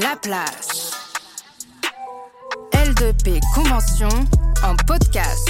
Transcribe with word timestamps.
La 0.00 0.16
place. 0.16 0.92
L2P 2.72 3.40
Convention 3.54 4.08
en 4.62 4.76
podcast. 4.86 5.48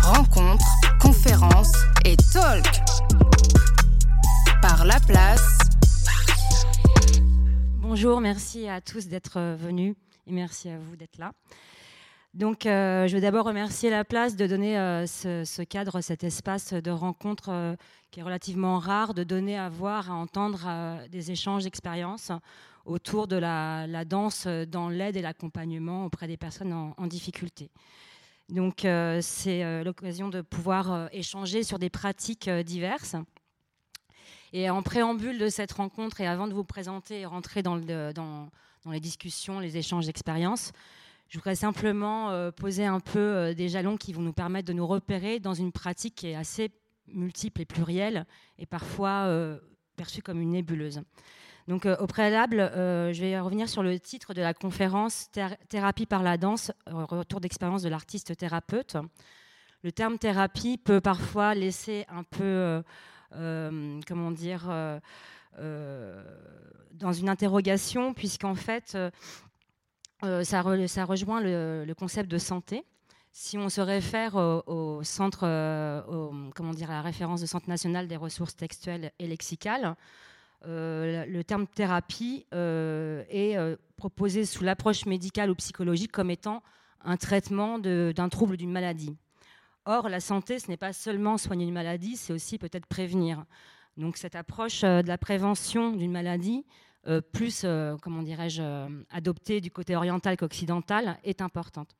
Rencontres, 0.00 0.64
conférences 1.00 1.72
et 2.04 2.16
talk. 2.32 2.64
Par 4.62 4.84
La 4.84 5.00
place. 5.00 5.58
Bonjour, 7.80 8.20
merci 8.20 8.68
à 8.68 8.80
tous 8.80 9.08
d'être 9.08 9.40
venus 9.56 9.96
et 10.28 10.32
merci 10.32 10.68
à 10.68 10.78
vous 10.78 10.94
d'être 10.94 11.18
là. 11.18 11.32
Donc, 12.34 12.66
euh, 12.66 13.08
je 13.08 13.14
veux 13.14 13.20
d'abord 13.20 13.46
remercier 13.46 13.90
la 13.90 14.04
place 14.04 14.36
de 14.36 14.46
donner 14.46 14.78
euh, 14.78 15.06
ce, 15.06 15.62
cadre, 15.62 16.00
cet 16.00 16.22
espace 16.22 16.72
de 16.72 16.90
rencontre 16.90 17.48
euh, 17.50 17.76
qui 18.12 18.20
est 18.20 18.22
relativement 18.24 18.78
rare, 18.78 19.14
de 19.14 19.24
donner 19.24 19.58
à 19.58 19.68
voir, 19.68 20.10
à 20.10 20.14
entendre 20.14 20.68
des 21.10 21.32
échanges 21.32 21.64
d'expériences 21.64 22.30
autour 22.84 23.26
de 23.26 23.36
la, 23.36 24.04
danse 24.04 24.46
dans 24.46 24.88
l'aide 24.88 25.16
et 25.16 25.22
l'accompagnement 25.22 26.04
auprès 26.04 26.26
des 26.26 26.36
personnes 26.36 26.72
en, 26.72 27.06
difficulté. 27.06 27.70
Donc, 28.48 28.80
c'est 29.20 29.84
l'occasion 29.84 30.28
de 30.28 30.42
pouvoir 30.42 31.08
échanger 31.12 31.62
sur 31.62 31.78
des 31.78 31.90
pratiques 31.90 32.50
diverses. 32.50 33.16
Et 34.52 34.70
en 34.70 34.82
préambule 34.82 35.38
de 35.38 35.48
cette 35.48 35.72
rencontre, 35.72 36.20
et 36.20 36.26
avant 36.26 36.46
de 36.46 36.54
vous 36.54 36.64
présenter 36.64 37.20
et 37.20 37.26
rentrer 37.26 37.62
dans, 37.62 37.78
dans 37.78 38.50
les 38.90 39.00
discussions, 39.00 39.60
les 39.60 39.76
échanges 39.76 40.06
d'expériences, 40.06 40.72
je 41.28 41.38
voudrais 41.38 41.56
simplement 41.56 42.30
euh, 42.30 42.50
poser 42.50 42.84
un 42.84 43.00
peu 43.00 43.18
euh, 43.18 43.54
des 43.54 43.68
jalons 43.68 43.96
qui 43.96 44.12
vont 44.12 44.22
nous 44.22 44.32
permettre 44.32 44.68
de 44.68 44.72
nous 44.72 44.86
repérer 44.86 45.40
dans 45.40 45.54
une 45.54 45.72
pratique 45.72 46.14
qui 46.14 46.28
est 46.28 46.34
assez 46.34 46.70
multiple 47.08 47.60
et 47.60 47.64
plurielle 47.64 48.26
et 48.58 48.66
parfois 48.66 49.26
euh, 49.26 49.58
perçue 49.96 50.22
comme 50.22 50.40
une 50.40 50.50
nébuleuse. 50.50 51.02
Donc, 51.66 51.86
au 51.86 52.06
préalable, 52.06 52.70
je 52.74 53.20
vais 53.20 53.40
revenir 53.40 53.68
sur 53.68 53.82
le 53.82 53.98
titre 53.98 54.34
de 54.34 54.42
la 54.42 54.52
conférence 54.52 55.30
Thérapie 55.68 56.06
par 56.06 56.22
la 56.22 56.36
danse, 56.36 56.72
retour 56.86 57.40
d'expérience 57.40 57.82
de 57.82 57.88
l'artiste 57.88 58.36
thérapeute. 58.36 58.96
Le 59.82 59.90
terme 59.90 60.18
thérapie 60.18 60.76
peut 60.76 61.00
parfois 61.00 61.54
laisser 61.54 62.04
un 62.08 62.22
peu, 62.22 62.82
comment 63.30 64.30
dire, 64.30 64.70
dans 65.58 67.12
une 67.12 67.28
interrogation, 67.30 68.12
puisqu'en 68.12 68.54
fait, 68.54 68.96
euh, 70.24 70.42
ça, 70.42 70.62
rejoint 70.62 71.40
le, 71.40 71.92
concept 71.94 72.30
de 72.30 72.38
santé. 72.38 72.84
Si 73.32 73.58
on 73.58 73.68
se 73.68 73.80
réfère 73.80 74.36
au, 74.36 75.02
centre, 75.02 75.40
euh, 75.42 76.00
comment 76.54 76.72
dire, 76.72 76.90
à 76.90 76.94
la 76.94 77.02
référence 77.02 77.40
de 77.40 77.46
Centre 77.46 77.68
national 77.68 78.06
des 78.06 78.16
ressources 78.16 78.56
textuelles 78.56 79.10
et 79.18 79.26
lexicales, 79.26 79.96
euh, 80.66 81.26
le 81.26 81.44
terme 81.44 81.66
thérapie 81.66 82.46
est 82.52 83.56
proposé 83.96 84.44
sous 84.44 84.64
l'approche 84.64 85.06
médicale 85.06 85.50
ou 85.50 85.54
psychologique 85.54 86.12
comme 86.12 86.30
étant 86.30 86.62
un 87.04 87.16
traitement 87.16 87.78
d'un 87.78 88.28
trouble 88.28 88.56
d'une 88.56 88.72
maladie. 88.72 89.16
Or, 89.86 90.08
la 90.08 90.20
santé, 90.20 90.58
ce 90.58 90.68
n'est 90.68 90.78
pas 90.78 90.94
seulement 90.94 91.36
soigner 91.36 91.66
une 91.66 91.74
maladie, 91.74 92.16
c'est 92.16 92.32
aussi 92.32 92.58
peut-être 92.58 92.86
prévenir. 92.86 93.44
Donc 93.96 94.16
cette 94.16 94.34
approche 94.34 94.80
de 94.80 95.06
la 95.06 95.18
prévention 95.18 95.92
d'une 95.92 96.10
maladie 96.10 96.64
euh, 97.06 97.20
plus, 97.20 97.62
euh, 97.64 97.96
comment 98.00 98.22
dirais-je, 98.22 98.62
euh, 98.62 98.88
adoptée 99.10 99.60
du 99.60 99.70
côté 99.70 99.94
oriental 99.94 100.36
qu'occidental, 100.38 101.18
est 101.22 101.42
importante. 101.42 101.94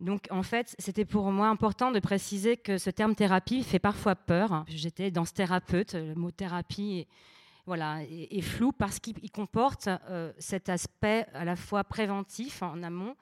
Donc 0.00 0.26
en 0.30 0.42
fait, 0.42 0.74
c'était 0.80 1.04
pour 1.04 1.30
moi 1.30 1.46
important 1.46 1.92
de 1.92 2.00
préciser 2.00 2.56
que 2.56 2.76
ce 2.76 2.90
terme 2.90 3.14
thérapie 3.14 3.62
fait 3.62 3.78
parfois 3.78 4.16
peur. 4.16 4.64
J'étais 4.66 5.12
dans 5.12 5.24
ce 5.24 5.32
thérapeute, 5.32 5.94
le 5.94 6.16
mot 6.16 6.32
thérapie 6.32 6.98
est, 7.00 7.08
voilà, 7.66 8.02
est, 8.02 8.40
flou 8.40 8.72
parce 8.72 8.98
qu'il 8.98 9.30
comporte 9.30 9.88
cet 10.38 10.68
aspect 10.68 11.26
à 11.32 11.44
la 11.44 11.56
fois 11.56 11.84
préventif 11.84 12.62
en 12.62 12.82
amont 12.82 13.14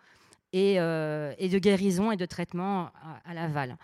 et, 0.53 0.77
de 0.77 1.59
guérison 1.59 2.11
et 2.11 2.17
de 2.17 2.27
traitement 2.27 2.91
à, 3.25 3.35
l'aval. 3.35 3.77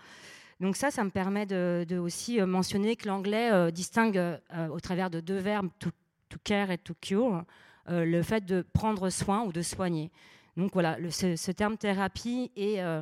Donc 0.59 0.75
ça, 0.75 0.89
ça 0.89 1.03
me 1.03 1.11
permet 1.11 1.45
de, 1.45 1.97
aussi 1.99 2.41
mentionner 2.41 2.95
que 2.95 3.07
l'anglais 3.07 3.71
distingue 3.71 4.39
au 4.71 4.79
travers 4.79 5.09
de 5.09 5.19
deux 5.19 5.37
verbes 5.37 5.69
to 5.79 6.37
care 6.43 6.71
et 6.71 6.77
to 6.77 6.93
cure, 6.99 7.43
euh, 7.89 8.05
le 8.05 8.21
fait 8.21 8.45
de 8.45 8.65
prendre 8.73 9.09
soin 9.09 9.43
ou 9.43 9.53
de 9.53 9.61
soigner. 9.61 10.11
Donc 10.57 10.73
voilà, 10.73 10.97
ce, 11.09 11.51
terme 11.51 11.77
thérapie 11.77 12.51
est, 12.55 12.81
euh, 12.81 13.01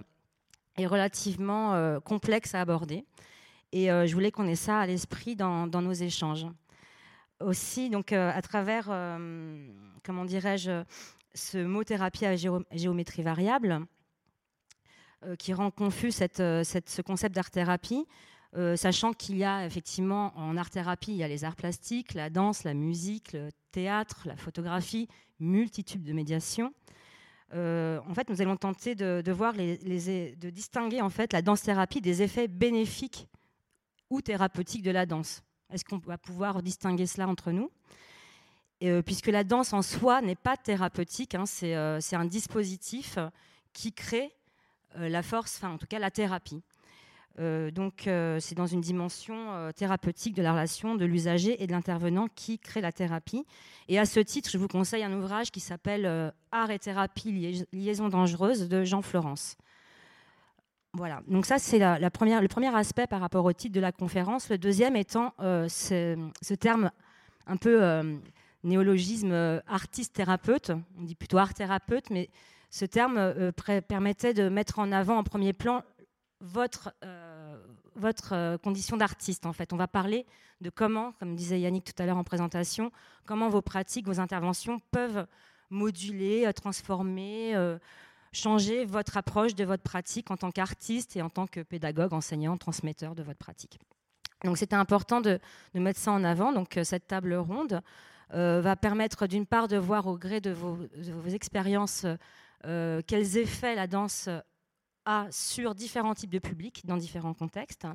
relativement 0.78 1.74
euh, 1.74 2.00
complexe 2.00 2.54
à 2.54 2.62
aborder. 2.62 3.06
Et 3.72 3.88
je 3.88 4.14
voulais 4.14 4.32
qu'on 4.32 4.48
ait 4.48 4.56
ça 4.56 4.80
à 4.80 4.86
l'esprit 4.86 5.36
dans, 5.36 5.68
nos 5.68 5.92
échanges. 5.92 6.46
Aussi, 7.42 7.90
donc, 7.90 8.14
à 8.14 8.42
travers, 8.42 8.86
comment 10.04 10.26
dirais-je, 10.26 10.84
ce 11.34 11.58
mot 11.58 11.84
thérapie 11.84 12.26
à 12.26 12.36
géométrie 12.36 13.24
variable, 13.24 13.86
qui 15.38 15.54
rend 15.54 15.70
confus 15.70 16.12
ce 16.14 17.02
concept 17.02 17.36
d'art-thérapie, 17.36 18.06
euh, 18.58 18.78
sachant 18.78 19.12
qu'il 19.12 19.38
y 19.38 19.44
a 19.44 19.66
effectivement 19.66 20.32
en 20.38 20.56
art-thérapie, 20.56 21.12
il 21.12 21.18
y 21.18 21.24
a 21.24 21.28
les 21.28 21.44
arts 21.44 21.58
plastiques, 21.58 22.14
la 22.14 22.30
danse, 22.30 22.64
la 22.64 22.74
musique, 22.74 23.34
le 23.34 23.50
théâtre, 23.72 24.22
la 24.26 24.38
photographie, 24.38 25.10
multitude 25.40 26.04
de 26.04 26.14
médiations. 26.14 26.74
Euh, 27.54 28.00
en 28.08 28.14
fait, 28.14 28.30
nous 28.30 28.42
allons 28.42 28.56
tenter 28.56 28.96
de, 28.96 29.32
voir 29.32 29.54
les, 29.54 29.78
de 29.78 30.50
distinguer 30.50 31.02
en 31.02 31.10
fait 31.10 31.34
la 31.34 31.42
danse-thérapie 31.42 32.00
des 32.00 32.22
effets 32.22 32.48
bénéfiques 32.48 33.28
ou 34.10 34.22
thérapeutiques 34.22 34.84
de 34.84 34.92
la 34.92 35.06
danse. 35.06 35.44
Est-ce 35.72 35.86
qu'on 35.86 35.98
va 35.98 36.18
pouvoir 36.18 36.62
distinguer 36.62 37.08
cela 37.08 37.28
entre 37.28 37.52
nous? 37.52 37.72
Euh, 38.84 39.02
Puisque 39.02 39.28
la 39.28 39.44
danse 39.44 39.74
en 39.74 39.82
soi 39.82 40.22
n'est 40.22 40.36
pas 40.36 40.58
thérapeutique, 40.58 41.36
hein, 41.36 41.46
c'est 41.46 41.74
un 41.76 42.26
dispositif 42.26 43.18
qui 43.74 43.94
crée 43.94 44.32
la 44.96 45.24
force, 45.24 45.58
enfin 45.58 45.74
en 45.74 45.78
tout 45.78 45.88
cas 45.88 46.00
la 46.00 46.12
thérapie. 46.12 46.64
Euh, 47.40 47.70
donc, 47.70 48.08
euh, 48.08 48.40
c'est 48.40 48.56
dans 48.56 48.66
une 48.66 48.82
dimension 48.82 49.54
euh, 49.54 49.72
thérapeutique 49.72 50.36
de 50.36 50.42
la 50.42 50.54
relation 50.54 50.96
de 50.96 51.06
l'usager 51.06 51.62
et 51.62 51.68
de 51.68 51.72
l'intervenant 51.72 52.28
qui 52.34 52.60
crée 52.60 52.82
la 52.82 52.92
thérapie. 52.92 53.46
Et 53.90 54.00
à 54.00 54.06
ce 54.06 54.20
titre, 54.20 54.50
je 54.50 54.58
vous 54.58 54.68
conseille 54.68 55.04
un 55.04 55.14
ouvrage 55.14 55.52
qui 55.52 55.60
s'appelle 55.60 56.34
Art 56.52 56.72
et 56.72 56.80
thérapie, 56.80 57.66
liaison 57.74 58.10
dangereuse 58.10 58.70
de 58.70 58.84
Jean 58.84 59.02
Florence. 59.02 59.58
Voilà, 60.96 61.22
donc 61.28 61.46
ça 61.46 61.60
c'est 61.60 61.78
la, 61.80 62.00
le 62.00 62.10
premier 62.10 62.76
aspect 62.76 63.06
par 63.08 63.20
rapport 63.20 63.44
au 63.44 63.54
titre 63.54 63.76
de 63.76 63.82
la 63.82 63.92
conférence. 63.92 64.50
Le 64.50 64.58
deuxième 64.58 64.96
étant 64.96 65.34
ce, 65.40 66.30
ce, 66.42 66.54
terme 66.54 66.90
un 67.48 67.58
peu 67.58 67.82
néologisme 68.64 69.62
artiste-thérapeute, 69.68 70.72
on 70.98 71.04
dit 71.04 71.16
plutôt 71.16 71.38
art-thérapeute, 71.38 72.10
mais 72.12 72.30
ce 72.70 72.86
terme 72.86 73.52
permettait 73.88 74.34
de 74.34 74.48
mettre 74.48 74.80
en 74.80 74.92
avant 74.92 75.18
en 75.18 75.24
premier 75.24 75.52
plan 75.54 75.84
votre, 76.42 76.94
euh, 77.04 77.58
votre 77.96 78.34
euh, 78.34 78.58
condition 78.58 78.98
d'artiste, 78.98 79.46
en 79.46 79.54
fait. 79.54 79.74
On 79.74 79.78
va 79.78 79.88
parler 79.88 80.26
de 80.62 80.70
comment, 80.70 81.14
comme 81.14 81.36
disait 81.36 81.60
Yannick 81.60 81.86
tout 81.86 82.02
à 82.02 82.06
l'heure 82.06 82.18
en 82.18 82.24
présentation, 82.24 82.92
comment 83.26 83.50
vos 83.50 83.62
pratiques, 83.62 84.06
vos 84.06 84.20
interventions 84.20 84.80
peuvent 84.92 85.26
moduler, 85.70 86.46
euh, 86.46 86.52
transformer, 86.52 87.54
changer 88.36 88.86
votre 88.86 89.18
approche 89.18 89.56
de 89.56 89.64
votre 89.64 89.84
pratique 89.84 90.32
en 90.32 90.38
tant 90.38 90.52
qu'artiste 90.52 91.16
et 91.16 91.22
en 91.22 91.30
tant 91.30 91.48
que 91.48 91.62
pédagogue, 91.62 92.14
enseignant, 92.14 92.58
transmetteur 92.58 93.16
de 93.16 93.24
votre 93.24 93.40
pratique. 93.40 93.80
Donc 94.44 94.58
c'était 94.58 94.76
important 94.76 95.22
de, 95.22 95.40
mettre 95.74 96.00
ça 96.00 96.12
en 96.12 96.24
avant. 96.24 96.52
Donc 96.52 96.80
cette 96.84 97.08
table 97.08 97.34
ronde 97.34 97.82
va 98.32 98.76
permettre 98.76 99.28
d'une 99.28 99.46
part 99.46 99.68
de 99.68 99.78
voir 99.78 100.08
au 100.08 100.18
gré 100.18 100.42
de 100.42 100.52
vos, 100.52 100.78
de 100.98 101.12
vos 101.14 101.30
expériences 101.30 102.06
quels 102.64 103.38
effets 103.38 103.76
la 103.76 103.88
danse 103.88 104.30
sur 105.32 105.76
différents 105.76 106.16
types 106.16 106.32
de 106.32 106.40
publics 106.40 106.86
dans 106.86 106.98
différents 106.98 107.34
contextes. 107.34 107.88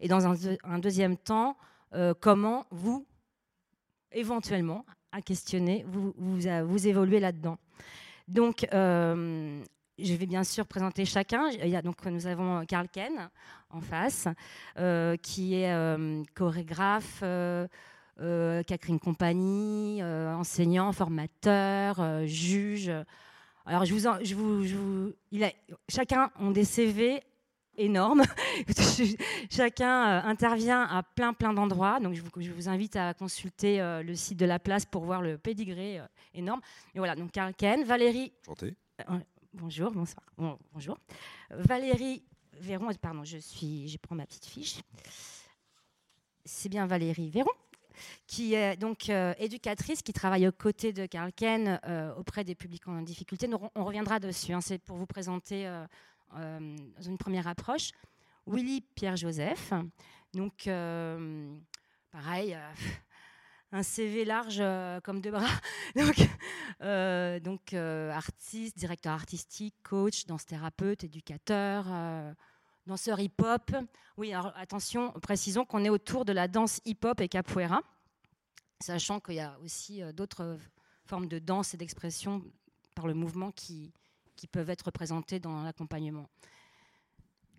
Et 0.00 0.08
dans 0.08 0.26
un, 0.26 0.78
deuxième 0.78 1.16
temps, 1.16 1.56
euh, 1.94 2.14
comment 2.18 2.66
vous, 2.70 3.06
éventuellement, 4.12 4.84
à 5.12 5.22
questionner, 5.22 5.84
vous, 5.88 6.12
vous, 6.16 6.86
évoluez 6.86 7.20
là-dedans. 7.20 7.58
Donc, 8.28 8.66
euh, 8.72 9.62
je 9.98 10.14
vais 10.14 10.26
bien 10.26 10.44
sûr 10.44 10.66
présenter 10.66 11.04
chacun. 11.04 11.48
Il 11.50 11.68
y 11.68 11.76
a, 11.76 11.82
donc, 11.82 12.04
nous 12.06 12.26
avons 12.26 12.64
Karl 12.66 12.88
Ken 12.88 13.30
en 13.70 13.80
face, 13.80 14.28
euh, 14.78 15.16
qui 15.16 15.54
est 15.54 15.74
chorégraphe, 16.34 17.20
qui 17.20 17.24
a 18.22 18.78
créé 18.78 18.92
une 18.92 19.00
compagnie, 19.00 20.02
enseignant, 20.02 20.92
formateur, 20.92 22.26
juge. 22.26 22.90
Alors, 23.64 23.84
je 23.84 23.94
vous, 23.94 24.24
je 24.24 24.34
vous, 24.76 25.12
il 25.32 25.44
a, 25.44 25.50
chacun 25.88 26.30
ont 26.38 26.52
des 26.52 26.64
CV 26.64 27.22
énormes. 27.78 28.22
chacun 29.50 30.08
euh, 30.08 30.28
intervient 30.28 30.82
à 30.82 31.02
plein, 31.02 31.32
plein 31.32 31.52
d'endroits. 31.52 32.00
Donc, 32.00 32.14
je 32.14 32.22
vous, 32.22 32.30
je 32.38 32.50
vous, 32.50 32.68
invite 32.68 32.96
à 32.96 33.14
consulter 33.14 33.80
euh, 33.80 34.02
le 34.02 34.14
site 34.14 34.38
de 34.38 34.46
la 34.46 34.58
place 34.58 34.84
pour 34.84 35.04
voir 35.04 35.22
le 35.22 35.38
pédigré 35.38 36.00
euh, 36.00 36.06
énorme. 36.34 36.60
Et 36.94 36.98
voilà, 36.98 37.14
donc 37.14 37.32
Karl 37.32 37.54
Ken, 37.54 37.84
Valérie. 37.84 38.32
Bonjour, 39.56 39.90
bonsoir. 39.90 40.24
bonjour. 40.72 40.98
Valérie 41.50 42.22
Véron, 42.52 42.88
pardon, 43.00 43.24
je 43.24 43.38
suis, 43.38 43.88
je 43.88 43.98
prends 43.98 44.14
ma 44.14 44.26
petite 44.26 44.46
fiche. 44.46 44.80
C'est 46.44 46.68
bien 46.68 46.86
Valérie 46.86 47.30
Véron. 47.30 47.50
qui 48.26 48.54
est 48.54 48.76
donc 48.76 49.08
éducatrice, 49.38 50.02
qui 50.02 50.12
travaille 50.12 50.46
aux 50.46 50.52
côtés 50.52 50.92
de 50.92 51.06
Karl 51.06 51.32
Ken 51.32 51.80
auprès 52.16 52.44
des 52.44 52.54
publics 52.54 52.86
en 52.88 53.02
difficulté. 53.02 53.48
on 53.74 53.84
reviendra 53.84 54.20
dessus, 54.20 54.52
hein, 54.52 54.60
c'est 54.60 54.78
pour 54.78 54.96
vous 54.96 55.06
présenter 55.06 55.66
une 56.34 57.18
première 57.18 57.46
approche. 57.46 57.90
Willy 58.46 58.82
Pierre-Joseph, 58.94 59.72
donc 60.32 60.68
pareil 62.10 62.56
un 63.76 63.82
CV 63.82 64.24
large 64.24 64.56
euh, 64.60 65.00
comme 65.00 65.20
deux 65.20 65.30
bras. 65.30 65.46
donc, 65.96 66.18
euh, 66.82 67.38
euh, 67.74 68.10
artiste, 68.10 68.78
directeur 68.78 69.12
artistique, 69.12 69.74
coach, 69.82 70.24
danse 70.26 70.46
thérapeute, 70.46 71.04
éducateur, 71.04 71.86
danseur 72.86 73.20
hip-hop. 73.20 73.76
Oui, 74.16 74.32
alors 74.32 74.52
attention, 74.56 75.12
précisons 75.20 75.64
qu'on 75.66 75.84
est 75.84 75.90
autour 75.90 76.24
de 76.24 76.32
la 76.32 76.48
danse 76.48 76.80
hip-hop 76.86 77.20
et 77.20 77.28
capoeira, 77.28 77.82
sachant 78.80 79.20
qu'il 79.20 79.34
y 79.34 79.40
a 79.40 79.58
aussi 79.62 80.00
d'autres 80.14 80.58
formes 81.04 81.28
de 81.28 81.38
danse 81.38 81.74
et 81.74 81.76
d'expression 81.76 82.42
par 82.94 83.06
le 83.06 83.14
mouvement 83.14 83.50
qui, 83.52 83.92
peuvent 84.52 84.70
être 84.70 84.90
présentées 84.90 85.40
dans 85.40 85.62
l'accompagnement. 85.64 86.28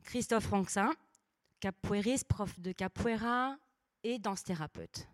Christophe 0.04 0.46
Franxin, 0.46 0.90
capoeiriste, 1.60 2.28
prof 2.28 2.60
de 2.60 2.72
capoeira 2.72 3.58
et 4.04 4.20
danse 4.20 4.44
thérapeute. 4.44 5.08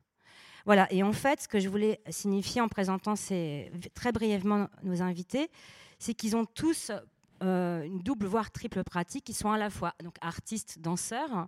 Voilà, 0.66 0.92
et 0.94 1.04
en 1.04 1.12
fait, 1.12 1.42
ce 1.42 1.48
que 1.48 1.60
je 1.60 1.68
voulais 1.68 2.00
signifier 2.10 2.62
en 2.62 2.70
présentant 2.70 3.16
très 3.16 4.12
brièvement 4.14 4.70
nos 4.84 5.02
invités, 5.02 5.50
c'est 6.00 6.14
qu'ils 6.14 6.36
ont 6.36 6.46
tous 6.46 6.92
euh, 7.42 7.84
une 7.84 8.00
double, 8.00 8.26
voire 8.26 8.52
triple 8.52 8.84
pratique. 8.84 9.28
Ils 9.28 9.34
sont 9.34 9.52
à 9.52 9.58
la 9.58 9.70
fois 9.70 9.94
donc, 10.02 10.16
artistes, 10.22 10.80
danseurs, 10.80 11.48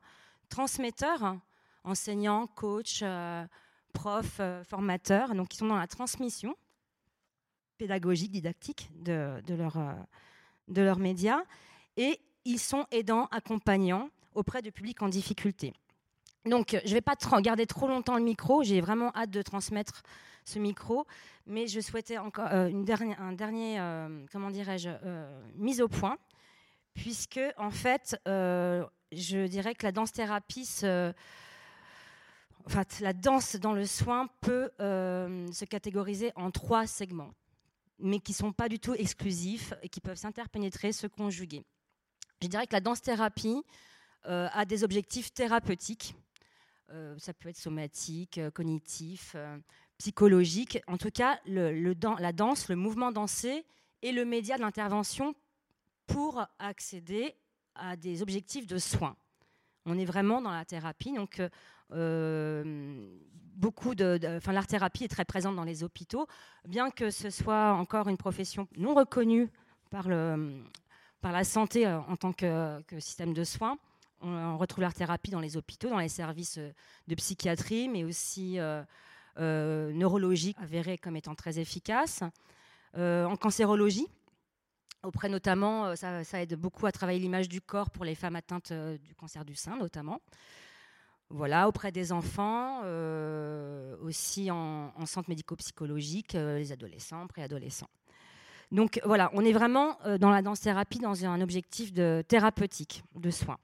transmetteurs, 0.49 1.37
enseignants, 1.85 2.47
coachs, 2.47 3.01
euh, 3.03 3.45
profs, 3.93 4.39
euh, 4.41 4.63
formateurs. 4.65 5.33
Donc, 5.33 5.53
ils 5.53 5.57
sont 5.57 5.67
dans 5.67 5.77
la 5.77 5.87
transmission 5.87 6.55
pédagogique, 7.77 8.31
didactique 8.31 8.89
de, 8.95 9.41
de 9.45 10.81
leurs 10.81 10.99
médias. 10.99 11.41
Et 11.95 12.19
ils 12.43 12.59
sont 12.59 12.85
aidants, 12.91 13.27
accompagnants 13.31 14.09
auprès 14.33 14.61
de 14.61 14.69
publics 14.69 15.01
en 15.01 15.09
difficulté. 15.09 15.73
Donc, 16.45 16.79
je 16.83 16.89
ne 16.89 16.93
vais 16.93 17.01
pas 17.01 17.15
garder 17.41 17.65
trop 17.65 17.87
longtemps 17.87 18.17
le 18.17 18.23
micro. 18.23 18.63
J'ai 18.63 18.79
vraiment 18.79 19.11
hâte 19.15 19.31
de 19.31 19.41
transmettre 19.41 20.03
ce 20.43 20.59
micro, 20.59 21.07
mais 21.47 21.67
je 21.67 21.79
souhaitais 21.79 22.19
encore 22.19 22.49
euh, 22.51 22.67
une 22.67 22.85
dernière, 22.85 23.19
un 23.19 23.33
dernier, 23.33 23.79
euh, 23.79 24.25
comment 24.31 24.51
dirais-je, 24.51 24.89
euh, 24.89 25.41
mise 25.55 25.81
au 25.81 25.87
point, 25.87 26.19
puisque 26.93 27.39
en 27.57 27.71
fait, 27.71 28.15
je 28.25 29.47
dirais 29.47 29.73
que 29.73 29.85
la 29.85 29.91
danse 29.91 30.11
thérapie, 30.11 30.69
enfin, 32.65 32.83
la 33.01 33.13
danse 33.13 33.55
dans 33.55 33.73
le 33.73 33.85
soin 33.85 34.29
peut 34.41 34.69
se 34.79 35.65
catégoriser 35.65 36.31
en 36.35 36.51
trois 36.51 36.85
segments, 36.85 37.33
mais 37.97 38.19
qui 38.19 38.33
ne 38.33 38.37
sont 38.37 38.53
pas 38.53 38.69
du 38.69 38.79
tout 38.79 38.93
exclusifs 38.93 39.73
et 39.81 39.89
qui 39.89 39.99
peuvent 39.99 40.17
s'interpénétrer, 40.17 40.91
se 40.91 41.07
conjuguer. 41.07 41.65
Je 42.41 42.47
dirais 42.47 42.67
que 42.67 42.73
la 42.73 42.81
danse 42.81 43.01
thérapie 43.01 43.63
a 44.23 44.65
des 44.65 44.83
objectifs 44.83 45.33
thérapeutiques 45.33 46.15
euh, 46.15 46.24
ça 47.17 47.33
peut 47.33 47.49
être 47.49 47.57
somatique, 47.57 48.37
euh, 48.37 48.51
cognitif, 48.51 49.33
euh, 49.35 49.57
psychologique. 49.97 50.79
En 50.87 50.97
tout 50.97 51.11
cas, 51.11 51.39
la 51.47 52.33
danse, 52.33 52.69
le 52.69 52.75
mouvement 52.75 53.11
dansé 53.11 53.65
est 54.03 54.11
le 54.11 54.25
média 54.25 54.57
de 54.57 54.61
l'intervention 54.61 55.35
pour 56.05 56.45
accéder 56.59 57.33
à 57.75 57.95
des 57.95 58.21
objectifs 58.21 58.67
de 58.67 58.77
soins. 58.77 59.15
On 59.85 59.97
est 59.97 60.05
vraiment 60.05 60.41
dans 60.41 60.51
la 60.51 60.65
thérapie. 60.65 61.13
Donc, 61.13 61.41
beaucoup 63.55 63.95
de, 63.95 64.19
l'art 64.51 64.67
thérapie 64.67 65.05
est 65.05 65.09
très 65.09 65.25
présente 65.25 65.55
dans 65.55 65.63
les 65.63 65.83
hôpitaux, 65.83 66.27
bien 66.67 66.91
que 66.91 67.09
ce 67.09 67.29
soit 67.29 67.73
encore 67.73 68.09
une 68.09 68.17
profession 68.17 68.67
non 68.77 68.93
reconnue 68.93 69.49
par, 69.89 70.07
la 70.09 71.43
santé 71.43 71.87
en 71.87 72.15
tant 72.17 72.33
que 72.33 72.99
système 72.99 73.33
de 73.33 73.43
soins 73.43 73.77
on, 74.21 74.57
retrouve 74.57 74.81
l'art 74.81 74.93
thérapie 74.93 75.31
dans 75.31 75.39
les 75.39 75.57
hôpitaux, 75.57 75.89
dans 75.89 75.99
les 75.99 76.09
services 76.09 76.57
euh, 76.57 76.71
de 77.07 77.15
psychiatrie, 77.15 77.89
mais 77.89 78.03
aussi 78.03 78.59
euh, 78.59 78.83
euh, 79.39 79.91
neurologique, 79.93 80.57
avéré 80.59 80.97
comme 80.97 81.15
étant 81.15 81.35
très 81.35 81.59
efficace. 81.59 82.23
en 82.95 83.35
cancérologie, 83.35 84.07
auprès 85.03 85.29
notamment, 85.29 85.95
ça, 85.95 86.41
aide 86.41 86.55
beaucoup 86.55 86.85
à 86.85 86.91
travailler 86.91 87.19
l'image 87.19 87.49
du 87.49 87.61
corps 87.61 87.89
pour 87.89 88.05
les 88.05 88.15
femmes 88.15 88.35
atteintes 88.35 88.71
du 88.71 89.13
cancer 89.15 89.43
du 89.43 89.55
sein 89.55 89.77
notamment. 89.77 90.21
Voilà, 91.29 91.67
auprès 91.67 91.91
des 91.91 92.11
enfants, 92.11 92.81
aussi 94.01 94.49
en, 94.49 95.05
centre 95.05 95.29
médico-psychologique, 95.29 96.33
les 96.33 96.71
adolescents, 96.71 97.27
préadolescents. 97.27 97.89
Donc 98.71 99.01
voilà, 99.03 99.29
on 99.33 99.43
est 99.43 99.51
vraiment 99.51 99.97
dans 100.19 100.29
la 100.29 100.41
danse-thérapie 100.41 100.99
dans 100.99 101.25
un 101.25 101.41
objectif 101.41 101.91
de 101.91 102.23
thérapeutique, 102.27 103.03
de 103.15 103.31
soins. 103.31 103.59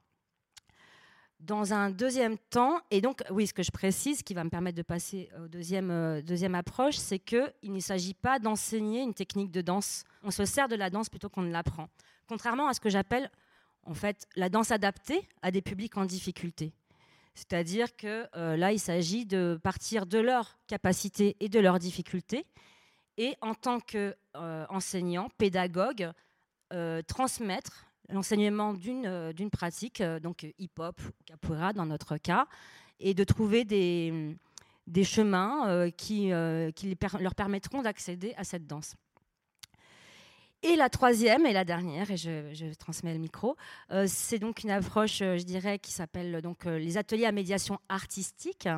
Dans 1.42 1.74
un 1.74 1.90
deuxième 1.90 2.38
temps, 2.38 2.80
et 2.92 3.02
donc, 3.02 3.24
oui, 3.32 3.48
ce 3.48 3.54
que 3.54 3.64
je 3.64 3.72
précise, 3.72 4.22
qui 4.22 4.36
va 4.36 4.44
me 4.44 4.52
permettre 4.52 4.78
de 4.78 4.84
passer 4.84 5.28
au 5.44 5.48
deuxième, 5.48 5.90
euh, 5.90 6.22
deuxième 6.22 6.54
approche, 6.54 6.98
c'est 6.98 7.18
qu'il 7.18 7.52
ne 7.64 7.80
s'agit 7.80 8.14
pas 8.14 8.38
d'enseigner 8.38 9.02
une 9.02 9.16
technique 9.16 9.50
de 9.50 9.62
danse. 9.62 10.04
On 10.22 10.30
se 10.30 10.46
sert 10.46 10.68
de 10.68 10.76
la 10.76 10.92
danse 10.92 11.10
plutôt 11.10 11.30
qu'on 11.30 11.42
ne 11.42 11.52
l'apprend. 11.52 11.90
Contrairement 12.28 12.68
à 12.68 12.76
ce 12.76 12.80
que 12.80 12.90
j'appelle, 12.90 13.32
en 13.88 13.96
fait, 13.96 14.28
la 14.36 14.50
danse 14.50 14.70
adaptée 14.70 15.28
à 15.42 15.50
des 15.50 15.64
publics 15.64 15.98
en 15.98 16.06
difficulté. 16.06 16.74
C'est-à-dire 17.34 17.96
que 17.96 18.28
euh, 18.36 18.56
là, 18.56 18.72
il 18.72 18.80
s'agit 18.80 19.26
de 19.26 19.60
partir 19.64 20.06
de 20.06 20.20
leurs 20.20 20.60
capacités 20.68 21.38
et 21.40 21.50
de 21.50 21.60
leurs 21.60 21.80
difficultés, 21.80 22.46
et 23.18 23.36
en 23.42 23.56
tant 23.56 23.80
qu'enseignant, 23.80 25.26
euh, 25.26 25.36
pédagogue, 25.40 26.12
transmettre 27.08 27.91
l'enseignement 28.09 28.74
d'une 28.74 29.06
euh, 29.06 29.33
d'une 29.33 29.50
pratique, 29.50 30.01
euh, 30.01 30.19
donc 30.19 30.45
hip-hop, 30.59 31.00
capoeira 31.25 31.74
dans 31.74 31.86
notre 31.86 32.18
cas, 32.18 32.48
et 33.00 33.13
de 33.13 33.24
trouver 33.24 33.65
des, 33.65 34.36
des 34.88 35.03
chemins 35.03 35.68
euh, 35.69 35.89
qui, 35.89 36.31
qui 36.75 36.98
leur 37.19 37.36
permettront 37.36 37.81
d'accéder 37.81 38.33
à 38.38 38.44
cette 38.44 38.68
danse. 38.68 38.95
Et 40.63 40.75
la 40.75 40.89
troisième 40.89 41.48
et 41.48 41.53
la 41.53 41.65
dernière, 41.65 42.12
et 42.12 42.18
je, 42.18 42.71
transmets 42.75 43.13
le 43.13 43.19
micro, 43.19 43.57
c'est 44.06 44.38
donc 44.38 44.63
une 44.63 44.69
approche, 44.69 45.18
je 45.18 45.44
dirais, 45.44 45.80
qui 45.80 45.92
s'appelle 45.92 46.39
donc 46.44 46.65
les 46.65 47.00
ateliers 47.00 47.25
à 47.25 47.31
médiation 47.31 47.80
artistique, 47.89 48.69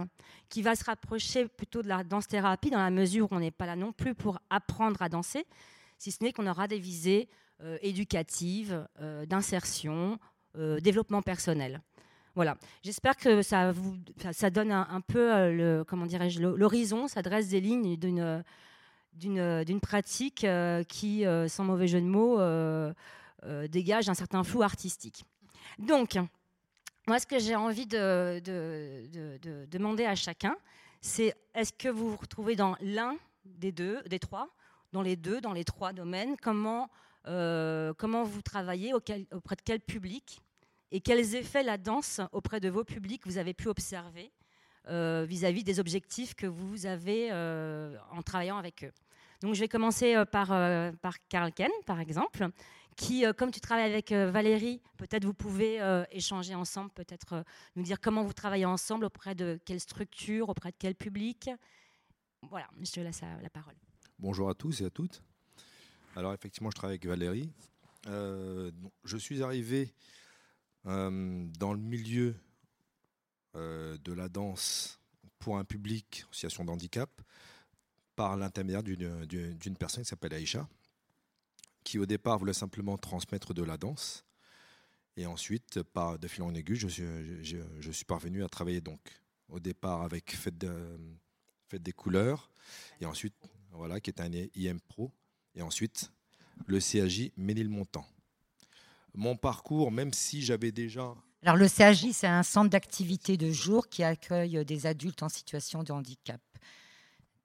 qui 0.48 0.62
va 0.62 0.78
se 0.78 0.86
rapprocher 0.86 1.50
plutôt 1.50 1.82
de 1.82 1.90
la 1.90 2.06
danse-thérapie 2.06 2.70
dans 2.70 2.78
la 2.78 2.90
mesure 2.90 3.30
où 3.30 3.36
on 3.36 3.42
n'est 3.42 3.52
pas 3.52 3.66
là 3.66 3.76
non 3.76 3.92
plus 3.92 4.16
pour 4.16 4.40
apprendre 4.50 5.02
à 5.02 5.10
danser, 5.10 5.46
si 5.98 6.10
ce 6.10 6.24
n'est 6.24 6.32
qu'on 6.32 6.48
aura 6.48 6.70
des 6.70 6.80
visées 6.80 7.28
éducative, 7.82 8.88
euh, 9.02 9.26
d'insertion, 9.26 10.20
euh, 10.58 10.80
développement 10.80 11.22
personnel. 11.22 11.82
Voilà. 12.36 12.58
J'espère 12.84 13.16
que 13.16 13.42
ça, 13.42 13.72
vous, 13.72 13.96
ça 14.32 14.50
donne 14.50 14.72
un, 14.72 15.02
peu 15.02 15.52
le, 15.52 15.84
comment 15.88 16.06
dirais-je, 16.06 16.42
l'horizon, 16.42 17.08
ça 17.08 17.22
dresse 17.22 17.50
des 17.50 17.62
lignes 17.62 17.98
d'une 17.98 18.44
d'une 19.16 19.80
pratique 19.80 20.48
qui, 20.90 21.24
sans 21.48 21.64
mauvais 21.64 21.88
jeu 21.88 22.02
de 22.02 22.08
mots, 22.08 22.40
dégage 23.68 24.10
un 24.10 24.16
certain 24.16 24.44
flou 24.44 24.64
artistique. 24.64 25.24
Donc, 25.78 26.18
moi, 27.08 27.20
ce 27.20 27.28
que 27.28 27.38
j'ai 27.38 27.56
envie 27.56 27.86
de, 27.86 28.42
demander 29.70 30.06
à 30.06 30.16
chacun, 30.16 30.56
c'est 31.02 31.36
est-ce 31.54 31.74
que 31.74 31.90
vous 31.90 32.12
vous 32.12 32.18
retrouvez 32.18 32.56
dans 32.56 32.76
l'un 32.82 33.18
des 33.46 33.72
deux, 33.72 34.02
des 34.04 34.20
trois, 34.20 34.50
dans 34.94 35.02
les 35.02 35.16
deux, 35.16 35.42
dans 35.42 35.54
les 35.54 35.66
trois 35.66 35.92
domaines? 35.94 36.36
Comment 36.42 36.90
euh, 37.28 37.94
comment 37.98 38.24
vous 38.24 38.42
travaillez, 38.42 38.94
auprès 38.94 39.56
de 39.56 39.62
quel 39.64 39.80
public 39.80 40.42
et 40.92 41.02
quels 41.02 41.36
effets 41.36 41.64
la 41.64 41.78
danse 41.78 42.22
auprès 42.32 42.60
de 42.60 42.70
vos 42.70 42.84
publics 42.84 43.26
vous 43.26 43.38
avez 43.38 43.54
pu 43.54 43.68
observer 43.68 44.32
euh, 44.90 45.26
vis-à-vis 45.28 45.64
des 45.64 45.80
objectifs 45.80 46.36
que 46.36 46.46
vous 46.46 46.86
avez 46.86 47.30
euh, 47.32 47.98
en 48.12 48.22
travaillant 48.22 48.58
avec 48.58 48.84
eux? 48.84 48.92
Donc 49.42 49.56
je 49.56 49.60
vais 49.60 49.68
commencer 49.68 50.24
par, 50.32 50.48
par 51.00 51.28
Karl 51.28 51.52
Ken, 51.52 51.72
par 51.86 52.00
exemple, 52.00 52.48
qui, 52.96 53.26
comme 53.38 53.52
tu 53.52 53.60
travailles 53.60 53.92
avec 53.92 54.14
Valérie, 54.14 54.82
peut-être 54.96 55.26
vous 55.26 55.34
pouvez 55.34 55.82
échanger 56.12 56.56
ensemble, 56.56 56.92
peut-être 56.92 57.44
nous 57.76 57.84
dire 57.84 58.00
comment 58.00 58.24
vous 58.24 58.32
travaillez 58.32 58.64
ensemble, 58.64 59.04
auprès 59.04 59.36
de 59.36 59.60
quelle 59.66 59.82
structure, 59.82 60.48
auprès 60.48 60.72
de 60.72 60.78
quel 60.80 60.96
public. 60.96 61.50
Voilà, 62.50 62.68
je 62.82 62.90
te 62.90 63.02
laisse 63.02 63.20
la 63.20 63.50
parole. 63.50 63.76
Bonjour 64.18 64.50
à 64.50 64.54
tous 64.54 64.80
et 64.80 64.86
à 64.86 64.90
toutes. 64.90 65.22
Alors 66.16 66.34
effectivement, 66.34 66.70
je 66.70 66.76
travaille 66.76 66.96
avec 66.96 67.08
Valérie. 67.08 67.50
Euh, 68.08 68.72
je 69.04 69.18
suis 69.18 69.42
arrivé 69.42 69.94
euh, 70.86 71.48
dans 71.58 71.74
le 71.74 71.80
milieu 71.80 72.36
euh, 73.56 73.98
de 74.04 74.14
la 74.14 74.30
danse 74.30 75.00
pour 75.40 75.58
un 75.58 75.64
public 75.64 76.26
en 76.30 76.34
situation 76.34 76.66
par 78.16 78.38
l'intermédiaire 78.38 78.84
d'une 78.84 79.78
personne 79.80 80.04
qui 80.04 80.10
s'appelle 80.10 80.34
Aïcha, 80.34 80.68
qui 81.84 81.98
au 81.98 82.06
départ 82.06 82.38
voulait 82.38 82.54
simplement 82.54 82.98
transmettre 82.98 83.56
de 83.56 83.64
la 83.64 83.78
danse. 83.78 84.24
Et 85.18 85.26
ensuite, 85.26 85.80
de 85.80 86.28
fil 86.28 86.44
en 86.44 86.54
aiguille, 86.54 86.76
je 86.76 87.92
suis, 87.92 88.06
parvenu 88.06 88.44
à 88.44 88.50
travailler 88.50 88.82
donc 88.82 89.00
au 89.50 89.60
départ 89.60 90.04
avec 90.04 90.36
Fête 90.36 90.58
des 91.72 91.94
couleurs, 91.94 92.52
et 93.02 93.06
ensuite, 93.08 93.34
voilà, 93.72 94.00
qui 94.00 94.12
est 94.12 94.22
un 94.22 94.32
IM 94.32 94.80
Pro, 94.80 95.12
et 95.56 95.62
ensuite 95.62 96.12
le 96.68 96.80
CAJ 96.80 97.32
Ménilmontant. 97.38 98.06
Mon 99.16 99.36
parcours, 99.36 99.92
même 99.92 100.14
si 100.14 100.42
j'avais 100.42 100.72
déjà 100.72 101.16
alors 101.46 101.58
le 101.58 101.68
CAJ, 101.68 102.12
c'est 102.14 102.26
un 102.26 102.42
centre 102.42 102.70
d'activité 102.70 103.36
de 103.36 103.52
jour 103.52 103.90
qui 103.90 104.02
accueille 104.02 104.64
des 104.64 104.86
adultes 104.86 105.24
en 105.24 105.30
situation 105.30 105.84
de 105.84 105.92
handicap, 105.92 106.40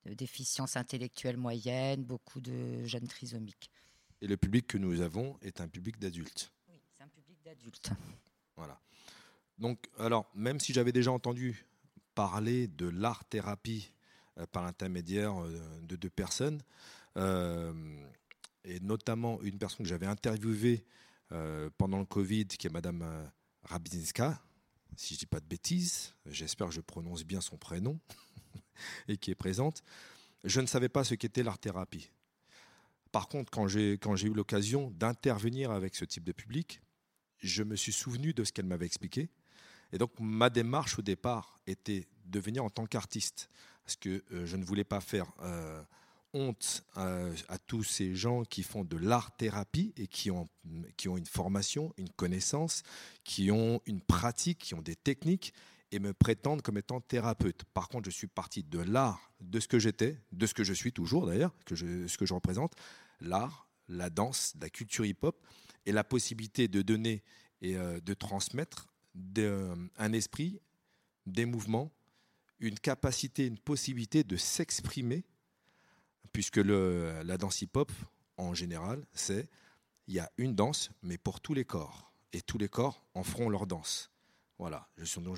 de 0.07 0.15
déficience 0.15 0.77
intellectuelle 0.77 1.37
moyenne, 1.37 2.05
beaucoup 2.05 2.41
de 2.41 2.85
jeunes 2.85 3.09
trisomiques. 3.09 3.69
Et 4.21 4.29
le 4.29 4.37
public 4.37 4.69
que 4.69 4.79
nous 4.79 5.01
avons 5.01 5.37
est 5.43 5.61
un 5.61 5.67
public 5.67 5.99
d'adultes. 5.99 6.53
Oui, 6.69 6.77
c'est 6.97 7.03
un 7.03 7.09
public 7.09 7.39
d'adultes. 7.45 7.91
Voilà. 8.57 8.81
Donc, 9.59 9.89
alors, 9.99 10.31
même 10.35 10.61
si 10.61 10.73
j'avais 10.73 10.93
déjà 10.93 11.11
entendu 11.11 11.67
parler 12.15 12.69
de 12.69 12.89
l'art-thérapie 12.89 13.93
euh, 14.39 14.47
par 14.47 14.63
l'intermédiaire 14.63 15.43
euh, 15.43 15.81
de 15.83 15.97
deux 15.97 16.11
personnes, 16.11 16.63
et 17.19 18.81
notamment 18.81 19.41
une 19.43 19.59
personne 19.59 19.85
que 19.85 19.89
j'avais 19.89 20.07
interviewée 20.07 20.85
pendant 21.77 21.99
le 21.99 22.05
Covid, 22.05 22.47
qui 22.47 22.67
est 22.67 22.71
Madame 22.71 23.31
Rabinska, 23.65 24.41
si 24.97 25.15
je 25.15 25.15
ne 25.15 25.19
dis 25.21 25.27
pas 25.27 25.41
de 25.41 25.47
bêtises, 25.47 26.15
j'espère 26.27 26.69
que 26.69 26.75
je 26.75 26.81
prononce 26.81 27.25
bien 27.25 27.41
son 27.41 27.57
prénom, 27.57 28.01
et 29.09 29.17
qui 29.17 29.31
est 29.31 29.37
présente, 29.37 29.83
je 30.45 30.61
ne 30.61 30.67
savais 30.67 30.89
pas 30.89 31.05
ce 31.05 31.15
qu'était 31.15 31.43
l'art-thérapie. 31.43 32.11
Par 33.13 33.29
contre, 33.29 33.51
quand 33.51 33.67
j'ai, 33.67 33.99
eu 34.25 34.35
l'occasion 34.35 34.91
d'intervenir 34.91 35.71
avec 35.71 35.95
ce 35.95 36.05
type 36.05 36.25
de 36.25 36.33
public, 36.33 36.83
je 37.39 37.63
me 37.63 37.77
suis 37.77 37.93
souvenu 37.93 38.35
de 38.35 38.45
ce 38.45 38.53
qu'elle 38.53 38.67
m'avait 38.67 38.87
expliqué. 38.87 39.31
Et 39.93 39.99
donc, 39.99 40.13
ma 40.21 40.51
démarche 40.51 40.99
au 40.99 41.03
départ 41.03 41.61
était 41.67 42.07
de 42.27 42.41
venir 42.41 42.65
en 42.65 42.71
tant 42.71 42.87
qu'artiste, 42.87 43.49
parce 43.85 43.97
que 43.97 44.23
euh, 44.33 44.45
je 44.45 44.57
ne 44.57 44.65
voulais 44.65 44.85
pas 44.85 45.01
faire 45.01 45.33
euh, 45.41 45.83
honte 46.35 46.85
à, 46.95 47.59
tous 47.67 47.83
ces 47.83 48.15
gens 48.15 48.45
qui 48.45 48.63
font 48.63 48.85
de 48.85 48.97
l'art-thérapie 48.97 49.93
et 49.97 50.07
qui 50.07 50.31
ont, 50.31 50.49
qui 50.97 51.09
ont 51.09 51.17
une 51.17 51.27
formation, 51.27 51.93
une 51.97 52.11
connaissance, 52.11 52.83
qui 53.25 53.51
ont 53.51 53.81
une 53.87 54.01
pratique, 54.01 54.59
qui 54.59 54.75
ont 54.75 54.83
des 54.83 54.97
techniques 54.97 55.53
et 55.91 55.99
me 55.99 56.13
prétendent 56.13 56.63
comme 56.63 56.79
étant 56.79 57.01
thérapeute. 57.01 57.65
Par 57.73 57.89
contre, 57.89 58.11
je 58.11 58.15
suis 58.15 58.27
parti 58.27 58.63
de 58.63 58.79
l'art, 58.79 59.33
de 59.41 59.59
ce 59.59 59.69
que 59.69 59.79
j'étais, 59.79 60.19
de 60.33 60.47
ce 60.47 60.55
que 60.55 60.65
je 60.65 60.75
suis 60.75 60.93
toujours 60.93 61.27
d'ailleurs, 61.27 61.55
que 61.65 61.75
je, 61.75 62.07
ce 62.07 62.19
que 62.19 62.27
je 62.27 62.35
représente, 62.35 62.75
l'art, 63.21 63.69
la 63.89 64.11
danse, 64.11 64.55
la 64.61 64.69
culture 64.69 65.07
hip-hop, 65.07 65.41
et 65.87 65.93
la 65.93 66.05
possibilité 66.05 66.69
de 66.69 66.83
donner 66.83 67.23
et 67.63 67.77
euh, 67.77 68.01
de 68.01 68.15
transmettre 68.15 68.89
un 69.97 70.13
esprit, 70.13 70.61
des 71.27 71.47
mouvements, 71.47 71.93
une 72.61 72.79
capacité, 72.79 73.47
une 73.47 73.59
possibilité 73.59 74.23
de 74.23 74.37
s'exprimer 74.37 75.25
puisque 76.39 76.59
la 76.59 77.37
danse 77.37 77.63
hip-hop, 77.63 77.91
en 78.37 78.55
général, 78.55 79.05
c'est 79.13 79.51
il 80.07 80.15
y 80.15 80.21
a 80.21 80.31
une 80.39 80.55
danse, 80.55 80.93
mais 81.03 81.19
pour 81.19 81.41
tous 81.41 81.53
les 81.53 81.65
corps. 81.65 82.13
Et 82.33 82.43
tous 82.43 82.59
les 82.59 82.69
corps 82.69 83.05
en 83.15 83.25
feront 83.25 83.49
leur 83.49 83.67
danse. 83.67 84.13
Voilà, 84.57 84.89
je 84.99 85.05
suis, 85.05 85.21
donc 85.21 85.37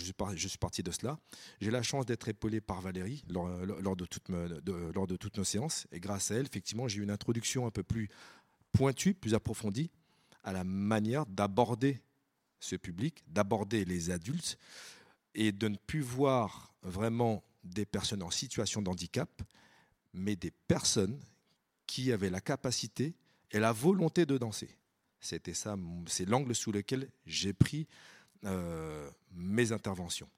parti 0.58 0.82
de 0.82 0.90
cela. 0.90 1.18
J'ai 1.62 1.70
la 1.70 1.82
chance 1.82 2.04
d'être 2.04 2.28
épaulé 2.28 2.60
par 2.60 2.82
Valérie 2.82 3.24
lors, 3.30 3.48
de 3.48 3.72
lors, 4.92 5.06
de 5.06 5.16
toutes 5.16 5.38
nos 5.38 5.44
séances. 5.44 5.86
Et 5.90 6.00
grâce 6.00 6.32
à 6.32 6.34
elle, 6.34 6.44
effectivement, 6.44 6.86
j'ai 6.86 6.98
eu 6.98 7.02
une 7.02 7.10
introduction 7.10 7.66
un 7.66 7.70
peu 7.70 7.82
plus 7.82 8.10
pointue, 8.70 9.14
plus 9.14 9.32
approfondie 9.32 9.90
à 10.44 10.52
la 10.52 10.64
manière 10.64 11.24
d'aborder 11.24 12.02
ce 12.58 12.76
public, 12.76 13.24
d'aborder 13.26 13.86
les 13.86 14.10
adultes 14.10 14.58
et 15.34 15.50
de 15.50 15.68
ne 15.68 15.78
plus 15.78 16.02
voir 16.02 16.74
vraiment 16.82 17.42
des 17.64 17.86
personnes 17.86 18.22
en 18.22 18.30
situation 18.30 18.82
de 18.82 18.90
handicap, 18.90 19.30
mais 20.12 20.36
des 20.36 20.52
personnes 20.68 21.18
qui 21.86 22.12
avaient 22.12 22.30
la 22.30 22.40
capacité 22.40 23.14
et 23.50 23.58
la 23.58 23.72
volonté 23.72 24.26
de 24.26 24.38
danser. 24.38 24.70
C'était 25.20 25.54
ça, 25.54 25.76
c'est 26.06 26.28
l'angle 26.28 26.54
sous 26.54 26.72
lequel 26.72 27.08
j'ai 27.26 27.52
pris 27.52 27.86
euh, 28.44 29.10
mes 29.32 29.72
interventions. 29.72 30.28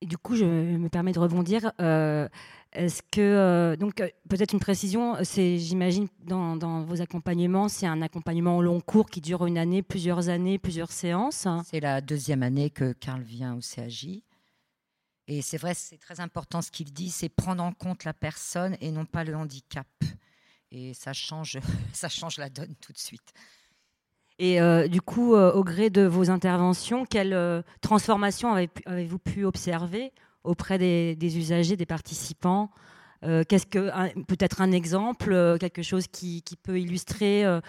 Et 0.00 0.06
du 0.06 0.16
coup, 0.16 0.36
je 0.36 0.44
me 0.44 0.88
permets 0.88 1.12
de 1.12 1.18
rebondir. 1.18 1.72
Euh, 1.80 2.28
est-ce 2.72 3.02
que, 3.02 3.20
euh, 3.20 3.76
donc, 3.76 3.96
peut-être 4.28 4.52
une 4.52 4.60
précision, 4.60 5.16
c'est, 5.24 5.58
j'imagine, 5.58 6.06
dans, 6.24 6.54
dans, 6.56 6.82
vos 6.82 7.00
accompagnements, 7.00 7.68
c'est 7.68 7.86
un 7.86 8.02
accompagnement 8.02 8.58
au 8.58 8.62
long 8.62 8.80
cours 8.80 9.10
qui 9.10 9.20
dure 9.20 9.46
une 9.46 9.58
année, 9.58 9.82
plusieurs 9.82 10.28
années, 10.28 10.58
plusieurs 10.58 10.92
séances 10.92 11.48
C'est 11.64 11.80
la 11.80 12.00
deuxième 12.00 12.44
année 12.44 12.70
que 12.70 12.92
Karl 12.92 13.22
vient 13.22 13.56
au 13.56 13.60
CAJ. 13.60 14.20
Et 15.28 15.42
c'est 15.42 15.58
vrai, 15.58 15.74
c'est 15.74 15.98
très 15.98 16.20
important 16.20 16.62
ce 16.62 16.70
qu'il 16.70 16.90
dit, 16.92 17.10
c'est 17.10 17.28
prendre 17.28 17.62
en 17.62 17.72
compte 17.72 18.04
la 18.04 18.14
personne 18.14 18.76
et 18.80 18.90
non 18.90 19.04
pas 19.04 19.24
le 19.24 19.36
handicap. 19.36 19.86
Et 20.72 20.94
ça 20.94 21.12
change, 21.12 21.58
ça 21.92 22.08
change 22.08 22.38
la 22.38 22.48
donne 22.48 22.74
tout 22.80 22.92
de 22.92 22.98
suite. 22.98 23.34
Et 24.38 24.60
euh, 24.60 24.88
du 24.88 25.02
coup, 25.02 25.34
euh, 25.34 25.52
au 25.52 25.64
gré 25.64 25.90
de 25.90 26.02
vos 26.02 26.30
interventions, 26.30 27.04
quelle 27.04 27.34
euh, 27.34 27.62
transformation 27.82 28.54
avez-vous 28.54 29.18
pu 29.18 29.44
observer 29.44 30.12
auprès 30.44 30.78
des, 30.78 31.38
usagers, 31.38 31.76
des 31.76 31.86
participants? 31.86 32.70
Qu'est-ce 33.20 33.66
que 33.66 33.90
peut-être 34.22 34.60
un 34.60 34.70
exemple, 34.70 35.56
quelque 35.58 35.82
chose 35.82 36.06
qui, 36.06 36.44
peut 36.62 36.78
illustrer 36.78 37.44
euh, 37.44 37.60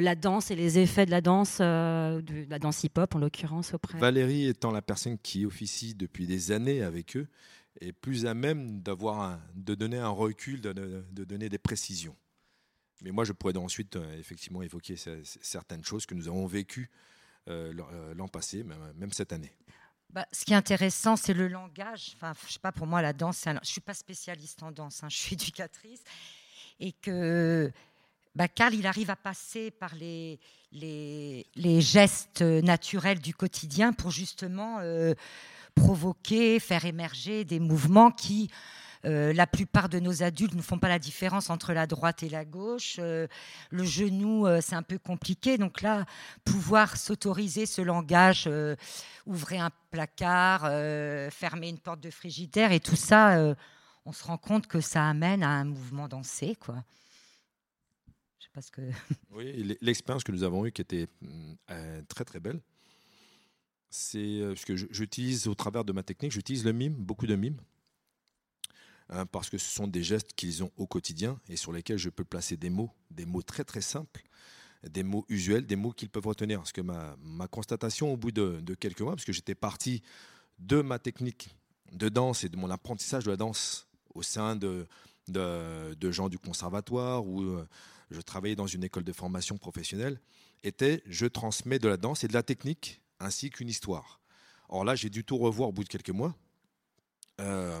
la 0.00 0.14
danse 0.14 0.50
et 0.50 0.56
les 0.56 0.78
effets 0.78 1.06
de 1.06 1.10
la 1.10 1.20
danse, 1.20 1.58
euh, 1.60 2.20
de 2.22 2.46
la 2.48 2.58
danse 2.58 2.84
hip-hop 2.84 3.14
en 3.14 3.18
l'occurrence 3.18 3.74
auprès. 3.74 3.98
Valérie 3.98 4.46
étant 4.46 4.70
la 4.70 4.82
personne 4.82 5.18
qui 5.18 5.44
officie 5.44 5.94
depuis 5.94 6.26
des 6.26 6.52
années 6.52 6.82
avec 6.82 7.16
eux, 7.16 7.28
est 7.80 7.92
plus 7.92 8.26
à 8.26 8.34
même 8.34 8.80
d'avoir 8.80 9.38
de 9.54 9.74
donner 9.74 9.98
un 9.98 10.08
recul, 10.08 10.60
de, 10.60 10.72
de, 10.72 11.24
donner 11.24 11.48
des 11.48 11.58
précisions. 11.58 12.16
Mais 13.00 13.10
moi, 13.10 13.24
je 13.24 13.32
pourrais 13.32 13.56
ensuite 13.56 13.96
euh, 13.96 14.18
effectivement 14.18 14.62
évoquer 14.62 14.96
certaines 14.96 15.84
choses 15.84 16.06
que 16.06 16.14
nous 16.14 16.28
avons 16.28 16.46
vécues 16.46 16.90
l'an 17.46 18.28
passé, 18.28 18.62
même, 18.62 19.12
cette 19.12 19.32
année. 19.32 19.52
Bah, 20.10 20.26
ce 20.30 20.44
qui 20.44 20.52
est 20.52 20.56
intéressant, 20.56 21.16
c'est 21.16 21.34
le 21.34 21.48
langage. 21.48 22.12
Enfin, 22.14 22.34
je 22.46 22.52
sais 22.52 22.60
pas, 22.60 22.70
pour 22.70 22.86
moi, 22.86 23.02
la 23.02 23.12
danse, 23.12 23.44
je 23.64 23.68
suis 23.68 23.80
pas 23.80 23.94
spécialiste 23.94 24.62
en 24.62 24.70
danse, 24.70 25.02
hein, 25.02 25.08
je 25.08 25.16
suis 25.16 25.34
éducatrice, 25.34 26.04
et 26.78 26.92
que 26.92 27.72
bah, 28.34 28.48
Karl, 28.48 28.74
il 28.74 28.86
arrive 28.86 29.10
à 29.10 29.16
passer 29.16 29.70
par 29.70 29.94
les, 29.94 30.40
les, 30.72 31.80
gestes 31.80 32.40
naturels 32.40 33.20
du 33.20 33.34
quotidien 33.34 33.92
pour 33.92 34.10
justement 34.10 34.78
euh, 34.80 35.14
provoquer, 35.74 36.58
faire 36.58 36.86
émerger 36.86 37.44
des 37.44 37.60
mouvements 37.60 38.10
qui, 38.10 38.50
euh, 39.04 39.34
la 39.34 39.46
plupart 39.46 39.90
de 39.90 39.98
nos 39.98 40.22
adultes 40.22 40.54
ne 40.54 40.62
font 40.62 40.78
pas 40.78 40.88
la 40.88 40.98
différence 40.98 41.50
entre 41.50 41.74
la 41.74 41.86
droite 41.86 42.22
et 42.22 42.30
la 42.30 42.46
gauche. 42.46 42.96
Euh, 43.00 43.26
le 43.70 43.84
genou, 43.84 44.46
c'est 44.62 44.76
un 44.76 44.82
peu 44.82 44.98
compliqué. 44.98 45.58
Donc 45.58 45.82
là, 45.82 46.06
pouvoir 46.42 46.96
s'autoriser 46.96 47.66
ce 47.66 47.82
langage, 47.82 48.48
ouvrir 49.26 49.64
un 49.64 49.70
placard, 49.90 50.62
fermer 51.30 51.68
une 51.68 51.78
porte 51.78 52.00
de 52.00 52.10
frigidaire 52.10 52.72
et 52.72 52.80
tout 52.80 52.96
ça, 52.96 53.54
on 54.06 54.12
se 54.12 54.24
rend 54.24 54.38
compte 54.38 54.66
que 54.66 54.80
ça 54.80 55.06
amène 55.06 55.42
à 55.42 55.50
un 55.50 55.64
mouvement 55.64 56.08
dansé, 56.08 56.56
quoi 56.58 56.82
parce 58.52 58.70
que. 58.70 58.82
Oui, 59.30 59.76
l'expérience 59.80 60.24
que 60.24 60.32
nous 60.32 60.42
avons 60.42 60.66
eue 60.66 60.72
qui 60.72 60.82
était 60.82 61.08
mm, 61.20 61.52
euh, 61.70 62.02
très 62.08 62.24
très 62.24 62.40
belle, 62.40 62.60
c'est 63.90 64.18
euh, 64.18 64.54
ce 64.56 64.66
que 64.66 64.76
j'utilise 64.76 65.48
au 65.48 65.54
travers 65.54 65.84
de 65.84 65.92
ma 65.92 66.02
technique, 66.02 66.32
j'utilise 66.32 66.64
le 66.64 66.72
mime, 66.72 66.94
beaucoup 66.94 67.26
de 67.26 67.36
mime, 67.36 67.60
hein, 69.08 69.26
parce 69.26 69.50
que 69.50 69.58
ce 69.58 69.70
sont 69.70 69.86
des 69.86 70.02
gestes 70.02 70.32
qu'ils 70.34 70.62
ont 70.64 70.72
au 70.76 70.86
quotidien 70.86 71.40
et 71.48 71.56
sur 71.56 71.72
lesquels 71.72 71.98
je 71.98 72.10
peux 72.10 72.24
placer 72.24 72.56
des 72.56 72.70
mots, 72.70 72.90
des 73.10 73.26
mots 73.26 73.42
très 73.42 73.64
très 73.64 73.82
simples, 73.82 74.22
des 74.88 75.02
mots 75.02 75.24
usuels, 75.28 75.66
des 75.66 75.76
mots 75.76 75.92
qu'ils 75.92 76.08
peuvent 76.08 76.26
retenir. 76.26 76.58
Parce 76.58 76.72
que 76.72 76.80
ma, 76.80 77.16
constatation 77.50 78.12
au 78.12 78.16
bout 78.16 78.32
de, 78.32 78.60
de 78.60 78.74
quelques 78.74 79.00
mois, 79.00 79.14
parce 79.14 79.24
que 79.24 79.32
j'étais 79.32 79.54
parti 79.54 80.02
de 80.58 80.80
ma 80.82 80.98
technique 80.98 81.54
de 81.92 82.08
danse 82.08 82.44
et 82.44 82.48
de 82.48 82.56
mon 82.56 82.70
apprentissage 82.70 83.24
de 83.24 83.30
la 83.30 83.36
danse 83.36 83.86
au 84.14 84.22
sein 84.22 84.56
de, 84.56 84.86
de, 85.28 85.94
de 85.94 86.10
gens 86.10 86.28
du 86.28 86.38
conservatoire 86.38 87.26
ou 87.26 87.42
euh, 87.42 87.68
je 88.12 88.20
travaillais 88.20 88.56
dans 88.56 88.66
une 88.66 88.84
école 88.84 89.04
de 89.04 89.12
formation 89.12 89.58
professionnelle, 89.58 90.20
était 90.62 91.02
je 91.06 91.26
transmets 91.26 91.78
de 91.78 91.88
la 91.88 91.96
danse 91.96 92.24
et 92.24 92.28
de 92.28 92.32
la 92.32 92.42
technique 92.42 93.00
ainsi 93.20 93.50
qu'une 93.50 93.68
histoire. 93.68 94.20
Or 94.68 94.84
là, 94.84 94.94
j'ai 94.94 95.10
dû 95.10 95.24
tout 95.24 95.36
revoir 95.38 95.68
au 95.68 95.72
bout 95.72 95.84
de 95.84 95.88
quelques 95.88 96.10
mois. 96.10 96.36
Euh, 97.40 97.80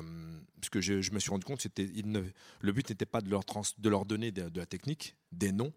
parce 0.56 0.70
que 0.70 0.80
je, 0.80 1.12
me 1.12 1.18
suis 1.18 1.30
rendu 1.30 1.44
compte 1.44 1.62
que 1.62 2.32
le 2.60 2.72
but 2.72 2.88
n'était 2.88 3.06
pas 3.06 3.20
de 3.20 3.28
leur, 3.28 3.42
de 3.78 3.88
leur 3.88 4.04
donner 4.06 4.30
de, 4.30 4.58
la 4.58 4.66
technique, 4.66 5.16
des 5.30 5.52
noms, 5.52 5.72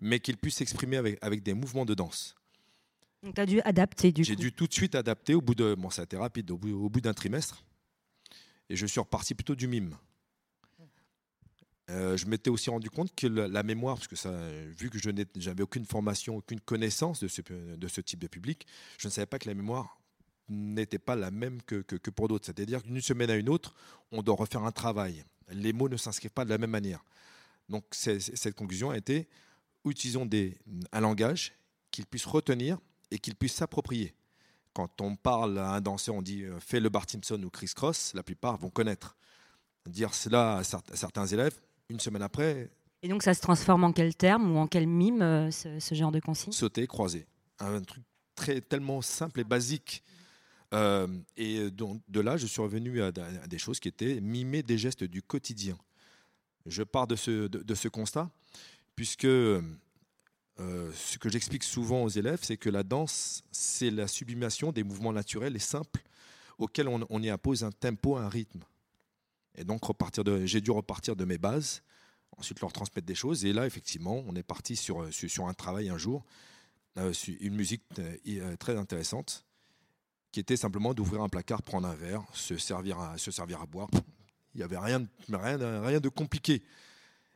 mais 0.00 0.20
qu'ils 0.20 0.36
puissent 0.36 0.56
s'exprimer 0.56 0.96
avec, 0.96 1.18
avec 1.22 1.42
des 1.42 1.54
mouvements 1.54 1.84
de 1.84 1.94
danse. 1.94 2.36
Donc 3.22 3.34
tu 3.34 3.40
as 3.40 3.46
dû 3.46 3.60
adapter 3.62 4.12
du 4.12 4.24
J'ai 4.24 4.36
dû 4.36 4.52
tout 4.52 4.66
de 4.66 4.72
suite 4.72 4.94
adapter 4.94 5.34
au 5.34 5.40
bout 5.40 5.54
de. 5.54 5.74
Bon, 5.76 5.90
ça 5.90 6.02
a 6.02 6.04
été 6.04 6.16
rapide, 6.16 6.50
au 6.50 6.58
bout, 6.58 6.72
au 6.72 6.88
bout 6.88 7.00
d'un 7.00 7.14
trimestre. 7.14 7.64
Et 8.68 8.76
je 8.76 8.86
suis 8.86 9.00
reparti 9.00 9.34
plutôt 9.34 9.54
du 9.54 9.68
mime. 9.68 9.96
Euh, 11.90 12.16
je 12.16 12.26
m'étais 12.26 12.50
aussi 12.50 12.70
rendu 12.70 12.90
compte 12.90 13.14
que 13.14 13.26
la, 13.26 13.62
mémoire, 13.62 13.98
parce 13.98 14.26
vu 14.76 14.88
que 14.88 14.98
je 14.98 15.10
n'avais 15.10 15.62
aucune 15.62 15.84
formation, 15.84 16.36
aucune 16.36 16.60
connaissance 16.60 17.20
de 17.20 17.28
ce, 17.28 18.00
type 18.00 18.20
de 18.20 18.26
public, 18.28 18.66
je 18.98 19.08
ne 19.08 19.12
savais 19.12 19.26
pas 19.26 19.38
que 19.38 19.48
la 19.48 19.54
mémoire 19.54 20.00
n'était 20.48 20.98
pas 20.98 21.16
la 21.16 21.30
même 21.30 21.60
que, 21.62 21.82
pour 22.10 22.28
d'autres. 22.28 22.46
C'est-à-dire 22.46 22.82
qu'une 22.82 23.00
semaine 23.00 23.30
à 23.30 23.36
une 23.36 23.48
autre, 23.48 23.74
on 24.10 24.22
doit 24.22 24.36
refaire 24.36 24.64
un 24.64 24.72
travail. 24.72 25.24
Les 25.50 25.72
mots 25.72 25.88
ne 25.88 25.96
s'inscrivent 25.96 26.32
pas 26.32 26.44
de 26.44 26.50
la 26.50 26.58
même 26.58 26.70
manière. 26.70 27.04
Donc 27.68 27.84
cette 27.90 28.54
conclusion 28.54 28.90
a 28.90 28.96
été 28.96 29.28
utilisons 29.84 30.28
un 30.92 31.00
langage 31.00 31.52
qu'ils 31.90 32.06
puissent 32.06 32.26
retenir 32.26 32.78
et 33.10 33.18
qu'ils 33.18 33.34
puissent 33.34 33.54
s'approprier. 33.54 34.14
Quand 34.72 35.00
on 35.00 35.16
parle 35.16 35.58
à 35.58 35.72
un 35.72 35.80
danseur, 35.80 36.14
on 36.14 36.22
dit 36.22 36.44
euh, 36.44 36.58
fais 36.60 36.80
le 36.80 36.88
Bart 36.88 37.08
Simpson 37.08 37.42
ou 37.42 37.50
Chris 37.50 37.72
Cross, 37.74 38.14
la 38.14 38.22
plupart 38.22 38.56
vont 38.56 38.70
connaître. 38.70 39.16
Dire 39.86 40.14
cela 40.14 40.58
à 40.58 40.64
certains 40.64 41.26
élèves, 41.26 41.60
une 41.92 42.00
semaine 42.00 42.22
après, 42.22 42.70
Et 43.02 43.08
donc 43.08 43.22
ça 43.22 43.34
se 43.34 43.40
transforme 43.40 43.84
en 43.84 43.92
quel 43.92 44.14
terme 44.14 44.50
ou 44.54 44.58
en 44.58 44.66
quel 44.66 44.86
mime 44.86 45.22
euh, 45.22 45.50
ce, 45.50 45.78
ce 45.78 45.94
genre 45.94 46.10
de 46.12 46.20
consigne? 46.20 46.52
Sauter, 46.52 46.86
croiser. 46.86 47.26
Un 47.58 47.80
truc 47.82 48.02
très, 48.34 48.60
tellement 48.60 49.02
simple 49.02 49.40
et 49.40 49.44
basique. 49.44 50.02
Euh, 50.74 51.06
et 51.36 51.70
donc, 51.70 52.00
de 52.08 52.20
là, 52.20 52.36
je 52.36 52.46
suis 52.46 52.62
revenu 52.62 53.02
à, 53.02 53.08
à 53.08 53.46
des 53.46 53.58
choses 53.58 53.78
qui 53.78 53.88
étaient 53.88 54.20
mimer 54.20 54.62
des 54.62 54.78
gestes 54.78 55.04
du 55.04 55.22
quotidien. 55.22 55.76
Je 56.66 56.82
pars 56.82 57.06
de 57.06 57.16
ce, 57.16 57.48
de, 57.48 57.58
de 57.62 57.74
ce 57.74 57.88
constat, 57.88 58.30
puisque 58.96 59.24
euh, 59.26 59.60
ce 60.58 61.18
que 61.18 61.28
j'explique 61.28 61.64
souvent 61.64 62.02
aux 62.04 62.08
élèves, 62.08 62.40
c'est 62.42 62.56
que 62.56 62.70
la 62.70 62.82
danse, 62.84 63.42
c'est 63.50 63.90
la 63.90 64.06
sublimation 64.06 64.72
des 64.72 64.84
mouvements 64.84 65.12
naturels 65.12 65.56
et 65.56 65.60
simples 65.60 66.02
auxquels 66.58 66.88
on, 66.88 67.04
on 67.10 67.22
y 67.22 67.28
impose 67.28 67.64
un 67.64 67.72
tempo, 67.72 68.16
un 68.16 68.28
rythme. 68.28 68.60
Et 69.54 69.64
donc, 69.64 69.84
repartir 69.84 70.24
de, 70.24 70.46
j'ai 70.46 70.60
dû 70.60 70.70
repartir 70.70 71.16
de 71.16 71.24
mes 71.24 71.38
bases, 71.38 71.82
ensuite 72.38 72.60
leur 72.60 72.72
transmettre 72.72 73.06
des 73.06 73.14
choses. 73.14 73.44
Et 73.44 73.52
là, 73.52 73.66
effectivement, 73.66 74.22
on 74.26 74.34
est 74.34 74.42
parti 74.42 74.76
sur, 74.76 75.12
sur, 75.12 75.46
un 75.46 75.54
travail 75.54 75.88
un 75.90 75.98
jour, 75.98 76.24
euh, 76.98 77.12
une 77.40 77.54
musique 77.54 77.82
euh, 77.98 78.16
euh, 78.28 78.56
très 78.56 78.76
intéressante, 78.76 79.44
qui 80.30 80.40
était 80.40 80.56
simplement 80.56 80.94
d'ouvrir 80.94 81.22
un 81.22 81.28
placard, 81.28 81.62
prendre 81.62 81.86
un 81.86 81.94
verre, 81.94 82.24
se 82.32 82.56
servir 82.56 82.98
à, 82.98 83.18
se 83.18 83.30
servir 83.30 83.60
à 83.60 83.66
boire. 83.66 83.88
Il 84.54 84.58
n'y 84.58 84.62
avait 84.62 84.78
rien, 84.78 85.00
de- 85.00 85.08
rien, 85.28 85.82
rien 85.82 86.00
de 86.00 86.08
compliqué. 86.08 86.62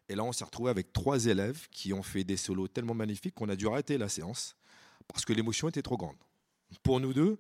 Et 0.09 0.15
là, 0.15 0.25
on 0.25 0.33
s'est 0.33 0.45
retrouvé 0.45 0.71
avec 0.71 0.93
trois 0.93 1.27
élèves 1.27 1.69
qui 1.71 1.93
ont 1.93 2.03
fait 2.03 2.25
des 2.25 2.37
solos 2.37 2.69
tellement 2.69 2.95
magnifiques 2.95 3.35
qu'on 3.35 3.49
a 3.49 3.57
dû 3.57 3.67
arrêter 3.67 3.99
la 3.99 4.09
séance 4.09 4.57
parce 5.09 5.25
que 5.25 5.33
l'émotion 5.33 5.69
était 5.69 5.83
trop 5.83 5.97
grande. 5.97 6.17
Pour 6.83 7.01
nous 7.01 7.13
deux, 7.13 7.39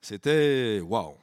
c'était 0.00 0.80
waouh. 0.80 1.16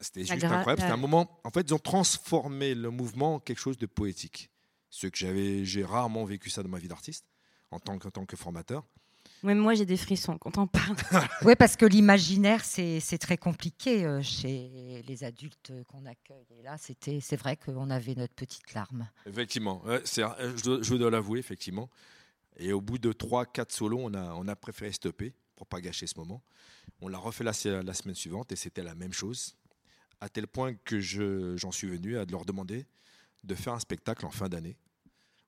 C'était 0.00 0.24
juste 0.24 0.32
gra- 0.44 0.52
incroyable. 0.58 0.80
C'était 0.82 0.92
un 0.92 0.96
moment. 0.96 1.40
En 1.44 1.50
fait, 1.50 1.62
ils 1.62 1.74
ont 1.74 1.78
transformé 1.78 2.74
le 2.74 2.90
mouvement 2.90 3.34
en 3.36 3.40
quelque 3.40 3.58
chose 3.60 3.78
de 3.78 3.86
poétique. 3.86 4.50
Ce 4.90 5.06
que 5.06 5.16
j'avais, 5.18 5.64
j'ai 5.64 5.84
rarement 5.84 6.24
vécu 6.24 6.50
ça 6.50 6.62
dans 6.62 6.68
ma 6.68 6.78
vie 6.78 6.88
d'artiste 6.88 7.24
en 7.70 7.78
tant 7.78 7.98
que, 7.98 8.08
en 8.08 8.10
tant 8.10 8.24
que 8.26 8.36
formateur. 8.36 8.84
Même 9.44 9.58
moi 9.58 9.74
j'ai 9.74 9.86
des 9.86 9.96
frissons 9.98 10.36
quand 10.38 10.58
on 10.58 10.66
parle. 10.66 10.96
Oui, 11.42 11.54
parce 11.56 11.76
que 11.76 11.86
l'imaginaire, 11.86 12.64
c'est 12.64 12.98
c'est 12.98 13.18
très 13.18 13.36
compliqué 13.36 14.04
euh, 14.04 14.20
chez 14.22 15.04
les 15.06 15.24
adultes 15.24 15.72
qu'on 15.86 16.06
accueille. 16.06 16.46
Et 16.58 16.62
là, 16.62 16.76
c'était, 16.78 17.20
c'est 17.20 17.36
vrai 17.36 17.56
qu'on 17.56 17.90
avait 17.90 18.14
notre 18.16 18.34
petite 18.34 18.72
larme. 18.74 19.08
Effectivement, 19.26 19.82
c'est- 20.04 20.22
euh, 20.24 20.56
je 20.56 20.62
dois, 20.64 20.78
je 20.82 20.94
dois 20.96 21.10
l'avouer, 21.10 21.38
effectivement. 21.38 21.88
Et 22.56 22.72
au 22.72 22.80
bout 22.80 22.98
de 22.98 23.12
3-4 23.12 23.70
solos, 23.72 24.00
on 24.02 24.14
a, 24.14 24.32
on 24.34 24.48
a 24.48 24.56
préféré 24.56 24.90
stopper 24.90 25.34
pour 25.54 25.66
pas 25.68 25.80
gâcher 25.80 26.08
ce 26.08 26.18
moment. 26.18 26.42
On 27.00 27.06
l'a 27.06 27.18
refait 27.18 27.44
la 27.44 27.52
semaine 27.52 28.14
suivante 28.16 28.50
et 28.50 28.56
c'était 28.56 28.82
la 28.82 28.96
même 28.96 29.12
chose, 29.12 29.54
à 30.20 30.28
tel 30.28 30.46
point 30.46 30.74
que 30.84 31.00
je- 31.00 31.56
j'en 31.56 31.72
suis 31.72 31.86
venu 31.88 32.18
à 32.18 32.24
leur 32.24 32.44
demander 32.44 32.86
de 33.44 33.54
faire 33.54 33.72
un 33.72 33.78
spectacle 33.80 34.26
en 34.26 34.30
fin 34.30 34.48
d'année. 34.48 34.76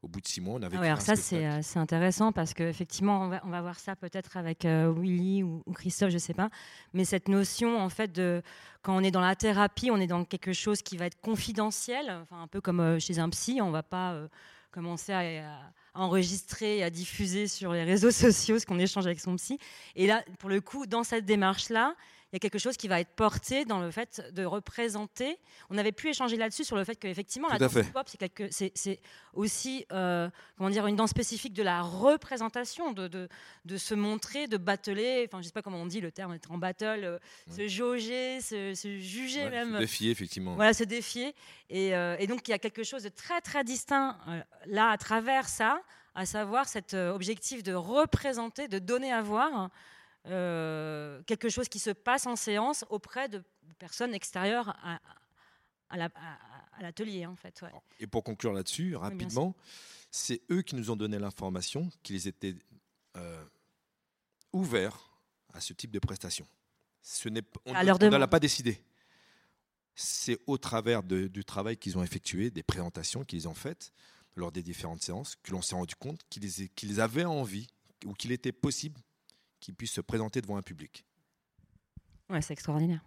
Au 0.02 0.08
bout 0.08 0.22
de 0.22 0.26
six 0.28 0.40
mois, 0.40 0.54
on 0.54 0.62
avait 0.62 0.78
Ah 0.78 0.80
ouais, 0.80 0.86
alors 0.86 1.02
ça, 1.02 1.14
c'est 1.14 1.44
euh, 1.46 1.60
c'est 1.62 1.78
intéressant 1.78 2.32
parce 2.32 2.54
qu'effectivement, 2.54 3.20
on 3.20 3.28
va, 3.28 3.40
on 3.44 3.50
va 3.50 3.60
voir 3.60 3.78
ça 3.78 3.96
peut-être 3.96 4.38
avec 4.38 4.64
euh, 4.64 4.90
Willy 4.96 5.42
ou, 5.42 5.62
ou 5.66 5.72
Christophe, 5.74 6.08
je 6.08 6.14
ne 6.14 6.18
sais 6.20 6.32
pas. 6.32 6.48
Mais 6.94 7.04
cette 7.04 7.28
notion, 7.28 7.78
en 7.78 7.90
fait, 7.90 8.10
de 8.10 8.40
quand 8.80 8.96
on 8.96 9.00
est 9.04 9.10
dans 9.10 9.20
la 9.20 9.36
thérapie, 9.36 9.90
on 9.90 9.98
est 9.98 10.06
dans 10.06 10.24
quelque 10.24 10.54
chose 10.54 10.80
qui 10.80 10.96
va 10.96 11.04
être 11.04 11.20
confidentiel, 11.20 12.10
enfin, 12.22 12.40
un 12.40 12.46
peu 12.46 12.62
comme 12.62 12.80
euh, 12.80 12.98
chez 12.98 13.18
un 13.18 13.28
psy, 13.28 13.58
on 13.60 13.66
ne 13.66 13.72
va 13.72 13.82
pas 13.82 14.26
commencer 14.70 15.12
à, 15.12 15.20
à 15.92 16.00
enregistrer 16.00 16.78
et 16.78 16.82
à 16.82 16.88
diffuser 16.88 17.46
sur 17.46 17.72
les 17.74 17.84
réseaux 17.84 18.10
sociaux 18.10 18.58
ce 18.58 18.64
qu'on 18.64 18.78
échange 18.78 19.04
avec 19.04 19.20
son 19.20 19.36
psy. 19.36 19.58
Et 19.96 20.06
là, 20.06 20.24
pour 20.38 20.48
le 20.48 20.62
coup, 20.62 20.86
dans 20.86 21.04
cette 21.04 21.26
démarche-là, 21.26 21.94
il 22.32 22.36
y 22.36 22.38
a 22.38 22.38
quelque 22.38 22.58
chose 22.60 22.76
qui 22.76 22.86
va 22.86 23.00
être 23.00 23.10
porté 23.16 23.64
dans 23.64 23.80
le 23.80 23.90
fait 23.90 24.22
de 24.32 24.44
représenter. 24.44 25.36
On 25.68 25.76
avait 25.78 25.90
pu 25.90 26.08
échanger 26.10 26.36
là-dessus 26.36 26.62
sur 26.64 26.76
le 26.76 26.84
fait 26.84 26.94
qu'effectivement, 26.94 27.48
la 27.48 27.58
danse 27.58 27.74
hip-hop, 27.74 28.08
c'est 28.50 29.00
aussi 29.34 29.84
euh, 29.90 30.30
comment 30.56 30.70
dire, 30.70 30.86
une 30.86 30.94
danse 30.94 31.10
spécifique 31.10 31.52
de 31.54 31.64
la 31.64 31.82
représentation, 31.82 32.92
de, 32.92 33.08
de, 33.08 33.28
de 33.64 33.76
se 33.76 33.94
montrer, 33.94 34.46
de 34.46 34.56
battler, 34.56 35.26
enfin 35.28 35.40
je 35.42 35.46
sais 35.46 35.52
pas 35.52 35.62
comment 35.62 35.78
on 35.78 35.86
dit 35.86 36.00
le 36.00 36.12
terme, 36.12 36.32
être 36.34 36.52
en 36.52 36.58
battle, 36.58 37.02
euh, 37.04 37.18
se 37.50 37.66
jauger, 37.66 38.40
se, 38.40 38.74
se 38.74 38.98
juger 38.98 39.44
Ouais, 39.44 39.50
même. 39.50 39.74
se 39.74 39.78
défier, 39.78 40.10
effectivement. 40.12 40.54
Voilà, 40.54 40.72
se 40.72 40.84
défier. 40.84 41.34
Et, 41.68 41.96
euh, 41.96 42.14
et 42.20 42.26
donc, 42.28 42.46
il 42.46 42.52
y 42.52 42.54
a 42.54 42.58
quelque 42.58 42.84
chose 42.84 43.02
de 43.02 43.08
très, 43.08 43.40
très 43.40 43.64
distinct 43.64 44.16
là, 44.66 44.90
à 44.90 44.98
travers 44.98 45.48
ça, 45.48 45.80
à 46.14 46.26
savoir 46.26 46.68
cet 46.68 46.94
objectif 46.94 47.62
de 47.62 47.72
représenter, 47.72 48.68
de 48.68 48.78
donner 48.78 49.12
à 49.12 49.22
voir 49.22 49.70
euh, 50.26 51.22
quelque 51.24 51.48
chose 51.48 51.68
qui 51.68 51.78
se 51.78 51.90
passe 51.90 52.26
en 52.26 52.36
séance 52.36 52.84
auprès 52.90 53.28
de 53.28 53.42
personnes 53.78 54.14
extérieures 54.14 54.68
à, 54.82 55.00
à 55.88 55.96
la- 55.96 56.10
à- 56.14 56.38
à 56.78 56.82
l'atelier, 56.82 57.26
en 57.26 57.36
fait. 57.36 57.60
ouais. 57.62 57.70
Et 57.98 58.06
pour 58.06 58.22
conclure 58.24 58.52
là-dessus, 58.52 58.96
rapidement, 58.96 59.54
c'est 60.10 60.40
eux 60.50 60.62
qui 60.62 60.74
nous 60.76 60.90
ont 60.90 60.96
donné 60.96 61.18
l'information 61.18 61.90
qu'ils 62.02 62.26
étaient 62.28 62.54
euh, 63.16 63.44
ouverts 64.52 65.10
à 65.52 65.60
ce 65.60 65.72
type 65.72 65.90
de 65.90 65.98
prestation. 65.98 66.46
Ce 67.02 67.28
n'est, 67.28 67.42
on 67.66 67.72
ne 68.06 68.16
l'a 68.18 68.28
pas 68.28 68.40
décidé. 68.40 68.82
C'est 69.94 70.38
au 70.46 70.56
travers 70.58 71.02
de- 71.02 71.26
du 71.28 71.44
travail 71.44 71.76
qu'ils 71.76 71.98
ont 71.98 72.02
effectué, 72.02 72.50
des 72.50 72.62
présentations 72.62 73.24
qu'ils 73.24 73.48
ont 73.48 73.54
faites 73.54 73.92
lors 74.36 74.52
des 74.52 74.62
différentes 74.62 75.02
séances, 75.02 75.36
que 75.42 75.50
l'on 75.50 75.60
s'est 75.62 75.74
rendu 75.74 75.94
compte 75.96 76.20
qu'ils 76.30 76.68
qu'ils 76.70 77.00
avaient 77.00 77.24
envie 77.24 77.66
ou 78.06 78.14
qu'il 78.14 78.32
était 78.32 78.52
possible 78.52 79.00
qu'ils 79.60 79.74
puissent 79.74 79.92
se 79.92 80.00
présenter 80.00 80.40
devant 80.40 80.56
un 80.56 80.62
public. 80.62 81.04
Ouais, 82.30 82.40
c'est 82.42 82.52
extraordinaire. 82.52 83.00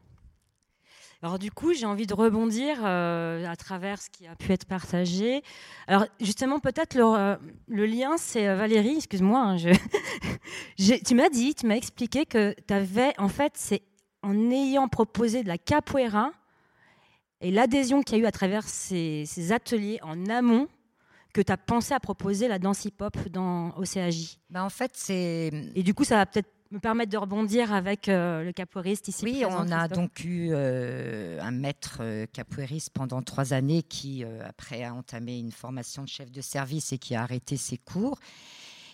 Alors 1.22 1.40
du 1.40 1.52
coup, 1.52 1.74
j'ai 1.74 1.86
envie 1.86 2.06
de 2.06 2.14
rebondir 2.14 2.80
euh, 2.84 3.46
à 3.48 3.56
travers 3.56 4.02
ce 4.02 4.10
qui 4.10 4.28
a 4.28 4.36
pu 4.36 4.52
être 4.52 4.66
partagé. 4.66 5.42
Alors 5.88 6.06
justement, 6.20 6.60
peut-être 6.60 6.96
le, 6.96 7.06
euh, 7.06 7.38
lien, 7.70 8.18
c'est 8.18 8.48
euh, 8.48 8.58
Valérie, 8.58 8.98
excuse-moi, 8.98 9.40
hein, 9.40 9.58
je- 9.58 9.74
tu 11.06 11.16
m'as 11.16 11.30
dit, 11.30 11.56
tu 11.56 11.66
m'as 11.66 11.76
expliqué 11.78 12.26
que 12.26 12.54
tu 12.68 12.74
avais, 12.74 13.14
en 13.18 13.30
fait, 13.30 13.54
c'est 13.56 13.84
en 14.22 14.52
ayant 14.52 14.90
proposé 14.90 15.44
de 15.44 15.48
la 15.48 15.58
capoeira 15.58 16.32
et 17.40 17.52
l'adhésion 17.52 18.04
qu'il 18.04 18.18
y 18.18 18.22
a 18.22 18.24
eu 18.24 18.28
à 18.28 18.32
travers 18.32 18.64
ces 18.68 19.52
ateliers 19.54 20.00
en 20.02 20.26
amont 20.28 20.68
que 21.34 21.42
tu 21.42 21.52
as 21.52 21.58
pensé 21.58 21.94
à 21.94 22.00
proposer 22.00 22.48
la 22.48 22.60
danse 22.60 22.86
hip-hop 22.86 23.18
dans 23.30 23.72
au 23.72 23.84
CAJ. 23.84 24.38
Ben, 24.50 24.64
en 24.64 24.70
fait, 24.70 24.92
c'est. 24.94 25.52
Et 25.76 25.84
du 25.84 25.94
coup, 25.94 26.04
ça 26.04 26.16
va 26.16 26.26
peut-être 26.26 26.50
me 26.72 26.80
permettre 26.80 27.12
de 27.12 27.18
rebondir 27.18 27.72
avec 27.74 28.10
euh, 28.10 28.44
le 28.44 28.52
capoeiriste 28.52 29.08
ici. 29.08 29.26
Oui, 29.26 29.42
présent, 29.42 29.66
on 29.66 29.72
a 29.72 29.88
donc 29.88 30.24
eu 30.24 30.50
euh, 30.52 31.40
un 31.42 31.52
maître 31.52 31.98
euh, 32.02 32.26
capoeiriste 32.32 32.90
pendant 32.92 33.22
trois 33.22 33.54
années 33.54 33.84
qui, 33.84 34.24
euh, 34.24 34.42
après, 34.48 34.84
a 34.84 34.94
entamé 34.94 35.38
une 35.38 35.52
formation 35.52 36.04
de 36.04 36.10
chef 36.10 36.32
de 36.32 36.42
service 36.42 36.92
et 36.92 36.98
qui 36.98 37.16
a 37.16 37.22
arrêté 37.22 37.58
ses 37.58 37.78
cours. 37.78 38.18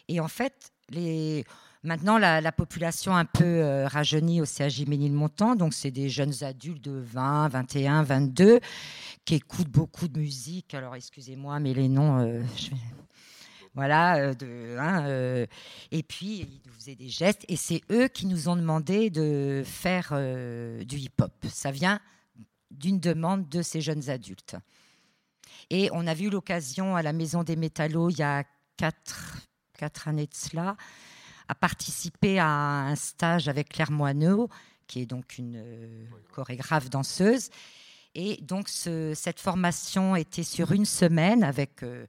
Et 0.07 0.19
en 0.19 0.27
fait, 0.27 0.71
les... 0.89 1.45
maintenant, 1.83 2.17
la, 2.17 2.41
la 2.41 2.51
population 2.51 3.15
un 3.15 3.25
peu 3.25 3.43
euh, 3.43 3.87
rajeunit 3.87 4.41
au 4.41 4.45
CAJ 4.45 4.85
Ménilmontant. 4.85 5.55
Donc, 5.55 5.73
c'est 5.73 5.91
des 5.91 6.09
jeunes 6.09 6.43
adultes 6.43 6.83
de 6.83 6.99
20, 6.99 7.49
21, 7.49 8.03
22 8.03 8.59
qui 9.25 9.35
écoutent 9.35 9.69
beaucoup 9.69 10.07
de 10.07 10.19
musique. 10.19 10.73
Alors, 10.73 10.95
excusez-moi, 10.95 11.59
mais 11.59 11.73
les 11.73 11.87
noms, 11.87 12.19
euh, 12.19 12.41
Voilà, 13.75 14.17
euh, 14.17 14.77
hein, 14.79 15.05
euh, 15.05 15.45
et 15.91 16.01
puis 16.01 16.47
ils 16.65 16.71
faisaient 16.71 16.95
des 16.95 17.09
gestes, 17.09 17.45
et 17.47 17.55
c'est 17.55 17.81
eux 17.91 18.07
qui 18.07 18.25
nous 18.25 18.49
ont 18.49 18.55
demandé 18.55 19.09
de 19.09 19.61
faire 19.65 20.13
du 20.83 20.97
hip-hop. 20.97 21.31
Ça 21.47 21.71
vient 21.71 21.99
d'une 22.71 22.99
demande 22.99 23.47
de 23.47 23.61
ces 23.61 23.81
jeunes 23.81 24.09
adultes. 24.09 24.55
Et 25.69 25.89
on 25.93 26.07
a 26.07 26.15
eu 26.15 26.29
l'occasion 26.29 26.95
à 26.95 27.03
la 27.03 27.13
Maison 27.13 27.43
des 27.43 27.55
Métallos 27.55 28.09
il 28.09 28.17
y 28.17 28.23
a 28.23 28.43
quatre, 28.77 29.37
quatre 29.77 30.07
années 30.07 30.27
de 30.27 30.35
cela, 30.35 30.75
à 31.49 31.55
participer 31.55 32.37
à 32.39 32.47
un 32.47 32.95
stage 32.95 33.49
avec 33.49 33.69
Claire 33.69 33.91
Moineau, 33.91 34.49
qui 34.85 35.01
est 35.01 35.05
donc 35.07 35.39
une 35.39 35.55
euh, 35.57 36.05
chorégraphe 36.31 36.89
danseuse. 36.91 37.49
Et 38.13 38.37
donc 38.37 38.69
ce- 38.69 39.13
cette 39.15 39.39
formation 39.39 40.15
était 40.15 40.43
sur 40.43 40.71
une 40.71 40.85
semaine 40.85 41.43
avec 41.43 41.81
euh, 41.81 42.05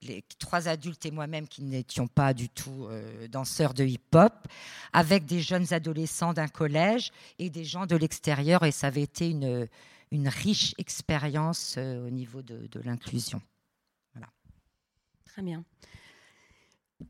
les 0.00 0.24
trois 0.38 0.66
adultes 0.66 1.04
et 1.04 1.10
moi-même 1.10 1.46
qui 1.46 1.62
n'étions 1.62 2.06
pas 2.06 2.32
du 2.32 2.48
tout 2.48 2.86
euh, 2.86 3.28
danseurs 3.28 3.74
de 3.74 3.84
hip-hop, 3.84 4.48
avec 4.94 5.26
des 5.26 5.40
jeunes 5.40 5.74
adolescents 5.74 6.32
d'un 6.32 6.48
collège 6.48 7.12
et 7.38 7.50
des 7.50 7.64
gens 7.64 7.84
de 7.84 7.96
l'extérieur. 7.96 8.64
Et 8.64 8.72
ça 8.72 8.86
avait 8.86 9.02
été 9.02 9.28
une, 9.28 9.68
riche 10.26 10.74
expérience 10.78 11.76
au 11.76 12.10
niveau 12.10 12.42
de 12.42 12.80
l'inclusion. 12.82 13.40
Très 15.26 15.42
bien. 15.42 15.64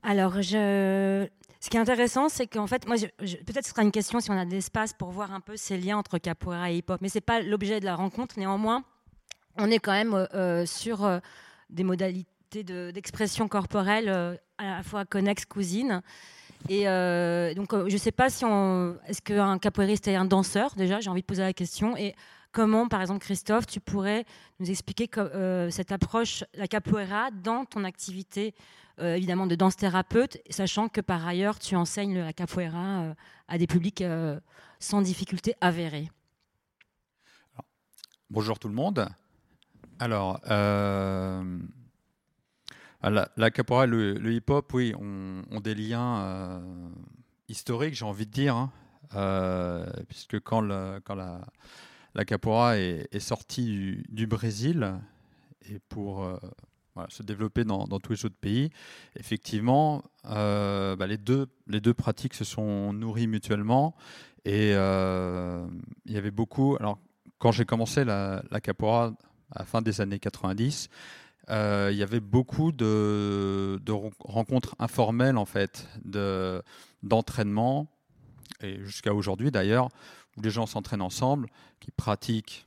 Alors, 0.02 0.42
je... 0.42 1.26
ce 1.61 1.68
qui 1.68 1.77
est 1.77 1.81
intéressant, 1.81 2.31
c'est 2.31 2.46
qu'en 2.46 2.66
fait, 2.66 2.87
moi, 2.87 2.96
peut-être 2.96 3.64
ce 3.64 3.70
sera 3.70 3.83
une 3.83 3.92
question 3.92 4.18
si 4.20 4.31
on 4.31 4.38
a 4.38 4.46
de 4.46 4.51
l'espace 4.51 4.94
pour 4.94 5.11
voir 5.11 5.33
un 5.33 5.40
peu 5.40 5.57
ces 5.57 5.77
liens 5.77 5.99
entre 5.99 6.16
capoeira 6.16 6.70
et 6.70 6.79
hip-hop, 6.79 7.01
mais 7.03 7.11
ce 7.11 7.18
n'est 7.18 7.23
pas 7.23 7.42
l'objet 7.42 7.81
de 7.81 7.85
la 7.85 7.96
rencontre. 7.96 8.38
Néanmoins, 8.38 8.83
on 9.59 9.70
est 9.70 9.79
quand 9.79 9.92
même 9.92 10.14
euh, 10.14 10.27
euh, 10.35 10.66
sur 10.66 11.05
euh, 11.05 11.18
des 11.68 11.85
modalités 11.85 12.64
d'expression 12.64 13.46
corporelle 13.46 14.09
à 14.59 14.64
la 14.64 14.83
fois 14.83 15.05
connexes, 15.05 15.44
cousines. 15.44 16.03
Et 16.68 16.83
donc, 17.55 17.70
je 17.73 17.92
ne 17.92 17.96
sais 17.96 18.11
pas 18.11 18.29
si 18.29 18.44
on. 18.44 18.96
Est-ce 19.07 19.23
qu'un 19.23 19.57
capoeiriste 19.61 20.09
est 20.09 20.16
un 20.16 20.25
danseur 20.25 20.75
Déjà, 20.75 20.99
j'ai 20.99 21.11
envie 21.11 21.20
de 21.20 21.27
poser 21.27 21.42
la 21.42 21.53
question. 21.53 21.96
Et 21.96 22.16
comment, 22.53 22.89
par 22.89 23.01
exemple, 23.01 23.21
Christophe, 23.21 23.67
tu 23.67 23.81
pourrais 23.81 24.25
nous 24.59 24.71
expliquer 24.71 25.09
cette 25.71 25.93
approche, 25.93 26.45
la 26.55 26.67
capoeira, 26.69 27.31
dans 27.31 27.65
ton 27.65 27.85
activité 27.85 28.55
euh, 29.01 29.15
évidemment 29.15 29.47
de 29.47 29.55
danse 29.55 29.77
thérapeute, 29.77 30.37
sachant 30.51 30.89
que 30.89 31.01
par 31.01 31.27
ailleurs 31.27 31.59
tu 31.59 31.75
enseignes 31.75 32.19
la 32.19 32.35
capoeira 32.35 33.01
euh, 33.01 33.15
à 33.49 33.57
des 33.57 33.67
publics 33.67 34.03
euh, 34.03 34.39
sans 34.79 35.01
difficulté 35.01 35.55
avérée. 35.63 36.11
bonjour 38.29 38.59
tout 38.59 38.69
le 38.69 38.75
monde. 38.75 39.09
Alors, 39.99 40.41
la, 43.03 43.51
capoeira 43.51 43.85
et 43.85 43.87
le, 43.87 44.33
hip-hop, 44.33 44.71
oui, 44.75 44.95
ont, 44.95 45.61
des 45.61 45.75
liens 45.75 46.63
historiques, 47.49 47.95
j'ai 47.95 48.05
envie 48.05 48.27
de 48.27 48.33
dire, 48.33 48.57
hein. 48.57 48.71
puisque 50.09 50.41
quand, 50.41 50.67
quand 51.05 51.15
la, 51.15 51.41
la 52.14 52.25
capoeira 52.25 52.79
est, 52.79 53.20
sortie 53.20 54.03
du, 54.09 54.27
Brésil, 54.27 54.94
et 55.68 55.79
pour 55.88 56.25
se 57.09 57.23
développer 57.23 57.64
dans, 57.64 57.87
tous 57.87 58.12
les 58.12 58.25
autres 58.27 58.37
pays. 58.40 58.70
Effectivement, 59.16 60.05
euh, 60.27 60.96
bah, 60.96 61.07
les, 61.07 61.16
deux, 61.16 61.94
pratiques 61.94 62.35
se 62.35 62.44
sont 62.44 62.92
nourries 62.92 63.27
mutuellement 63.27 63.94
et 64.44 64.73
euh, 64.75 65.66
il 66.05 66.12
y 66.12 66.16
avait 66.16 66.31
beaucoup. 66.31 66.77
Alors, 66.81 66.99
quand 67.38 67.53
j'ai 67.53 67.64
commencé 67.64 68.05
la, 68.05 68.42
capoeira 68.62 69.14
à 69.53 69.61
la 69.61 69.64
fin 69.64 69.83
des 69.83 70.01
années 70.01 70.18
90, 70.18 70.88
euh, 71.49 71.88
il 71.90 71.99
y 71.99 72.03
avait 72.03 72.20
beaucoup 72.20 72.70
de, 72.70 73.81
rencontres 74.20 74.77
informelles 74.79 75.38
en 75.38 75.46
fait, 75.46 75.88
de, 76.05 76.62
d'entraînement 77.03 77.88
et 78.62 78.79
jusqu'à 78.85 79.14
aujourd'hui 79.14 79.51
d'ailleurs, 79.51 79.88
où 80.37 80.43
les 80.43 80.51
gens 80.51 80.66
s'entraînent 80.66 81.03
ensemble, 81.03 81.49
qui 81.81 81.90
pratiquent 81.90 82.66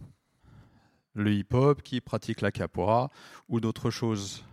le 1.13 1.33
hip-hop, 1.33 1.81
qui 1.81 2.01
pratique 2.01 2.41
la 2.41 2.51
capoeira 2.51 3.09
ou 3.49 3.59
d'autres 3.59 3.89
choses. 3.89 4.43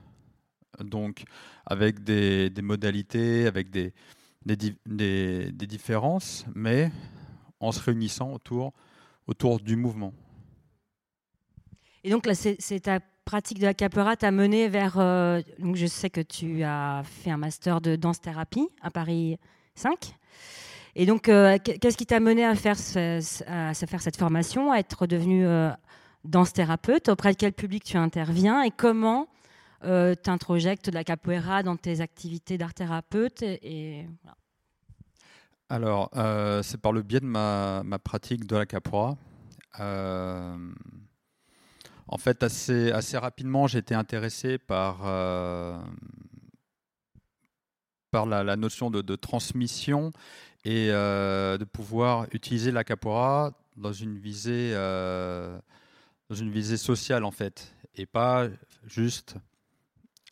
Donc, 0.78 1.24
avec 1.66 2.04
des, 2.04 2.50
modalités, 2.62 3.46
avec 3.46 3.70
des, 3.70 3.92
des, 4.44 5.52
différences, 5.52 6.44
mais 6.54 6.90
en 7.60 7.72
se 7.72 7.80
réunissant 7.80 8.32
autour, 8.32 8.72
autour 9.26 9.60
du 9.60 9.76
mouvement. 9.76 10.12
Et 12.02 12.10
donc 12.10 12.24
là, 12.24 12.34
c'est 12.34 12.80
ta 12.80 13.00
pratique 13.30 13.58
de 13.58 13.66
la 13.66 13.74
capoeira 13.74 14.16
t'a 14.16 14.30
mené 14.30 14.68
vers. 14.68 14.98
Euh, 14.98 15.42
donc 15.58 15.76
je 15.76 15.86
sais 15.86 16.10
que 16.10 16.20
tu 16.20 16.62
as 16.62 17.02
fait 17.04 17.30
un 17.30 17.36
master 17.36 17.80
de 17.80 17.94
danse-thérapie 17.94 18.68
à 18.80 18.90
Paris 18.90 19.38
5. 19.74 20.14
Et 20.96 21.06
donc, 21.06 21.28
euh, 21.28 21.58
qu'est-ce 21.62 21.96
qui 21.96 22.06
t'a 22.06 22.20
mené 22.20 22.44
à 22.44 22.54
faire, 22.54 22.76
cette 22.78 24.16
formation, 24.16 24.72
à 24.72 24.78
être 24.78 25.06
devenu 25.06 25.46
euh, 25.46 25.70
danse 26.24 26.52
thérapeute, 26.52 27.08
auprès 27.08 27.32
de 27.32 27.36
quel 27.36 27.52
public 27.52 27.84
tu 27.84 27.96
interviens? 27.96 28.62
Et 28.62 28.70
comment 28.70 29.28
euh, 29.84 30.14
tu 30.22 30.30
introjectes 30.30 30.90
de 30.90 30.94
la 30.94 31.04
capoeira 31.04 31.62
dans 31.62 31.76
tes 31.76 32.00
activités 32.00 32.58
d'art 32.58 32.74
thérapeute? 32.74 33.42
Et, 33.42 34.06
Alors, 35.68 36.10
euh, 36.16 36.62
c'est 36.62 36.80
par 36.80 36.92
le 36.92 37.02
biais 37.02 37.20
de 37.20 37.26
ma, 37.26 37.82
pratique 38.02 38.46
de 38.46 38.56
la 38.56 38.66
capoeira. 38.66 39.16
En 42.12 42.18
fait, 42.18 42.42
assez, 42.42 43.16
rapidement, 43.16 43.68
j'ai 43.68 43.78
été 43.78 43.94
intéressé 43.94 44.58
par, 44.58 45.04
la, 48.12 48.56
notion 48.56 48.90
de, 48.90 49.14
transmission 49.14 50.10
et 50.64 50.88
de 50.88 51.64
pouvoir 51.64 52.26
utiliser 52.32 52.70
la 52.70 52.84
capoeira 52.84 53.52
dans 53.76 53.92
une 53.92 54.18
visée 54.18 54.74
dans 56.30 56.36
une 56.36 56.50
visée 56.50 56.76
sociale 56.76 57.24
en 57.24 57.32
fait, 57.32 57.74
et 57.96 58.06
pas 58.06 58.46
juste 58.86 59.34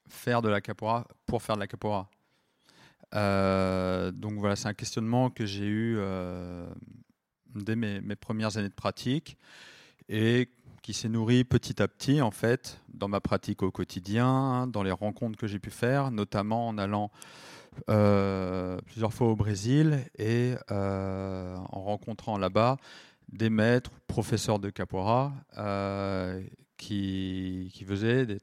faire 0.09 0.43
de 0.43 0.49
la 0.49 0.61
capoeira 0.61 1.07
pour 1.27 1.43
faire 1.43 1.57
de 1.57 1.61
la 1.61 1.67
capoeira. 1.67 2.09
Euh, 3.15 4.13
donc 4.13 4.35
voilà, 4.39 4.55
c'est 4.55 4.69
un 4.69 4.75
questionnement 4.75 5.29
que 5.29 5.45
j'ai 5.45 5.67
eu 5.67 5.97
euh, 5.99 6.69
dès 7.55 7.75
mes, 7.75 8.01
premières 8.17 8.57
années 8.59 8.69
de 8.69 8.75
pratique 8.75 9.39
et 10.09 10.49
qui 10.83 10.93
s'est 10.93 11.09
nourri 11.09 11.45
petit 11.45 11.83
à 11.83 11.89
petit 11.89 12.23
en 12.23 12.31
fait 12.31 12.81
dans 12.89 13.09
ma 13.09 13.21
pratique 13.21 13.63
au 13.63 13.71
quotidien, 13.71 14.67
dans 14.69 14.83
les 14.83 14.93
rencontres 14.93 15.37
que 15.37 15.49
j'ai 15.49 15.59
pu 15.59 15.71
faire, 15.71 16.13
notamment 16.13 16.69
en 16.69 16.79
allant 16.79 17.11
euh, 17.15 17.58
plusieurs 17.87 19.13
fois 19.13 19.29
au 19.29 19.37
Brésil 19.37 20.05
et 20.19 20.55
en 20.71 21.83
rencontrant 21.83 22.39
là-bas 22.39 22.77
des 23.33 23.51
maîtres, 23.51 23.91
professeurs 24.07 24.59
de 24.59 24.71
capoeira, 24.71 25.33
euh, 25.59 26.43
qui, 26.77 27.71
qui, 27.75 27.85
faisaient 27.85 28.27
des, 28.27 28.39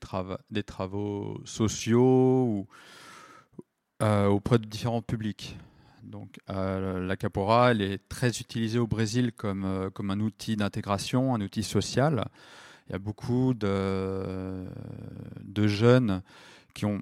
des 0.52 0.64
travaux 0.64 1.42
sociaux 1.46 2.68
euh, 4.02 4.28
auprès 4.28 4.60
de 4.60 4.66
différents 4.66 5.02
publics. 5.02 5.58
Donc, 6.04 6.38
euh, 6.50 7.00
la 7.06 7.16
capoeira, 7.16 7.72
elle 7.72 7.82
est 7.82 8.08
très 8.10 8.30
utilisée 8.30 8.78
au 8.78 8.88
Brésil 8.88 9.32
comme, 9.32 9.90
comme 9.94 10.12
un 10.12 10.20
outil 10.20 10.56
d'intégration, 10.56 11.34
un 11.34 11.42
outil 11.42 11.64
social. 11.64 12.26
Il 12.88 12.92
y 12.92 12.96
a 12.96 13.00
beaucoup 13.00 13.56
de 13.56 14.68
jeunes 15.66 16.22
qui 16.76 16.86
ont 16.86 17.02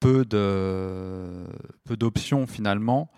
peu 0.00 0.24
de 0.24 1.44
peu 1.84 1.96
d'options 1.96 2.46
finalement 2.46 3.10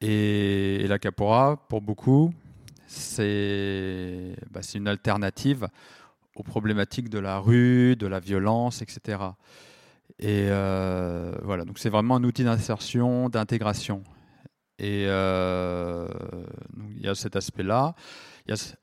et, 0.00 0.86
la 0.86 0.98
capoeira 0.98 1.66
pour 1.68 1.80
beaucoup 1.80 2.32
bah, 2.88 4.62
c'est 4.62 4.78
une 4.78 4.88
alternative 4.88 5.68
aux 6.34 6.42
problématiques 6.42 7.08
de 7.08 7.18
la 7.18 7.38
rue, 7.38 7.96
de 7.96 8.06
la 8.06 8.20
violence, 8.20 8.82
etc. 8.82 9.18
Et 10.18 10.48
euh, 10.48 11.32
voilà, 11.42 11.64
donc 11.64 11.78
c'est 11.78 11.90
vraiment 11.90 12.16
un 12.16 12.24
outil 12.24 12.44
d'insertion, 12.44 13.28
d'intégration. 13.28 14.02
Et 14.78 15.04
euh, 15.06 16.08
il 16.96 17.02
y 17.02 17.08
a 17.08 17.14
cet 17.14 17.36
aspect-là. 17.36 17.94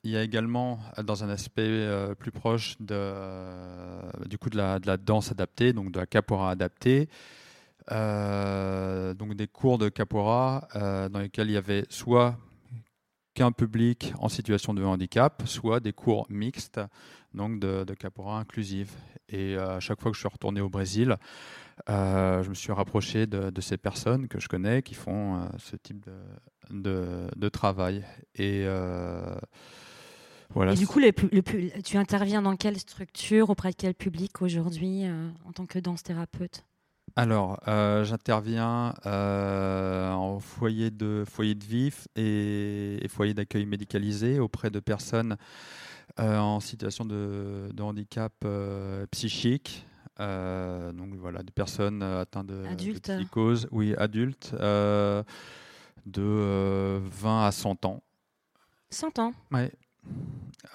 Il, 0.04 0.12
y 0.12 0.18
a 0.18 0.24
également, 0.24 0.80
dans 1.04 1.24
un 1.24 1.30
aspect 1.30 1.64
euh, 1.64 2.16
plus 2.16 2.32
proche 2.32 2.76
de, 2.80 4.28
du 4.28 4.38
coup 4.38 4.50
de 4.50 4.58
la, 4.58 4.98
danse 4.98 5.32
adaptée, 5.32 5.74
donc 5.74 5.92
de 5.92 6.00
la 6.00 6.06
capoeira 6.06 6.52
adaptée, 6.52 7.10
donc 7.90 9.36
des 9.36 9.48
cours 9.48 9.78
de 9.78 9.90
capoeira 9.90 10.68
dans 10.74 11.20
lesquels 11.20 11.50
il 11.50 11.54
y 11.54 11.58
avait 11.58 11.86
soit 11.90 12.38
qu'un 13.38 13.52
public 13.52 14.14
en 14.18 14.30
situation 14.30 14.74
de 14.74 14.84
handicap, 14.84 15.44
soit 15.46 15.80
des 15.80 15.94
cours 15.94 16.26
mixtes, 16.30 16.82
donc 17.36 17.60
de, 17.60 17.84
de 17.84 17.94
capoeira 17.94 18.40
inclusive. 18.40 18.92
Et 19.30 19.56
euh, 19.56 19.78
à 19.78 19.80
chaque 19.80 20.02
fois 20.02 20.10
que 20.10 20.16
je 20.16 20.22
suis 20.22 20.30
retourné 20.30 20.60
au 20.60 20.70
Brésil, 20.70 21.18
euh, 21.90 22.44
je 22.44 22.50
me 22.50 22.54
suis 22.54 22.72
rapproché 22.72 23.28
de, 23.28 23.62
ces 23.62 23.78
personnes 23.78 24.28
que 24.28 24.40
je 24.40 24.48
connais 24.48 24.82
qui 24.82 24.94
font 24.94 25.36
euh, 25.36 25.46
ce 25.58 25.76
type 25.76 26.06
de, 26.70 27.28
de, 27.36 27.50
travail. 27.50 28.04
Et 28.36 28.66
voilà. 30.50 30.74
Et 30.74 30.76
du 30.76 30.88
coup, 30.88 31.02
tu 31.84 31.98
interviens 31.98 32.42
dans 32.42 32.56
quelle 32.56 32.78
structure, 32.78 33.50
auprès 33.50 33.72
de 33.72 33.76
quel 33.76 33.94
public 33.94 34.42
aujourd'hui 34.42 35.04
en 35.46 35.52
tant 35.52 35.66
que 35.66 35.80
danse 35.80 36.04
thérapeute 36.04 36.64
alors, 37.16 37.60
euh, 37.68 38.04
j'interviens 38.04 38.94
euh, 39.08 40.12
en 40.12 40.40
foyer 40.40 40.92
de, 40.92 41.24
foyer 41.28 41.56
de 41.56 41.64
vif 41.64 42.08
et, 42.16 43.00
foyer 43.10 43.34
d'accueil 43.34 43.66
médicalisé 43.66 44.40
auprès 44.40 44.70
de 44.70 44.80
personnes 44.80 45.36
euh, 46.20 46.38
en 46.38 46.60
situation 46.60 47.06
de, 47.06 47.70
handicap 47.80 48.34
psychique. 49.10 49.88
Donc 50.20 51.16
voilà, 51.16 51.44
des 51.44 51.52
personnes 51.52 52.02
atteintes 52.04 52.48
de, 52.48 52.64
psychose, 53.00 53.68
oui, 53.72 53.96
adultes, 53.98 54.54
de 56.06 57.02
20 57.04 57.46
à 57.46 57.52
100 57.52 57.86
ans. 57.86 58.04
100 58.90 59.20
ans 59.20 59.34
Oui. 59.52 59.70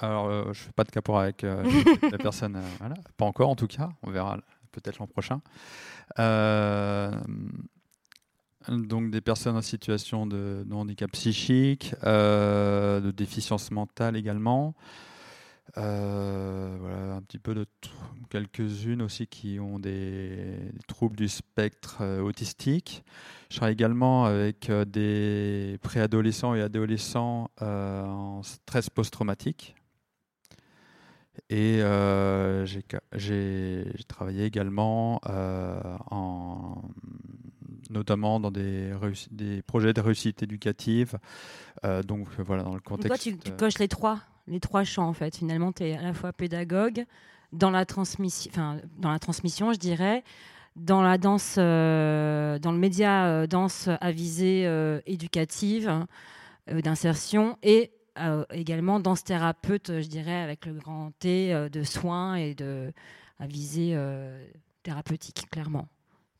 Alors, 0.00 0.30
je 0.30 0.48
ne 0.48 0.54
fais 0.54 0.72
pas 0.72 0.84
de 0.84 0.90
caporal 0.90 1.24
avec 1.24 1.42
la 2.12 2.18
personne, 2.18 2.60
voilà. 2.78 2.94
pas 3.16 3.24
encore 3.24 3.48
en 3.48 3.56
tout 3.56 3.66
cas, 3.66 3.90
on 4.02 4.10
verra 4.10 4.38
peut-être 4.72 4.98
l'an 4.98 5.06
prochain. 5.06 5.40
Euh, 6.18 7.12
donc 8.68 9.10
des 9.10 9.20
personnes 9.20 9.56
en 9.56 9.62
situation 9.62 10.26
de, 10.26 10.64
handicap 10.70 11.10
psychique, 11.12 11.94
euh, 12.04 13.00
de 13.00 13.10
déficience 13.10 13.70
mentale 13.70 14.16
également. 14.16 14.74
Euh, 15.78 16.76
voilà, 16.78 17.14
un 17.14 17.22
petit 17.22 17.38
peu 17.38 17.54
de 17.54 17.66
quelques-unes 18.28 19.00
aussi 19.00 19.26
qui 19.26 19.58
ont 19.58 19.78
des, 19.78 20.58
troubles 20.86 21.16
du 21.16 21.28
spectre 21.28 21.98
euh, 22.02 22.20
autistique. 22.20 23.04
Je 23.50 23.56
travaille 23.56 23.72
également 23.72 24.26
avec 24.26 24.68
euh, 24.68 24.84
des 24.84 25.78
préadolescents 25.82 26.54
et 26.54 26.60
adolescents 26.60 27.50
en 27.60 28.42
stress 28.42 28.90
post-traumatique. 28.90 29.74
Et 31.48 31.80
j'ai 33.14 33.84
travaillé 34.06 34.44
également 34.44 35.20
en, 36.10 36.82
notamment 37.88 38.38
dans 38.40 38.50
des, 38.50 38.92
des 39.30 39.62
projets 39.62 39.94
de 39.94 40.00
réussite 40.02 40.42
éducative. 40.42 41.18
donc 42.04 42.28
voilà, 42.38 42.62
dans 42.64 42.74
le 42.74 42.80
contexte. 42.80 43.24
toi, 43.24 43.38
tu 43.42 43.52
coches 43.52 43.78
les 43.78 43.88
trois 43.88 44.20
les 44.46 44.60
trois 44.60 44.84
champs 44.84 45.08
en 45.08 45.12
fait. 45.12 45.36
Finalement, 45.36 45.72
tu 45.72 45.84
es 45.84 45.96
à 45.96 46.02
la 46.02 46.14
fois 46.14 46.32
pédagogue, 46.32 47.04
dans 47.52 47.70
la, 47.70 47.84
transmission, 47.84 49.72
je 49.72 49.78
dirais, 49.78 50.24
dans 50.76 51.02
la 51.02 51.18
danse, 51.18 51.56
euh, 51.58 52.58
dans 52.58 52.72
le 52.72 52.78
média 52.78 53.26
euh, 53.26 53.46
danse 53.46 53.88
avisée 54.00 54.66
euh, 54.66 55.00
éducative, 55.06 56.06
d'insertion, 56.68 57.58
et 57.62 57.90
également 58.50 59.00
danse 59.00 59.24
thérapeute, 59.24 60.00
je 60.00 60.06
dirais, 60.06 60.40
avec 60.42 60.66
le 60.66 60.74
grand 60.74 61.10
T 61.18 61.52
de 61.70 61.82
soins 61.82 62.36
et 62.36 62.54
de 62.54 62.92
visée 63.40 63.98
thérapeutique, 64.82 65.48
clairement. 65.50 65.88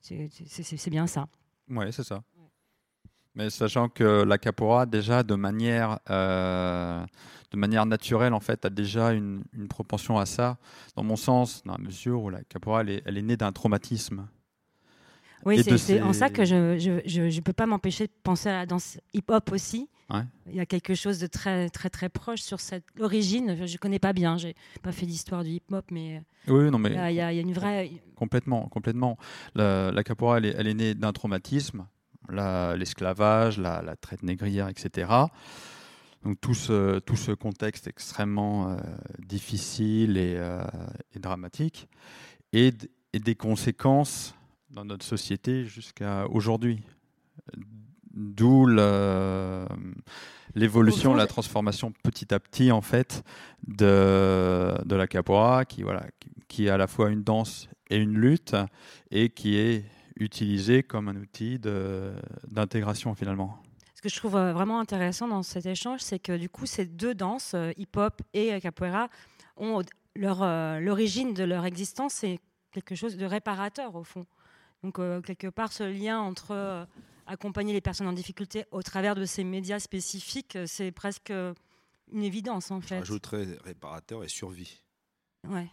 C'est 0.01 0.91
bien 0.91 1.07
ça. 1.07 1.27
Oui, 1.69 1.87
c'est 1.91 2.05
ça. 2.05 2.23
Mais 3.35 3.49
sachant 3.49 3.89
que 3.89 4.25
la 4.25 4.37
capora, 4.37 4.85
déjà, 4.85 5.23
de 5.23 5.35
manière, 5.35 5.99
euh, 6.11 7.05
de 7.51 7.57
manière 7.57 7.87
naturelle, 7.87 8.35
en 8.35 8.41
fait, 8.41 8.65
a 8.67 8.71
déjà 8.71 9.13
une, 9.13 9.43
propension 9.69 10.19
à 10.19 10.27
ça, 10.27 10.59
dans 10.97 11.03
mon 11.03 11.17
sens, 11.17 11.63
dans 11.65 11.73
la 11.73 11.79
mesure 11.79 12.23
où 12.23 12.31
la 12.31 12.43
capora, 12.45 12.83
elle 12.83 12.91
est, 12.91 13.03
elle 13.07 13.17
est 13.17 13.23
née 13.23 13.37
d'un 13.37 13.53
traumatisme. 13.53 14.29
Oui, 15.45 15.63
c'est 15.65 16.01
en 16.01 16.13
ça 16.13 16.31
que 16.31 16.45
je 16.45 16.55
ne 16.55 17.31
je, 17.31 17.41
peux 17.41 17.53
pas 17.53 17.67
m'empêcher 17.67 18.07
de 18.07 18.13
penser 18.23 18.49
à 18.49 18.59
la 18.59 18.67
danse 18.67 18.99
hip-hop 19.13 19.51
aussi. 19.51 19.89
Il 20.47 20.55
y 20.55 20.61
a 20.61 20.67
quelque 20.67 20.95
chose 20.95 21.19
de 21.19 21.27
très, 21.27 21.71
très, 21.71 21.89
très 21.89 22.11
proche 22.11 22.43
sur 22.43 22.61
cette 22.61 22.85
origine. 23.01 23.57
Je 23.57 23.73
ne 23.73 23.79
connais 23.79 23.99
pas 23.99 24.13
bien, 24.13 24.37
j'ai 24.37 24.55
pas 24.83 24.93
fait 24.93 25.07
d'histoire 25.07 25.43
du 25.43 25.53
hip-hop, 25.53 25.87
mais, 25.91 26.23
oui, 26.49 26.71
non, 26.71 26.79
mais 26.79 26.91
il, 26.91 26.97
y 26.97 26.99
a, 26.99 27.33
il 27.33 27.37
y, 27.37 27.39
a, 27.39 27.43
une 27.43 27.55
vraie... 27.55 27.91
Complètement, 28.15 28.69
complètement. 28.69 29.17
La, 29.55 29.91
la 29.91 30.05
capora, 30.05 30.37
elle 30.37 30.45
est, 30.45 30.55
elle 30.59 30.69
est 30.69 30.75
née 30.75 30.95
d'un 30.95 31.13
traumatisme 31.13 31.87
l'esclavage, 32.29 33.59
la, 33.59 33.97
traite 33.97 34.23
négrière, 34.23 34.69
etc. 34.69 35.11
Donc 36.25 36.41
tout 36.41 36.55
ce, 36.55 37.01
tout 37.01 37.17
ce 37.17 37.33
contexte 37.33 37.89
extrêmement 37.89 38.71
euh, 38.71 38.77
difficile 39.19 40.15
euh, 40.17 40.63
et, 41.15 41.19
dramatique, 41.19 41.89
et, 42.53 42.73
et, 43.13 43.19
des 43.19 43.35
conséquences 43.35 44.35
dans 44.71 44.85
notre 44.85 45.05
société 45.05 45.65
jusqu'à 45.65 46.27
aujourd'hui. 46.29 46.81
D'où 48.15 48.67
l'évolution, 50.55 51.15
la 51.15 51.27
transformation 51.27 51.93
petit 52.03 52.33
à 52.35 52.39
petit 52.39 52.71
en 52.71 52.83
fait 52.83 53.25
de, 53.67 54.75
de 54.85 54.95
la 54.95 55.07
capoeira, 55.07 55.65
qui, 55.65 55.83
voilà, 55.83 56.07
qui 56.47 56.67
est 56.67 56.71
à 56.71 56.77
la 56.77 56.87
fois 56.87 57.11
une 57.11 57.23
danse 57.23 57.69
et 57.89 57.97
une 57.97 58.15
lutte, 58.15 58.55
et 59.11 59.31
qui 59.31 59.57
est 59.57 59.87
utilisé 60.17 60.83
comme 60.83 61.09
un 61.09 61.17
outil 61.17 61.59
d'intégration 61.59 63.15
finalement. 63.15 63.63
Ce 64.03 64.09
que 64.09 64.13
je 64.13 64.19
trouve 64.19 64.35
euh, 64.35 64.53
vraiment 64.53 64.81
intéressant 64.81 65.29
dans 65.29 65.45
cet 65.45 65.65
échange, 65.65 66.01
c'est 66.01 66.19
que 66.19 66.37
du 66.37 66.49
coup, 66.49 66.67
ces 66.67 66.87
deux 66.87 67.15
danses, 67.15 67.55
euh, 67.55 67.71
hip-hop 67.77 68.21
et 68.35 68.61
capoeira, 68.61 69.09
ont 69.57 69.81
leur 70.17 70.43
euh, 70.43 70.81
l'origine 70.81 71.35
de 71.35 71.45
leur 71.45 71.65
existence, 71.65 72.15
c'est 72.15 72.41
quelque 72.73 72.97
chose 72.97 73.17
de 73.17 73.25
réparateur 73.25 73.95
au 73.95 74.03
fond. 74.03 74.27
Donc 74.83 74.97
quelque 75.23 75.47
part, 75.47 75.73
ce 75.73 75.85
lien 75.85 76.19
entre 76.19 76.89
accompagner 77.29 77.73
les 77.73 77.81
personnes 77.81 78.09
en 78.09 78.13
difficulté 78.13 78.65
au 78.73 78.83
travers 78.83 79.15
de 79.15 79.25
ces 79.25 79.45
médias 79.45 79.79
spécifiques, 79.79 80.59
c'est 80.67 80.91
presque 80.91 81.33
une 82.11 82.25
évidence 82.25 82.73
en 82.73 82.81
fait. 82.81 82.99
J'ajouterais 82.99 83.47
réparateur 83.65 84.25
et 84.25 84.29
survie. 84.29 84.83
Ouais. 85.47 85.69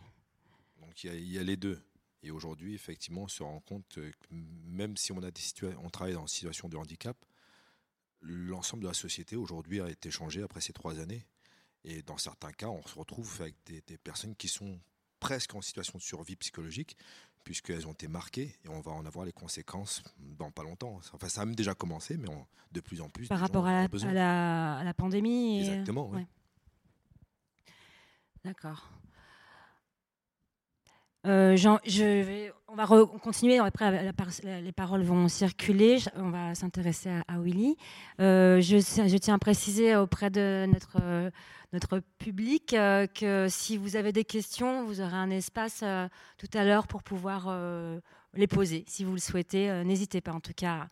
Donc 0.81 1.03
il 1.03 1.31
y, 1.31 1.39
a 1.39 1.43
les 1.43 1.57
deux. 1.57 1.81
Et 2.21 2.31
aujourd'hui, 2.31 2.73
effectivement, 2.73 3.23
on 3.23 3.27
se 3.27 3.43
rend 3.43 3.61
compte 3.61 3.87
que 3.87 4.11
même 4.31 4.97
si 4.97 5.11
on, 5.11 5.23
a 5.23 5.31
des 5.31 5.41
on 5.81 5.89
travaille 5.89 6.13
dans 6.13 6.21
une 6.21 6.27
situation 6.27 6.67
de 6.67 6.77
handicap, 6.77 7.17
l'ensemble 8.21 8.83
de 8.83 8.87
la 8.87 8.93
société 8.93 9.35
aujourd'hui 9.35 9.79
a 9.81 9.89
été 9.89 10.11
changé 10.11 10.41
après 10.41 10.61
ces 10.61 10.73
trois 10.73 10.99
années. 10.99 11.25
Et 11.85 12.01
dans 12.01 12.17
certains 12.17 12.51
cas, 12.51 12.67
on 12.67 12.85
se 12.85 12.99
retrouve 12.99 13.41
avec 13.41 13.55
des, 13.65 13.97
personnes 13.97 14.35
qui 14.35 14.49
sont 14.49 14.79
presque 15.19 15.55
en 15.55 15.61
situation 15.61 15.97
de 15.97 16.03
survie 16.03 16.35
psychologique, 16.35 16.97
puisqu'elles 17.45 17.87
ont 17.87 17.93
été 17.93 18.09
marquées, 18.09 18.53
et 18.65 18.69
on 18.69 18.81
va 18.81 18.91
en 18.91 19.05
avoir 19.05 19.25
les 19.25 19.31
conséquences 19.31 20.03
dans 20.17 20.51
pas 20.51 20.63
longtemps. 20.63 20.99
Enfin, 21.13 21.29
ça 21.29 21.41
a 21.41 21.45
même 21.45 21.55
déjà 21.55 21.73
commencé, 21.73 22.17
mais 22.17 22.27
de 22.71 22.81
plus 22.81 22.99
en 22.99 23.09
plus. 23.09 23.27
Par 23.27 23.39
rapport 23.39 23.65
à 23.65 23.87
la, 23.87 24.77
à 24.77 24.83
la, 24.83 24.93
pandémie 24.93 25.59
Exactement, 25.59 26.09
oui. 26.09 26.25
D'accord. 28.43 28.91
Euh, 31.25 31.57
on 32.69 32.75
va 32.75 32.87
continuer, 33.21 33.59
après 33.59 34.13
les 34.43 34.71
paroles 34.71 35.03
vont 35.03 35.27
circuler, 35.27 35.97
on 36.15 36.29
va 36.29 36.55
s'intéresser 36.55 37.09
à, 37.27 37.39
Willy. 37.39 37.75
Euh, 38.21 38.61
je, 38.61 39.17
tiens 39.17 39.35
à 39.35 39.39
préciser 39.39 39.97
auprès 39.97 40.29
de 40.29 40.65
notre, 40.71 41.29
notre 41.73 41.99
public 42.19 42.73
euh, 42.73 43.05
que 43.07 43.47
si 43.49 43.75
vous 43.75 43.97
avez 43.97 44.13
des 44.13 44.23
questions, 44.23 44.85
vous 44.85 45.01
aurez 45.01 45.17
un 45.17 45.29
espace 45.29 45.83
tout 46.37 46.47
à 46.53 46.63
l'heure 46.63 46.87
pour 46.87 47.03
pouvoir 47.03 47.53
les 48.33 48.47
poser. 48.47 48.85
Si 48.87 49.03
vous 49.03 49.11
le 49.13 49.19
souhaitez, 49.19 49.83
n'hésitez 49.83 50.21
pas 50.21 50.31
en 50.31 50.39
tout 50.39 50.53
cas. 50.55 50.87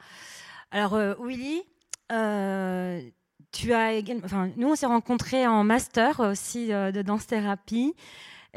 Alors 0.72 1.00
Willy, 1.22 1.62
nous 2.10 2.18
on 4.68 4.76
s'est 4.76 4.88
rencontrés 4.88 5.48
en 5.48 5.64
master 5.64 6.20
aussi 6.20 6.68
de 6.68 7.02
danse-thérapie. 7.02 7.96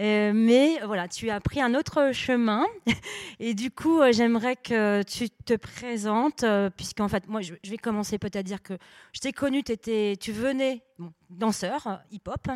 Euh, 0.00 0.32
mais 0.34 0.80
voilà, 0.86 1.08
tu 1.08 1.28
as 1.28 1.40
pris 1.40 1.60
un 1.60 1.74
autre 1.74 2.12
chemin. 2.12 2.64
Et 3.38 3.52
du 3.52 3.70
coup, 3.70 4.00
euh, 4.00 4.12
j'aimerais 4.12 4.56
que 4.56 5.02
tu 5.02 5.28
te 5.28 5.54
présentes, 5.54 6.42
euh, 6.42 6.70
puisqu'en 6.70 7.08
fait, 7.08 7.28
moi, 7.28 7.42
je, 7.42 7.52
vais 7.64 7.76
commencer 7.76 8.18
peut-être 8.18 8.36
à 8.36 8.42
dire 8.42 8.62
que 8.62 8.74
je 9.12 9.20
t'ai 9.20 9.32
connu, 9.32 9.58
étais, 9.58 10.16
tu 10.18 10.32
venais 10.32 10.82
danseur, 11.28 12.00
hip-hop, 12.10 12.48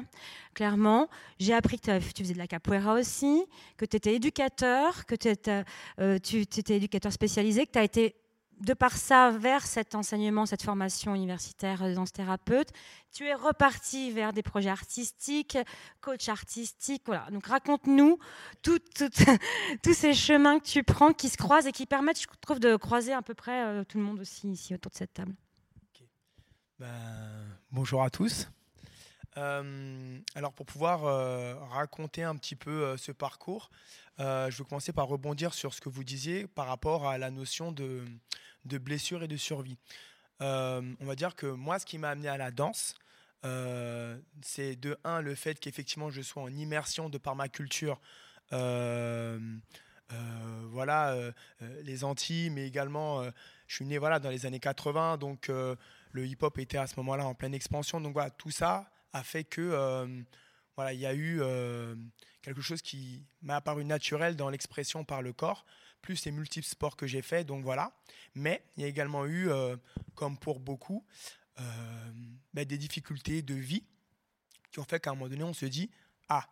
clairement. 0.55 1.09
J'ai 1.39 1.53
appris 1.53 1.79
que 1.79 1.99
tu 1.99 2.23
faisais 2.23 2.35
de 2.35 2.39
la 2.39 2.47
capoeira 2.47 2.95
aussi, 2.95 3.45
que 3.77 3.85
tu 3.85 3.97
étais 3.97 4.15
éducateur, 4.15 5.05
que 5.05 5.15
tu 5.15 5.29
étais 5.29 6.77
éducateur 6.77 7.13
spécialisé, 7.13 7.67
que 7.67 7.73
tu 7.73 7.79
as 7.79 7.85
été 7.85 8.17
de 8.61 8.75
par 8.75 8.93
ça, 8.93 9.31
vers 9.31 9.67
cet 9.67 9.95
enseignement, 9.95 10.47
cette 10.47 10.63
formation 10.63 11.15
universitaire 11.15 11.83
de 11.83 11.95
danse 11.95 12.13
thérapeute, 12.13 12.71
tu 13.13 13.27
es 13.27 13.35
reparti 13.35 14.11
vers 14.11 14.33
des 14.33 14.43
projets 14.43 14.71
artistiques, 14.71 15.59
coach 16.01 16.29
artistique. 16.29 17.03
Voilà. 17.07 17.27
Donc 17.31 17.47
raconte-nous 17.47 18.19
tous 18.63 18.81
ces 19.93 20.15
chemins 20.15 20.59
que 20.59 20.65
tu 20.65 20.83
prends 20.83 21.13
qui 21.13 21.29
se 21.29 21.37
croisent 21.37 21.67
et 21.67 21.73
qui 21.73 21.87
permettent, 21.87 22.21
je 22.21 22.27
trouve, 22.41 22.61
de 22.61 22.77
croiser 22.77 23.13
à 23.13 23.23
peu 23.23 23.35
près 23.35 23.65
euh, 23.65 23.85
tout 23.85 23.99
le 23.99 24.05
monde 24.05 24.21
aussi 24.21 24.51
ici 24.51 24.75
autour 24.75 24.91
de 24.91 24.97
cette 24.97 25.15
table. 25.15 25.35
Ben, 26.79 26.89
bonjour 27.71 28.03
à 28.03 28.11
tous. 28.11 28.49
Euh, 29.37 30.19
alors 30.37 30.53
pour 30.53 30.65
pouvoir 30.65 31.05
euh, 31.05 31.57
raconter 31.71 32.23
un 32.23 32.37
petit 32.37 32.55
peu 32.55 32.97
ce 32.97 33.11
parcours, 33.11 33.71
je 34.19 34.57
vais 34.57 34.65
commencer 34.65 34.93
par 34.93 35.09
rebondir 35.09 35.55
sur 35.55 35.75
ce 35.75 35.81
que 35.81 35.89
vous 35.89 36.05
disiez 36.05 36.47
par 36.47 36.67
rapport 36.67 37.07
à 37.09 37.19
la 37.19 37.31
notion 37.31 37.73
de, 37.73 38.05
de 38.65 38.79
blessure 38.79 39.23
et 39.23 39.29
de 39.29 39.37
survie. 39.37 39.79
Euh, 40.41 40.83
on 41.01 41.07
va 41.07 41.15
dire 41.15 41.35
que 41.35 41.47
moi, 41.47 41.79
ce 41.79 41.87
qui 41.87 41.99
m'a 41.99 42.11
amené 42.11 42.29
à 42.29 42.37
la 42.37 42.51
danse, 42.51 42.95
euh, 43.45 44.19
c'est 44.43 44.77
de 44.77 44.97
un 45.05 45.21
le 45.21 45.35
fait 45.35 45.61
qu'effectivement 45.61 46.11
je 46.11 46.23
sois 46.23 46.43
en 46.43 46.53
immersion 46.53 47.09
de 47.09 47.19
par 47.19 47.37
ma 47.37 47.49
culture. 47.49 48.01
Euh, 48.53 49.39
voilà, 50.71 51.17
les 51.83 52.05
Antilles, 52.05 52.51
mais 52.51 52.67
également, 52.67 53.25
je 53.67 53.75
suis 53.75 53.85
né 53.85 53.99
voilà, 53.99 54.21
dans 54.21 54.31
les 54.31 54.47
années 54.47 54.61
80, 54.61 55.17
donc 55.17 55.49
le 55.49 56.27
hip-hop 56.27 56.59
était 56.59 56.79
à 56.79 56.87
ce 56.87 56.95
moment-là 56.99 57.27
en 57.27 57.35
pleine 57.35 57.55
expansion. 57.55 58.01
Donc 58.01 58.13
voilà, 58.13 58.31
tout 58.31 58.51
ça 58.51 58.91
a 59.13 59.25
fait 59.25 59.43
que 59.43 60.25
voilà, 60.77 60.93
il 60.93 61.01
y 61.01 61.07
a 61.07 61.15
eu 61.15 61.41
quelque 62.43 62.61
chose 62.61 62.81
qui 62.81 63.25
m'a 63.43 63.57
apparu 63.57 63.85
naturel 63.85 64.37
dans 64.37 64.51
l'expression 64.51 65.05
par 65.05 65.21
le 65.21 65.33
corps 65.33 65.65
plus 66.05 66.27
les 66.27 66.33
multiples 66.33 66.67
sports 66.67 66.97
que 66.97 67.07
j'ai 67.07 67.23
fait. 67.23 67.45
Donc 67.45 67.65
voilà. 67.65 67.91
Mais 68.35 68.63
il 68.77 68.83
y 68.83 68.85
a 68.85 68.89
également 68.89 69.25
eu, 69.25 69.49
euh, 69.49 69.75
comme 70.15 70.37
pour 70.37 70.61
beaucoup, 70.61 71.05
euh, 71.59 71.63
ben, 72.53 72.65
des 72.65 72.77
difficultés 72.77 73.41
de 73.41 73.55
vie 73.55 73.85
qui 74.71 74.81
ont 74.81 74.85
fait 74.85 75.01
qu'à 75.01 75.11
un 75.11 75.15
moment 75.15 75.31
donné, 75.31 75.45
on 75.45 75.55
se 75.55 75.65
dit 75.65 75.91
ah, 76.29 76.47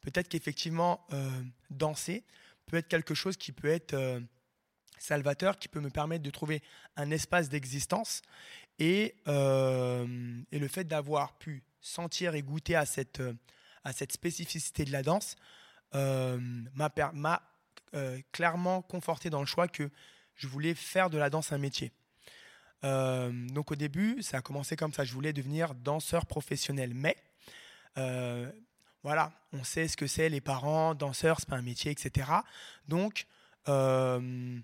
peut-être 0.00 0.28
qu'effectivement, 0.28 1.04
euh, 1.12 1.42
danser 1.70 2.24
peut 2.66 2.76
être 2.76 2.86
quelque 2.86 3.14
chose 3.14 3.36
qui 3.36 3.50
peut 3.50 3.68
être 3.68 4.22
salvateur, 4.98 5.58
qui 5.58 5.66
peut 5.66 5.80
me 5.80 5.90
permettre 5.90 6.22
de 6.22 6.30
trouver 6.30 6.62
un 6.94 7.10
espace 7.10 7.48
d'existence. 7.48 8.22
Et, 8.78 9.16
et, 9.26 10.58
le 10.58 10.68
fait 10.68 10.84
d'avoir 10.84 11.36
pu 11.38 11.64
sentir 11.80 12.34
et 12.34 12.42
goûter 12.42 12.76
à 12.76 12.86
cette, 12.86 13.22
à 13.84 13.92
cette 13.92 14.12
spécificité 14.12 14.84
de 14.84 14.92
la 14.92 15.02
danse 15.02 15.34
m'a 15.92 16.88
clairement 18.32 18.82
conforté 18.82 19.28
dans 19.30 19.40
le 19.40 19.46
choix 19.46 19.68
que 19.68 19.90
je 20.34 20.46
voulais 20.46 20.74
faire 20.74 21.10
de 21.10 21.18
la 21.18 21.30
danse 21.30 21.52
un 21.52 21.58
métier. 21.58 21.92
donc 22.82 23.70
au 23.70 23.76
début, 23.76 24.22
ça 24.22 24.38
a 24.38 24.40
commencé 24.40 24.76
comme 24.76 24.92
ça. 24.92 25.04
Je 25.04 25.12
voulais 25.12 25.32
devenir 25.32 25.74
danseur 25.74 26.26
professionnel. 26.26 26.94
Mais 26.94 27.16
voilà, 29.02 29.32
on 29.52 29.64
sait 29.64 29.88
ce 29.88 29.96
que 29.96 30.06
c'est, 30.06 30.28
les 30.28 30.40
parents, 30.40 30.94
danseurs, 30.94 31.40
c'est 31.40 31.48
pas 31.48 31.56
un 31.56 31.62
métier, 31.62 31.90
etc. 31.90 32.30
Donc, 32.86 33.26
euh, 33.68 34.58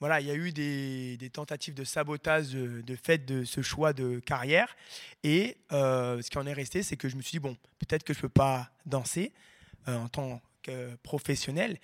voilà, 0.00 0.20
il 0.20 0.26
y 0.26 0.30
a 0.30 0.34
eu 0.34 0.52
des, 0.52 1.30
tentatives 1.32 1.74
de 1.74 1.84
sabotage 1.84 2.50
de, 2.50 2.96
fait 2.96 3.24
de 3.24 3.44
ce 3.44 3.62
choix 3.62 3.92
de 3.92 4.18
carrière. 4.18 4.76
Et 5.22 5.56
euh, 5.72 6.20
ce 6.22 6.30
qui 6.30 6.38
en 6.38 6.46
est 6.46 6.52
resté, 6.52 6.82
c'est 6.82 6.96
que 6.96 7.08
je 7.08 7.16
me 7.16 7.22
suis 7.22 7.32
dit, 7.32 7.38
bon, 7.38 7.56
peut-être 7.78 8.02
que 8.02 8.12
je 8.12 8.18
ne 8.18 8.22
peux 8.22 8.28
pas 8.28 8.70
danser 8.84 9.32
euh, 9.86 9.96
en 9.96 10.08
tant 10.08 10.42
que 10.62 10.94
professionnel, 10.96 11.78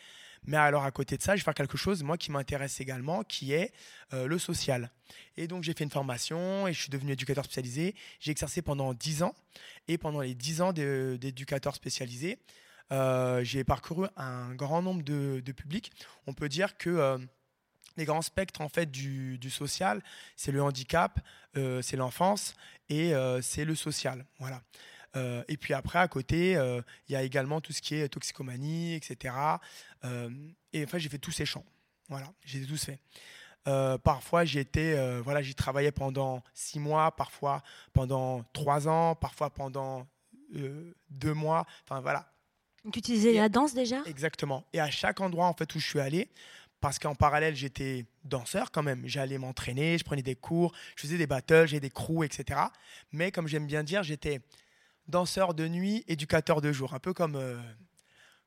mais 0.46 0.56
alors 0.56 0.84
à 0.84 0.90
côté 0.90 1.16
de 1.16 1.22
ça, 1.22 1.36
je 1.36 1.40
vais 1.40 1.44
faire 1.44 1.54
quelque 1.54 1.76
chose, 1.76 2.02
moi, 2.02 2.16
qui 2.16 2.30
m'intéresse 2.30 2.80
également, 2.80 3.22
qui 3.22 3.52
est 3.52 3.72
euh, 4.14 4.26
le 4.26 4.38
social. 4.38 4.90
Et 5.36 5.46
donc 5.46 5.64
j'ai 5.64 5.74
fait 5.74 5.84
une 5.84 5.90
formation 5.90 6.66
et 6.66 6.72
je 6.72 6.80
suis 6.80 6.90
devenu 6.90 7.12
éducateur 7.12 7.44
spécialisé. 7.44 7.94
J'ai 8.20 8.30
exercé 8.30 8.62
pendant 8.62 8.94
10 8.94 9.22
ans. 9.22 9.34
Et 9.88 9.98
pendant 9.98 10.20
les 10.20 10.34
10 10.34 10.62
ans 10.62 10.72
d'éducateur 10.72 11.74
spécialisé, 11.74 12.38
euh, 12.92 13.44
j'ai 13.44 13.64
parcouru 13.64 14.06
un 14.16 14.54
grand 14.54 14.82
nombre 14.82 15.02
de, 15.02 15.52
publics. 15.52 15.92
On 16.26 16.32
peut 16.32 16.48
dire 16.48 16.76
que 16.76 16.90
euh, 16.90 17.18
les 17.96 18.04
grands 18.04 18.22
spectres 18.22 18.60
en 18.60 18.68
fait 18.68 18.90
du, 18.90 19.38
du 19.38 19.50
social, 19.50 20.02
c'est 20.36 20.52
le 20.52 20.62
handicap, 20.62 21.20
c'est 21.54 21.96
l'enfance 21.96 22.54
et 22.88 23.12
c'est 23.42 23.64
le 23.64 23.74
social. 23.74 24.24
Voilà. 24.38 24.62
Euh, 25.16 25.42
et 25.48 25.56
puis 25.56 25.74
après, 25.74 25.98
à 25.98 26.08
côté, 26.08 26.56
euh, 26.56 26.80
il 27.08 27.12
y 27.12 27.16
a 27.16 27.22
également 27.22 27.60
tout 27.60 27.72
ce 27.72 27.82
qui 27.82 27.94
est 27.94 28.08
toxicomanie, 28.08 28.94
etc. 28.94 29.34
Euh, 30.04 30.30
et 30.72 30.84
enfin, 30.84 30.98
j'ai 30.98 31.08
fait 31.08 31.18
tous 31.18 31.32
ces 31.32 31.46
champs. 31.46 31.64
Voilà, 32.08 32.32
j'ai 32.44 32.64
tous 32.66 32.84
fait. 32.84 33.00
parfois, 34.02 34.44
j'étais, 34.44 35.20
voilà, 35.20 35.42
j'y 35.42 35.54
travaillais 35.54 35.92
pendant 35.92 36.42
six 36.54 36.80
mois, 36.80 37.14
parfois 37.14 37.62
pendant 37.92 38.42
trois 38.52 38.88
ans, 38.88 39.14
parfois 39.14 39.50
pendant 39.50 40.08
deux 40.50 41.34
mois. 41.34 41.66
Enfin 41.84 42.00
voilà. 42.00 42.32
Tu 42.92 42.98
utilisais 42.98 43.32
la 43.34 43.48
danse 43.48 43.74
déjà? 43.74 44.02
Exactement. 44.06 44.64
Et 44.72 44.80
à 44.80 44.90
chaque 44.90 45.20
endroit 45.20 45.46
en 45.46 45.52
fait 45.52 45.72
où 45.76 45.78
je 45.78 45.86
suis 45.86 46.00
allé, 46.00 46.30
parce 46.80 46.98
qu'en 46.98 47.14
parallèle, 47.14 47.54
j'étais 47.54 48.06
danseur 48.24 48.70
quand 48.72 48.82
même. 48.82 49.02
J'allais 49.06 49.38
m'entraîner, 49.38 49.98
je 49.98 50.04
prenais 50.04 50.22
des 50.22 50.34
cours, 50.34 50.72
je 50.96 51.02
faisais 51.02 51.18
des 51.18 51.26
battles, 51.26 51.68
j'ai 51.68 51.78
des 51.78 51.90
crews, 51.90 52.24
etc. 52.24 52.60
Mais 53.12 53.30
comme 53.30 53.46
j'aime 53.46 53.66
bien 53.66 53.84
dire, 53.84 54.02
j'étais 54.02 54.40
danseur 55.10 55.52
de 55.52 55.68
nuit, 55.68 56.04
éducateur 56.08 56.60
de 56.60 56.72
jour, 56.72 56.94
un 56.94 56.98
peu 56.98 57.12
comme, 57.12 57.36
euh, 57.36 57.60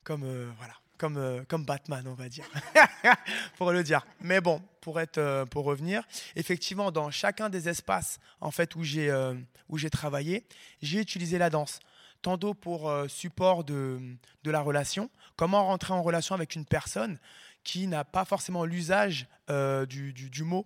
comme, 0.03 0.23
euh, 0.23 0.49
voilà, 0.57 0.73
comme, 0.97 1.17
euh, 1.17 1.43
comme 1.47 1.65
Batman, 1.65 2.07
on 2.07 2.13
va 2.13 2.29
dire, 2.29 2.45
pour 3.57 3.71
le 3.71 3.83
dire. 3.83 4.05
Mais 4.21 4.41
bon, 4.41 4.61
pour, 4.81 4.99
être, 4.99 5.45
pour 5.51 5.65
revenir, 5.65 6.03
effectivement, 6.35 6.91
dans 6.91 7.11
chacun 7.11 7.49
des 7.49 7.69
espaces 7.69 8.19
en 8.41 8.51
fait, 8.51 8.75
où 8.75 8.83
j'ai 8.83 9.13
j'ai 9.75 9.89
travaillé, 9.89 10.45
j'ai 10.81 10.99
utilisé 10.99 11.37
la 11.37 11.49
danse. 11.49 11.79
Tantôt 12.21 12.53
pour 12.53 12.89
support 13.09 13.65
de, 13.65 13.99
de 14.43 14.51
la 14.51 14.61
relation, 14.61 15.09
comment 15.35 15.65
rentrer 15.65 15.93
en 15.93 16.01
relation 16.01 16.35
avec 16.35 16.55
une 16.55 16.65
personne 16.65 17.19
qui 17.65 17.87
n'a 17.87 18.05
pas 18.05 18.23
forcément 18.23 18.63
l'usage 18.63 19.27
du, 19.49 20.13
du, 20.13 20.43
mot, 20.43 20.65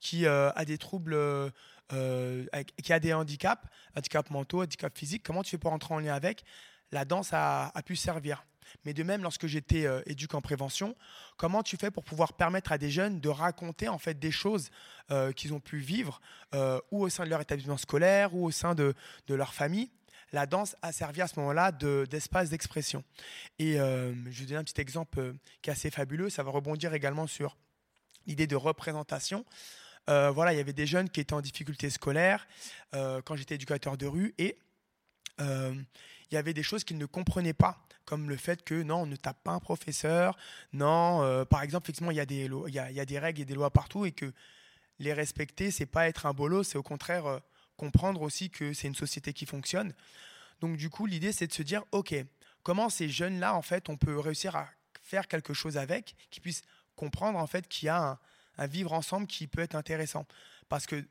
qui 0.00 0.26
a 0.26 0.64
des 0.66 0.76
troubles 0.76 1.16
euh, 1.92 2.44
qui 2.82 2.92
a 2.92 3.00
des 3.00 3.12
handicaps, 3.12 3.62
handicaps 3.96 4.30
mentaux, 4.30 4.62
handicaps 4.62 4.98
physiques, 4.98 5.22
comment 5.22 5.42
tu 5.42 5.50
fais 5.50 5.58
pour 5.58 5.72
entrer 5.72 5.94
en 5.94 5.98
lien 5.98 6.14
avec? 6.14 6.44
La 6.92 7.04
danse 7.04 7.30
a, 7.32 7.72
pu 7.84 7.96
servir. 7.96 8.44
Mais 8.84 8.92
de 8.92 9.02
même, 9.02 9.22
lorsque 9.22 9.46
j'étais 9.46 9.86
euh, 9.86 10.02
en 10.32 10.40
prévention, 10.42 10.94
comment 11.38 11.62
tu 11.62 11.76
fais 11.76 11.90
pour 11.90 12.04
pouvoir 12.04 12.34
permettre 12.34 12.72
à 12.72 12.78
des 12.78 12.90
jeunes 12.90 13.20
de 13.20 13.28
raconter 13.28 13.88
en 13.88 13.98
fait 13.98 14.18
des 14.18 14.30
choses 14.30 14.70
euh, 15.10 15.32
qu'ils 15.32 15.54
ont 15.54 15.60
pu 15.60 15.78
vivre, 15.78 16.20
ou 16.90 17.02
au 17.04 17.08
sein 17.08 17.24
de 17.24 17.30
leur 17.30 17.40
établissement 17.40 17.78
scolaire, 17.78 18.34
ou 18.34 18.46
au 18.46 18.50
sein 18.50 18.74
de, 18.74 18.94
de 19.26 19.34
leur 19.34 19.54
famille? 19.54 19.90
La 20.32 20.44
danse 20.44 20.76
a 20.82 20.92
servi 20.92 21.22
à 21.22 21.26
ce 21.26 21.40
moment-là 21.40 21.72
d'espace 21.72 22.50
d'expression. 22.50 23.02
Et 23.58 23.74
je 23.74 24.40
vais 24.40 24.44
donner 24.44 24.56
un 24.56 24.64
petit 24.64 24.80
exemple 24.80 25.34
qui 25.62 25.70
est 25.70 25.72
assez 25.72 25.90
fabuleux. 25.90 26.28
Ça 26.28 26.42
va 26.42 26.50
rebondir 26.50 26.92
également 26.92 27.26
sur 27.26 27.56
l'idée 28.26 28.46
de 28.46 28.56
représentation. 28.56 29.44
Euh, 30.08 30.30
voilà, 30.30 30.54
il 30.54 30.56
y 30.56 30.60
avait 30.60 30.72
des 30.72 30.86
jeunes 30.86 31.10
qui 31.10 31.20
étaient 31.20 31.34
en 31.34 31.40
difficulté 31.40 31.90
scolaire 31.90 32.46
euh, 32.94 33.20
quand 33.22 33.36
j'étais 33.36 33.56
éducateur 33.56 33.96
de 33.96 34.06
rue 34.06 34.34
et 34.38 34.56
euh, 35.40 35.74
il 36.30 36.34
y 36.34 36.38
avait 36.38 36.54
des 36.54 36.62
choses 36.62 36.84
qu'ils 36.84 36.98
ne 36.98 37.06
comprenaient 37.06 37.52
pas, 37.52 37.86
comme 38.04 38.28
le 38.28 38.36
fait 38.36 38.64
que 38.64 38.82
non, 38.82 39.02
on 39.02 39.06
ne 39.06 39.16
tape 39.16 39.42
pas 39.44 39.52
un 39.52 39.60
professeur, 39.60 40.36
non, 40.72 41.44
par 41.46 41.62
exemple, 41.62 41.86
effectivement, 41.86 42.10
il 42.10 42.16
y, 42.16 42.20
a 42.20 42.26
des 42.26 42.50
il, 42.66 42.74
y 42.74 42.78
a, 42.78 43.04
des 43.04 43.18
règles 43.18 43.42
et 43.42 43.44
des 43.44 43.54
lois 43.54 43.70
partout 43.70 44.04
et 44.04 44.12
que 44.12 44.32
les 44.98 45.12
respecter, 45.12 45.70
c'est 45.70 45.86
pas 45.86 46.08
être 46.08 46.26
un 46.26 46.32
bolos, 46.32 46.64
c'est 46.64 46.78
au 46.78 46.82
contraire 46.82 47.40
comprendre 47.76 48.20
aussi 48.22 48.50
que 48.50 48.74
c'est 48.74 48.88
une 48.88 48.94
société 48.94 49.32
qui 49.32 49.46
fonctionne. 49.46 49.94
Donc 50.60 50.76
du 50.76 50.90
coup, 50.90 51.06
l'idée, 51.06 51.32
c'est 51.32 51.46
de 51.46 51.52
se 51.52 51.62
dire, 51.62 51.84
ok, 51.92 52.14
comment 52.62 52.90
ces 52.90 53.08
jeunes-là, 53.08 53.54
en 53.54 53.62
fait, 53.62 53.88
on 53.88 53.96
peut 53.96 54.18
réussir 54.18 54.54
à 54.56 54.68
faire 55.00 55.28
quelque 55.28 55.54
chose 55.54 55.78
avec, 55.78 56.14
qu'ils 56.30 56.42
puissent 56.42 56.64
comprendre 56.94 57.38
en 57.38 57.46
fait 57.46 57.68
qu'il 57.68 57.86
y 57.86 57.88
a 57.88 58.02
un, 58.02 58.18
un 58.58 58.66
vivre 58.66 58.92
ensemble 58.92 59.26
qui 59.26 59.46
peut 59.46 59.62
être 59.62 59.74
intéressant. 59.74 60.26
Parce 60.68 60.86
que 60.86 61.04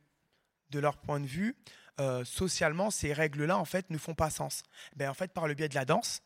de 0.70 0.80
leur 0.80 0.98
point 0.98 1.20
de 1.20 1.26
vue, 1.26 1.56
euh, 2.00 2.24
socialement, 2.26 2.92
ces 2.92 3.14
règles-là, 3.14 3.58
en 3.58 3.66
fait, 3.66 3.90
ne 3.90 3.98
font 3.98 4.14
pas 4.14 4.30
sens. 4.30 4.64
Ben, 4.96 5.10
en 5.10 5.14
fait, 5.14 5.34
par 5.34 5.48
le 5.48 5.54
biais 5.54 5.70
de 5.70 5.76
la 5.76 5.86
danse, 5.86 6.22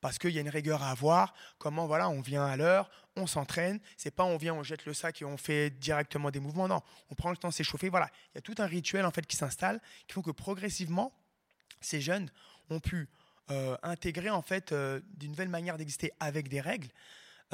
parce 0.00 0.18
qu'il 0.18 0.30
y 0.30 0.38
a 0.38 0.40
une 0.40 0.48
rigueur 0.48 0.82
à 0.82 0.90
avoir, 0.90 1.34
comment, 1.58 1.86
voilà, 1.86 2.08
on 2.08 2.20
vient 2.20 2.44
à 2.44 2.56
l'heure, 2.56 2.90
on 3.16 3.26
s'entraîne, 3.26 3.80
c'est 3.96 4.10
pas 4.10 4.24
on 4.24 4.36
vient, 4.36 4.54
on 4.54 4.62
jette 4.62 4.84
le 4.86 4.92
sac 4.92 5.22
et 5.22 5.24
on 5.24 5.36
fait 5.36 5.70
directement 5.70 6.30
des 6.30 6.40
mouvements, 6.40 6.68
non, 6.68 6.82
on 7.10 7.14
prend 7.14 7.30
le 7.30 7.36
temps 7.36 7.48
de 7.48 7.54
s'échauffer, 7.54 7.88
voilà. 7.88 8.10
Il 8.32 8.34
y 8.34 8.38
a 8.38 8.42
tout 8.42 8.54
un 8.58 8.66
rituel, 8.66 9.06
en 9.06 9.10
fait, 9.12 9.26
qui 9.26 9.36
s'installe, 9.36 9.80
qui 10.06 10.14
font 10.14 10.22
que 10.22 10.30
progressivement, 10.30 11.12
ces 11.80 12.00
jeunes 12.00 12.28
ont 12.70 12.80
pu 12.80 13.08
euh, 13.50 13.76
intégrer, 13.82 14.30
en 14.30 14.42
fait, 14.42 14.72
euh, 14.72 15.00
d'une 15.16 15.30
nouvelle 15.30 15.48
manière 15.48 15.76
d'exister 15.76 16.12
avec 16.18 16.48
des 16.48 16.60
règles, 16.60 16.88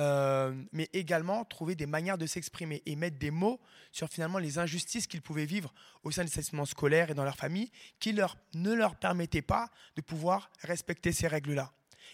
euh, 0.01 0.55
mais 0.73 0.89
également 0.95 1.45
trouver 1.45 1.75
des 1.75 1.85
manières 1.85 2.17
de 2.17 2.25
s'exprimer 2.25 2.83
et 2.87 2.97
mettre 2.97 3.19
des 3.19 3.31
mots 3.31 3.61
sur 3.93 4.09
finalement 4.09 4.39
les 4.39 4.59
injustices 4.59 5.07
qu'ils 5.07 5.21
pouvaient 5.21 5.45
vivre 5.45 5.75
au 6.05 6.11
sein 6.11 6.25
des 6.25 6.31
établissements 6.31 6.65
scolaires 6.65 7.11
et 7.11 7.15
dans 7.15 7.25
leur 7.25 7.37
famille, 7.37 7.71
qui 7.99 8.13
leur, 8.13 8.39
ne 8.55 8.73
leur 8.73 8.97
permettaient 8.97 9.43
pas 9.43 9.69
de 9.97 10.01
pouvoir 10.01 10.51
respecter 10.63 11.13
ces 11.13 11.29
règles-là. 11.29 11.71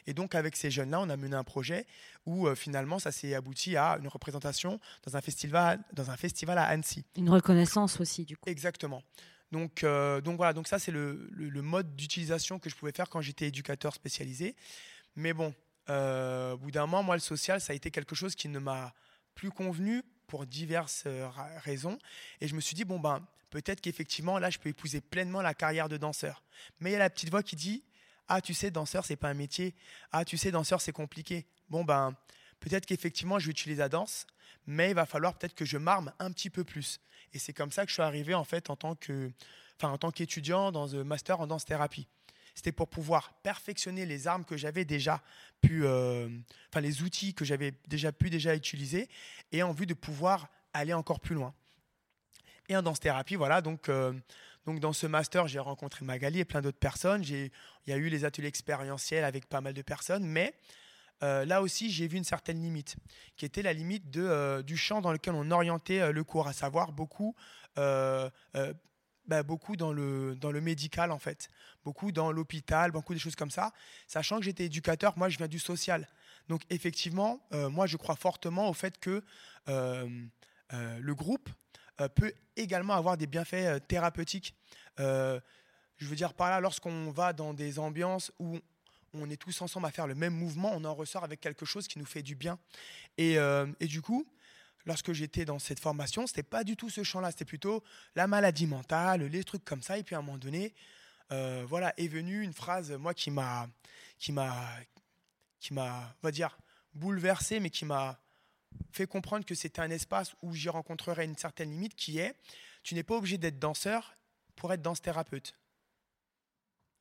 Et 0.09 0.15
donc 0.15 0.35
avec 0.35 0.57
ces 0.57 0.69
jeunes-là, 0.69 1.01
on 1.01 1.09
a 1.09 1.17
mené 1.17 1.37
un 1.37 1.45
projet 1.45 1.87
où 2.27 2.49
euh, 2.49 2.57
finalement 2.57 2.99
ça 2.99 3.13
s'est 3.13 3.35
abouti 3.35 3.77
à 3.77 3.99
une 4.01 4.09
représentation 4.09 4.81
dans 5.05 5.17
un 5.17 5.21
festival, 5.21 5.81
dans 5.93 6.11
un 6.11 6.17
festival 6.17 6.59
à 6.59 6.65
Annecy. 6.65 7.05
Une 7.17 7.31
reconnaissance 7.31 8.01
aussi 8.01 8.25
du 8.25 8.37
coup. 8.37 8.51
Exactement. 8.51 9.03
Donc, 9.53 9.85
euh, 9.85 10.21
donc 10.21 10.39
voilà, 10.39 10.53
donc 10.53 10.67
ça 10.67 10.81
c'est 10.81 10.91
le, 10.91 11.29
le, 11.31 11.63
mode 11.63 11.95
d'utilisation 11.95 12.59
que 12.59 12.69
je 12.69 12.75
pouvais 12.75 12.91
faire 12.91 13.09
quand 13.09 13.21
j'étais 13.21 13.47
éducateur 13.47 13.95
spécialisé. 13.95 14.57
Mais 15.15 15.33
bon, 15.33 15.55
euh, 15.89 16.53
au 16.53 16.59
bout 16.59 16.71
d'un 16.71 16.87
moment, 16.87 17.03
moi, 17.03 17.17
le 17.17 17.21
social, 17.21 17.61
ça 17.61 17.73
a 17.73 17.77
été 17.77 17.91
quelque 17.91 18.15
chose 18.15 18.35
qui 18.35 18.49
ne 18.49 18.59
m'a 18.59 18.95
plus 19.35 19.51
convenu 19.51 20.03
pour 20.27 20.47
diverses 20.47 21.05
euh, 21.07 21.29
raisons. 21.63 21.99
Et 22.41 22.49
je 22.49 22.55
me 22.55 22.61
suis 22.61 22.75
dit, 22.75 22.85
bon, 22.85 22.99
ben, 22.99 23.25
peut-être 23.51 23.81
qu'effectivement, 23.81 24.39
là, 24.39 24.51
je 24.51 24.59
peux 24.59 24.69
épouser 24.69 25.01
pleinement 25.01 25.43
la 25.43 25.55
carrière 25.55 25.89
de 25.89 25.97
danseur. 25.97 26.43
Mais 26.81 26.91
il 26.91 26.93
y 26.95 26.97
a 26.97 27.01
la 27.01 27.11
petite 27.11 27.31
voix 27.31 27.43
qui 27.43 27.57
dit, 27.57 27.85
ah, 28.29 28.41
tu 28.41 28.55
sais, 28.55 28.71
danseur, 28.71 29.05
c'est 29.05 29.17
pas 29.17 29.29
un 29.29 29.35
métier. 29.35 29.75
Ah, 30.13 30.25
tu 30.25 30.37
sais, 30.37 30.51
danseur, 30.51 30.81
c'est 30.81 30.93
compliqué. 30.93 31.47
Bon, 31.69 31.85
ben, 31.85 32.15
peut-être 32.61 32.87
qu'effectivement, 32.87 33.39
je 33.39 33.47
vais 33.47 33.53
utiliser 33.53 33.81
la 33.81 33.89
danse, 33.89 34.27
mais 34.67 34.91
il 34.91 34.95
va 34.95 35.07
falloir 35.07 35.39
peut-être 35.39 35.55
que 35.55 35.65
je 35.65 35.79
m'arme 35.79 36.13
un 36.19 36.33
petit 36.33 36.51
peu 36.51 36.65
plus. 36.65 37.01
Et 37.33 37.39
c'est 37.39 37.53
comme 37.53 37.71
ça 37.71 37.85
que 37.85 37.91
je 37.91 37.95
suis 37.95 38.03
arrivé, 38.03 38.35
en 38.35 38.45
fait, 38.45 38.71
en 38.71 38.77
tant 38.77 38.97
en 39.83 39.99
tant 39.99 40.11
qu'étudiant 40.11 40.73
dans 40.73 40.97
un 40.97 41.05
master 41.05 41.41
en 41.41 41.47
danse 41.47 41.65
thérapie 41.65 42.09
c'était 42.57 42.73
pour 42.73 42.89
pouvoir 42.89 43.35
perfectionner 43.43 44.07
les 44.07 44.27
armes 44.27 44.45
que 44.45 44.57
j'avais 44.57 44.87
déjà 44.87 45.23
pu, 45.61 45.85
euh, 45.85 46.29
enfin 46.71 46.81
les 46.81 47.03
outils 47.03 47.35
que 47.35 47.45
j'avais 47.45 47.75
déjà 47.87 48.13
pu 48.13 48.31
déjà 48.31 48.57
utiliser, 48.57 49.09
et 49.53 49.63
en 49.63 49.73
vue 49.73 49.87
de 49.87 49.95
pouvoir 49.95 50.49
aller 50.73 50.95
encore 50.95 51.21
plus 51.21 51.35
loin. 51.35 51.55
Et 52.69 52.77
en 52.77 52.83
danse-thérapie, 52.83 53.37
voilà, 53.37 53.61
donc, 53.61 53.89
euh, 53.91 54.13
donc 54.65 54.81
dans 54.81 54.95
ce 54.95 55.07
master, 55.07 55.47
j'ai 55.47 55.59
rencontré 55.59 56.05
Magali 56.05 56.41
et 56.41 56.45
plein 56.45 56.63
d'autres 56.63 56.79
personnes. 56.79 57.23
Il 57.23 57.51
y 57.87 57.93
a 57.93 57.97
eu 57.97 58.09
les 58.09 58.25
ateliers 58.25 58.49
expérientiels 58.49 59.25
avec 59.25 59.47
pas 59.47 59.61
mal 59.61 59.75
de 59.75 59.83
personnes, 59.83 60.27
mais 60.27 60.55
euh, 61.23 61.45
là 61.45 61.61
aussi, 61.61 61.91
j'ai 61.91 62.09
vu 62.09 62.17
une 62.17 62.25
certaine 62.25 62.61
limite, 62.61 62.97
qui 63.37 63.45
était 63.45 63.63
la 63.63 63.75
limite 63.75 64.11
de, 64.11 64.63
du 64.63 64.79
champ 64.79 65.03
dans 65.03 65.13
lequel 65.13 65.35
on 65.35 65.51
orientait 65.51 66.11
le 66.11 66.25
cours, 66.25 66.49
à 66.49 66.55
savoir 66.55 66.93
beaucoup 66.93 67.37
bah, 69.27 69.43
beaucoup 69.43 69.77
dans 69.77 69.93
le, 69.93 70.37
dans 70.37 70.53
le 70.53 70.61
médical, 70.61 71.11
en 71.11 71.19
fait. 71.19 71.49
Beaucoup 71.85 72.13
dans 72.13 72.33
l'hôpital, 72.33 72.93
beaucoup 72.93 73.13
des 73.13 73.21
choses 73.21 73.37
comme 73.37 73.51
ça. 73.51 73.73
Sachant 74.07 74.39
que 74.39 74.45
j'étais 74.45 74.65
éducateur, 74.65 75.17
moi, 75.17 75.29
je 75.29 75.39
viens 75.39 75.49
du 75.49 75.59
social. 75.59 76.09
Donc, 76.49 76.63
effectivement, 76.71 77.41
euh, 77.53 77.69
moi, 77.69 77.87
je 77.87 77.97
crois 77.97 78.17
fortement 78.17 78.69
au 78.69 78.73
fait 78.73 78.99
que 78.99 79.23
euh, 79.69 80.09
euh, 80.73 80.99
le 81.01 81.15
groupe 81.15 81.49
peut 82.15 82.33
également 82.57 82.93
avoir 82.93 83.17
des 83.17 83.27
bienfaits 83.27 83.87
thérapeutiques. 83.89 84.55
je 84.99 85.41
veux 85.99 86.15
dire 86.15 86.35
par 86.35 86.51
là, 86.51 86.61
lorsqu'on 86.61 87.11
va 87.11 87.33
dans 87.33 87.55
des 87.55 87.79
ambiances 87.79 88.33
où 88.39 88.59
on 89.15 89.31
est 89.31 89.39
tous 89.39 89.63
ensemble 89.63 89.87
à 89.87 89.91
faire 89.91 90.07
le 90.07 90.15
même 90.15 90.35
mouvement, 90.35 90.73
on 90.75 90.85
en 90.85 90.95
ressort 90.95 91.25
avec 91.25 91.41
quelque 91.41 91.65
chose 91.65 91.89
qui 91.89 91.99
nous 91.99 92.05
fait 92.05 92.21
du 92.21 92.35
bien. 92.35 92.59
Et, 93.17 93.39
et 93.81 93.87
du 93.87 94.03
coup, 94.03 94.27
lorsque 94.87 95.13
j'étais 95.13 95.45
dans 95.45 95.59
cette 95.59 95.81
formation, 95.81 96.27
c'était 96.27 96.43
pas 96.43 96.65
du 96.65 96.77
tout 96.77 96.89
ce 96.89 97.03
champ-là, 97.03 97.31
c'était 97.31 97.45
plutôt 97.45 97.83
la 98.15 98.27
maladie 98.27 98.67
mentale, 98.67 99.25
les 99.25 99.45
trucs 99.45 99.65
comme 99.65 99.83
ça. 99.83 99.99
Et 99.99 100.03
puis 100.03 100.15
à 100.15 100.19
un 100.19 100.23
moment 100.23 100.39
donné, 100.39 100.75
euh, 101.33 101.65
voilà, 101.69 101.93
est 101.99 102.09
venue 102.09 102.43
une 102.43 102.53
phrase, 102.53 102.93
moi, 102.93 103.13
qui 103.13 103.31
m'a, 103.31 103.69
qui 104.19 104.33
m'a, 104.33 104.65
qui 105.61 105.75
m'a, 105.75 106.15
on 106.23 106.27
va 106.27 106.31
dire, 106.31 106.57
bouleversé, 106.95 107.61
mais 107.61 107.71
qui 107.71 107.85
m'a 107.85 108.19
fait 108.93 109.07
comprendre 109.07 109.45
que 109.45 109.55
c'était 109.55 109.81
un 109.81 109.91
espace 109.91 110.35
où 110.43 110.55
j'y 110.55 110.69
rencontrerais 110.69 111.25
une 111.25 111.37
certaine 111.37 111.71
limite, 111.71 111.97
qui 111.97 112.19
est, 112.19 112.35
tu 112.83 112.95
n'es 112.95 113.03
pas 113.03 113.17
obligé 113.17 113.39
d'être 113.39 113.59
danseur 113.59 114.17
pour 114.55 114.73
être 114.73 114.83
danse 114.83 115.03
thérapeute. 115.03 115.59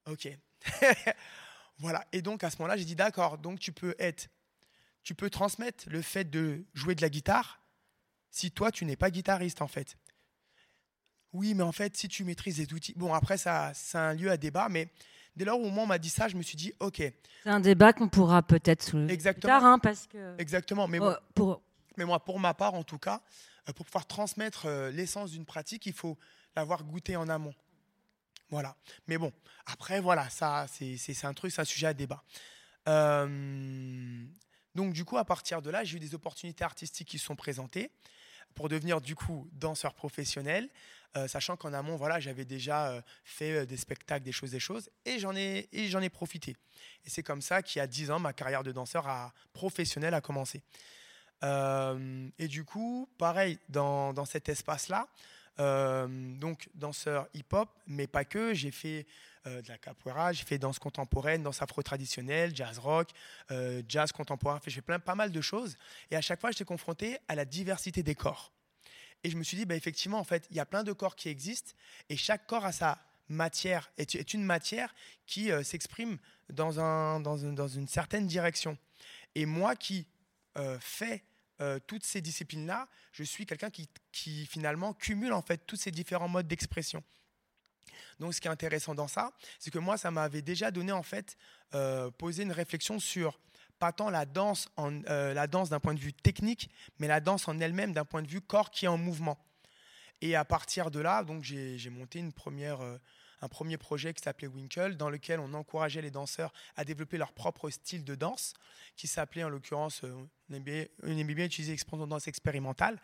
Ok. 0.08 0.28
voilà. 1.78 2.06
Et 2.12 2.22
donc 2.22 2.44
à 2.44 2.50
ce 2.50 2.58
moment-là, 2.58 2.78
j'ai 2.78 2.86
dit 2.86 2.96
d'accord. 2.96 3.38
Donc 3.38 3.60
tu 3.60 3.72
peux 3.72 3.96
être, 4.00 4.30
tu 5.04 5.14
peux 5.14 5.30
transmettre 5.30 5.86
le 5.88 6.02
fait 6.02 6.24
de 6.24 6.66
jouer 6.74 6.96
de 6.96 7.02
la 7.02 7.10
guitare 7.10 7.65
si 8.36 8.52
toi 8.52 8.70
tu 8.70 8.84
n'es 8.84 8.98
pas 8.98 9.10
guitariste 9.12 9.62
en 9.62 9.68
fait. 9.68 9.96
Oui, 11.32 11.54
mais 11.54 11.64
en 11.64 11.72
fait, 11.72 11.96
si 11.96 12.08
tu 12.10 12.24
maîtrises 12.26 12.58
les 12.60 12.74
outils. 12.74 12.94
Bon, 12.98 13.14
après, 13.14 13.38
ça, 13.38 13.72
c'est 13.74 13.98
un 13.98 14.14
lieu 14.14 14.30
à 14.32 14.38
débat, 14.38 14.68
mais 14.70 14.90
dès 15.36 15.44
lors 15.46 15.60
où 15.60 15.66
on 15.66 15.86
m'a 15.86 15.98
dit 15.98 16.10
ça, 16.10 16.28
je 16.28 16.36
me 16.38 16.42
suis 16.44 16.56
dit, 16.58 16.74
ok. 16.80 16.98
C'est 17.44 17.50
un 17.50 17.60
débat 17.60 17.94
qu'on 17.94 18.08
pourra 18.10 18.42
peut-être 18.44 18.84
soulever 18.84 19.14
Exactement. 19.14 19.42
plus 19.54 19.60
tard, 19.62 19.66
hein, 19.66 19.80
parce 19.80 20.08
que. 20.08 20.36
Exactement. 20.38 20.88
Mais, 20.88 21.00
Oh, 21.00 21.04
moi, 21.04 21.22
pour, 21.34 21.62
mais 21.98 22.06
moi, 22.06 22.24
pour 22.24 22.40
ma 22.40 22.54
part, 22.54 22.74
en 22.74 22.84
tout 22.84 22.98
cas, 23.00 23.22
euh, 23.70 23.74
pour 23.74 23.86
pouvoir 23.86 24.06
transmettre 24.06 24.66
euh, 24.66 24.92
l'essence 24.92 25.32
d'une 25.32 25.46
pratique, 25.46 25.86
il 25.86 25.94
faut 25.94 26.18
l'avoir 26.56 26.84
goûté 26.84 27.16
en 27.18 27.28
amont. 27.30 27.54
Voilà. 28.50 28.76
Mais 29.08 29.18
bon, 29.18 29.32
après, 29.66 30.00
voilà, 30.02 30.30
ça, 30.30 30.68
c'est, 30.72 30.96
c'est- 30.98 31.14
c'est 31.14 31.28
un 31.28 31.34
truc, 31.34 31.52
c'est 31.52 31.62
un 31.62 31.66
sujet 31.66 31.88
à 31.88 31.94
débat. 31.94 32.24
Euh, 32.88 34.26
donc, 34.74 34.94
du 34.94 35.04
coup, 35.06 35.18
à 35.18 35.26
partir 35.26 35.62
de 35.62 35.70
là, 35.70 35.84
j'ai 35.84 35.98
eu 35.98 36.00
des 36.00 36.16
opportunités 36.16 36.64
artistiques 36.64 37.08
qui 37.10 37.18
se 37.20 37.26
sont 37.26 37.36
présentées 37.36 37.92
pour 38.56 38.70
devenir, 38.70 39.02
du 39.02 39.16
coup, 39.16 39.48
danseur 39.54 39.94
professionnel, 39.94 40.70
euh, 41.18 41.28
sachant 41.28 41.56
qu'en 41.56 41.72
amont, 41.74 41.96
voilà, 41.96 42.20
j'avais 42.20 42.44
déjà 42.44 42.90
euh, 42.90 43.02
fait 43.24 43.52
euh, 43.52 43.66
des 43.66 43.78
spectacles, 43.78 44.26
des 44.26 44.34
choses, 44.34 44.52
des 44.52 44.60
choses, 44.60 44.90
et 45.06 45.18
j'en 45.20 45.36
ai, 45.36 45.70
et 45.72 45.88
j'en 45.88 46.02
ai 46.02 46.10
profité. 46.10 46.58
Et 47.06 47.10
c'est 47.10 47.24
comme 47.24 47.42
ça 47.42 47.62
qu'il 47.62 47.80
y 47.80 47.82
a 47.82 47.88
10 47.88 48.12
ans, 48.12 48.20
ma 48.20 48.34
carrière 48.34 48.64
de 48.64 48.72
danseur 48.72 49.32
professionnel 49.54 50.14
a 50.14 50.22
commencé. 50.22 50.62
Et 51.44 52.48
du 52.48 52.64
coup, 52.64 53.08
pareil, 53.20 53.60
dans, 53.70 54.14
dans 54.14 54.26
cet 54.26 54.50
espace-là, 54.50 55.08
donc 55.58 56.70
danseur 56.74 57.28
hip-hop, 57.34 57.70
mais 57.88 58.08
pas 58.08 58.26
que, 58.26 58.54
j'ai 58.54 58.72
fait 58.72 59.06
euh, 59.48 59.62
de 59.62 59.68
la 59.70 59.78
capoeira, 59.78 60.34
j'ai 60.34 60.44
fait 60.44 60.58
danse 60.58 60.80
contemporaine, 60.80 61.44
danse 61.44 61.62
afro-traditionnelle, 61.62 62.56
jazz 62.56 62.80
rock, 62.80 63.10
euh, 63.52 63.84
jazz 63.88 64.12
contemporain, 64.12 64.60
j'ai 64.66 64.72
fait 64.72 64.82
plein, 64.82 65.00
pas 65.00 65.16
mal 65.16 65.32
de 65.32 65.42
choses. 65.42 65.78
Et 66.10 66.16
à 66.16 66.22
chaque 66.22 66.42
fois, 66.42 66.52
j'étais 66.52 66.66
confronté 66.66 67.18
à 67.28 67.36
la 67.36 67.46
diversité 67.46 68.04
des 68.04 68.16
corps. 68.16 68.52
Et 69.24 69.30
je 69.30 69.38
me 69.38 69.44
suis 69.44 69.56
dit, 69.56 69.66
bah, 69.66 69.76
effectivement, 69.76 70.20
en 70.20 70.24
fait, 70.24 70.48
il 70.50 70.58
y 70.58 70.60
a 70.60 70.66
plein 70.66 70.84
de 70.84 70.94
corps 70.94 71.16
qui 71.16 71.30
existent, 71.30 71.74
et 72.10 72.18
chaque 72.18 72.48
corps 72.48 72.66
a 72.66 72.72
sa 72.72 73.00
matière, 73.30 73.92
est, 73.98 74.34
une 74.34 74.44
matière 74.44 74.94
qui 75.26 75.52
euh, 75.52 75.64
s'exprime 75.64 76.18
dans 76.50 76.72
une 77.38 77.88
certaine 77.88 78.28
direction. 78.28 78.78
Et 79.36 79.46
moi 79.46 79.76
qui 79.76 80.08
euh, 80.58 80.78
fais 80.80 81.24
euh, 81.62 81.80
toutes 81.88 82.04
ces 82.04 82.22
disciplines-là, 82.22 82.88
je 83.12 83.24
suis 83.24 83.46
quelqu'un 83.46 83.70
qui, 83.70 84.46
finalement 84.46 84.94
cumule 84.94 85.34
en 85.34 85.42
fait 85.42 85.66
tous 85.66 85.76
ces 85.76 85.92
différents 85.92 86.28
modes 86.28 86.48
d'expression. 86.48 87.04
Donc, 88.20 88.34
ce 88.34 88.42
qui 88.42 88.48
est 88.48 88.52
intéressant 88.52 88.96
dans 88.96 89.08
ça, 89.08 89.32
c'est 89.60 89.72
que 89.72 89.80
moi, 89.80 89.98
ça 89.98 90.12
m'avait 90.12 90.42
déjà 90.42 90.72
donné 90.72 90.92
en 90.92 91.04
fait 91.04 91.38
euh, 91.74 92.12
posé 92.12 92.44
une 92.44 92.52
réflexion 92.52 93.00
sur 93.00 93.40
pas 93.80 93.92
tant 93.92 94.10
la 94.10 94.26
danse, 94.26 94.70
en, 94.78 95.04
euh, 95.06 95.34
la 95.34 95.48
danse 95.48 95.70
d'un 95.70 95.80
point 95.80 95.94
de 95.94 96.00
vue 96.00 96.14
technique, 96.14 96.70
mais 97.00 97.08
la 97.08 97.20
danse 97.20 97.48
en 97.48 97.60
elle-même 97.60 97.94
d'un 97.94 98.06
point 98.06 98.22
de 98.22 98.28
vue 98.28 98.42
corps 98.42 98.72
qui 98.72 98.86
est 98.86 98.90
en 98.90 98.98
mouvement. 98.98 99.38
Et 100.22 100.36
à 100.36 100.46
partir 100.46 100.92
de 100.92 101.00
là, 101.00 101.24
donc 101.24 101.44
j'ai 101.44 101.78
j'ai 101.78 101.90
monté 101.90 102.20
une 102.20 102.32
première, 102.32 102.82
euh, 102.82 102.98
un 103.46 103.50
premier 103.50 103.78
projet 103.78 104.14
qui 104.14 104.24
s'appelait 104.24 104.48
Winkle, 104.48 104.96
dans 104.98 105.10
lequel 105.10 105.40
on 105.40 105.54
encourageait 105.54 106.02
les 106.02 106.12
danseurs 106.12 106.52
à 106.76 106.84
développer 106.84 107.18
leur 107.18 107.32
propre 107.32 107.70
style 107.70 108.04
de 108.04 108.16
danse, 108.16 108.54
qui 108.98 109.08
s'appelait 109.08 109.44
en 109.44 109.50
l'occurrence, 109.50 110.04
euh, 110.04 110.12
on 110.50 110.54
aimait 110.54 110.88
bien- 111.36 111.46
utiliser 111.46 111.72
l'expression 111.72 112.08
danse 112.08 112.28
expérimentale, 112.28 113.00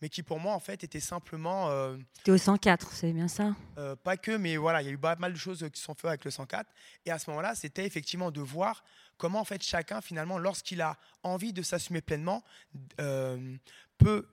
mais 0.00 0.08
qui 0.08 0.22
pour 0.22 0.38
moi 0.38 0.54
en 0.54 0.60
fait 0.60 0.84
était 0.84 1.00
simplement 1.00 1.68
euh, 1.70 1.96
C'était 2.18 2.30
au 2.30 2.38
104, 2.38 2.92
c'est 2.92 3.12
bien 3.12 3.26
ça? 3.28 3.54
Euh, 3.78 3.96
pas 3.96 4.16
que, 4.16 4.30
mais 4.36 4.56
voilà, 4.56 4.80
il 4.80 4.86
y 4.86 4.88
a 4.88 4.92
eu 4.92 4.98
pas 4.98 5.16
mal 5.16 5.32
de 5.32 5.38
choses 5.38 5.68
qui 5.72 5.80
sont 5.80 5.94
faites 5.94 6.06
avec 6.06 6.24
le 6.24 6.30
104. 6.30 6.70
Et 7.04 7.10
à 7.10 7.18
ce 7.18 7.28
moment-là, 7.30 7.54
c'était 7.56 7.84
effectivement 7.84 8.30
de 8.30 8.40
voir 8.40 8.84
comment 9.18 9.40
en 9.40 9.44
fait 9.44 9.62
chacun 9.62 10.00
finalement, 10.00 10.38
lorsqu'il 10.38 10.80
a 10.82 10.96
envie 11.24 11.52
de 11.52 11.62
s'assumer 11.62 12.00
pleinement, 12.00 12.42
euh, 13.00 13.56
peut 13.98 14.26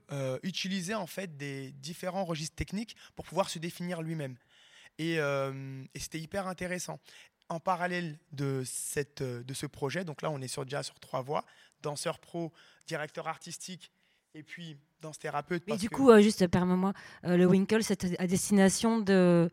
utiliser 0.43 0.95
en 0.95 1.08
fait 1.08 1.36
des 1.36 1.74
différents 1.74 2.24
registres 2.24 2.55
techniques 2.55 2.95
pour 3.18 3.26
pouvoir 3.26 3.49
se 3.49 3.60
définir 3.60 4.01
lui-même. 4.01 4.38
Et, 5.00 5.20
euh, 5.20 5.84
et 5.93 6.00
c'était 6.00 6.20
hyper 6.20 6.48
intéressant. 6.48 7.00
En 7.50 7.60
parallèle 7.60 8.18
de, 8.34 8.64
cette, 8.66 9.22
euh, 9.22 9.43
de 9.43 9.54
ce 9.54 9.66
projet, 9.66 10.04
donc 10.04 10.22
là 10.22 10.30
on 10.32 10.41
est 10.41 10.48
sur, 10.50 10.66
déjà 10.66 10.84
sur 10.84 11.00
trois 11.00 11.22
voies, 11.22 11.45
danseur 11.82 12.20
pro, 12.20 12.52
directeur 12.88 13.28
artistique 13.28 13.91
et 14.36 14.43
puis 14.43 14.78
danse 15.02 15.18
thérapeute. 15.18 15.64
Mais 15.68 15.72
parce 15.74 15.82
du 15.82 15.89
que 15.89 15.95
coup, 15.95 16.10
euh, 16.12 16.20
juste, 16.22 16.45
permets-moi, 16.48 16.91
euh, 17.24 17.38
le 17.38 17.45
Winkle, 17.45 17.84
c'est 17.84 18.20
à 18.20 18.28
destination 18.28 19.00
de 19.00 19.50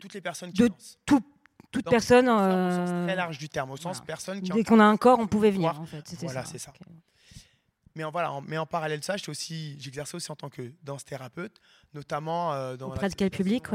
toutes 0.00 0.14
les 0.14 0.20
personnes 0.22 0.52
qui 0.52 0.62
de 0.62 0.68
dansent. 0.68 0.98
toute 1.06 1.84
Dans- 1.84 1.90
personne. 1.90 2.28
Au 2.28 2.38
sens 2.70 2.88
très 3.06 3.16
large 3.16 3.36
du 3.38 3.48
terme, 3.48 3.72
au 3.72 3.76
sens 3.76 3.96
voilà. 3.96 4.06
personne 4.06 4.40
qui 4.40 4.50
Dès 4.52 4.62
qu'on 4.64 4.80
a 4.80 4.84
un 4.84 4.96
corps, 4.96 5.18
on 5.18 5.26
pouvait 5.26 5.50
venir, 5.50 5.78
en 5.80 5.86
fait. 5.86 6.14
Voilà, 6.22 6.44
c'est 6.44 6.58
ça. 6.58 6.72
Mais 7.96 8.02
en, 8.04 8.10
voilà, 8.10 8.32
en- 8.32 8.40
mais 8.42 8.58
en 8.58 8.66
parallèle 8.66 9.00
de 9.00 9.04
ça, 9.04 9.16
j'exerçais 9.16 10.16
aussi 10.16 10.30
en 10.32 10.36
tant 10.36 10.50
que 10.50 10.72
danse 10.82 11.04
thérapeute, 11.04 11.60
notamment 11.92 12.52
euh, 12.52 12.76
dans 12.76 12.88
Auprès 12.94 13.08
de 13.08 13.14
quel 13.14 13.30
public, 13.30 13.64
euh, 13.66 13.70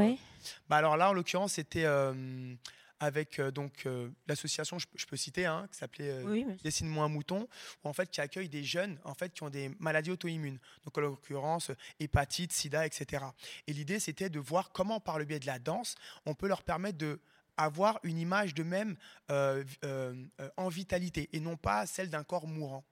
bah 0.68 0.76
Alors 0.76 0.96
là, 0.96 1.10
en 1.10 1.12
l'occurrence, 1.14 1.54
c'était 1.54 1.84
euh, 1.86 2.54
avec 3.02 3.38
euh, 3.38 3.50
donc 3.50 3.88
l'association, 4.26 4.78
je, 4.78 4.86
peux- 4.86 4.98
je 4.98 5.06
peux 5.06 5.16
citer, 5.16 5.46
hein, 5.46 5.66
qui 5.72 5.78
s'appelait 5.78 6.22
Oui, 6.24 6.44
mais- 6.46 6.56
Dessine-moi 6.62 7.02
un 7.04 7.08
mouton, 7.08 7.48
où 7.82 7.88
en 7.88 7.94
fait 7.94 8.10
qui 8.10 8.20
accueille 8.20 8.50
des 8.50 8.62
jeunes 8.62 8.98
en 9.04 9.14
fait 9.14 9.32
qui 9.32 9.42
ont 9.42 9.48
des 9.48 9.74
maladies 9.80 10.10
auto-immunes, 10.10 10.58
donc 10.84 10.98
en 10.98 11.00
l'occurrence 11.00 11.70
hépatite, 11.98 12.52
SIDA, 12.52 12.84
etc. 12.84 13.24
Et 13.66 13.72
l'idée 13.72 13.98
c'était 14.00 14.28
de 14.28 14.38
voir 14.38 14.70
comment 14.72 15.00
par 15.00 15.18
le 15.18 15.24
biais 15.24 15.40
de 15.40 15.46
la 15.46 15.58
danse, 15.58 15.94
on 16.26 16.34
peut 16.34 16.46
leur 16.48 16.62
permettre 16.62 16.98
de 16.98 17.20
avoir 17.56 18.00
une 18.02 18.18
image 18.18 18.52
d'eux-mêmes 18.54 18.96
en 20.58 20.68
vitalité 20.68 21.28
et 21.32 21.40
non 21.40 21.56
pas 21.56 21.86
celle 21.86 22.10
d'un 22.10 22.22
corps 22.24 22.46
mourant. 22.46 22.84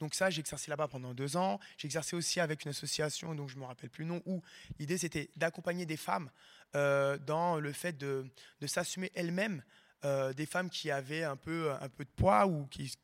Donc 0.00 0.14
ça, 0.14 0.30
j'ai 0.30 0.40
exercé 0.40 0.70
là-bas 0.70 0.88
pendant 0.88 1.14
deux 1.14 1.36
ans. 1.36 1.58
J'ai 1.76 1.86
exercé 1.86 2.16
aussi 2.16 2.40
avec 2.40 2.64
une 2.64 2.70
association, 2.70 3.34
donc 3.34 3.48
je 3.48 3.56
ne 3.56 3.60
me 3.60 3.66
rappelle 3.66 3.90
plus 3.90 4.04
le 4.04 4.10
nom, 4.10 4.22
où 4.26 4.42
l'idée 4.78 4.98
c'était 4.98 5.30
d'accompagner 5.36 5.86
des 5.86 5.96
femmes 5.96 6.30
euh, 6.76 7.18
dans 7.18 7.58
le 7.58 7.72
fait 7.72 7.96
de, 7.96 8.26
de 8.60 8.66
s'assumer 8.66 9.10
elles-mêmes, 9.14 9.62
euh, 10.04 10.32
des 10.32 10.46
femmes 10.46 10.70
qui 10.70 10.90
avaient 10.90 11.24
un 11.24 11.36
peu, 11.36 11.72
un 11.72 11.88
peu 11.88 12.04
de 12.04 12.10
poids 12.10 12.46
ou 12.46 12.66
qui 12.66 12.94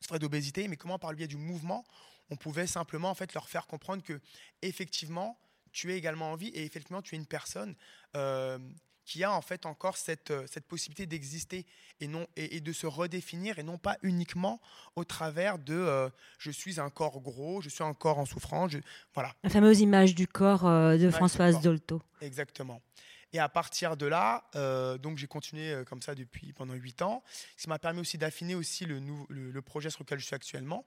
souffraient 0.00 0.18
d'obésité, 0.18 0.68
mais 0.68 0.76
comment 0.76 0.98
par 0.98 1.10
le 1.10 1.16
biais 1.16 1.26
du 1.26 1.36
mouvement, 1.36 1.84
on 2.30 2.36
pouvait 2.36 2.66
simplement 2.66 3.10
en 3.10 3.14
fait 3.14 3.34
leur 3.34 3.48
faire 3.48 3.66
comprendre 3.66 4.02
que 4.02 4.20
effectivement, 4.62 5.38
tu 5.72 5.92
es 5.92 5.98
également 5.98 6.32
en 6.32 6.36
vie 6.36 6.48
et 6.48 6.64
effectivement, 6.64 7.02
tu 7.02 7.14
es 7.14 7.18
une 7.18 7.26
personne 7.26 7.74
euh, 8.16 8.58
qui 9.08 9.24
a 9.24 9.32
en 9.32 9.40
fait 9.40 9.64
encore 9.64 9.96
cette, 9.96 10.30
euh, 10.30 10.44
cette 10.46 10.66
possibilité 10.66 11.06
d'exister 11.06 11.64
et, 11.98 12.08
non, 12.08 12.26
et, 12.36 12.56
et 12.56 12.60
de 12.60 12.72
se 12.74 12.86
redéfinir 12.86 13.58
et 13.58 13.62
non 13.62 13.78
pas 13.78 13.96
uniquement 14.02 14.60
au 14.96 15.04
travers 15.04 15.58
de 15.58 15.72
euh, 15.74 16.10
je 16.38 16.50
suis 16.50 16.78
un 16.78 16.90
corps 16.90 17.18
gros, 17.20 17.62
je 17.62 17.70
suis 17.70 17.82
un 17.82 17.94
corps 17.94 18.18
en 18.18 18.26
souffrance. 18.26 18.70
je- 18.72 18.78
voilà, 19.14 19.34
La 19.42 19.48
fameuse 19.48 19.80
image 19.80 20.14
du 20.14 20.26
corps 20.28 20.66
euh, 20.66 20.98
de 20.98 21.10
Françoise 21.10 21.54
corps. 21.54 21.62
Dolto. 21.62 22.02
exactement. 22.20 22.82
Et 23.32 23.38
à 23.38 23.48
partir 23.48 23.96
de 23.96 24.04
là, 24.06 24.44
euh, 24.56 24.98
donc 24.98 25.16
j'ai 25.16 25.26
continué 25.26 25.70
euh, 25.72 25.84
comme 25.84 26.02
ça 26.02 26.14
depuis 26.14 26.52
pendant 26.52 26.74
huit 26.74 27.00
ans. 27.00 27.22
Ce 27.56 27.62
qui 27.62 27.68
m'a 27.70 27.78
permis 27.78 28.00
aussi 28.00 28.18
d'affiner 28.18 28.54
aussi 28.54 28.84
le, 28.84 29.00
le, 29.30 29.50
le 29.50 29.62
projet 29.62 29.88
sur 29.90 30.02
lequel 30.02 30.18
je 30.18 30.24
suis 30.26 30.34
actuellement, 30.34 30.84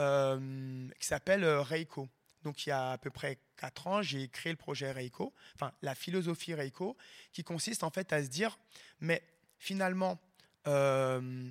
euh, 0.00 0.88
qui 0.98 1.06
s'appelle 1.06 1.44
Reiko. 1.44 2.08
Donc 2.44 2.66
il 2.66 2.68
y 2.68 2.72
a 2.72 2.92
à 2.92 2.98
peu 2.98 3.10
près 3.10 3.38
quatre 3.56 3.86
ans, 3.86 4.02
j'ai 4.02 4.28
créé 4.28 4.52
le 4.52 4.56
projet 4.58 4.92
Reiko, 4.92 5.32
enfin 5.56 5.72
la 5.82 5.94
philosophie 5.94 6.54
Reiko, 6.54 6.96
qui 7.32 7.42
consiste 7.42 7.82
en 7.82 7.90
fait 7.90 8.12
à 8.12 8.22
se 8.22 8.28
dire, 8.28 8.58
mais 9.00 9.22
finalement, 9.58 10.20
euh, 10.66 11.50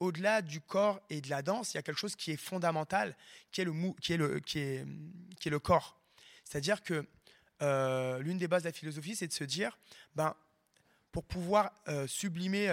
au-delà 0.00 0.42
du 0.42 0.60
corps 0.60 1.00
et 1.08 1.20
de 1.20 1.30
la 1.30 1.40
danse, 1.42 1.72
il 1.72 1.76
y 1.76 1.78
a 1.78 1.82
quelque 1.82 1.98
chose 1.98 2.14
qui 2.14 2.30
est 2.30 2.36
fondamental, 2.36 3.16
qui 3.50 3.62
est 3.62 3.64
le, 3.64 3.72
mou- 3.72 3.96
qui 4.02 4.12
est 4.12 4.16
le, 4.18 4.38
qui 4.40 4.58
est, 4.58 4.86
qui 5.40 5.48
est 5.48 5.50
le 5.50 5.58
corps. 5.58 5.98
C'est-à-dire 6.44 6.82
que 6.82 7.06
euh, 7.62 8.18
l'une 8.18 8.36
des 8.36 8.48
bases 8.48 8.64
de 8.64 8.68
la 8.68 8.72
philosophie, 8.72 9.16
c'est 9.16 9.28
de 9.28 9.32
se 9.32 9.44
dire, 9.44 9.78
ben, 10.14 10.34
pour 11.10 11.24
pouvoir 11.24 11.72
euh, 11.88 12.06
sublimer, 12.06 12.68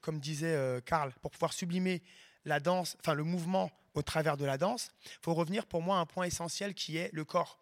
comme 0.00 0.18
disait 0.18 0.80
Karl, 0.86 1.12
pour 1.20 1.30
pouvoir 1.30 1.52
sublimer 1.52 2.02
la 2.44 2.58
danse, 2.58 2.96
enfin 2.98 3.14
le 3.14 3.22
mouvement 3.22 3.70
au 3.94 4.02
travers 4.02 4.36
de 4.36 4.44
la 4.44 4.58
danse, 4.58 4.90
il 5.04 5.18
faut 5.22 5.34
revenir 5.34 5.66
pour 5.66 5.82
moi 5.82 5.98
à 5.98 6.00
un 6.00 6.06
point 6.06 6.24
essentiel 6.24 6.74
qui 6.74 6.96
est 6.96 7.10
le 7.12 7.24
corps. 7.24 7.58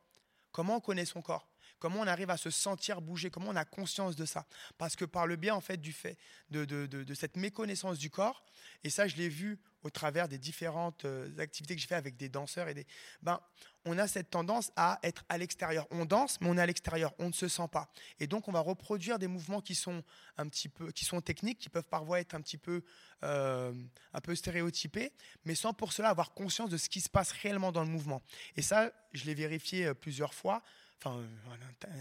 Comment 0.52 0.76
on 0.76 0.80
connaît 0.80 1.04
son 1.04 1.22
corps? 1.22 1.49
Comment 1.80 2.00
on 2.00 2.06
arrive 2.06 2.30
à 2.30 2.36
se 2.36 2.50
sentir 2.50 3.00
bouger, 3.00 3.30
comment 3.30 3.48
on 3.48 3.56
a 3.56 3.64
conscience 3.64 4.14
de 4.14 4.24
ça? 4.24 4.46
Parce 4.78 4.94
que 4.94 5.04
par 5.04 5.26
le 5.26 5.34
biais 5.34 5.50
en 5.50 5.60
fait 5.60 5.78
du 5.78 5.92
fait 5.92 6.16
de, 6.50 7.14
cette 7.14 7.36
méconnaissance 7.36 7.98
du 7.98 8.10
corps, 8.10 8.44
et 8.84 8.90
ça 8.90 9.08
je 9.08 9.16
l'ai 9.16 9.28
vu 9.28 9.58
au 9.82 9.90
travers 9.90 10.28
des 10.28 10.38
différentes 10.38 11.06
euh, 11.06 11.30
activités 11.38 11.74
que 11.74 11.80
je 11.80 11.86
fais 11.86 11.94
avec 11.94 12.16
des 12.16 12.28
danseurs 12.28 12.68
et 12.68 12.74
des, 12.74 12.86
ben, 13.22 13.40
on 13.86 13.98
a 13.98 14.06
cette 14.06 14.30
tendance 14.30 14.72
à 14.76 14.98
être 15.02 15.24
à 15.28 15.38
l'extérieur. 15.38 15.86
On 15.90 16.04
danse, 16.04 16.38
mais 16.40 16.48
on 16.48 16.58
est 16.58 16.60
à 16.60 16.66
l'extérieur, 16.66 17.14
on 17.18 17.28
ne 17.28 17.32
se 17.32 17.48
sent 17.48 17.68
pas. 17.72 17.90
Et 18.18 18.26
donc, 18.26 18.46
on 18.46 18.52
va 18.52 18.60
reproduire 18.60 19.18
des 19.18 19.26
mouvements 19.26 19.62
qui 19.62 19.74
sont 19.74 20.04
un 20.36 20.48
petit 20.48 20.68
peu, 20.68 20.92
qui 20.92 21.04
sont 21.04 21.20
techniques, 21.20 21.58
qui 21.58 21.70
peuvent 21.70 21.88
parfois 21.88 22.20
être 22.20 22.34
un 22.34 22.42
petit 22.42 22.58
peu, 22.58 22.82
euh, 23.22 23.72
un 24.12 24.20
peu 24.20 24.34
stéréotypés, 24.34 25.12
mais 25.44 25.54
sans 25.54 25.72
pour 25.72 25.92
cela 25.92 26.10
avoir 26.10 26.34
conscience 26.34 26.68
de 26.68 26.76
ce 26.76 26.88
qui 26.88 27.00
se 27.00 27.08
passe 27.08 27.32
réellement 27.32 27.72
dans 27.72 27.82
le 27.82 27.88
mouvement. 27.88 28.22
Et 28.56 28.62
ça, 28.62 28.92
je 29.12 29.24
l'ai 29.24 29.34
vérifié 29.34 29.86
euh, 29.86 29.94
plusieurs 29.94 30.34
fois, 30.34 30.62
enfin 31.02 31.22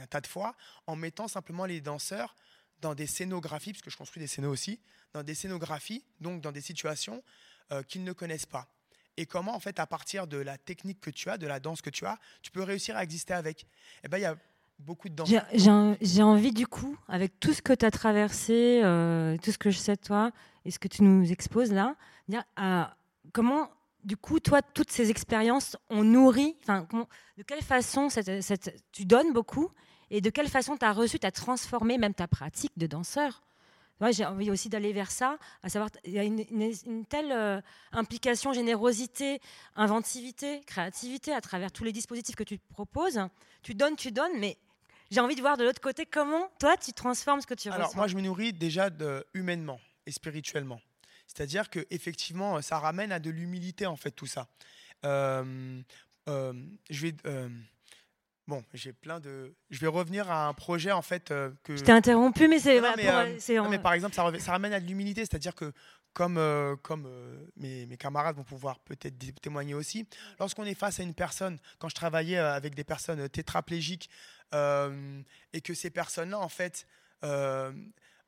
un, 0.01 0.07
tas 0.07 0.21
de 0.21 0.27
fois, 0.27 0.55
en 0.87 0.95
mettant 0.95 1.27
simplement 1.27 1.65
les 1.65 1.81
danseurs 1.81 2.35
dans 2.81 2.95
des 2.95 3.07
scénographies, 3.07 3.71
puisque 3.71 3.89
je 3.89 3.97
construis 3.97 4.21
des 4.21 4.27
scénos 4.27 4.51
aussi, 4.51 4.79
dans 5.13 5.23
des 5.23 5.35
scénographies, 5.35 6.03
donc 6.19 6.41
dans 6.41 6.51
des 6.51 6.61
situations 6.61 7.23
euh, 7.71 7.83
qu'ils 7.83 8.03
ne 8.03 8.13
connaissent 8.13 8.45
pas. 8.45 8.67
Et 9.17 9.25
comment, 9.25 9.53
en 9.53 9.59
fait, 9.59 9.79
à 9.79 9.87
partir 9.87 10.27
de 10.27 10.37
la 10.37 10.57
technique 10.57 11.01
que 11.01 11.09
tu 11.09 11.29
as, 11.29 11.37
de 11.37 11.47
la 11.47 11.59
danse 11.59 11.81
que 11.81 11.89
tu 11.89 12.05
as, 12.05 12.17
tu 12.41 12.51
peux 12.51 12.63
réussir 12.63 12.95
à 12.95 13.03
exister 13.03 13.33
avec. 13.33 13.65
Eh 14.03 14.07
ben, 14.07 14.17
il 14.17 14.21
y 14.21 14.25
a 14.25 14.37
beaucoup 14.79 15.09
de 15.09 15.15
danse. 15.15 15.29
J'ai 16.01 16.23
envie, 16.23 16.53
du 16.53 16.67
coup, 16.67 16.97
avec 17.07 17.37
tout 17.39 17.53
ce 17.53 17.61
que 17.61 17.73
tu 17.73 17.85
as 17.85 17.91
traversé, 17.91 18.81
euh, 18.83 19.37
tout 19.43 19.51
ce 19.51 19.57
que 19.57 19.71
je 19.71 19.77
sais 19.77 19.95
de 19.95 20.01
toi 20.01 20.31
et 20.63 20.71
ce 20.71 20.79
que 20.79 20.87
tu 20.87 21.03
nous 21.03 21.29
exposes 21.31 21.73
là, 21.73 21.95
comment, 23.33 23.69
du 24.03 24.17
coup, 24.17 24.39
toi, 24.39 24.61
toutes 24.61 24.91
ces 24.91 25.09
expériences 25.09 25.77
ont 25.89 26.03
nourri, 26.03 26.55
enfin, 26.63 26.87
de 27.37 27.43
quelle 27.43 27.61
façon 27.61 28.09
cette, 28.09 28.83
tu 28.91 29.05
donnes 29.05 29.33
beaucoup 29.33 29.69
et 30.09 30.21
de 30.21 30.29
quelle 30.29 30.49
façon 30.49 30.77
tu 30.77 30.85
as 30.85 30.93
reçu, 30.93 31.19
tu 31.19 31.27
as 31.27 31.31
transformé 31.31 31.97
même 31.97 32.13
ta 32.13 32.27
pratique 32.27 32.71
de 32.77 32.87
danseur? 32.87 33.41
Moi, 33.99 34.11
j'ai 34.11 34.25
envie 34.25 34.49
aussi 34.49 34.69
d'aller 34.69 34.93
vers 34.93 35.11
ça, 35.11 35.37
à 35.61 35.67
savoir, 35.67 35.89
il 36.05 36.13
y 36.13 36.19
a 36.19 36.23
une, 36.23 37.05
telle 37.05 37.33
euh, 37.33 37.59
implication, 37.91 38.53
générosité, 38.53 39.41
inventivité, 39.75 40.61
créativité 40.65 41.33
à 41.33 41.41
travers 41.41 41.71
tous 41.71 41.83
les 41.83 41.91
dispositifs 41.91 42.35
que 42.35 42.43
tu 42.43 42.57
proposes. 42.57 43.19
Tu 43.61 43.73
donnes, 43.75 43.97
tu 43.97 44.11
donnes, 44.11 44.39
mais 44.39 44.57
j'ai 45.11 45.19
envie 45.19 45.35
de 45.35 45.41
voir 45.41 45.57
de 45.57 45.65
l'autre 45.65 45.81
côté 45.81 46.05
comment 46.05 46.49
toi 46.59 46.77
tu 46.77 46.93
transformes 46.93 47.41
ce 47.41 47.47
que 47.47 47.55
tu 47.55 47.69
Alors, 47.69 47.93
moi, 47.95 48.07
je 48.07 48.15
me 48.15 48.21
nourris 48.21 48.53
déjà 48.53 48.89
de, 48.89 49.25
humainement 49.33 49.81
et 50.05 50.11
spirituellement. 50.11 50.79
C'est-à-dire 51.29 51.69
que 51.69 51.85
effectivement, 51.89 52.61
ça 52.61 52.79
ramène 52.79 53.11
à 53.11 53.19
de 53.19 53.29
l'humilité 53.29 53.85
en 53.85 53.95
fait 53.95 54.11
tout 54.11 54.25
ça. 54.25 54.47
Euh, 55.05 55.81
euh, 56.27 56.53
je 56.89 57.07
vais 57.07 57.15
Bon, 58.49 58.63
j'ai 58.73 58.93
plein 58.93 59.19
de. 59.19 59.53
Je 59.69 59.79
vais 59.79 59.85
revenir 59.85 60.31
à 60.31 60.47
un 60.47 60.55
projet 60.55 60.91
en 60.91 61.03
fait 61.03 61.29
euh, 61.29 61.51
que. 61.63 61.77
Je 61.77 61.83
t'ai 61.83 61.91
interrompu, 61.91 62.47
mais 62.47 62.57
c'est. 62.57 62.81
mais, 62.81 63.07
euh, 63.07 63.77
par 63.77 63.93
exemple, 63.93 64.15
ça, 64.15 64.27
ça 64.39 64.53
ramène 64.53 64.73
à 64.73 64.79
de 64.79 64.87
l'humilité, 64.87 65.21
c'est-à-dire 65.21 65.53
que 65.53 65.71
comme, 66.13 66.39
euh, 66.39 66.75
comme 66.81 67.07
mes, 67.57 67.85
mes, 67.85 67.95
camarades 67.95 68.35
vont 68.35 68.43
pouvoir 68.43 68.79
peut-être 68.79 69.13
témoigner 69.39 69.75
aussi, 69.75 70.07
lorsqu'on 70.39 70.65
est 70.65 70.73
face 70.73 70.99
à 70.99 71.03
une 71.03 71.13
personne, 71.13 71.59
quand 71.77 71.89
je 71.89 71.95
travaillais 71.95 72.39
avec 72.39 72.73
des 72.73 72.83
personnes 72.83 73.29
tétraplégiques, 73.29 74.09
et 74.51 75.61
que 75.61 75.75
ces 75.75 75.91
personnes-là, 75.91 76.39
en 76.39 76.49
fait, 76.49 76.87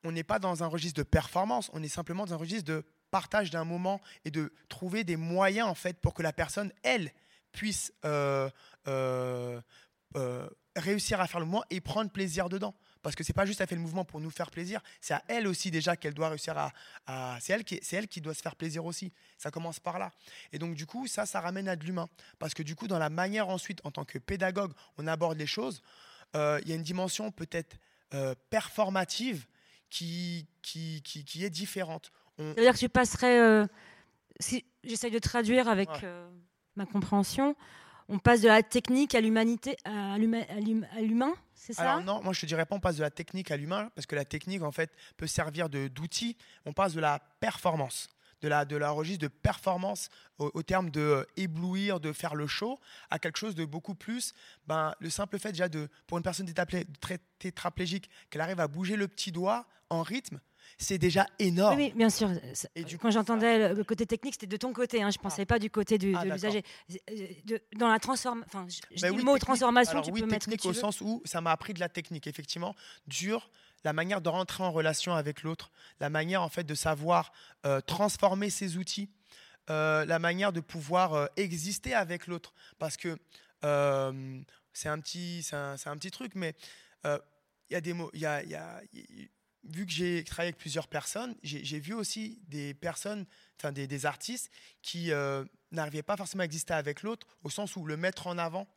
on 0.04 0.12
n'est 0.12 0.24
pas 0.24 0.40
dans 0.40 0.64
un 0.64 0.68
registre 0.68 0.98
de 0.98 1.08
performance, 1.08 1.70
on 1.74 1.84
est 1.84 1.88
simplement 1.88 2.26
dans 2.26 2.34
un 2.34 2.38
registre 2.38 2.66
de 2.66 2.86
partage 3.12 3.52
d'un 3.52 3.66
moment 3.66 4.02
et 4.26 4.32
de 4.32 4.54
trouver 4.70 5.04
des 5.04 5.18
moyens, 5.18 5.68
en 5.68 5.76
fait, 5.76 5.98
pour 6.00 6.14
que 6.14 6.24
la 6.24 6.34
personne, 6.34 6.72
elle, 6.84 7.12
puisse 7.52 7.94
euh, 8.06 8.50
réussir 10.76 11.20
à 11.20 11.28
faire 11.28 11.40
le 11.40 11.46
mouvement 11.46 11.66
et 11.70 11.82
prendre 11.82 12.10
plaisir 12.10 12.50
dedans. 12.50 12.74
Parce 13.02 13.16
que 13.16 13.24
c'est 13.24 13.34
pas 13.34 13.46
juste 13.46 13.60
elle 13.62 13.68
fait 13.68 13.76
le 13.76 13.82
mouvement 13.82 14.06
pour 14.06 14.20
nous 14.20 14.30
faire 14.30 14.52
plaisir, 14.52 14.82
c'est 15.00 15.16
à 15.16 15.24
elle 15.28 15.48
aussi 15.48 15.72
déjà 15.72 15.96
qu'elle 15.96 16.14
doit 16.14 16.30
réussir 16.30 16.56
à. 16.58 17.40
c'est 17.40 17.54
elle, 17.54 17.64
qui, 17.64 17.80
elle 17.92 18.08
qui 18.08 18.22
doit 18.22 18.34
se 18.34 18.42
faire 18.42 18.56
plaisir 18.56 18.86
aussi. 18.86 19.12
Ça 19.38 19.50
commence 19.50 19.80
par 19.80 19.98
là. 19.98 20.12
Et 20.52 20.60
donc, 20.60 20.76
du 20.76 20.86
coup, 20.86 21.08
ça, 21.08 21.26
ça 21.26 21.42
ramène 21.42 21.68
à 21.68 21.76
de 21.76 21.84
l'humain. 21.84 22.08
Parce 22.38 22.54
que 22.54 22.64
du 22.64 22.76
coup, 22.76 22.88
dans 22.88 23.00
la 23.00 23.10
manière 23.10 23.50
ensuite, 23.50 23.82
en 23.86 23.92
tant 23.92 24.06
que 24.06 24.20
pédagogue, 24.20 24.74
on 24.98 25.08
aborde 25.08 25.38
les 25.38 25.48
choses, 25.48 25.82
euh, 26.36 26.60
il 26.64 26.70
y 26.70 26.74
a 26.74 26.76
une 26.76 26.84
dimension 26.84 27.32
peut-être 27.32 27.76
euh, 28.14 28.36
performative 28.50 29.48
qui, 29.92 30.48
qui, 30.64 31.04
qui, 31.04 31.46
est 31.46 31.50
différente. 31.52 32.12
On... 32.40 32.54
C'est-à-dire 32.54 32.74
que 32.74 32.80
tu 32.80 32.90
passerais. 32.90 33.68
si 34.40 34.66
j'essaye 34.84 35.12
de 35.12 35.20
traduire 35.20 35.70
avec 35.70 35.90
ma 36.76 36.88
compréhension, 36.88 37.56
on 38.08 38.18
passe 38.18 38.42
de 38.42 38.48
la 38.48 38.64
technique 38.64 39.14
à 39.14 39.22
l'humanité, 39.22 39.78
à 39.86 40.18
l'humain, 40.18 41.34
c'est 41.54 41.74
ça? 41.74 41.84
Alors 41.84 42.04
non, 42.04 42.24
moi 42.24 42.34
je 42.34 42.42
te 42.42 42.46
dirais 42.46 42.66
pas 42.66 42.76
on 42.76 42.80
passe 42.80 42.98
de 42.98 43.04
la 43.04 43.12
technique 43.12 43.52
à 43.52 43.58
l'humain, 43.58 43.90
parce 43.96 44.08
que 44.08 44.16
la 44.16 44.26
technique 44.26 44.64
en 44.64 44.72
fait 44.72 44.92
peut 45.16 45.28
servir 45.28 45.70
d'outil. 45.70 46.36
On 46.66 46.74
passe 46.74 46.94
de 46.94 47.00
la 47.00 47.20
performance, 47.40 48.10
de 48.42 48.48
la, 48.48 48.66
de 48.66 48.76
la 48.76 48.92
registre 48.92 49.22
de 49.22 49.28
performance 49.28 50.10
au, 50.38 50.64
terme 50.64 50.90
de 50.90 51.02
euh, 51.02 51.24
éblouir, 51.38 52.00
de 52.00 52.12
faire 52.12 52.36
le 52.36 52.48
show, 52.48 52.80
à 53.10 53.20
quelque 53.20 53.38
chose 53.38 53.56
de 53.56 53.66
beaucoup 53.66 53.96
plus. 53.96 54.34
Ben, 54.68 54.94
le 55.00 55.10
simple 55.10 55.38
fait 55.40 55.52
déjà 55.52 55.70
de, 55.70 55.88
pour 56.08 56.18
une 56.18 56.24
personne 56.24 56.52
tétraplégique, 57.40 58.10
qu'elle 58.30 58.42
arrive 58.42 58.60
à 58.60 58.68
bouger 58.68 58.96
le 58.96 59.08
petit 59.08 59.32
doigt 59.32 59.68
en 59.90 60.02
rythme, 60.02 60.40
c'est 60.82 60.98
déjà 60.98 61.28
énorme. 61.38 61.78
Oui, 61.78 61.94
bien 61.96 62.10
sûr. 62.10 62.30
Et 62.76 62.84
quand 62.98 63.12
j'entendais 63.12 63.74
le 63.74 63.84
côté 63.84 64.06
technique, 64.06 64.34
c'était 64.34 64.48
de 64.48 64.58
ton 64.58 64.74
côté. 64.74 65.04
Hein, 65.04 65.12
je 65.12 65.20
ne 65.20 65.22
pensais 65.22 65.44
ah. 65.44 65.46
pas 65.46 65.60
du 65.60 65.70
côté 65.70 65.98
du, 65.98 66.16
ah, 66.16 66.26
de 66.26 66.32
l'usager. 66.32 66.64
Dans 67.78 67.88
la 67.88 68.00
transformation, 68.00 68.48
enfin, 68.48 68.66
je, 68.68 69.02
bah 69.02 69.12
dis 69.12 69.18
le 69.18 69.24
mot 69.24 69.38
transformation, 69.38 70.02
tu 70.02 70.12
oui, 70.12 70.22
peux 70.22 70.28
mettre 70.28 70.46
technique 70.46 70.66
au 70.66 70.74
sens 70.74 71.00
où 71.02 71.22
ça 71.24 71.40
m'a 71.40 71.52
appris 71.52 71.74
de 71.74 71.80
la 71.80 71.88
technique, 71.88 72.26
effectivement, 72.26 72.76
dur, 73.08 73.52
la 73.84 73.94
manière 73.94 74.22
de 74.22 74.30
rentrer 74.30 74.64
en 74.64 74.72
relation 74.72 75.14
avec 75.14 75.44
l'autre, 75.44 75.72
la 76.00 76.10
manière 76.10 76.42
en 76.42 76.50
fait 76.50 76.64
de 76.64 76.76
savoir 76.76 77.32
euh, 77.66 77.80
transformer 77.82 78.50
ses 78.50 78.78
outils, 78.78 79.10
euh, 79.70 80.04
la 80.06 80.18
manière 80.18 80.52
de 80.52 80.62
pouvoir 80.62 81.14
euh, 81.14 81.28
exister 81.38 81.94
avec 81.94 82.26
l'autre, 82.28 82.54
parce 82.80 82.98
que 82.98 83.18
c'est 84.74 84.90
un 84.90 85.00
petit, 85.00 85.48
un, 85.52 85.76
un, 85.86 85.98
petit 85.98 86.10
truc, 86.10 86.34
mais 86.34 86.56
il 87.06 87.20
y 87.70 87.76
a 87.76 87.82
des 87.82 87.94
mots, 87.94 88.10
il 88.14 88.22
y 88.22 88.26
a, 88.26 88.44
y 88.44 88.56
a 88.56 88.82
vu 89.64 89.86
que 89.86 89.92
j'ai 89.92 90.24
travaillé 90.24 90.50
avec 90.50 90.58
plusieurs 90.58 90.88
personnes, 90.88 91.36
j'ai 91.44 91.80
vu 91.80 91.94
aussi 91.94 92.40
des 92.48 92.74
personnes, 92.74 93.26
enfin 93.60 93.72
des, 93.72 94.06
artistes 94.06 94.52
qui 94.82 95.12
euh, 95.12 95.46
n'arrivaient 95.72 96.04
pas 96.04 96.18
forcément 96.18 96.42
à 96.42 96.46
exister 96.46 96.74
avec 96.74 97.04
l'autre, 97.04 97.28
au 97.44 97.50
sens 97.50 97.76
où 97.76 97.86
le 97.86 97.98
mettre 97.98 98.28
en 98.28 98.38
avant, 98.38 98.68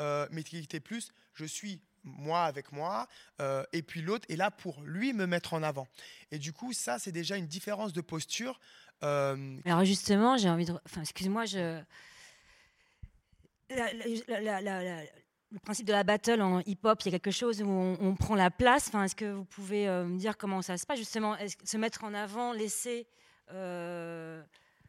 euh, 0.00 0.26
mais 0.30 0.42
qui 0.42 0.58
était 0.58 0.80
plus, 0.80 1.12
je 1.34 1.44
suis 1.44 1.80
moi 2.02 2.44
avec 2.44 2.72
moi, 2.72 3.08
euh, 3.40 3.64
et 3.72 3.82
puis 3.82 4.02
l'autre 4.02 4.26
est 4.28 4.36
là 4.36 4.50
pour 4.50 4.80
lui 4.82 5.12
me 5.12 5.26
mettre 5.26 5.54
en 5.54 5.62
avant. 5.62 5.88
Et 6.30 6.38
du 6.38 6.52
coup, 6.52 6.72
ça, 6.72 6.98
c'est 6.98 7.12
déjà 7.12 7.36
une 7.36 7.48
différence 7.48 7.92
de 7.92 8.00
posture. 8.00 8.60
Alors 9.02 9.84
justement, 9.84 10.36
j'ai 10.36 10.48
envie 10.48 10.64
de... 10.64 10.72
Enfin, 10.86 11.02
excuse-moi, 11.02 11.44
je... 11.44 11.80
la, 13.68 15.02
le 15.52 15.58
principe 15.60 15.86
de 15.86 15.92
la 15.92 16.02
battle 16.02 16.42
en 16.42 16.60
hip-hop, 16.60 17.00
il 17.02 17.06
y 17.06 17.08
a 17.08 17.18
quelque 17.18 17.30
chose 17.30 17.62
où 17.62 17.68
on, 17.68 18.14
prend 18.16 18.34
la 18.34 18.50
place. 18.50 18.88
Enfin, 18.88 19.04
Est-ce 19.04 19.14
que 19.14 19.32
vous 19.32 19.44
pouvez 19.44 19.88
euh, 19.88 20.04
me 20.04 20.18
dire 20.18 20.36
comment 20.36 20.62
ça 20.62 20.76
se 20.76 20.86
passe 20.86 20.98
justement? 20.98 21.36
Se 21.64 21.76
mettre 21.76 22.04
en 22.04 22.14
avant, 22.14 22.52
laisser... 22.52 23.06
Euh, 23.52 24.42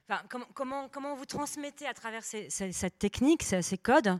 enfin, 0.10 0.22
comment, 0.53 0.89
comment, 0.89 1.16
vous 1.16 1.26
transmettez 1.26 1.86
à 1.86 1.93
travers 1.93 2.24
cette 2.24 2.99
technique, 2.99 3.43
ces, 3.43 3.78
codes, 3.78 4.20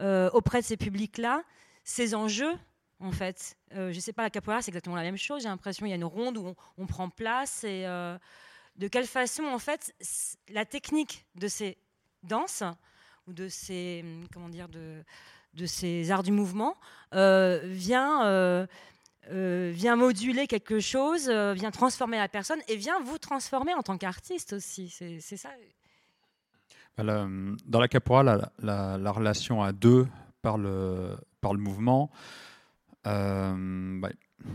euh, 0.00 0.28
auprès 0.32 0.60
de 0.60 0.66
ces 0.66 0.76
publics-là, 0.76 1.42
ces 1.84 2.14
enjeux 2.14 2.54
en 3.00 3.12
fait? 3.12 3.56
Je 3.70 3.94
ne 3.94 4.00
sais 4.00 4.12
pas, 4.12 4.22
la 4.22 4.30
capoeira, 4.30 4.60
c'est 4.60 4.70
exactement 4.70 4.96
la 4.96 5.02
même 5.02 5.16
chose. 5.16 5.42
J'ai 5.42 5.48
l'impression 5.48 5.86
qu'il 5.86 5.90
y 5.90 5.92
a 5.92 5.96
une 5.96 6.04
ronde 6.04 6.36
où 6.36 6.54
on, 6.76 6.86
prend 6.86 7.08
place. 7.08 7.64
Et 7.64 7.84
de 8.76 8.88
quelle 8.88 9.06
façon, 9.06 9.44
en 9.44 9.58
fait, 9.58 9.94
la 10.50 10.66
technique 10.66 11.24
de 11.34 11.48
ces 11.48 11.78
danses 12.22 12.62
ou 13.26 13.32
de 13.32 13.48
ces... 13.48 14.04
Comment 14.32 14.50
dire 14.50 14.68
de, 14.68 15.02
de 15.58 15.66
ces 15.66 16.10
arts 16.10 16.22
du 16.22 16.32
mouvement 16.32 16.76
euh, 17.14 17.60
vient, 17.64 18.24
euh, 18.26 18.66
euh, 19.30 19.70
vient 19.74 19.96
moduler 19.96 20.46
quelque 20.46 20.80
chose, 20.80 21.28
vient 21.28 21.70
transformer 21.70 22.16
la 22.16 22.28
personne 22.28 22.60
et 22.68 22.76
vient 22.76 23.00
vous 23.04 23.18
transformer 23.18 23.74
en 23.74 23.82
tant 23.82 23.98
qu'artiste 23.98 24.54
aussi. 24.54 24.88
C'est 24.88 25.36
ça. 25.36 25.50
Bah, 26.96 27.04
dans 27.66 27.80
la 27.80 27.88
capoeira, 27.88 28.22
la, 28.62 29.10
relation 29.10 29.62
à 29.62 29.72
deux 29.72 30.06
par 30.42 30.56
le, 30.56 31.16
par 31.40 31.52
le 31.52 31.60
mouvement, 31.60 32.10
bah, 33.04 34.10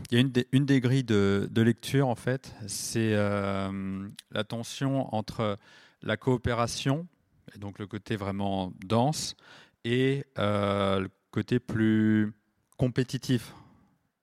il 0.10 0.16
y 0.16 0.18
a 0.18 0.22
une 0.22 0.32
des, 0.32 0.48
une 0.54 0.66
des 0.66 0.80
grilles 0.80 1.04
de, 1.04 1.50
lecture, 1.62 2.08
en 2.08 2.16
fait, 2.16 2.56
c'est 2.68 3.14
la 3.14 4.44
tension 4.48 5.14
entre 5.14 5.58
la 6.02 6.18
coopération, 6.18 7.08
et 7.56 7.60
donc 7.60 7.80
le 7.80 7.88
côté 7.88 8.16
vraiment 8.16 8.72
dense, 8.86 9.36
et 9.84 10.26
euh, 10.38 11.02
le 11.02 11.10
côté 11.32 11.60
plus 11.60 12.34
compétitif, 12.78 13.54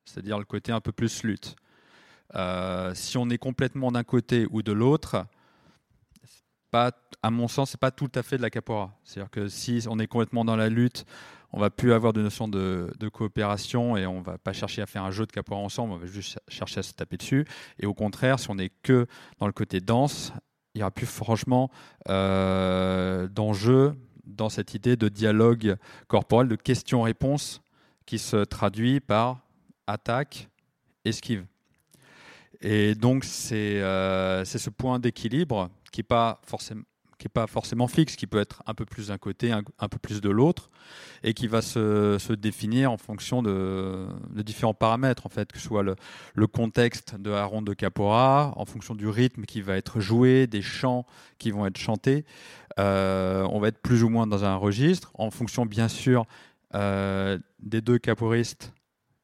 c'est-à-dire 0.04 0.38
le 0.38 0.44
côté 0.44 0.72
un 0.72 0.80
peu 0.80 0.92
plus 0.92 1.22
lutte. 1.22 1.56
Euh, 2.36 2.94
si 2.94 3.18
on 3.18 3.28
est 3.30 3.38
complètement 3.38 3.90
d'un 3.90 4.04
côté 4.04 4.46
ou 4.50 4.62
de 4.62 4.72
l'autre, 4.72 5.26
pas, 6.70 6.92
à 7.22 7.30
mon 7.30 7.48
sens, 7.48 7.70
c'est 7.70 7.80
pas 7.80 7.90
tout 7.90 8.10
à 8.14 8.22
fait 8.22 8.36
de 8.36 8.42
la 8.42 8.50
capoeira. 8.50 8.96
C'est-à-dire 9.04 9.30
que 9.30 9.48
si 9.48 9.84
on 9.88 9.98
est 9.98 10.06
complètement 10.06 10.44
dans 10.44 10.56
la 10.56 10.68
lutte, 10.68 11.04
on 11.52 11.58
va 11.58 11.70
plus 11.70 11.92
avoir 11.92 12.12
de 12.12 12.22
notion 12.22 12.46
de, 12.46 12.92
coopération 13.12 13.96
et 13.96 14.06
on 14.06 14.20
va 14.20 14.38
pas 14.38 14.52
chercher 14.52 14.82
à 14.82 14.86
faire 14.86 15.02
un 15.02 15.10
jeu 15.10 15.26
de 15.26 15.32
capoeira 15.32 15.60
ensemble, 15.60 15.92
on 15.92 15.96
va 15.96 16.06
juste 16.06 16.38
chercher 16.46 16.78
à 16.78 16.82
se 16.82 16.92
taper 16.92 17.16
dessus. 17.16 17.44
Et 17.80 17.86
au 17.86 17.94
contraire, 17.94 18.38
si 18.38 18.50
on 18.50 18.58
est 18.58 18.72
que 18.82 19.06
dans 19.38 19.46
le 19.46 19.52
côté 19.52 19.80
danse, 19.80 20.32
il 20.74 20.78
n'y 20.78 20.82
aura 20.82 20.92
plus 20.92 21.06
franchement 21.06 21.70
euh, 22.08 23.26
d'enjeu 23.26 23.94
dans 24.36 24.48
cette 24.48 24.74
idée 24.74 24.96
de 24.96 25.08
dialogue 25.08 25.76
corporel, 26.08 26.48
de 26.48 26.56
questions-réponses 26.56 27.60
qui 28.06 28.18
se 28.18 28.44
traduit 28.44 29.00
par 29.00 29.40
attaque, 29.86 30.48
esquive. 31.04 31.44
Et 32.60 32.94
donc 32.94 33.24
c'est 33.24 33.80
euh, 33.80 34.44
ce 34.44 34.70
point 34.70 34.98
d'équilibre 34.98 35.70
qui 35.92 36.00
n'est 36.00 36.04
pas 36.04 36.40
forcément 36.44 36.82
qui 37.20 37.26
n'est 37.26 37.32
pas 37.32 37.46
forcément 37.46 37.86
fixe, 37.86 38.16
qui 38.16 38.26
peut 38.26 38.40
être 38.40 38.62
un 38.66 38.72
peu 38.72 38.86
plus 38.86 39.08
d'un 39.08 39.18
côté, 39.18 39.52
un, 39.52 39.62
peu 39.62 39.98
plus 39.98 40.22
de 40.22 40.30
l'autre, 40.30 40.70
et 41.22 41.34
qui 41.34 41.48
va 41.48 41.60
se, 41.60 42.16
se, 42.18 42.32
définir 42.32 42.90
en 42.90 42.96
fonction 42.96 43.42
de, 43.42 44.06
de, 44.30 44.40
différents 44.40 44.72
paramètres, 44.72 45.26
en 45.26 45.28
fait, 45.28 45.52
que 45.52 45.58
ce 45.58 45.66
soit 45.66 45.82
le, 45.82 45.96
le, 46.34 46.46
contexte 46.46 47.16
de 47.16 47.30
la 47.30 47.46
de 47.60 47.74
Capora, 47.74 48.54
en 48.56 48.64
fonction 48.64 48.94
du 48.94 49.06
rythme 49.06 49.44
qui 49.44 49.60
va 49.60 49.76
être 49.76 50.00
joué, 50.00 50.46
des 50.46 50.62
chants 50.62 51.04
qui 51.38 51.50
vont 51.50 51.66
être 51.66 51.76
chantés. 51.76 52.24
Euh, 52.78 53.46
on 53.50 53.60
va 53.60 53.68
être 53.68 53.82
plus 53.82 54.02
ou 54.02 54.08
moins 54.08 54.26
dans 54.26 54.44
un 54.44 54.56
registre, 54.56 55.10
en 55.12 55.30
fonction 55.30 55.66
bien 55.66 55.88
sûr 55.88 56.24
euh, 56.74 57.38
des 57.58 57.82
deux 57.82 57.98
caporistes 57.98 58.72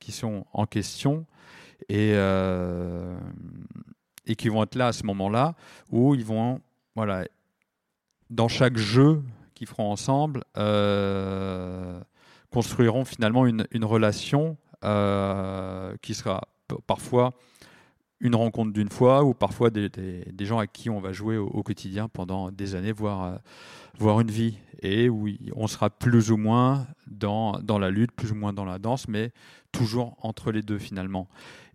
qui 0.00 0.12
sont 0.12 0.44
en 0.52 0.66
question, 0.66 1.24
et, 1.88 2.12
euh, 2.12 3.16
et 4.26 4.36
qui 4.36 4.50
vont 4.50 4.62
être 4.62 4.74
là 4.74 4.88
à 4.88 4.92
ce 4.92 5.04
moment-là, 5.04 5.54
où 5.90 6.14
ils 6.14 6.24
vont 6.24 6.60
voilà, 6.96 7.26
dans 8.30 8.48
chaque 8.48 8.76
jeu 8.76 9.22
qu'ils 9.54 9.66
feront 9.66 9.90
ensemble, 9.90 10.44
euh, 10.56 12.00
construiront 12.52 13.04
finalement 13.04 13.46
une, 13.46 13.66
relation 13.82 14.56
euh, 14.84 15.94
qui 16.02 16.14
sera 16.14 16.42
parfois 16.86 17.32
une 18.20 18.34
rencontre 18.34 18.72
d'une 18.72 18.88
fois 18.88 19.24
ou 19.24 19.34
parfois 19.34 19.70
des, 19.70 19.90
gens 20.40 20.58
à 20.58 20.66
qui 20.66 20.88
on 20.90 21.00
va 21.00 21.12
jouer 21.12 21.36
au, 21.36 21.62
quotidien 21.62 22.08
pendant 22.08 22.50
des 22.50 22.74
années, 22.74 22.92
voire, 22.92 23.24
euh, 23.24 23.36
voire 23.98 24.20
une 24.20 24.30
vie. 24.30 24.58
Et 24.82 25.08
où 25.08 25.28
on 25.54 25.66
sera 25.66 25.90
plus 25.90 26.30
ou 26.30 26.36
moins 26.36 26.86
dans, 27.06 27.58
dans 27.60 27.78
la 27.78 27.90
lutte, 27.90 28.12
plus 28.12 28.32
ou 28.32 28.34
moins 28.34 28.52
dans 28.52 28.64
la 28.64 28.78
danse, 28.78 29.08
mais 29.08 29.32
toujours 29.72 30.16
entre 30.22 30.52
les 30.52 30.62
deux 30.62 30.78
finalement. 30.78 31.28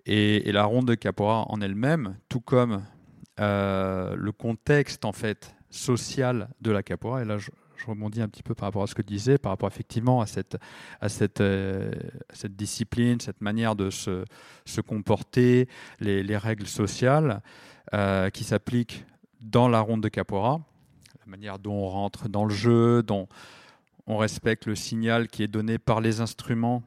Et, 0.06 0.52
la 0.52 0.66
ronde 0.66 0.88
de 0.88 0.96
Capora 0.96 1.46
en 1.50 1.62
elle-même, 1.62 2.18
tout 2.30 2.42
comme 2.42 2.84
le 3.38 4.32
contexte 4.32 5.04
en 5.04 5.14
fait 5.14 5.56
sociale 5.72 6.50
de 6.62 6.72
la 6.72 6.84
capoeira. 6.84 7.22
Et 7.22 7.26
là, 7.26 7.38
je, 7.38 7.50
rebondis 7.88 8.22
un 8.22 8.28
petit 8.28 8.44
peu 8.44 8.54
par 8.54 8.68
rapport 8.68 8.84
à 8.84 8.88
ce 8.88 8.94
que 8.94 9.02
tu 9.02 9.14
disais, 9.14 9.40
par 9.40 9.52
rapport 9.52 9.68
effectivement 9.68 10.22
à 10.22 10.28
cette, 10.28 10.56
à 11.00 11.10
cette, 11.10 11.42
euh, 11.42 11.92
cette 12.32 12.56
discipline, 12.56 13.20
cette 13.20 13.42
manière 13.42 13.76
de 13.76 13.90
se, 13.90 14.24
se 14.66 14.82
comporter, 14.82 15.68
les, 16.00 16.22
les, 16.22 16.38
règles 16.38 16.68
sociales 16.68 17.42
euh, 17.96 18.30
qui 18.30 18.44
s'appliquent 18.44 19.04
dans 19.40 19.68
la 19.68 19.80
ronde 19.80 20.04
de 20.04 20.10
capoeira, 20.10 20.62
la 21.22 21.26
manière 21.26 21.58
dont 21.58 21.74
on 21.74 21.90
rentre 21.90 22.30
dans 22.30 22.46
le 22.46 22.54
jeu, 22.54 23.02
dont 23.02 23.28
on 24.06 24.18
respecte 24.18 24.68
le 24.68 24.76
signal 24.76 25.28
qui 25.28 25.42
est 25.42 25.48
donné 25.48 25.80
par 25.80 26.02
les 26.02 26.22
instruments 26.22 26.84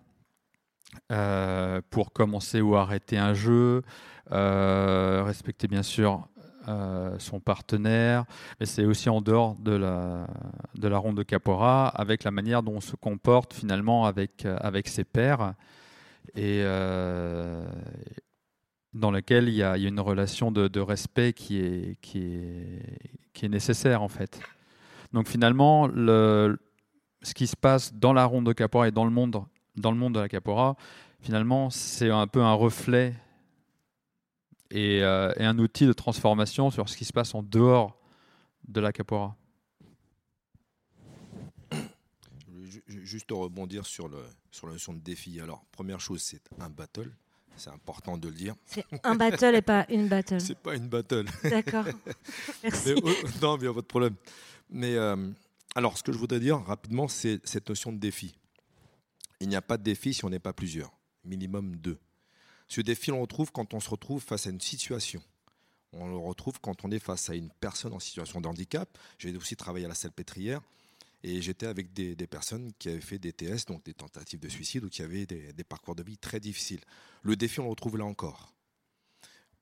euh, 1.10 1.80
pour 1.90 2.12
commencer 2.12 2.60
ou 2.60 2.76
arrêter 2.76 3.18
un 3.18 3.34
jeu, 3.34 3.82
respecter 4.30 5.66
bien 5.66 5.82
sûr 5.82 6.28
euh, 6.68 7.18
son 7.18 7.40
partenaire, 7.40 8.24
mais 8.58 8.66
c'est 8.66 8.84
aussi 8.84 9.08
en 9.08 9.20
dehors 9.20 9.54
de 9.56 9.72
la, 9.72 10.26
de 10.74 10.88
la 10.88 10.98
ronde 10.98 11.16
de 11.16 11.22
Capora, 11.22 11.88
avec 11.88 12.24
la 12.24 12.30
manière 12.30 12.62
dont 12.62 12.76
on 12.76 12.80
se 12.80 12.96
comporte 12.96 13.52
finalement 13.52 14.06
avec, 14.06 14.46
euh, 14.46 14.56
avec 14.60 14.88
ses 14.88 15.04
pairs, 15.04 15.54
et 16.34 16.62
euh, 16.62 17.66
dans 18.94 19.10
laquelle 19.10 19.48
il 19.48 19.54
y, 19.54 19.62
a, 19.62 19.76
une 19.76 20.00
relation 20.00 20.50
de, 20.50 20.80
respect 20.80 21.32
qui 21.32 21.58
est, 21.58 21.98
qui, 22.00 22.24
est, 23.42 23.48
nécessaire 23.48 24.02
en 24.02 24.08
fait. 24.08 24.40
Donc 25.12 25.28
finalement, 25.28 25.86
le, 25.86 26.58
ce 27.22 27.34
qui 27.34 27.46
se 27.46 27.56
passe 27.56 27.92
dans 27.92 28.12
la 28.12 28.24
ronde 28.24 28.46
de 28.46 28.52
Capora 28.52 28.88
et 28.88 28.90
dans 28.90 29.04
le 29.04 29.10
monde, 29.10 29.44
dans 29.76 29.90
le 29.90 29.98
monde 29.98 30.14
de 30.14 30.20
la 30.20 30.28
Capora, 30.28 30.76
finalement, 31.20 31.68
c'est 31.70 32.10
un 32.10 32.26
peu 32.26 32.40
un 32.40 32.54
reflet 32.54 33.14
euh, 34.72 35.32
et, 35.36 35.44
un 35.44 35.58
outil 35.58 35.86
de 35.86 35.92
transformation 35.92 36.70
sur 36.70 36.88
ce 36.88 36.96
qui 36.96 37.04
se 37.04 37.12
passe 37.12 37.34
en 37.34 37.42
dehors 37.42 37.98
de 38.66 38.80
la 38.80 38.92
capoeira. 38.92 39.36
Juste 42.86 43.30
rebondir 43.30 43.86
sur, 43.86 44.08
le, 44.08 44.24
sur 44.50 44.66
la 44.66 44.74
notion 44.74 44.92
de 44.92 44.98
défi. 44.98 45.40
Alors, 45.40 45.64
première 45.72 46.00
chose, 46.00 46.22
c'est 46.22 46.42
un 46.58 46.70
battle. 46.70 47.10
C'est 47.56 47.70
important 47.70 48.18
de 48.18 48.28
le 48.28 48.34
dire. 48.34 48.54
C'est 48.66 48.84
un 49.04 49.14
battle 49.14 49.54
et 49.54 49.62
pas 49.62 49.86
une 49.88 50.08
battle. 50.08 50.40
C'est 50.40 50.58
pas 50.58 50.74
une 50.74 50.88
battle. 50.88 51.26
D'accord. 51.44 51.84
Merci. 52.62 52.94
Oh, 52.96 53.10
non, 53.40 53.56
mais 53.56 53.60
il 53.60 53.66
n'y 53.66 53.68
a 53.68 53.74
pas 53.74 53.80
de 53.80 53.86
problème. 53.86 54.16
Mais 54.70 54.96
euh, 54.96 55.30
alors, 55.76 55.96
ce 55.96 56.02
que 56.02 56.12
je 56.12 56.18
voudrais 56.18 56.40
dire 56.40 56.58
rapidement, 56.58 57.06
c'est 57.06 57.40
cette 57.46 57.68
notion 57.68 57.92
de 57.92 57.98
défi. 57.98 58.34
Il 59.40 59.48
n'y 59.48 59.56
a 59.56 59.62
pas 59.62 59.76
de 59.76 59.82
défi 59.82 60.14
si 60.14 60.24
on 60.24 60.30
n'est 60.30 60.40
pas 60.40 60.52
plusieurs. 60.52 60.92
Minimum 61.24 61.76
deux. 61.76 61.98
Ce 62.68 62.80
défi, 62.80 63.12
on 63.12 63.16
le 63.16 63.22
retrouve 63.22 63.52
quand 63.52 63.74
on 63.74 63.80
se 63.80 63.90
retrouve 63.90 64.22
face 64.22 64.46
à 64.46 64.50
une 64.50 64.60
situation. 64.60 65.22
On 65.92 66.08
le 66.08 66.16
retrouve 66.16 66.60
quand 66.60 66.84
on 66.84 66.90
est 66.90 66.98
face 66.98 67.30
à 67.30 67.34
une 67.34 67.50
personne 67.60 67.92
en 67.92 68.00
situation 68.00 68.40
de 68.40 68.48
handicap. 68.48 68.98
J'ai 69.18 69.36
aussi 69.36 69.56
travaillé 69.56 69.86
à 69.86 69.88
la 69.88 70.10
pétrière 70.10 70.60
et 71.22 71.40
j'étais 71.40 71.66
avec 71.66 71.92
des, 71.92 72.14
personnes 72.26 72.72
qui 72.78 72.88
avaient 72.88 73.00
fait 73.00 73.18
des 73.18 73.32
TS, 73.32 73.64
donc 73.66 73.84
des 73.84 73.94
tentatives 73.94 74.40
de 74.40 74.48
suicide, 74.48 74.84
ou 74.84 74.88
qui 74.88 75.02
avaient 75.02 75.24
des 75.24 75.64
parcours 75.64 75.94
de 75.94 76.02
vie 76.02 76.18
très 76.18 76.40
difficiles. 76.40 76.80
Le 77.22 77.36
défi, 77.36 77.60
on 77.60 77.64
le 77.64 77.70
retrouve 77.70 77.96
là 77.96 78.04
encore. 78.04 78.52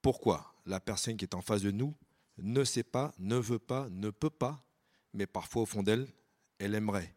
Pourquoi? 0.01 0.53
La 0.67 0.81
personne 0.81 1.17
qui 1.17 1.25
est 1.25 1.35
en 1.35 1.43
face 1.43 1.63
de 1.63 1.71
nous 1.71 1.95
ne 2.39 2.65
sait 2.65 2.83
pas, 2.83 3.15
ne 3.19 3.37
veut 3.37 3.61
pas, 3.61 3.89
ne 3.91 4.11
peut 4.11 4.31
pas, 4.31 4.65
mais 5.15 5.27
parfois 5.27 5.63
au 5.63 5.67
fond 5.67 5.83
d'elle, 5.83 6.09
elle 6.59 6.75
aimerait. 6.75 7.15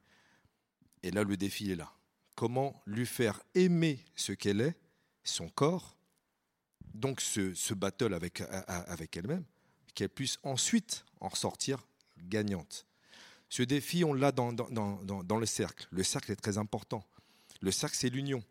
Et 1.01 1.11
là, 1.11 1.23
le 1.23 1.37
défi 1.37 1.71
est 1.71 1.75
là. 1.75 1.91
Comment 2.35 2.81
lui 2.85 3.05
faire 3.05 3.41
aimer 3.55 4.03
ce 4.15 4.33
qu'elle 4.33 4.61
est 4.61 4.75
son 5.25 5.49
corps, 5.49 5.97
donc 6.93 7.19
ce, 7.19 7.73
battle 7.73 8.13
avec, 8.13 8.41
avec 8.67 9.17
elle-même, 9.17 9.43
qu'elle 9.93 10.09
puisse 10.09 10.39
ensuite 10.43 11.05
en 11.19 11.29
ressortir 11.29 11.85
gagnante. 12.17 12.85
Ce 13.49 13.63
défi, 13.63 14.03
on 14.03 14.13
l'a 14.13 14.31
dans, 14.31 14.53
dans, 14.53 15.37
le 15.37 15.45
cercle. 15.45 15.87
Le 15.91 16.03
cercle 16.03 16.31
est 16.31 16.35
très 16.35 16.57
important. 16.57 17.05
Le 17.61 17.71
cercle, 17.71 17.95
c'est 17.95 18.09
l'union. 18.09 18.43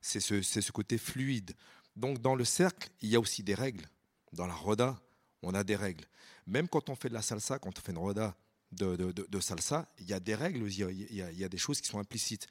C'est 0.00 0.20
ce, 0.20 0.42
ce, 0.42 0.72
côté 0.72 0.98
fluide. 0.98 1.52
Donc 1.96 2.20
dans 2.20 2.34
le 2.34 2.44
cercle, 2.44 2.88
il 3.02 3.10
y 3.10 3.16
a 3.16 3.20
aussi 3.20 3.42
des 3.42 3.54
règles. 3.54 3.86
Dans 4.32 4.46
la 4.46 4.54
roda, 4.54 5.00
on 5.42 5.54
a 5.54 5.64
des 5.64 5.76
règles. 5.76 6.04
Même 6.46 6.68
quand 6.68 6.88
on 6.88 6.94
fait 6.94 7.08
de 7.08 7.14
la 7.14 7.22
salsa, 7.22 7.58
quand 7.58 7.78
on 7.78 7.80
fait 7.80 7.92
une 7.92 7.98
roda 7.98 8.34
de, 8.72 8.96
de, 8.96 9.40
salsa, 9.40 9.88
il 9.98 10.08
y 10.08 10.12
a 10.12 10.20
des 10.20 10.34
règles, 10.34 10.66
il 10.68 10.78
y 10.78 10.84
a, 10.84 10.90
il 10.90 11.38
y 11.38 11.44
a, 11.44 11.48
des 11.48 11.58
choses 11.58 11.80
qui 11.80 11.88
sont 11.88 11.98
implicites. 11.98 12.46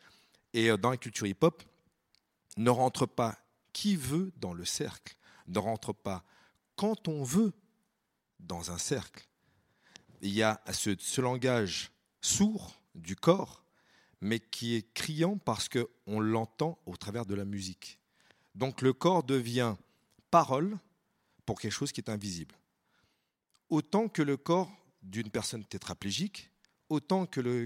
Et 0.53 0.69
euh, 0.69 0.77
dans 0.77 0.89
la 0.89 0.97
culture 0.97 1.25
hip-hop, 1.25 1.63
ne 2.57 2.69
rentre 2.69 3.05
pas 3.05 3.37
qui 3.73 3.95
veut 3.95 4.31
dans 4.37 4.53
le 4.53 4.65
cercle 4.65 5.15
ne 5.47 5.59
rentre 5.59 5.93
pas 5.93 6.23
quand 6.75 7.07
on 7.07 7.23
veut 7.23 7.53
dans 8.39 8.71
un 8.71 8.77
cercle. 8.77 9.27
Il 10.21 10.31
y 10.31 10.43
a 10.43 10.61
ce, 10.71 11.21
langage 11.21 11.91
sourd 12.21 12.81
du 12.95 13.15
corps, 13.15 13.63
mais 14.21 14.39
qui 14.39 14.75
est 14.75 14.93
criant 14.93 15.37
parce 15.37 15.67
qu'on 15.69 16.19
l'entend 16.19 16.79
au 16.85 16.95
travers 16.95 17.25
de 17.25 17.35
la 17.35 17.45
musique. 17.45 17.99
Donc 18.55 18.81
le 18.81 18.93
corps 18.93 19.23
devient 19.23 19.75
parole 20.31 20.77
pour 21.45 21.59
quelque 21.59 21.73
chose 21.73 21.91
qui 21.91 22.01
est 22.01 22.09
invisible. 22.09 22.55
Autant 23.69 24.07
que 24.07 24.21
le 24.21 24.37
corps 24.37 24.71
d'une 25.01 25.29
personne 25.29 25.65
tétraplégique, 25.65 26.49
autant 26.89 27.25
que, 27.25 27.65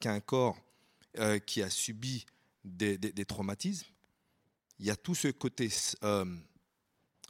qu'un 0.00 0.20
corps 0.20 0.58
euh, 1.18 1.38
qui 1.38 1.62
a 1.62 1.70
subi 1.70 2.26
des 2.64 3.24
traumatismes, 3.26 3.93
il 4.78 4.86
y 4.86 4.90
a 4.90 4.96
tout 4.96 5.14
ce 5.14 5.28
côté 5.28 5.68
euh, 6.02 6.24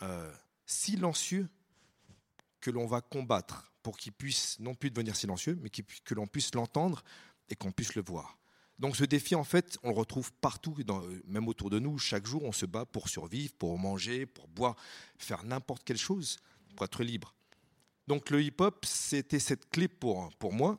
euh, 0.03 0.33
silencieux 0.67 1.49
que 2.61 2.71
l'on 2.71 2.87
va 2.87 3.01
combattre 3.01 3.73
pour 3.83 3.99
qu'il 3.99 4.13
puisse 4.13 4.59
non 4.61 4.75
plus 4.75 4.91
devenir 4.91 5.15
silencieux, 5.15 5.59
mais 5.61 5.69
que 5.71 6.15
l'on 6.15 6.27
puisse 6.27 6.55
l'entendre 6.55 7.05
et 7.49 7.55
qu'on 7.55 7.73
puisse 7.73 7.95
le 7.95 8.03
voir. 8.03 8.39
Donc 8.79 8.97
ce 8.97 9.05
défi, 9.05 9.35
en 9.35 9.45
fait, 9.45 9.79
on 9.83 9.91
le 9.91 9.97
retrouve 9.97 10.33
partout, 10.33 10.77
même 11.27 11.47
autour 11.47 11.71
de 11.71 11.79
nous. 11.79 11.99
Chaque 11.99 12.27
jour, 12.27 12.43
on 12.43 12.53
se 12.53 12.67
bat 12.67 12.85
pour 12.85 13.09
survivre, 13.09 13.53
pour 13.55 13.79
manger, 13.79 14.27
pour 14.27 14.49
boire, 14.49 14.77
faire 15.19 15.45
n'importe 15.45 15.85
quelle 15.85 15.99
chose, 15.99 16.39
pour 16.75 16.85
être 16.85 17.05
libre. 17.05 17.35
Donc 18.07 18.31
le 18.31 18.43
hip-hop, 18.43 18.85
c'était 18.85 19.39
cette 19.39 19.71
clé 19.71 19.89
pour, 19.89 20.35
pour 20.37 20.53
moi, 20.53 20.79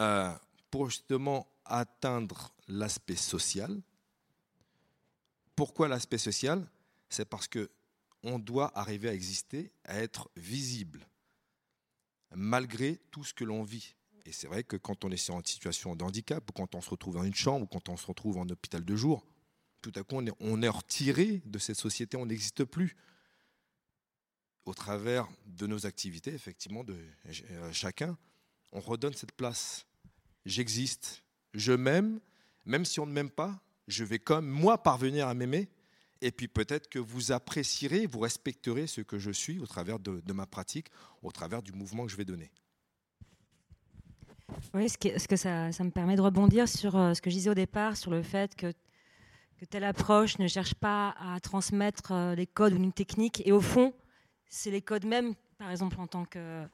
euh, 0.00 0.32
pour 0.70 0.90
justement 0.90 1.46
atteindre 1.64 2.52
l'aspect 2.66 3.16
social, 3.16 3.80
pourquoi 5.58 5.88
l'aspect 5.88 6.18
social? 6.18 6.70
C'est 7.08 7.24
parce 7.24 7.48
que 7.48 7.68
on 8.22 8.38
doit 8.38 8.70
arriver 8.78 9.08
à 9.08 9.12
exister, 9.12 9.72
à 9.82 9.98
être 9.98 10.30
visible. 10.36 11.08
malgré 12.36 13.00
tout 13.10 13.24
ce 13.24 13.34
que 13.34 13.42
l'on 13.42 13.64
vit. 13.64 13.96
Et 14.24 14.30
c'est 14.30 14.46
vrai 14.46 14.62
que 14.62 14.76
quand 14.76 15.04
on 15.04 15.10
est 15.10 15.30
en 15.30 15.42
situation 15.42 15.96
de 15.96 16.04
handicap, 16.04 16.48
ou 16.48 16.52
quand 16.52 16.76
on 16.76 16.80
se 16.80 16.90
retrouve 16.90 17.14
dans 17.14 17.24
une 17.24 17.34
chambre, 17.34 17.64
ou 17.64 17.66
quand 17.66 17.88
on 17.88 17.96
se 17.96 18.06
retrouve 18.06 18.36
en 18.36 18.48
hôpital 18.48 18.84
de 18.84 18.94
jour, 18.94 19.26
tout 19.82 19.90
à 19.96 20.04
coup, 20.04 20.22
on 20.38 20.62
est, 20.62 20.68
retiré 20.68 21.42
de 21.44 21.58
cette 21.58 21.76
société, 21.76 22.16
on 22.16 22.26
n'existe 22.26 22.62
plus. 22.64 22.96
Au 24.64 24.74
travers 24.74 25.26
de 25.46 25.66
nos 25.66 25.86
activités, 25.86 26.32
effectivement, 26.32 26.84
de 26.84 26.96
euh, 27.50 27.72
chacun, 27.72 28.16
on 28.70 28.78
redonne 28.78 29.14
cette 29.14 29.32
place. 29.32 29.86
J'existe, 30.46 31.24
je 31.52 31.72
m'aime, 31.72 32.20
même 32.64 32.84
si 32.84 33.00
on 33.00 33.06
ne 33.06 33.12
m'aime 33.12 33.30
pas, 33.30 33.60
je 33.88 34.04
vais 34.04 34.18
comme 34.18 34.46
moi 34.46 34.80
parvenir 34.82 35.26
à 35.26 35.34
m'aimer. 35.34 35.68
Et 36.20 36.30
puis 36.30 36.48
peut-être 36.48 36.88
que 36.88 36.98
vous 36.98 37.32
apprécierez, 37.32 38.06
vous 38.06 38.20
respecterez 38.20 38.86
ce 38.86 39.00
que 39.00 39.18
je 39.18 39.30
suis 39.30 39.58
au 39.60 39.66
travers 39.66 39.98
de, 39.98 40.32
ma 40.32 40.46
pratique, 40.46 40.88
au 41.22 41.32
travers 41.32 41.62
du 41.62 41.72
mouvement 41.72 42.04
que 42.04 42.12
je 42.12 42.16
vais 42.16 42.24
donner. 42.24 42.50
Oui, 44.74 44.88
ce 44.88 44.98
que, 44.98 45.18
ce 45.18 45.28
que 45.28 45.36
ça, 45.36 45.68
me 45.68 45.90
permet 45.90 46.16
de 46.16 46.20
rebondir 46.20 46.68
sur 46.68 46.96
euh, 46.96 47.14
ce 47.14 47.22
que 47.22 47.30
je 47.30 47.36
disais 47.36 47.50
au 47.50 47.54
départ, 47.54 47.96
sur 47.96 48.10
le 48.10 48.22
fait 48.22 48.56
que, 48.56 48.72
que 49.58 49.64
telle 49.66 49.84
approche 49.84 50.38
ne 50.38 50.48
cherche 50.48 50.74
pas 50.74 51.14
à 51.20 51.38
transmettre 51.38 52.12
euh, 52.12 52.34
des 52.34 52.46
codes 52.46 52.72
ou 52.72 52.76
une 52.76 52.92
technique. 52.92 53.46
Et 53.46 53.52
au 53.52 53.60
fond, 53.60 53.94
c'est 54.48 54.70
les 54.70 54.82
codes 54.82 55.04
même, 55.04 55.34
par 55.58 55.70
exemple 55.70 56.00
en 56.00 56.06
tant 56.06 56.24
que 56.24 56.38
euh, 56.38 56.66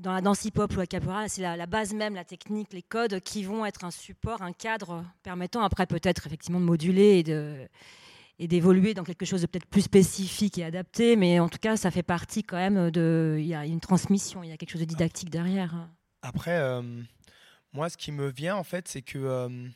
dans 0.00 0.12
la 0.12 0.20
danse 0.20 0.44
hip-hop 0.44 0.72
ou 0.74 0.78
la 0.78 0.86
capoeira, 0.86 1.28
c'est 1.28 1.42
la, 1.42 1.66
base 1.66 1.94
même, 1.94 2.14
la 2.14 2.24
technique, 2.24 2.72
les 2.72 2.82
codes 2.82 3.20
qui 3.20 3.44
vont 3.44 3.64
être 3.64 3.84
un 3.84 3.90
support, 3.90 4.42
un 4.42 4.52
cadre 4.52 5.04
permettant 5.22 5.62
après 5.62 5.86
peut-être 5.86 6.26
effectivement 6.26 6.60
de 6.60 6.64
moduler 6.64 7.24
et 8.38 8.48
d'évoluer 8.48 8.94
dans 8.94 9.04
quelque 9.04 9.24
chose 9.24 9.42
de 9.42 9.46
peut-être 9.46 9.66
plus 9.66 9.82
spécifique 9.82 10.58
et 10.58 10.64
adapté, 10.64 11.16
mais 11.16 11.40
en 11.40 11.48
tout 11.48 11.58
cas, 11.58 11.76
ça 11.76 11.90
fait 11.90 12.02
partie 12.02 12.42
quand 12.42 12.56
même 12.56 12.90
de. 12.90 13.36
Il 13.38 13.46
y 13.46 13.54
a 13.54 13.64
une 13.64 13.80
transmission, 13.80 14.42
il 14.42 14.50
y 14.50 14.52
a 14.52 14.56
quelque 14.56 14.70
chose 14.70 14.80
de 14.80 14.86
didactique 14.86 15.30
derrière. 15.30 15.88
Après, 16.22 16.58
euh, 16.58 16.82
moi, 17.72 17.88
ce 17.88 17.96
qui 17.96 18.10
me 18.10 18.28
vient, 18.28 18.56
en 18.56 18.64
fait, 18.64 18.88
c'est 18.88 19.02
que, 19.02 19.18
euh, 19.18 19.68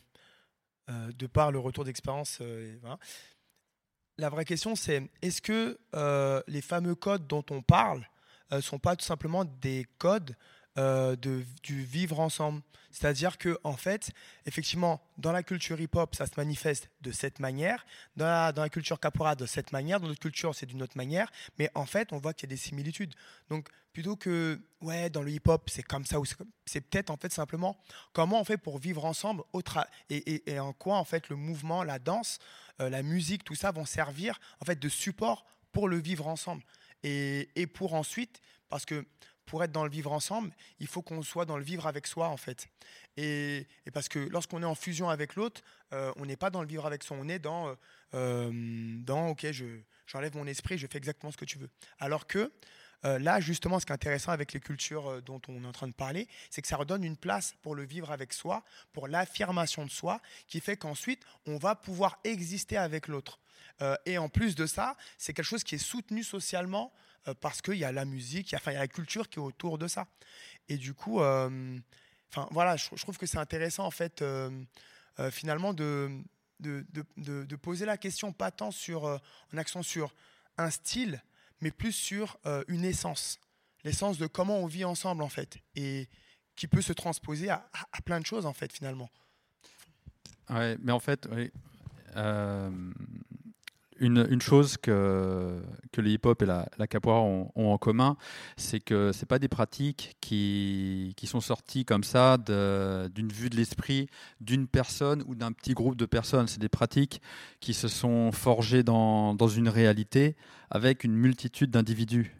euh, 0.91 1.13
de 1.13 1.27
par 1.27 1.53
le 1.53 1.61
retour 1.61 1.85
d'expérience, 1.85 2.43
la 4.19 4.29
vraie 4.29 4.45
question, 4.45 4.75
c'est 4.75 5.09
est-ce 5.23 5.41
que 5.41 5.79
les 6.49 6.61
fameux 6.61 6.95
codes 6.95 7.27
dont 7.27 7.45
on 7.51 7.63
parle 7.63 8.05
ne 8.51 8.57
euh, 8.57 8.61
sont 8.61 8.79
pas 8.79 8.97
tout 8.97 9.05
simplement 9.05 9.45
des 9.45 9.87
codes 9.99 10.37
euh, 10.79 11.17
de, 11.17 11.45
du 11.65 11.83
vivre 11.83 12.21
ensemble 12.21 12.63
C'est-à-dire 12.93 13.39
que, 13.39 13.59
en 13.65 13.77
fait, 13.77 14.13
effectivement, 14.47 15.01
dans 15.19 15.33
la 15.33 15.43
culture 15.43 15.81
hip-hop, 15.81 16.15
ça 16.15 16.27
se 16.27 16.33
manifeste 16.37 16.91
de 17.01 17.11
cette 17.11 17.41
manière, 17.41 17.85
dans 18.15 18.27
la, 18.27 18.53
dans 18.53 18.63
la 18.63 18.69
culture 18.69 19.01
capoeira, 19.01 19.35
de 19.35 19.47
cette 19.47 19.73
manière, 19.73 19.99
dans 19.99 20.07
notre 20.07 20.21
culture, 20.21 20.55
c'est 20.55 20.67
d'une 20.67 20.81
autre 20.83 20.97
manière, 20.97 21.29
mais 21.59 21.71
en 21.75 21.87
fait, 21.87 22.13
on 22.13 22.19
voit 22.19 22.35
qu'il 22.35 22.49
y 22.49 22.53
a 22.53 22.55
des 22.55 22.61
similitudes. 22.61 23.15
Donc, 23.49 23.69
plutôt 23.93 24.15
que, 24.15 24.61
ouais, 24.81 25.11
dans 25.11 25.23
le 25.23 25.33
hip-hop, 25.33 25.69
c'est 25.69 25.83
comme 25.83 26.05
ça, 26.05 26.21
ou 26.21 26.25
c'est 26.65 26.81
peut-être, 26.81 27.11
en 27.11 27.17
fait, 27.17 27.33
simplement 27.33 27.77
comment 28.13 28.41
on 28.41 28.45
fait 28.45 28.57
pour 28.57 28.79
vivre 28.79 29.05
ensemble 29.05 29.43
et, 30.09 30.17
et, 30.17 30.53
et, 30.53 30.61
en 30.61 30.73
quoi, 30.73 30.99
en 30.99 31.05
fait, 31.05 31.29
le 31.31 31.37
mouvement, 31.37 31.83
la 31.83 31.99
danse, 31.99 32.39
euh, 32.81 32.89
la 32.89 33.03
musique, 33.03 33.43
tout 33.43 33.57
ça 33.57 33.73
vont 33.73 33.85
servir, 33.85 34.39
en 34.61 34.65
fait, 34.65 34.79
de 34.79 34.89
support 34.89 35.45
pour 35.73 35.89
le 35.89 35.99
vivre 35.99 36.29
ensemble. 36.29 36.63
Et, 37.03 37.67
pour 37.75 37.95
ensuite, 37.95 38.41
parce 38.69 38.85
que 38.85 39.07
pour 39.47 39.65
être 39.65 39.73
dans 39.73 39.85
le 39.85 39.91
vivre 39.91 40.13
ensemble, 40.13 40.53
il 40.79 40.87
faut 40.87 41.03
qu'on 41.03 41.23
soit 41.23 41.45
dans 41.45 41.57
le 41.57 41.65
vivre 41.65 41.87
avec 41.87 42.07
soi, 42.07 42.29
en 42.29 42.37
fait. 42.37 42.69
Et, 43.17 43.67
parce 43.93 44.09
que 44.09 44.19
lorsqu'on 44.19 44.63
est 44.63 44.67
en 44.67 44.75
fusion 44.75 45.09
avec 45.09 45.35
l'autre, 45.35 45.63
euh, 45.93 46.13
on 46.17 46.27
n'est 46.27 46.37
pas 46.37 46.51
dans 46.51 46.63
le 46.63 46.69
vivre 46.69 46.87
avec 46.87 47.03
soi, 47.03 47.17
on 47.21 47.29
est 47.29 47.39
dans, 47.39 47.75
euh, 48.15 48.51
dans 48.53 49.29
ok, 49.29 49.51
je, 49.51 49.81
j'enlève 50.07 50.37
mon 50.37 50.47
esprit, 50.47 50.79
je 50.79 50.87
fais 50.87 50.99
exactement 50.99 51.33
ce 51.33 51.37
que 51.37 51.45
tu 51.45 51.59
veux. 51.59 51.71
Alors 51.99 52.27
que 52.27 52.53
euh, 53.05 53.19
là, 53.19 53.41
justement, 53.41 53.81
ce 53.81 53.87
qui 53.87 53.93
est 53.93 53.95
intéressant 53.95 54.33
avec 54.33 54.53
les 54.53 54.61
cultures 54.61 55.09
euh, 55.09 55.21
dont 55.21 55.41
on 55.49 55.65
est 55.65 55.67
en 55.67 55.73
train 55.73 55.89
de 55.89 55.95
parler, 55.95 56.29
c'est 56.51 56.61
que 56.61 56.69
ça 56.69 56.77
redonne 56.77 57.03
une 57.03 57.17
place 57.17 57.55
pour 57.63 57.75
le 57.75 57.85
vivre 57.85 58.11
avec 58.11 58.33
soi, 58.33 58.63
pour 58.93 59.09
l'affirmation 59.09 59.85
de 59.85 59.91
soi, 59.91 60.21
qui 60.47 60.61
fait 60.61 60.77
qu'ensuite, 60.77 61.23
on 61.47 61.57
va 61.57 61.75
pouvoir 61.75 62.19
exister 62.25 62.77
avec 62.77 63.09
l'autre. 63.09 63.39
Euh, 63.83 63.97
et 64.07 64.19
en 64.19 64.29
plus 64.29 64.55
de 64.55 64.67
ça, 64.67 64.97
c'est 65.19 65.33
quelque 65.33 65.45
chose 65.45 65.65
qui 65.65 65.77
est 65.77 65.79
soutenu 65.79 66.23
socialement 66.23 66.93
euh, 67.29 67.35
parce 67.35 67.63
qu'il 67.63 67.77
y 67.77 67.85
a 67.85 67.93
la 67.93 68.05
musique, 68.05 68.53
il 68.53 68.55
y 68.55 68.69
a, 68.69 68.73
la 68.73 68.89
culture 68.89 69.29
qui 69.29 69.39
est 69.39 69.43
autour 69.43 69.79
de 69.79 69.89
ça. 69.89 70.07
Et 70.69 70.77
du 70.77 70.95
coup, 70.95 71.21
euh, 71.21 71.79
enfin 72.31 72.49
voilà, 72.51 72.77
je, 72.77 72.89
trouve 72.97 73.19
que 73.19 73.27
c'est 73.27 73.39
intéressant 73.39 73.85
en 73.85 73.91
fait, 73.91 74.25
finalement, 75.31 75.75
de 75.75 76.11
de, 76.61 76.85
de, 77.17 77.57
poser 77.57 77.87
la 77.87 77.97
question 77.97 78.35
pas 78.35 78.51
tant 78.51 78.71
sur, 78.71 79.05
en 79.05 79.57
accent 79.57 79.83
sur 79.83 80.15
un 80.59 80.69
style, 80.69 81.23
mais 81.63 81.71
plus 81.71 81.93
sur 81.93 82.39
une 82.69 82.85
essence, 82.85 83.41
l'essence 83.83 84.19
de 84.19 84.27
comment 84.27 84.59
on 84.59 84.67
vit 84.67 84.85
ensemble 84.85 85.23
en 85.23 85.31
fait, 85.31 85.57
et 85.75 86.07
qui 86.57 86.67
peut 86.67 86.83
se 86.83 86.93
transposer 86.93 87.49
à, 87.49 87.65
plein 88.05 88.21
de 88.21 88.27
choses 88.27 88.45
en 88.45 88.53
fait 88.53 88.71
finalement. 88.73 89.09
Ouais, 90.51 90.77
mais 90.83 90.93
en 90.93 91.01
fait, 91.01 91.27
oui. 91.33 91.51
Euh, 92.17 92.71
une, 94.01 94.41
chose 94.41 94.77
que, 94.79 95.61
le 95.97 96.09
hip-hop 96.09 96.41
et 96.43 96.47
la, 96.47 96.69
la 96.79 96.87
capoeira 96.87 97.21
ont, 97.21 97.51
en 97.55 97.79
commun, 97.79 98.17
c'est 98.57 98.81
que 98.81 99.13
ce 99.13 99.25
pas 99.27 99.39
des 99.39 99.49
pratiques 99.49 100.17
qui, 100.21 101.15
sont 101.25 101.41
sorties 101.41 101.85
comme 101.85 102.03
ça 102.03 102.39
d'une 102.39 103.29
vue 103.29 103.51
de 103.51 103.57
l'esprit 103.57 104.09
d'une 104.41 104.67
personne 104.67 105.23
ou 105.27 105.35
d'un 105.35 105.53
petit 105.53 105.75
groupe 105.75 105.97
de 105.97 106.07
personnes. 106.07 106.49
C'est 106.49 106.61
des 106.61 106.69
pratiques 106.69 107.21
qui 107.61 107.75
se 107.75 107.89
sont 107.89 108.33
forgées 108.33 108.83
dans, 108.83 109.37
une 109.37 109.69
réalité 109.69 110.37
avec 110.71 111.05
une 111.05 111.15
multitude 111.15 111.71
d'individus. 111.71 112.35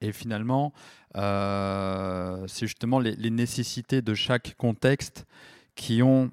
Et 0.00 0.12
finalement, 0.12 0.72
euh, 1.16 2.44
c'est 2.46 2.66
justement 2.66 3.00
les, 3.00 3.16
les 3.16 3.30
nécessités 3.30 4.02
de 4.02 4.14
chaque 4.14 4.54
contexte 4.56 5.26
qui 5.74 6.02
ont 6.02 6.30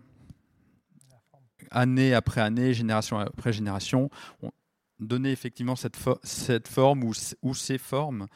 année 1.72 2.14
après 2.14 2.42
année, 2.42 2.74
génération 2.74 3.18
après 3.20 3.54
génération, 3.54 4.10
on, 4.44 4.52
donner 5.00 5.32
effectivement 5.32 5.76
cette, 5.76 5.98
cette 6.24 6.68
forme 6.68 7.04
ou, 7.04 7.54
ces 7.54 7.78
formes 7.78 8.28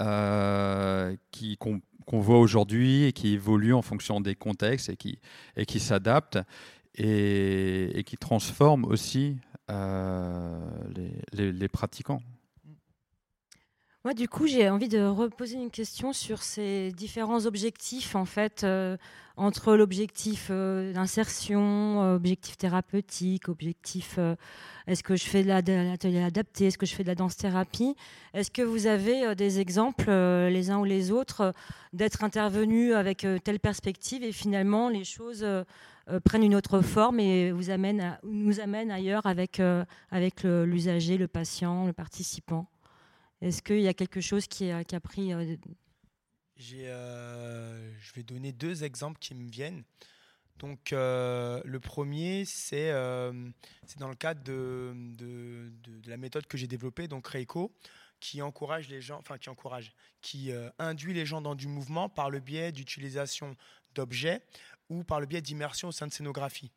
euh, 0.00 1.16
qu'on 1.58 1.80
qu 1.80 2.16
voit 2.16 2.38
aujourd'hui 2.38 3.04
et 3.04 3.12
qui 3.12 3.34
évoluent 3.34 3.74
en 3.74 3.82
fonction 3.82 4.20
des 4.20 4.34
contextes 4.34 4.88
et 4.88 4.96
qui, 4.96 5.18
et 5.56 5.66
qui 5.66 5.80
s'adaptent 5.80 6.38
et, 6.94 8.02
qui 8.06 8.16
transforment 8.16 8.84
aussi 8.84 9.38
euh, 9.70 10.58
les, 11.32 11.68
pratiquants. 11.68 12.22
Moi, 14.04 14.14
du 14.14 14.28
coup, 14.28 14.48
j'ai 14.48 14.68
envie 14.68 14.88
de 14.88 15.00
reposer 15.00 15.54
une 15.54 15.70
question 15.70 16.12
sur 16.12 16.42
ces 16.42 16.90
différents 16.90 17.46
objectifs, 17.46 18.16
en 18.16 18.24
fait, 18.24 18.64
euh, 18.64 18.96
entre 19.36 19.76
l'objectif 19.76 20.48
euh, 20.50 20.92
d'insertion, 20.92 22.02
euh, 22.02 22.16
objectif 22.16 22.58
thérapeutique, 22.58 23.48
objectif 23.48 24.18
est-ce 24.88 25.04
que 25.04 25.14
je 25.14 25.22
fais 25.22 25.44
de 25.44 25.48
l'atelier 25.48 26.20
adapté, 26.20 26.66
est-ce 26.66 26.78
que 26.78 26.86
je 26.86 26.96
fais 26.96 27.04
de 27.04 27.08
la 27.08 27.14
danse-thérapie 27.14 27.94
Est-ce 28.34 28.50
que 28.50 28.62
vous 28.62 28.88
avez 28.88 29.36
des 29.36 29.60
exemples, 29.60 30.10
les 30.10 30.70
uns 30.70 30.80
ou 30.80 30.84
les 30.84 31.12
autres, 31.12 31.54
d'être 31.92 32.24
intervenu 32.24 32.94
avec 32.94 33.24
telle 33.44 33.60
perspective 33.60 34.24
et 34.24 34.32
finalement 34.32 34.88
les 34.88 35.04
choses 35.04 35.46
prennent 36.24 36.42
une 36.42 36.56
autre 36.56 36.80
forme 36.80 37.20
et 37.20 37.52
nous 37.52 37.70
amènent 37.70 38.90
ailleurs 38.90 39.26
avec, 39.26 39.62
avec 40.10 40.42
l'usager, 40.42 41.16
le 41.18 41.28
patient, 41.28 41.86
le 41.86 41.92
participant? 41.92 42.66
Est-ce 43.42 43.60
qu'il 43.60 43.80
y 43.80 43.88
a 43.88 43.94
quelque 43.94 44.20
chose 44.20 44.46
qui 44.46 44.70
a, 44.70 44.84
qui 44.84 44.94
a 44.94 45.00
pris 45.00 45.34
euh, 45.34 45.56
je 48.00 48.12
vais 48.14 48.22
donner 48.22 48.52
deux 48.52 48.84
exemples 48.84 49.18
qui 49.18 49.34
me 49.34 49.50
viennent. 49.50 49.82
Donc, 50.58 50.92
euh, 50.92 51.60
le 51.64 51.80
premier, 51.80 52.44
c'est 52.44 52.90
euh, 52.90 53.32
dans 53.98 54.08
le 54.08 54.14
cadre 54.14 54.44
de, 54.44 54.94
de, 55.16 55.72
de, 55.82 56.08
la 56.08 56.16
méthode 56.16 56.46
que 56.46 56.56
j'ai 56.56 56.68
développée, 56.68 57.08
donc 57.08 57.26
Reiko, 57.26 57.74
qui 58.20 58.40
encourage 58.40 58.88
les 58.88 59.00
gens, 59.00 59.18
enfin 59.18 59.36
qui 59.38 59.50
encourage, 59.50 59.92
qui 60.20 60.52
euh, 60.52 60.70
induit 60.78 61.12
les 61.12 61.26
gens 61.26 61.40
dans 61.40 61.56
du 61.56 61.66
mouvement 61.66 62.08
par 62.08 62.30
le 62.30 62.38
biais 62.38 62.70
d'utilisation 62.70 63.56
d'objets 63.96 64.42
ou 64.88 65.02
par 65.02 65.18
le 65.18 65.26
biais 65.26 65.42
d'immersion 65.42 65.88
au 65.88 65.92
sein 65.92 66.06
de 66.06 66.12
scénographie. 66.12 66.70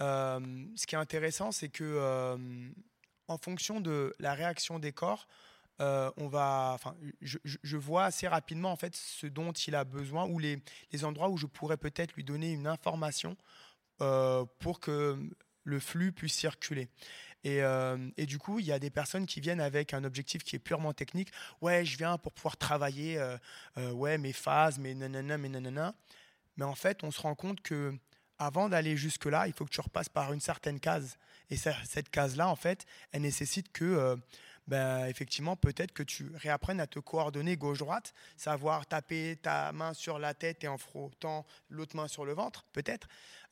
Euh, 0.00 0.66
ce 0.74 0.88
qui 0.88 0.96
est 0.96 0.98
intéressant, 0.98 1.52
c'est 1.52 1.68
que 1.68 1.84
euh, 1.84 2.36
en 3.28 3.38
fonction 3.38 3.80
de 3.80 4.12
la 4.18 4.34
réaction 4.34 4.80
des 4.80 4.92
corps, 4.92 5.28
euh, 5.80 6.10
on 6.16 6.28
va, 6.28 6.70
enfin, 6.74 6.96
je, 7.20 7.76
vois 7.76 8.04
assez 8.04 8.28
rapidement 8.28 8.70
en 8.70 8.76
fait 8.76 8.94
ce 8.94 9.26
dont 9.26 9.50
il 9.50 9.74
a 9.74 9.82
besoin 9.82 10.24
ou 10.26 10.38
les, 10.38 10.62
les 10.92 11.04
endroits 11.04 11.28
où 11.28 11.36
je 11.36 11.46
pourrais 11.46 11.76
peut-être 11.76 12.12
lui 12.14 12.22
donner 12.22 12.52
une 12.52 12.68
information 12.68 13.36
euh, 14.00 14.44
pour 14.60 14.78
que 14.78 15.18
le 15.64 15.80
flux 15.80 16.12
puisse 16.12 16.34
circuler. 16.34 16.88
Et, 17.42 17.62
euh, 17.62 18.08
et, 18.16 18.24
du 18.24 18.38
coup, 18.38 18.58
il 18.58 18.64
y 18.64 18.72
a 18.72 18.78
des 18.78 18.88
personnes 18.88 19.26
qui 19.26 19.40
viennent 19.40 19.60
avec 19.60 19.92
un 19.92 20.04
objectif 20.04 20.44
qui 20.44 20.56
est 20.56 20.60
purement 20.60 20.94
technique. 20.94 21.30
Ouais, 21.60 21.84
je 21.84 21.98
viens 21.98 22.16
pour 22.18 22.32
pouvoir 22.32 22.56
travailler, 22.56 23.22
ouais, 23.76 24.16
mes 24.16 24.32
phases, 24.32 24.78
mes 24.78 24.94
nanana, 24.94 25.36
mes 25.36 25.48
nanana. 25.50 25.94
Mais 26.56 26.64
en 26.64 26.74
fait, 26.74 27.02
on 27.02 27.10
se 27.10 27.20
rend 27.20 27.34
compte 27.34 27.60
que 27.60 27.92
avant 28.38 28.70
d'aller 28.70 28.96
jusque 28.96 29.26
là, 29.26 29.46
il 29.46 29.52
faut 29.52 29.66
que 29.66 29.70
tu 29.70 29.80
repasses 29.80 30.08
par 30.08 30.32
une 30.32 30.40
certaine 30.40 30.80
case. 30.80 31.18
Et 31.50 31.56
cette 31.56 32.08
case 32.08 32.36
là, 32.36 32.48
en 32.48 32.56
fait, 32.56 32.86
elle 33.12 33.22
nécessite 33.22 33.70
que 33.72 34.16
ben, 34.66 35.06
effectivement, 35.06 35.56
peut-être 35.56 35.92
que 35.92 36.02
tu 36.02 36.32
réapprennes 36.36 36.80
à 36.80 36.86
te 36.86 36.98
coordonner 36.98 37.56
gauche-droite, 37.56 38.14
savoir 38.36 38.86
taper 38.86 39.36
ta 39.36 39.72
main 39.72 39.92
sur 39.92 40.18
la 40.18 40.32
tête 40.32 40.64
et 40.64 40.68
en 40.68 40.78
frottant 40.78 41.44
l'autre 41.68 41.96
main 41.96 42.08
sur 42.08 42.24
le 42.24 42.32
ventre, 42.32 42.64
peut-être, 42.72 43.06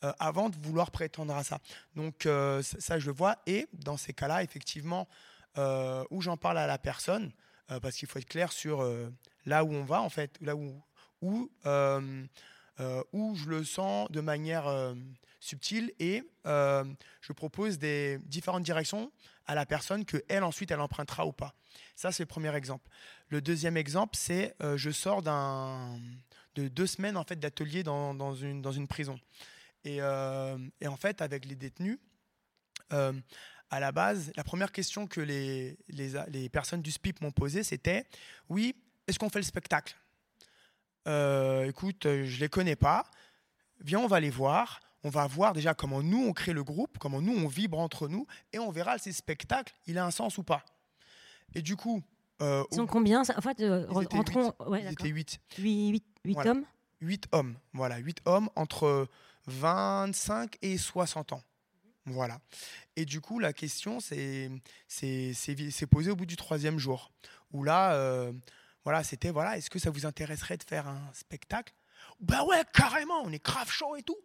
euh, 0.05 0.13
avant 0.19 0.49
de 0.49 0.57
vouloir 0.57 0.91
prétendre 0.91 1.37
à 1.37 1.45
ça. 1.45 1.59
Donc 1.97 2.25
euh, 2.25 2.63
ça, 2.63 2.99
je 2.99 3.07
le 3.07 3.13
vois. 3.13 3.37
Et 3.47 3.69
dans 3.75 3.99
ces 3.99 4.15
cas-là, 4.15 4.43
effectivement, 4.43 5.07
euh, 5.59 6.03
où 6.11 6.23
j'en 6.23 6.39
parle 6.39 6.59
à 6.59 6.67
la 6.67 6.79
personne, 6.79 7.33
parce 7.81 7.97
qu'il 7.97 8.07
faut 8.07 8.19
être 8.19 8.29
clair 8.29 8.53
sur 8.53 8.87
là 9.47 9.65
où 9.65 9.73
on 9.73 9.83
va, 9.83 10.03
en 10.03 10.11
fait, 10.11 10.37
là 10.43 10.55
où, 10.55 10.83
où, 11.23 11.51
où 13.13 13.35
je 13.35 13.49
le 13.49 13.65
sens 13.65 14.11
de 14.11 14.21
manière 14.21 14.95
subtile 15.41 15.91
et 15.99 16.23
je 16.45 17.33
propose 17.33 17.79
des 17.79 18.19
différentes 18.27 18.63
directions 18.63 19.11
à 19.47 19.55
la 19.55 19.67
personne 19.67 20.05
que 20.05 20.23
elle 20.29 20.45
ensuite 20.45 20.71
elle 20.71 20.81
empruntera 20.81 21.27
ou 21.27 21.33
pas. 21.33 21.55
Ça 21.97 22.13
c'est 22.13 22.23
le 22.23 22.29
premier 22.29 22.55
exemple. 22.55 22.89
Le 23.29 23.41
deuxième 23.41 23.77
exemple 23.77 24.17
c'est 24.17 24.55
euh, 24.63 24.77
je 24.77 24.91
sors 24.91 25.23
d'un 25.23 25.99
de 26.55 26.69
deux 26.69 26.87
semaines 26.87 27.17
en 27.17 27.25
fait 27.25 27.37
d'atelier 27.37 27.83
dans, 27.83 28.15
dans 28.15 28.35
une 28.35 28.61
dans 28.61 28.73
une 28.73 28.87
prison 28.87 29.19
et, 29.85 29.99
euh, 30.01 30.59
et 30.81 30.89
en 30.89 30.97
fait 30.97 31.23
avec 31.23 31.47
les 31.47 31.57
détenus 31.57 31.99
euh, 32.93 33.13
à 33.71 33.81
la 33.81 33.91
base 33.91 34.33
la 34.37 34.45
première 34.45 34.71
question 34.71 35.07
que 35.07 35.21
les 35.21 35.79
les, 35.89 36.13
les 36.29 36.49
personnes 36.51 36.83
du 36.83 36.91
SPIP 36.91 37.23
m'ont 37.23 37.33
posée 37.33 37.63
c'était 37.63 38.05
oui 38.51 38.77
est-ce 39.09 39.19
qu'on 39.19 39.31
fait 39.31 39.41
le 39.41 39.45
spectacle? 39.45 39.97
Écoute 41.07 42.03
je 42.05 42.39
les 42.39 42.49
connais 42.49 42.77
pas 42.77 43.05
viens 43.81 43.99
on 44.01 44.07
va 44.07 44.21
les 44.21 44.31
voir 44.31 44.81
on 45.05 45.11
va 45.11 45.27
voir 45.27 45.53
déjà 45.53 45.75
comment 45.75 46.03
nous 46.03 46.25
on 46.27 46.33
crée 46.33 46.53
le 46.53 46.63
groupe, 46.65 46.99
comment 46.99 47.21
nous 47.21 47.33
on 47.37 47.49
vibre 47.49 47.79
entre 47.79 48.09
nous, 48.09 48.27
et 48.53 48.59
on 48.59 48.71
verra 48.71 48.99
si 48.99 49.13
ce 49.13 49.19
spectacle 49.19 49.75
il 49.87 49.99
a 49.99 50.05
un 50.07 50.11
sens 50.11 50.39
ou 50.39 50.43
pas. 50.43 50.65
Et 51.55 51.63
du 51.63 51.77
coup, 51.77 52.03
euh, 52.41 52.65
Ils 52.71 52.77
sont 52.77 52.83
au- 52.83 52.87
combien 52.87 53.21
En 53.21 53.41
fait, 53.41 53.61
euh, 53.61 53.87
Ils 53.95 54.03
étaient 54.05 54.17
rentrons. 54.17 54.55
Ouais, 54.67 54.83
ils 54.83 54.93
étaient 54.93 55.09
8. 55.09 55.39
8, 55.59 56.05
Voilà. 56.25 56.51
hommes? 56.53 56.65
8 57.01 57.27
hommes, 57.33 57.57
voilà, 57.73 57.99
8 57.99 58.19
hommes 58.27 58.49
entre 58.57 59.09
25 59.47 60.57
et 60.63 60.79
60 60.79 61.33
ans. 61.33 61.43
Voilà. 62.07 62.41
Et 62.97 63.05
du 63.05 63.21
coup, 63.21 63.39
la 63.39 63.53
question 63.53 63.99
c'est 64.01 64.51
posée 65.91 66.11
au 66.11 66.17
bout 66.17 66.27
du 66.27 66.37
troisième 66.37 66.79
jour, 66.79 67.13
où 67.53 67.63
là, 67.65 67.95
euh, 67.95 68.33
voilà, 68.85 69.05
c'était 69.05 69.31
voilà, 69.31 69.57
est-ce 69.57 69.71
que 69.71 69.79
ça 69.79 69.91
vous 69.91 70.07
intéresserait 70.07 70.57
de 70.57 70.65
faire 70.65 70.89
un 70.89 71.01
spectacle? 71.13 71.73
Ben 72.21 72.43
ouais, 72.45 72.63
carrément, 72.73 73.23
on 73.25 73.33
est 73.33 73.45
grave 73.45 73.71
chaud 73.71 73.95
et 73.97 74.03
tout. 74.03 74.17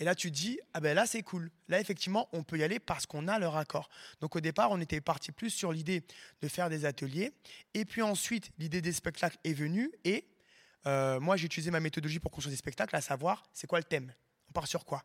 Et 0.00 0.04
là, 0.04 0.14
tu 0.14 0.30
te 0.30 0.36
dis, 0.36 0.60
ah 0.74 0.80
ben 0.80 0.94
là, 0.94 1.06
c'est 1.06 1.22
cool. 1.22 1.50
Là, 1.68 1.80
effectivement, 1.80 2.28
on 2.32 2.42
peut 2.42 2.58
y 2.58 2.62
aller 2.62 2.78
parce 2.78 3.06
qu'on 3.06 3.26
a 3.26 3.38
leur 3.38 3.56
accord. 3.56 3.88
Donc, 4.20 4.36
au 4.36 4.40
départ, 4.40 4.70
on 4.70 4.80
était 4.80 5.00
parti 5.00 5.32
plus 5.32 5.50
sur 5.50 5.72
l'idée 5.72 6.04
de 6.40 6.48
faire 6.48 6.70
des 6.70 6.84
ateliers. 6.84 7.32
Et 7.74 7.84
puis 7.84 8.02
ensuite, 8.02 8.50
l'idée 8.58 8.80
des 8.80 8.92
spectacles 8.92 9.38
est 9.42 9.52
venue. 9.52 9.90
Et 10.04 10.24
euh, 10.86 11.18
moi, 11.18 11.36
j'ai 11.36 11.46
utilisé 11.46 11.70
ma 11.70 11.80
méthodologie 11.80 12.20
pour 12.20 12.30
construire 12.30 12.52
des 12.52 12.58
spectacles, 12.58 12.94
à 12.94 13.00
savoir, 13.00 13.42
c'est 13.52 13.66
quoi 13.66 13.78
le 13.78 13.84
thème? 13.84 14.12
On 14.48 14.52
part 14.52 14.68
sur 14.68 14.84
quoi? 14.84 15.02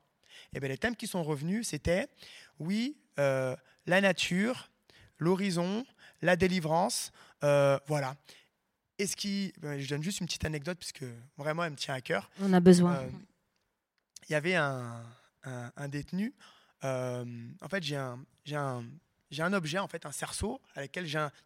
Et 0.53 0.59
bien, 0.59 0.69
les 0.69 0.77
thèmes 0.77 0.95
qui 0.95 1.07
sont 1.07 1.23
revenus, 1.23 1.67
c'était, 1.67 2.07
oui, 2.59 2.97
euh, 3.19 3.55
la 3.85 3.99
nature, 3.99 4.69
l'horizon, 5.17 5.85
la 6.21 6.35
délivrance, 6.35 7.11
euh, 7.43 7.79
voilà. 7.87 8.15
Et 8.99 9.07
ce 9.07 9.15
qui, 9.15 9.53
ben, 9.59 9.79
je 9.79 9.89
donne 9.89 10.03
juste 10.03 10.19
une 10.19 10.27
petite 10.27 10.45
anecdote, 10.45 10.77
puisque 10.77 11.03
vraiment, 11.37 11.63
elle 11.63 11.71
me 11.71 11.77
tient 11.77 11.95
à 11.95 12.01
cœur. 12.01 12.29
On 12.39 12.53
a 12.53 12.59
besoin. 12.59 12.95
Euh, 12.95 13.09
il 14.29 14.33
y 14.33 14.35
avait 14.35 14.55
un, 14.55 15.03
détenu. 15.87 16.33
euh, 16.83 17.25
en 17.61 17.69
fait, 17.69 17.83
j'ai 17.83 17.95
un, 17.95 19.53
objet, 19.53 19.79
en 19.79 19.87
fait, 19.87 20.05
un 20.05 20.11
cerceau 20.11 20.61
dans 20.75 20.81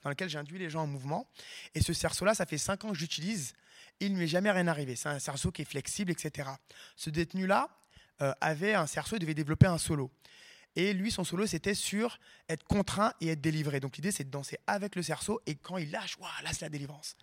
lequel 0.09 0.29
j'induis 0.29 0.59
les 0.59 0.69
gens 0.69 0.83
en 0.83 0.87
mouvement. 0.87 1.29
Et 1.75 1.81
ce 1.81 1.93
cerceau-là, 1.93 2.33
ça 2.33 2.45
fait 2.45 2.57
cinq 2.57 2.85
ans 2.85 2.89
que 2.89 2.97
j'utilise. 2.97 3.53
Il 3.99 4.13
ne 4.13 4.17
lui 4.17 4.25
est 4.25 4.29
jamais 4.29 4.51
rien 4.51 4.67
arrivé. 4.67 4.95
C'est 4.95 5.09
un 5.09 5.19
cerceau 5.19 5.51
qui 5.51 5.63
est 5.63 5.65
flexible, 5.65 6.11
etc. 6.11 6.49
Ce 6.95 7.09
détenu-là 7.09 7.69
euh, 8.21 8.33
avait 8.41 8.73
un 8.73 8.87
cerceau, 8.87 9.15
il 9.15 9.19
devait 9.19 9.33
développer 9.33 9.67
un 9.67 9.77
solo. 9.77 10.11
Et 10.75 10.93
lui, 10.93 11.09
son 11.09 11.23
solo, 11.23 11.47
c'était 11.47 11.73
sur 11.73 12.19
être 12.47 12.63
contraint 12.63 13.11
et 13.19 13.29
être 13.29 13.41
délivré. 13.41 13.79
Donc 13.79 13.97
l'idée, 13.97 14.11
c'est 14.11 14.23
de 14.23 14.29
danser 14.29 14.59
avec 14.67 14.95
le 14.95 15.01
cerceau. 15.01 15.41
Et 15.47 15.55
quand 15.55 15.77
il 15.77 15.89
lâche, 15.89 16.17
waouh, 16.19 16.29
là, 16.43 16.53
c'est 16.53 16.61
la 16.61 16.69
délivrance. 16.69 17.15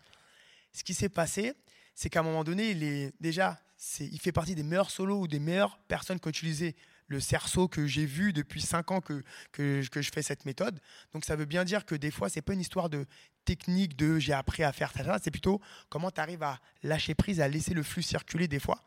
Ce 0.72 0.82
qui 0.82 0.92
s'est 0.92 1.08
passé, 1.08 1.54
c'est 1.94 2.10
qu'à 2.10 2.20
un 2.20 2.24
moment 2.24 2.44
donné, 2.44 2.70
il 2.70 2.82
est 2.82 3.12
déjà, 3.20 3.58
il 4.00 4.20
fait 4.20 4.32
partie 4.32 4.54
des 4.54 4.62
meilleurs 4.62 4.90
solos 4.90 5.20
ou 5.20 5.28
des 5.28 5.38
meilleures 5.38 5.78
personnes 5.88 6.18
qui 6.18 6.26
ont 6.26 6.30
utilisé 6.30 6.76
le 7.06 7.20
cerceau 7.20 7.68
que 7.68 7.86
j'ai 7.86 8.06
vu 8.06 8.32
depuis 8.32 8.62
5 8.62 8.90
ans 8.90 9.00
que, 9.00 9.22
que, 9.52 9.86
que 9.88 10.02
je 10.02 10.10
fais 10.10 10.22
cette 10.22 10.46
méthode. 10.46 10.80
Donc 11.12 11.24
ça 11.24 11.36
veut 11.36 11.44
bien 11.44 11.64
dire 11.64 11.84
que 11.84 11.94
des 11.94 12.10
fois, 12.10 12.28
c'est 12.28 12.42
pas 12.42 12.54
une 12.54 12.60
histoire 12.60 12.88
de 12.88 13.06
technique, 13.44 13.96
de 13.96 14.18
j'ai 14.18 14.32
appris 14.32 14.62
à 14.64 14.72
faire 14.72 14.92
ça, 14.92 15.18
c'est 15.22 15.30
plutôt 15.30 15.60
comment 15.90 16.10
tu 16.10 16.20
arrives 16.20 16.42
à 16.42 16.60
lâcher 16.82 17.14
prise, 17.14 17.40
à 17.40 17.48
laisser 17.48 17.74
le 17.74 17.82
flux 17.82 18.02
circuler 18.02 18.48
des 18.48 18.58
fois. 18.58 18.82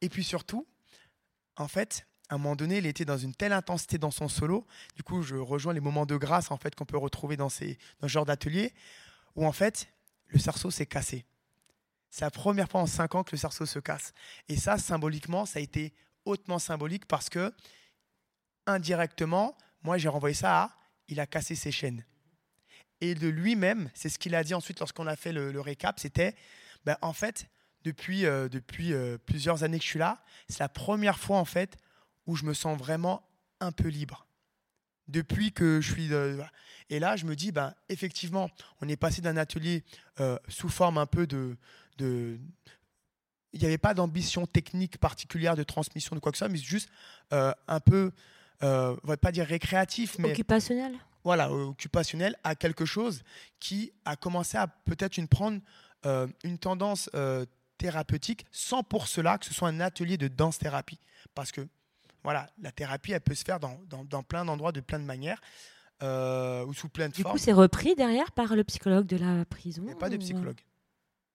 Et 0.00 0.08
puis 0.08 0.22
surtout, 0.22 0.66
en 1.56 1.68
fait, 1.68 2.06
à 2.28 2.34
un 2.34 2.38
moment 2.38 2.56
donné, 2.56 2.78
il 2.78 2.86
était 2.86 3.04
dans 3.04 3.16
une 3.16 3.34
telle 3.34 3.52
intensité 3.52 3.98
dans 3.98 4.10
son 4.10 4.28
solo. 4.28 4.66
Du 4.94 5.02
coup, 5.02 5.22
je 5.22 5.36
rejoins 5.36 5.72
les 5.72 5.80
moments 5.80 6.06
de 6.06 6.16
grâce 6.16 6.50
en 6.50 6.56
fait 6.56 6.74
qu'on 6.74 6.84
peut 6.84 6.98
retrouver 6.98 7.36
dans, 7.36 7.48
ces, 7.48 7.78
dans 8.00 8.08
ce 8.08 8.12
genre 8.12 8.26
d'atelier, 8.26 8.74
où 9.34 9.46
en 9.46 9.52
fait, 9.52 9.88
le 10.28 10.38
cerceau 10.38 10.70
s'est 10.70 10.86
cassé. 10.86 11.24
C'est 12.10 12.24
la 12.24 12.30
première 12.30 12.68
fois 12.68 12.80
en 12.80 12.86
cinq 12.86 13.14
ans 13.14 13.24
que 13.24 13.32
le 13.32 13.38
cerceau 13.38 13.66
se 13.66 13.78
casse. 13.78 14.12
Et 14.48 14.56
ça, 14.56 14.78
symboliquement, 14.78 15.46
ça 15.46 15.58
a 15.58 15.62
été 15.62 15.94
hautement 16.24 16.58
symbolique 16.58 17.06
parce 17.06 17.28
que, 17.28 17.52
indirectement, 18.66 19.56
moi, 19.82 19.98
j'ai 19.98 20.08
renvoyé 20.08 20.34
ça 20.34 20.62
à 20.62 20.76
il 21.08 21.20
a 21.20 21.26
cassé 21.26 21.54
ses 21.54 21.70
chaînes. 21.70 22.04
Et 23.00 23.14
de 23.14 23.28
lui-même, 23.28 23.90
c'est 23.94 24.08
ce 24.08 24.18
qu'il 24.18 24.34
a 24.34 24.42
dit 24.42 24.54
ensuite 24.54 24.80
lorsqu'on 24.80 25.06
a 25.06 25.16
fait 25.16 25.32
le, 25.32 25.60
récap, 25.60 26.00
c'était, 26.00 26.34
ben, 26.84 26.96
en 27.02 27.12
fait, 27.12 27.48
depuis, 27.84 28.26
euh, 28.26 28.48
depuis 28.48 28.92
euh, 28.92 29.18
plusieurs 29.18 29.62
années 29.62 29.78
que 29.78 29.84
je 29.84 29.90
suis 29.90 29.98
là, 29.98 30.22
c'est 30.48 30.60
la 30.60 30.68
première 30.68 31.18
fois, 31.18 31.38
en 31.38 31.44
fait, 31.44 31.76
où 32.26 32.36
je 32.36 32.44
me 32.44 32.54
sens 32.54 32.78
vraiment 32.78 33.28
un 33.60 33.72
peu 33.72 33.88
libre. 33.88 34.26
Depuis 35.08 35.52
que 35.52 35.80
je 35.80 35.92
suis... 35.92 36.12
euh, 36.12 36.42
et 36.90 36.98
là, 36.98 37.16
je 37.16 37.26
me 37.26 37.36
dis, 37.36 37.52
ben, 37.52 37.74
effectivement, 37.88 38.50
on 38.80 38.88
est 38.88 38.96
passé 38.96 39.20
d'un 39.20 39.36
atelier 39.36 39.84
sous 40.48 40.68
forme 40.68 40.98
un 40.98 41.06
peu 41.06 41.26
de... 41.26 41.56
de 41.98 42.38
il 43.52 43.60
n'y 43.60 43.66
avait 43.66 43.78
pas 43.78 43.94
d'ambition 43.94 44.46
technique 44.46 44.98
particulière 44.98 45.56
de 45.56 45.62
transmission 45.62 46.14
de 46.14 46.20
quoi 46.20 46.30
que 46.30 46.36
ce 46.36 46.44
soit, 46.44 46.48
mais 46.52 46.58
juste 46.58 46.90
euh, 47.32 47.52
un 47.68 47.80
peu, 47.80 48.12
euh, 48.62 48.94
on 49.02 49.06
va 49.06 49.16
pas 49.16 49.32
dire 49.32 49.46
récréatif, 49.46 50.18
mais 50.18 50.30
Occupationnel 50.32 50.94
voilà, 51.24 51.50
occupationnel 51.52 52.36
à 52.44 52.54
quelque 52.54 52.84
chose 52.84 53.22
qui 53.58 53.92
a 54.04 54.14
commencé 54.14 54.56
à 54.58 54.68
peut-être 54.68 55.16
une 55.16 55.26
prendre 55.26 55.60
euh, 56.04 56.28
une 56.44 56.56
tendance 56.58 57.10
euh, 57.14 57.44
thérapeutique, 57.78 58.46
sans 58.52 58.82
pour 58.84 59.08
cela 59.08 59.36
que 59.38 59.44
ce 59.46 59.52
soit 59.54 59.68
un 59.68 59.80
atelier 59.80 60.16
de 60.18 60.28
danse-thérapie. 60.28 61.00
Parce 61.34 61.50
que 61.50 61.66
voilà, 62.22 62.48
la 62.62 62.70
thérapie, 62.72 63.10
elle 63.12 63.20
peut 63.22 63.34
se 63.34 63.42
faire 63.44 63.58
dans, 63.58 63.80
dans- 63.88 64.04
dans 64.04 64.22
plein 64.22 64.44
d'endroits, 64.44 64.70
de 64.70 64.80
plein 64.80 64.98
de 65.00 65.04
manières, 65.04 65.40
ou 66.02 66.72
sous 66.74 66.88
plein 66.88 67.08
de 67.08 67.14
Du 67.14 67.22
formes. 67.22 67.32
coup, 67.32 67.38
c'est 67.42 67.52
repris 67.52 67.94
derrière 67.96 68.30
par 68.32 68.54
le 68.54 68.62
psychologue 68.64 69.06
de 69.06 69.16
la 69.16 69.44
prison 69.46 69.82
Il 69.82 69.86
n'y 69.86 69.92
a 69.92 69.96
pas 69.96 70.10
de 70.10 70.16
psychologue. 70.18 70.60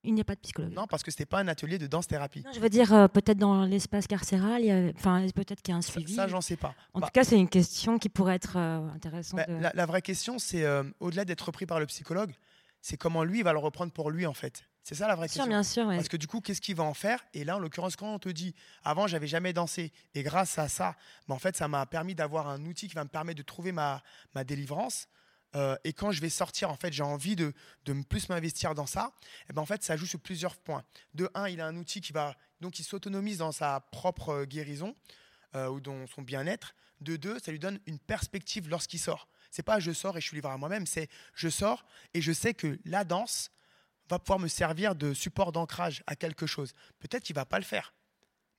Il 0.04 0.14
n'y 0.16 0.22
a 0.22 0.24
pas 0.24 0.34
de 0.36 0.40
psychologue. 0.40 0.74
Non, 0.74 0.88
parce 0.88 1.04
que 1.04 1.12
c'était 1.12 1.26
pas 1.28 1.40
un 1.40 1.48
atelier 1.48 1.78
de 1.78 1.86
danse-thérapie. 1.88 2.44
Je 2.56 2.60
veux 2.60 2.70
dire, 2.70 2.92
euh, 2.94 3.08
peut-être 3.08 3.38
dans 3.38 3.66
l'espace 3.66 4.08
carcéral, 4.08 4.94
enfin, 4.98 5.26
peut-être 5.36 5.62
qu'il 5.62 5.72
y 5.72 5.76
a 5.76 5.78
un 5.78 5.82
Ça, 5.82 5.92
suivi. 5.92 6.14
ça, 6.16 6.28
j'en 6.28 6.42
sais 6.42 6.56
pas. 6.58 6.74
en 6.94 7.00
Bah, 7.00 7.08
tout 7.08 7.12
cas, 7.14 7.24
c'est 7.24 7.38
une 7.38 7.50
question 7.50 8.00
qui 8.00 8.10
pourrait 8.10 8.36
être 8.36 8.58
euh, 8.58 8.88
intéressante. 8.96 9.38
bah, 9.38 9.46
de- 9.46 9.62
la, 9.62 9.72
la 9.76 9.86
vraie 9.86 10.02
question, 10.02 10.40
c'est 10.40 10.64
euh, 10.64 10.84
au-delà 11.00 11.24
d'être 11.26 11.42
repris 11.42 11.66
par 11.68 11.80
le 11.80 11.86
psychologue, 11.86 12.34
c'est 12.82 12.98
comment 12.98 13.24
lui 13.24 13.40
il 13.40 13.44
va 13.44 13.54
le 13.54 13.60
reprendre 13.60 13.92
pour 13.92 14.10
lui 14.10 14.26
en 14.26 14.34
fait. 14.34 14.64
C'est 14.84 14.96
ça 14.96 15.08
la 15.08 15.14
vraie 15.14 15.28
Bien 15.28 15.34
sûr, 15.34 15.44
question. 15.44 15.50
bien 15.52 15.64
sûr. 15.64 15.86
ouais. 15.88 15.96
Parce 15.98 16.08
que 16.10 16.18
du 16.18 16.26
coup, 16.26 16.42
qu'est-ce 16.42 16.62
qu'il 16.62 16.76
va 16.76 16.84
en 16.84 16.96
faire? 16.96 17.24
Et 17.36 17.44
là, 17.44 17.58
en 17.58 17.60
l'occurrence, 17.60 17.96
quand 17.96 18.12
on 18.12 18.18
te 18.18 18.30
dit, 18.30 18.56
avant, 18.84 19.06
j'avais 19.06 19.28
jamais 19.28 19.54
dansé, 19.54 19.92
et 20.16 20.24
grâce 20.24 20.58
à 20.58 20.68
ça, 20.68 20.96
bah, 21.28 21.36
en 21.36 21.38
fait, 21.38 21.56
ça 21.56 21.68
m'a 21.68 21.86
permis 21.86 22.16
d'avoir 22.16 22.50
un 22.50 22.66
outil 22.66 22.88
qui 22.88 22.96
va 22.96 23.04
me 23.04 23.10
permettre 23.10 23.38
de 23.38 23.44
trouver 23.44 23.72
ma, 23.72 24.02
ma 24.34 24.44
délivrance. 24.44 25.08
Euh, 25.56 25.76
et 25.84 25.94
quand 25.94 26.12
je 26.12 26.22
vais 26.22 26.30
sortir, 26.30 26.70
en 26.70 26.76
fait, 26.76 26.94
j'ai 26.94 27.04
envie 27.04 27.36
de, 27.36 27.54
de 27.86 27.94
plus 28.04 28.30
m'investir 28.30 28.74
dans 28.74 28.86
ça. 28.86 29.14
Et 29.50 29.54
ben, 29.54 29.62
en 29.62 29.66
fait, 29.66 29.84
ça 29.84 29.98
joue 29.98 30.06
sur 30.06 30.20
plusieurs 30.20 30.58
points. 30.58 30.84
De 31.14 31.30
un, 31.34 31.50
il 31.50 31.60
a 31.62 31.68
un 31.68 31.76
outil 31.76 32.02
qui 32.02 32.14
va 32.14 32.36
donc 32.62 32.80
il 32.80 32.84
s'autonomise 32.84 33.40
dans 33.40 33.52
sa 33.52 33.80
propre 33.92 34.30
euh, 34.30 34.46
guérison 34.46 34.96
euh, 35.56 35.68
ou 35.68 35.82
dans 35.82 36.08
son 36.08 36.22
bien-être. 36.22 36.76
De 37.02 37.16
deux, 37.16 37.40
ça 37.40 37.52
lui 37.52 37.60
donne 37.60 37.80
une 37.88 38.00
perspective 38.00 38.70
lorsqu'il 38.70 39.00
sort. 39.00 39.28
C'est 39.50 39.64
pas 39.64 39.80
je 39.80 39.92
sors 39.92 40.16
et 40.16 40.22
je 40.22 40.28
suis 40.28 40.36
livré 40.36 40.54
à 40.54 40.58
moi-même. 40.58 40.86
C'est 40.86 41.10
je 41.34 41.50
sors 41.50 41.84
et 42.14 42.22
je 42.22 42.32
sais 42.32 42.54
que 42.54 42.80
la 42.86 43.04
danse 43.04 43.52
va 44.08 44.20
pouvoir 44.20 44.40
me 44.40 44.48
servir 44.48 44.96
de 44.96 45.14
support 45.14 45.52
d'ancrage 45.52 46.04
à 46.06 46.16
quelque 46.16 46.46
chose. 46.46 46.74
Peut-être 47.00 47.24
qu'il 47.24 47.36
va 47.36 47.46
pas 47.46 47.58
le 47.58 47.66
faire, 47.66 47.94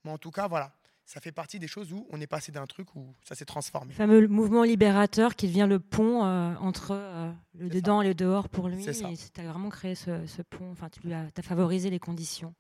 mais 0.04 0.10
en 0.10 0.18
tout 0.18 0.30
cas, 0.30 0.48
voilà, 0.48 0.74
ça 1.04 1.20
fait 1.20 1.32
partie 1.32 1.58
des 1.58 1.66
choses 1.68 1.92
où 1.92 2.06
on 2.10 2.20
est 2.20 2.26
passé 2.26 2.52
d'un 2.52 2.66
truc 2.66 2.94
où 2.94 3.14
ça 3.24 3.34
s'est 3.34 3.44
transformé. 3.44 3.90
Le 3.92 3.96
fameux 3.96 4.28
mouvement 4.28 4.62
libérateur 4.62 5.34
qui 5.36 5.46
devient 5.48 5.66
le 5.68 5.78
pont 5.80 6.24
euh, 6.24 6.54
entre 6.60 6.92
euh, 6.92 7.30
le 7.54 7.68
dedans 7.68 8.00
et 8.02 8.08
le 8.08 8.14
dehors 8.14 8.48
pour 8.48 8.68
lui. 8.68 8.82
C'est 8.84 8.92
tu 9.32 9.40
as 9.40 9.44
vraiment 9.50 9.68
créé 9.68 9.94
ce, 9.94 10.26
ce 10.26 10.42
pont. 10.42 10.70
Enfin, 10.70 10.88
tu 10.88 11.00
lui 11.06 11.12
as, 11.12 11.30
t'as 11.34 11.42
favorisé 11.42 11.90
les 11.90 11.98
conditions. 11.98 12.54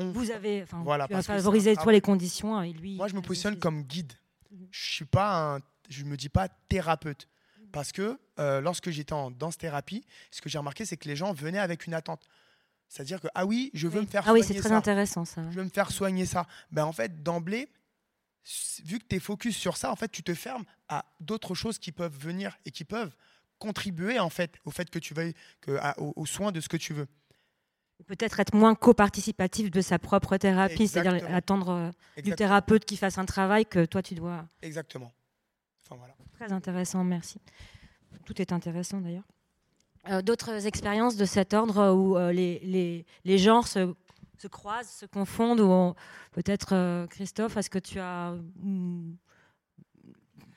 On- 0.00 0.12
Vous 0.12 0.30
avez, 0.30 0.62
enfin, 0.62 0.82
Voilà, 0.84 1.08
tu 1.08 1.14
as 1.14 1.22
favorisé 1.22 1.74
toi 1.76 1.90
les 1.92 2.00
conditions 2.00 2.62
et 2.62 2.72
lui. 2.72 2.96
Moi, 2.96 3.08
je 3.08 3.14
me 3.14 3.20
positionne 3.20 3.58
comme 3.58 3.82
guide. 3.82 4.12
Mhm. 4.52 4.68
Je 4.70 4.92
suis 4.92 5.04
pas 5.04 5.56
un, 5.56 5.60
je 5.88 6.04
me 6.04 6.16
dis 6.16 6.28
pas 6.28 6.48
thérapeute. 6.68 7.28
Parce 7.72 7.92
que 7.92 8.18
euh, 8.38 8.60
lorsque 8.62 8.88
j'étais 8.90 9.12
en 9.12 9.30
danse-thérapie, 9.30 10.04
ce 10.30 10.40
que 10.40 10.48
j'ai 10.48 10.56
remarqué, 10.58 10.84
c'est 10.86 10.96
que 10.96 11.06
les 11.08 11.16
gens 11.16 11.32
venaient 11.34 11.58
avec 11.58 11.86
une 11.86 11.94
attente. 11.94 12.22
C'est-à-dire 12.88 13.20
que, 13.20 13.28
ah 13.34 13.44
oui, 13.46 13.70
je 13.74 13.86
veux 13.86 13.98
Oui. 14.00 14.06
me 14.06 14.10
faire 14.10 14.22
Ah 14.26 14.32
oui, 14.32 14.40
soigner 14.40 14.54
c'est 14.54 14.60
très 14.60 14.68
ça. 14.70 14.76
intéressant 14.76 15.24
ça. 15.24 15.42
Je 15.50 15.56
veux 15.56 15.64
me 15.64 15.68
faire 15.68 15.90
soigner 15.90 16.24
ça. 16.26 16.46
Ben, 16.70 16.84
en 16.84 16.92
fait, 16.92 17.22
d'emblée, 17.22 17.68
vu 18.84 18.98
que 18.98 19.04
tu 19.06 19.16
es 19.16 19.20
focus 19.20 19.56
sur 19.56 19.76
ça, 19.76 19.92
en 19.92 19.96
fait, 19.96 20.08
tu 20.08 20.22
te 20.22 20.34
fermes 20.34 20.64
à 20.88 21.04
d'autres 21.20 21.54
choses 21.54 21.78
qui 21.78 21.92
peuvent 21.92 22.16
venir 22.16 22.56
et 22.64 22.70
qui 22.70 22.84
peuvent 22.84 23.14
contribuer 23.58 24.18
en 24.20 24.30
fait 24.30 24.54
au 24.64 24.70
fait 24.70 24.88
que 24.88 24.98
tu 25.00 25.12
veuilles 25.14 25.34
que, 25.60 25.72
à- 25.78 25.98
aux, 26.00 26.12
aux 26.16 26.26
soins 26.26 26.52
de 26.52 26.60
ce 26.60 26.68
que 26.68 26.76
tu 26.76 26.94
veux. 26.94 27.08
Peut-être 28.06 28.38
être 28.38 28.54
moins 28.54 28.76
co-participatif 28.76 29.70
de 29.72 29.80
sa 29.80 29.98
propre 29.98 30.36
thérapie, 30.36 30.86
c'est-à-dire 30.86 31.28
attendre 31.34 31.68
euh, 31.70 31.90
du 31.90 31.94
Exactement. 32.20 32.36
thérapeute 32.36 32.84
qui 32.84 32.96
fasse 32.96 33.18
un 33.18 33.24
travail 33.26 33.66
que 33.66 33.84
toi 33.84 34.00
tu 34.02 34.14
dois. 34.14 34.48
Exactement. 34.62 35.12
Enfin, 35.84 35.96
voilà. 35.96 36.14
Très 36.34 36.52
intéressant, 36.52 37.02
merci. 37.02 37.40
Tout 38.24 38.40
est 38.40 38.52
intéressant 38.52 39.00
d'ailleurs. 39.00 39.24
Euh, 40.10 40.22
D'autres 40.22 40.66
expériences 40.66 41.16
de 41.16 41.24
cet 41.24 41.52
ordre 41.54 41.92
où 41.92 42.16
euh, 42.16 42.32
les, 42.32 42.60
les, 42.60 43.04
les 43.24 43.38
genres 43.38 43.66
se, 43.68 43.94
se 44.38 44.46
croisent, 44.48 44.88
se 44.90 45.06
confondent, 45.06 45.60
on- 45.60 45.94
peut-être 46.32 46.72
euh, 46.72 47.06
Christophe, 47.08 47.56
est-ce 47.56 47.68
que 47.70 47.78
tu 47.78 47.98
as, 48.00 48.34
mm, 48.56 49.12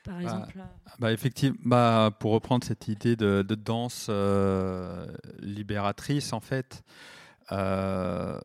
par 0.04 0.20
exemple, 0.20 0.58
euh, 0.58 0.90
Bah, 0.98 1.12
effectivement, 1.12 1.58
bah, 1.64 2.10
pour 2.18 2.32
reprendre 2.32 2.64
cette 2.64 2.88
idée 2.88 3.14
de, 3.16 3.42
de 3.46 3.54
danse 3.54 4.06
euh, 4.08 5.06
libératrice, 5.40 6.32
en 6.32 6.40
fait, 6.40 6.82
euh, 7.52 8.38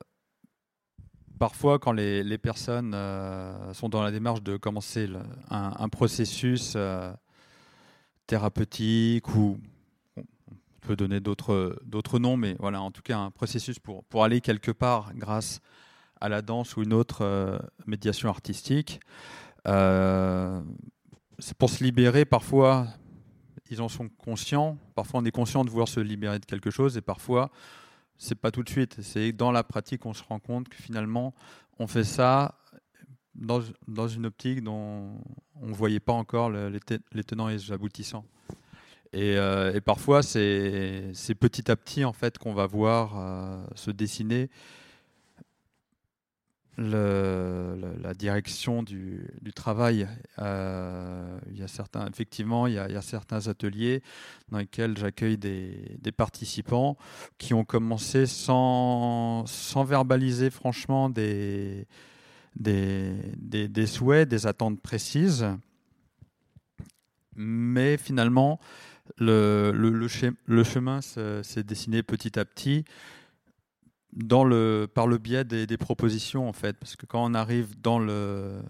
parfois 1.40 1.80
quand 1.80 1.92
les, 1.94 2.24
les 2.24 2.38
personnes 2.38 2.94
euh, 2.96 3.74
sont 3.74 3.88
dans 3.90 4.02
la 4.04 4.12
démarche 4.12 4.42
de 4.42 4.58
commencer 4.58 5.08
le- 5.08 5.20
un, 5.50 5.74
un 5.78 5.90
processus 5.90 6.76
thérapeutique 8.26 9.30
ou 9.36 9.58
peut 10.88 10.96
donner 10.96 11.20
d'autres 11.20 11.80
d'autres 11.86 12.20
noms, 12.20 12.38
mais 12.38 12.56
voilà, 12.60 12.82
en 12.82 12.92
tout 12.92 13.02
cas 13.02 13.18
un 13.18 13.32
processus 13.32 13.78
pour, 13.80 14.04
pour 14.06 14.24
aller 14.24 14.40
quelque 14.42 14.72
part 14.72 15.14
grâce 15.16 15.60
à 16.22 16.30
la 16.30 16.42
danse 16.42 16.76
ou 16.78 16.82
une 16.84 16.94
autre 16.94 17.20
euh, 17.24 17.60
médiation 17.86 18.30
artistique. 18.30 19.00
euh, 19.68 20.62
c'est 21.40 21.56
pour 21.58 21.70
se 21.70 21.84
libérer, 21.84 22.26
parfois, 22.26 22.88
ils 23.70 23.82
en 23.82 23.90
sont 23.90 24.10
conscients. 24.10 24.78
Parfois, 24.96 25.20
on 25.22 25.26
est 25.26 25.32
conscient 25.42 25.64
de 25.66 25.70
vouloir 25.70 25.88
se 25.88 26.00
libérer 26.00 26.40
de 26.40 26.46
quelque 26.46 26.72
chose, 26.72 26.98
et 26.98 27.02
parfois, 27.02 27.52
c'est 28.18 28.40
pas 28.40 28.50
tout 28.50 28.64
de 28.64 28.70
suite. 28.70 28.98
C'est 29.02 29.32
dans 29.34 29.52
la 29.52 29.64
pratique 29.64 30.02
qu'on 30.02 30.16
se 30.16 30.24
rend 30.24 30.40
compte 30.40 30.68
que 30.70 30.78
finalement, 30.78 31.36
on 31.78 31.86
fait 31.86 32.04
ça 32.06 32.56
dans, 33.36 33.62
dans 33.88 34.08
une 34.08 34.26
optique 34.26 34.64
dont 34.64 35.22
on 35.62 35.68
ne 35.68 35.74
voyait 35.76 36.00
pas 36.00 36.14
encore 36.14 36.50
le- 36.50 36.70
les, 36.70 36.80
les 37.12 37.24
tenants 37.24 37.50
et 37.50 37.54
les 37.58 37.72
aboutissants. 37.72 38.26
Et, 39.14 39.38
euh, 39.38 39.74
et 39.74 39.82
parfois, 39.82 40.22
c'est 40.24 41.14
petit 41.40 41.72
à 41.72 41.76
petit 41.76 42.04
en 42.06 42.14
fait 42.14 42.38
qu'on 42.38 42.54
va 42.54 42.66
voir 42.66 43.14
euh, 43.18 43.66
se 43.76 43.92
dessiner 43.92 44.50
la 46.78 48.14
direction 48.14 48.84
du, 48.84 49.26
travail. 49.56 50.08
Euh, 50.38 51.40
il 51.50 51.60
y 51.64 51.68
certains, 51.68 52.08
effectivement, 52.08 52.68
il 52.68 52.74
y 52.74 52.78
a, 52.78 53.02
certains 53.02 53.48
ateliers 53.48 54.04
dans 54.50 54.60
lesquels 54.60 54.96
j'accueille 54.96 55.38
des, 55.38 56.12
participants 56.16 56.98
qui 57.40 57.56
ont 57.56 57.66
commencé 57.66 58.28
sans, 58.28 59.44
verbaliser 59.86 60.52
franchement 60.52 61.10
des- 61.10 61.88
des 62.56 63.88
souhaits, 63.88 64.30
des 64.30 64.46
attentes 64.46 64.80
précises. 64.80 65.48
Mais 67.36 67.98
finalement, 67.98 68.60
le, 69.18 69.72
le, 69.74 69.90
le 69.90 70.08
le 70.46 70.64
chemin 70.64 71.02
se- 71.02 71.42
s'est 71.44 71.64
dessiné 71.64 72.04
petit 72.04 72.38
à 72.38 72.46
petit 72.46 72.86
dans 74.14 74.44
le, 74.44 74.88
par 74.92 75.08
le 75.08 75.18
biais 75.18 75.44
des, 75.44 75.78
propositions, 75.78 76.48
en 76.48 76.54
fait. 76.54 76.78
Parce 76.78 76.96
que 76.96 77.06
quand 77.06 77.24
on 77.24 77.34
arrive 77.34 77.80
dans 77.80 78.00
le, 78.00 78.62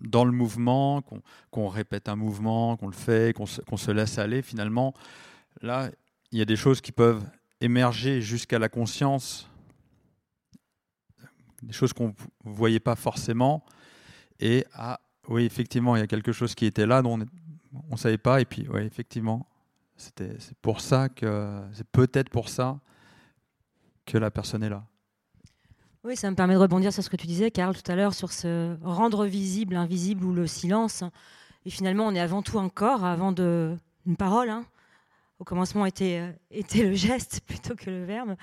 dans 0.00 0.24
le 0.24 0.32
mouvement, 0.32 1.02
qu'on 1.02 1.22
qu'on 1.50 1.68
répète 1.68 2.08
un 2.08 2.16
mouvement, 2.16 2.76
qu'on 2.76 2.86
le 2.86 2.94
fait, 2.94 3.34
qu'on 3.34 3.46
se, 3.46 3.60
qu'on 3.62 3.76
se 3.76 3.90
laisse 3.90 4.18
aller, 4.18 4.42
finalement, 4.42 4.94
là, 5.60 5.90
il 6.30 6.38
y 6.38 6.42
a 6.42 6.46
des 6.46 6.56
choses 6.56 6.80
qui 6.80 6.92
peuvent 6.92 7.24
émerger 7.60 8.20
jusqu'à 8.20 8.58
la 8.58 8.68
conscience, 8.68 9.48
des 11.62 11.72
choses 11.72 11.92
qu'on 11.92 12.08
ne 12.08 12.12
voyait 12.44 12.80
pas 12.80 12.96
forcément. 12.96 13.64
Et, 14.40 14.64
ah, 14.72 15.00
oui, 15.28 15.44
effectivement, 15.44 15.94
il 15.94 16.00
y 16.00 16.02
a 16.02 16.08
quelque 16.08 16.32
chose 16.32 16.54
qui 16.54 16.66
était 16.66 16.86
là 16.86 17.02
dont 17.02 17.18
on 17.88 17.92
ne 17.92 17.96
savait 17.98 18.18
pas. 18.18 18.40
Et 18.40 18.44
puis, 18.44 18.66
oui, 18.72 18.82
effectivement, 18.82 19.46
c'était- 19.96 20.36
c'est 20.38 20.56
pour 20.58 20.80
ça 20.80 21.08
que, 21.08 21.60
c'est 21.72 21.86
peut-être 21.86 22.28
pour 22.30 22.48
ça 22.48 22.78
que 24.06 24.18
la 24.18 24.30
personne 24.30 24.62
est 24.62 24.68
là. 24.68 24.84
Oui, 26.04 26.16
ça 26.16 26.28
me 26.30 26.34
permet 26.34 26.54
de 26.54 26.58
rebondir 26.58 26.92
sur 26.92 27.02
ce 27.04 27.08
que 27.10 27.16
tu 27.16 27.26
disais, 27.28 27.50
Karl, 27.52 27.76
tout 27.80 27.90
à 27.90 27.94
l'heure, 27.94 28.12
sur 28.14 28.32
ce 28.32 28.76
rendre 28.82 29.24
visible 29.24 29.74
l'invisible 29.74 30.24
ou 30.24 30.32
le 30.34 30.48
silence. 30.48 31.04
Et 31.64 31.70
finalement, 31.70 32.06
on 32.08 32.14
est 32.14 32.20
avant 32.20 32.42
tout 32.42 32.58
un 32.58 32.68
corps, 32.68 33.04
avant 33.04 33.30
de, 33.30 33.76
une 34.06 34.16
parole. 34.16 34.50
hein. 34.50 34.64
Au 35.38 35.44
commencement 35.44 35.86
était, 35.86 36.18
euh, 36.20 36.32
était 36.50 36.82
le 36.82 36.94
geste 36.94 37.40
plutôt 37.46 37.76
que 37.76 37.88
le 37.88 38.04
verbe. 38.04 38.28
Bien 38.28 38.36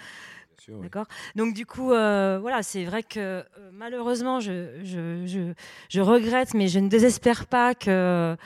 sûr, 0.57 0.75
oui. 0.77 0.83
D'accord. 0.83 1.05
Donc 1.35 1.53
du 1.53 1.65
coup, 1.65 1.91
euh, 1.91 2.39
voilà, 2.41 2.63
c'est 2.63 2.85
vrai 2.85 3.03
que 3.03 3.19
euh, 3.19 3.43
malheureusement, 3.73 4.39
je, 4.39 4.79
je, 4.85 5.25
je, 5.25 5.53
je 5.89 6.01
regrette, 6.01 6.53
mais 6.53 6.69
je 6.69 6.79
ne 6.79 6.87
désespère 6.87 7.45
pas 7.47 7.75
que, 7.75 8.37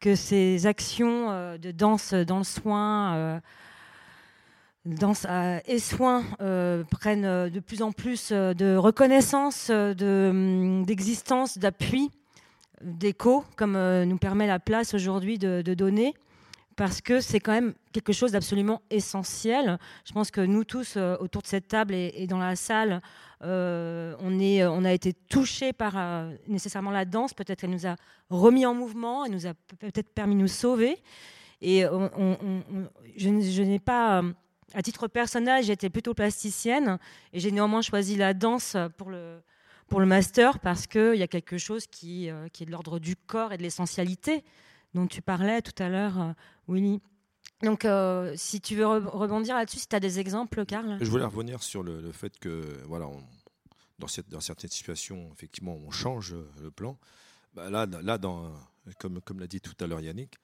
que 0.00 0.14
ces 0.14 0.66
actions 0.66 1.30
euh, 1.30 1.58
de 1.58 1.70
danse 1.70 2.14
dans 2.14 2.38
le 2.38 2.44
soin, 2.44 3.14
euh, 3.14 3.40
danse 4.86 5.26
et 5.66 5.78
soin 5.78 6.24
euh, 6.40 6.82
prennent 6.84 7.50
de 7.50 7.60
plus 7.60 7.82
en 7.82 7.92
plus 7.92 8.32
de 8.32 8.76
reconnaissance, 8.76 9.70
hum, 9.70 10.84
d'existence, 10.86 11.58
d'appui, 11.58 12.10
d'écho, 12.82 13.44
comme 13.56 13.78
nous 14.04 14.16
permet 14.16 14.46
la 14.46 14.58
place 14.58 14.94
aujourd'hui 14.94 15.38
de 15.38 15.74
donner 15.74 16.14
parce 16.80 17.02
que 17.02 17.20
c'est 17.20 17.40
quand 17.40 17.52
même 17.52 17.74
quelque 17.92 18.14
chose 18.14 18.32
d'absolument 18.32 18.80
essentiel. 18.88 19.78
Je 20.06 20.12
pense 20.14 20.30
que 20.30 20.40
nous 20.40 20.64
tous 20.64 20.94
euh, 20.96 21.14
autour 21.20 21.42
de 21.42 21.46
cette 21.46 21.68
table 21.68 21.92
et, 21.92 22.26
dans 22.26 22.38
la 22.38 22.56
salle, 22.56 23.02
euh, 23.42 24.16
on, 24.18 24.40
est, 24.40 24.64
on 24.64 24.86
a 24.86 24.92
été 24.94 25.12
touchés 25.12 25.74
par 25.74 25.92
euh, 25.98 26.34
nécessairement 26.48 26.90
la 26.90 27.04
danse. 27.04 27.34
Peut-être 27.34 27.60
qu'elle 27.60 27.68
nous 27.68 27.86
a 27.86 27.96
remis 28.30 28.64
en 28.64 28.72
mouvement, 28.72 29.26
elle 29.26 29.32
nous 29.32 29.46
a 29.46 29.52
peut-être 29.78 30.14
permis 30.14 30.36
de 30.36 30.40
nous 30.40 30.48
sauver. 30.48 30.96
Et 31.60 31.82
je, 33.16 33.62
n'ai 33.62 33.78
pas, 33.78 34.22
euh, 34.22 34.32
à 34.72 34.80
titre 34.80 35.06
personnel, 35.06 35.62
j'étais 35.62 35.90
plutôt 35.90 36.14
plasticienne 36.14 36.98
et 37.34 37.40
j'ai 37.40 37.50
néanmoins 37.50 37.82
choisi 37.82 38.16
la 38.16 38.32
danse 38.32 38.78
pour 38.96 39.10
le, 39.10 39.42
master 40.06 40.60
parce 40.60 40.86
qu'il 40.86 41.16
y 41.16 41.22
a 41.22 41.28
quelque 41.28 41.58
chose 41.58 41.84
euh, 42.04 42.48
qui 42.48 42.62
est 42.62 42.66
de 42.66 42.70
l'ordre 42.70 42.98
du 42.98 43.16
corps 43.16 43.52
et 43.52 43.58
de 43.58 43.62
l'essentialité 43.62 44.44
dont 44.94 45.06
tu 45.06 45.22
parlais 45.22 45.62
tout 45.62 45.80
à 45.82 45.88
l'heure, 45.88 46.20
euh, 46.20 46.32
Willy. 46.68 47.00
Donc, 47.62 47.84
euh, 47.84 48.32
si 48.36 48.60
tu 48.60 48.74
veux 48.76 48.84
re- 48.84 49.06
rebondir 49.06 49.54
là-dessus, 49.54 49.78
si 49.80 49.88
tu 49.88 49.96
as 49.96 50.00
des 50.00 50.18
exemples, 50.18 50.64
Karl. 50.66 50.96
Je 51.00 51.10
voulais 51.10 51.24
revenir 51.24 51.62
sur 51.62 51.82
le, 51.82 52.00
le 52.00 52.12
fait 52.12 52.38
que, 52.38 52.82
voilà, 52.86 53.06
on- 53.06 53.22
dans, 53.98 54.06
cette- 54.08 54.28
dans 54.30 54.40
certaines 54.40 54.70
situations, 54.70 55.30
effectivement, 55.32 55.74
on 55.74 55.90
change 55.90 56.34
le 56.60 56.70
plan. 56.70 56.98
Bah, 57.54 57.68
là, 57.70 57.86
là 57.86 58.16
dans, 58.18 58.52
comme, 58.98 59.20
comme 59.20 59.40
l'a 59.40 59.46
dit 59.46 59.60
tout 59.60 59.74
à 59.82 59.86
l'heure 59.86 60.00
Yannick, 60.00 60.36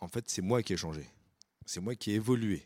en 0.00 0.08
fait, 0.08 0.28
c'est 0.28 0.42
moi 0.42 0.62
qui 0.62 0.72
ai 0.72 0.76
changé. 0.76 1.06
C'est 1.66 1.80
moi 1.80 1.94
qui 1.94 2.10
ai 2.12 2.14
évolué. 2.14 2.64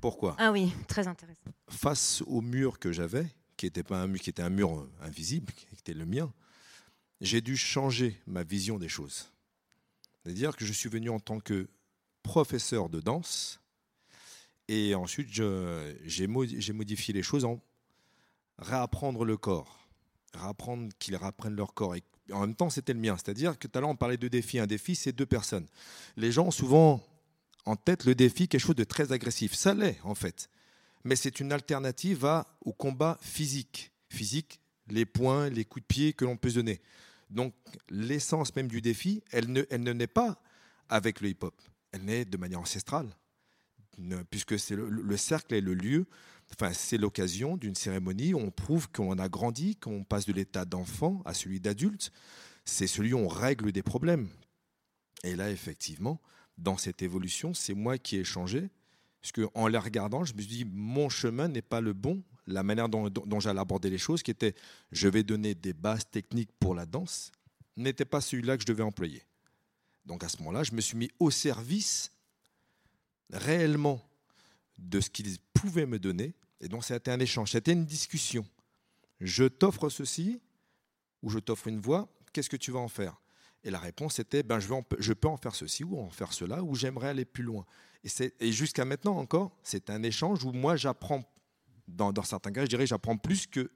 Pourquoi? 0.00 0.34
Ah 0.38 0.50
oui, 0.52 0.72
très 0.88 1.06
intéressant. 1.06 1.40
Face 1.68 2.22
au 2.26 2.40
mur 2.40 2.78
que 2.78 2.90
j'avais, 2.92 3.26
qui 3.56 3.66
était 3.66 3.82
pas 3.84 4.00
un 4.02 4.06
mur, 4.08 4.20
qui 4.20 4.30
était 4.30 4.42
un 4.42 4.50
mur 4.50 4.80
euh, 4.80 4.90
invisible, 5.02 5.52
qui 5.52 5.66
était 5.78 5.94
le 5.94 6.04
mien, 6.04 6.32
j'ai 7.20 7.40
dû 7.40 7.56
changer 7.56 8.20
ma 8.26 8.42
vision 8.42 8.78
des 8.78 8.88
choses. 8.88 9.30
C'est-à-dire 10.24 10.56
que 10.56 10.64
je 10.64 10.72
suis 10.72 10.88
venu 10.88 11.10
en 11.10 11.20
tant 11.20 11.38
que 11.40 11.68
professeur 12.22 12.88
de 12.88 13.00
danse, 13.00 13.60
et 14.68 14.94
ensuite 14.94 15.28
j'ai 15.30 16.26
mo- 16.26 16.46
j'ai 16.46 16.72
modifié 16.72 17.12
les 17.12 17.22
choses 17.22 17.44
en 17.44 17.60
réapprendre 18.58 19.24
le 19.24 19.36
corps, 19.36 19.78
réapprendre 20.32 20.88
qu'ils 20.98 21.16
réapprennent 21.16 21.56
leur 21.56 21.74
corps. 21.74 21.94
Et 21.94 22.02
en 22.32 22.40
même 22.40 22.54
temps, 22.54 22.70
c'était 22.70 22.94
le 22.94 23.00
mien. 23.00 23.16
C'est-à-dire 23.16 23.58
que 23.58 23.68
tout 23.68 23.76
à 23.76 23.80
l'heure, 23.82 23.90
on 23.90 23.96
parlait 23.96 24.16
de 24.16 24.28
défi. 24.28 24.58
Un 24.58 24.66
défi, 24.66 24.94
c'est 24.94 25.12
deux 25.12 25.26
personnes. 25.26 25.66
Les 26.16 26.32
gens 26.32 26.46
ont 26.46 26.50
souvent 26.50 27.04
en 27.66 27.76
tête 27.76 28.04
le 28.06 28.14
défi, 28.14 28.48
quelque 28.48 28.60
chose 28.60 28.76
de 28.76 28.84
très 28.84 29.12
agressif. 29.12 29.52
Ça 29.54 29.74
l'est, 29.74 30.00
en 30.04 30.14
fait. 30.14 30.48
Mais 31.04 31.16
c'est 31.16 31.40
une 31.40 31.52
alternative 31.52 32.24
à, 32.24 32.46
au 32.62 32.72
combat 32.72 33.18
physique. 33.20 33.92
Physique, 34.08 34.60
les 34.88 35.04
poings, 35.04 35.50
les 35.50 35.66
coups 35.66 35.82
de 35.82 35.86
pied 35.86 36.12
que 36.14 36.24
l'on 36.24 36.38
peut 36.38 36.50
donner. 36.52 36.80
Donc, 37.34 37.52
l'essence 37.90 38.54
même 38.56 38.68
du 38.68 38.80
défi, 38.80 39.22
elle 39.32 39.50
ne, 39.50 39.64
elle 39.70 39.82
ne 39.82 39.92
naît 39.92 40.06
pas 40.06 40.40
avec 40.88 41.20
le 41.20 41.28
hip-hop. 41.28 41.60
Elle 41.92 42.04
naît 42.04 42.24
de 42.24 42.36
manière 42.36 42.60
ancestrale, 42.60 43.08
puisque 44.30 44.58
c'est 44.58 44.76
le, 44.76 44.88
le 44.88 45.16
cercle 45.16 45.54
est 45.54 45.60
le 45.60 45.74
lieu, 45.74 46.06
enfin, 46.52 46.72
c'est 46.72 46.98
l'occasion 46.98 47.56
d'une 47.56 47.74
cérémonie 47.74 48.34
où 48.34 48.38
on 48.38 48.50
prouve 48.50 48.88
qu'on 48.90 49.18
a 49.18 49.28
grandi, 49.28 49.76
qu'on 49.76 50.04
passe 50.04 50.26
de 50.26 50.32
l'état 50.32 50.64
d'enfant 50.64 51.22
à 51.24 51.34
celui 51.34 51.60
d'adulte. 51.60 52.12
C'est 52.64 52.86
celui 52.86 53.12
où 53.12 53.18
on 53.18 53.28
règle 53.28 53.72
des 53.72 53.82
problèmes. 53.82 54.28
Et 55.22 55.36
là, 55.36 55.50
effectivement, 55.50 56.20
dans 56.56 56.76
cette 56.76 57.02
évolution, 57.02 57.52
c'est 57.54 57.74
moi 57.74 57.98
qui 57.98 58.16
ai 58.16 58.24
changé. 58.24 58.70
Parce 59.20 59.32
qu'en 59.32 59.66
les 59.66 59.78
regardant, 59.78 60.24
je 60.24 60.34
me 60.34 60.40
suis 60.40 60.48
dit, 60.48 60.64
mon 60.64 61.08
chemin 61.08 61.48
n'est 61.48 61.62
pas 61.62 61.80
le 61.80 61.94
bon. 61.94 62.22
La 62.46 62.62
manière 62.62 62.88
dont, 62.88 63.40
j'allais 63.40 63.60
aborder 63.60 63.90
les 63.90 63.98
choses, 63.98 64.22
qui 64.22 64.30
était, 64.30 64.54
je 64.92 65.08
vais 65.08 65.22
donner 65.22 65.54
des 65.54 65.72
bases 65.72 66.08
techniques 66.10 66.52
pour 66.58 66.74
la 66.74 66.84
danse, 66.84 67.32
n'était 67.76 68.04
pas 68.04 68.20
celui-là 68.20 68.56
que 68.56 68.62
je 68.62 68.66
devais 68.66 68.82
employer. 68.82 69.22
Donc 70.04 70.22
à 70.22 70.28
ce 70.28 70.38
moment-là, 70.38 70.62
je 70.62 70.72
me 70.72 70.80
suis 70.80 70.96
mis 70.96 71.10
au 71.18 71.30
service 71.30 72.12
réellement 73.30 74.06
de 74.78 75.00
ce 75.00 75.08
qu'ils 75.08 75.38
pouvaient 75.54 75.86
me 75.86 75.98
donner. 75.98 76.34
Et 76.60 76.68
donc 76.68 76.84
c'était 76.84 77.10
un 77.10 77.20
échange, 77.20 77.52
c'était 77.52 77.72
une 77.72 77.86
discussion. 77.86 78.46
Je 79.20 79.44
t'offre 79.44 79.88
ceci 79.88 80.40
ou 81.22 81.30
je 81.30 81.38
t'offre 81.38 81.68
une 81.68 81.80
voix, 81.80 82.08
qu'est-ce 82.32 82.50
que 82.50 82.56
tu 82.56 82.70
vas 82.70 82.80
en 82.80 82.88
faire? 82.88 83.20
Et 83.62 83.70
la 83.70 83.78
réponse 83.78 84.18
était, 84.18 84.42
ben, 84.42 84.60
je, 84.60 84.68
vais 84.68 84.82
je 84.98 85.12
peux 85.14 85.28
en 85.28 85.38
faire 85.38 85.54
ceci 85.54 85.84
ou 85.84 85.98
en 85.98 86.10
faire 86.10 86.34
cela, 86.34 86.62
ou 86.62 86.74
j'aimerais 86.74 87.08
aller 87.08 87.24
plus 87.24 87.42
loin. 87.42 87.64
Et, 88.04 88.32
et 88.40 88.52
jusqu'à 88.52 88.84
maintenant 88.84 89.16
encore, 89.16 89.56
c'est 89.62 89.88
un 89.88 90.02
échange 90.02 90.44
où 90.44 90.52
moi 90.52 90.76
j'apprends, 90.76 91.24
dans, 91.88 92.12
dans 92.12 92.22
certains 92.22 92.52
cas, 92.52 92.62
je 92.62 92.68
dirais 92.68 92.86
j'apprends 92.86 93.16
plus 93.16 93.46
que 93.46 93.70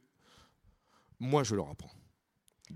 moi 1.21 1.43
je 1.45 1.55
leur 1.55 1.69
apprends. 1.69 1.91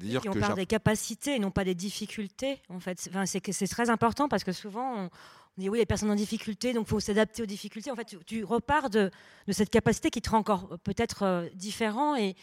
Et 0.02 0.16
on 0.16 0.20
que 0.20 0.38
parle 0.38 0.54
des 0.56 0.66
capacités 0.66 1.38
non 1.38 1.50
pas 1.50 1.64
des 1.64 1.74
difficultés. 1.74 2.60
En 2.68 2.80
fait, 2.80 2.98
C'est- 2.98 3.10
enfin, 3.14 3.66
très 3.66 3.90
important 3.90 4.28
parce 4.28 4.42
que 4.42 4.52
souvent 4.52 4.94
on, 4.96 5.04
on 5.04 5.60
dit 5.60 5.68
oui, 5.68 5.78
les 5.78 5.86
personnes 5.86 6.10
en 6.10 6.14
difficulté, 6.14 6.72
donc 6.72 6.86
il 6.86 6.90
faut 6.90 7.00
s'adapter 7.00 7.42
aux 7.42 7.46
difficultés. 7.46 7.90
En 7.90 7.96
fait, 7.96 8.06
tu, 8.06 8.16
tu 8.24 8.44
repars 8.44 8.88
de, 8.88 9.10
de 9.46 9.52
cette 9.52 9.68
capacité 9.70 10.10
qui 10.10 10.22
te 10.22 10.30
rend 10.30 10.38
encore 10.38 10.68
euh, 10.72 10.76
peut-être 10.78 11.24
euh, 11.24 11.48
différent 11.54 12.16
et, 12.16 12.34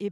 et, 0.00 0.10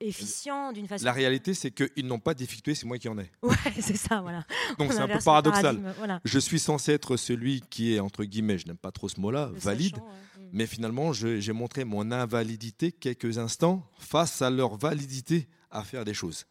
efficient 0.00 0.72
d'une 0.72 0.88
façon. 0.88 1.04
La 1.04 1.12
réalité, 1.12 1.54
c'est 1.54 1.70
qu'ils 1.70 2.06
n'ont 2.06 2.18
pas 2.18 2.34
de 2.34 2.38
difficulté, 2.38 2.74
c'est 2.74 2.86
moi 2.86 2.98
qui 2.98 3.08
en 3.08 3.18
ai. 3.18 3.30
Ouais, 3.42 3.54
c'est 3.80 3.96
ça, 3.96 4.20
voilà. 4.20 4.44
Donc 4.78 4.90
On 4.90 4.92
c'est 4.92 4.98
un 4.98 5.08
peu 5.08 5.18
paradoxal. 5.24 5.80
Voilà. 5.98 6.20
Je 6.24 6.38
suis 6.40 6.58
censé 6.58 6.92
être 6.92 7.16
celui 7.16 7.60
qui 7.60 7.94
est, 7.94 8.00
entre 8.00 8.24
guillemets, 8.24 8.58
je 8.58 8.66
n'aime 8.66 8.76
pas 8.76 8.90
trop 8.90 9.08
ce 9.08 9.20
mot-là, 9.20 9.50
valide. 9.54 9.94
sachant, 9.94 10.06
ouais. 10.06 10.35
Mm. 10.46 10.50
Mais 10.52 10.66
finalement, 10.66 11.12
j'ai 11.12 11.52
montré 11.52 11.84
mon 11.84 12.10
invalidité 12.10 12.92
quelques 12.92 13.38
instants 13.38 13.88
face 13.98 14.42
à 14.42 14.50
leur 14.50 14.76
validité 14.76 15.48
à 15.70 15.84
faire 15.84 16.04
des 16.04 16.14
choses. 16.14 16.46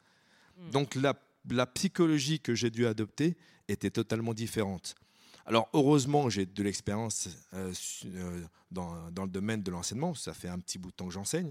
Mm. 0.58 0.70
Donc 0.72 0.96
la, 0.96 1.14
la 1.50 1.66
psychologie 1.66 2.40
que 2.40 2.56
j'ai 2.56 2.70
dû 2.70 2.86
adopter 2.86 3.38
était 3.68 3.92
totalement 3.92 4.34
différente. 4.34 4.96
Alors 5.46 5.70
heureusement, 5.74 6.30
j'ai 6.30 6.46
de 6.46 6.64
l'expérience 6.64 7.30
euh, 7.54 7.72
euh, 8.06 8.44
dans, 8.72 9.12
dans 9.12 9.24
le 9.24 9.30
domaine 9.30 9.62
de 9.62 9.72
l'enseignement. 9.72 10.16
Ça 10.16 10.34
fait 10.34 10.50
un 10.50 10.60
petit 10.60 10.80
bout 10.80 10.90
de 10.90 10.96
temps 10.96 11.08
que 11.08 11.14
j'enseigne. 11.14 11.50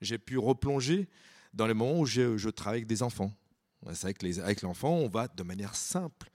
J'ai 0.00 0.18
pu 0.18 0.36
replonger 0.36 1.08
dans 1.54 1.66
les 1.66 1.74
moments 1.74 2.00
où 2.00 2.06
je, 2.06 2.36
je 2.36 2.50
travaille 2.50 2.78
avec 2.78 2.88
des 2.88 3.02
enfants. 3.02 3.32
C'est 3.92 4.38
avec 4.40 4.62
l'enfant, 4.62 4.90
on 4.90 5.08
va 5.08 5.28
de 5.28 5.42
manière 5.44 5.76
simple, 5.76 6.28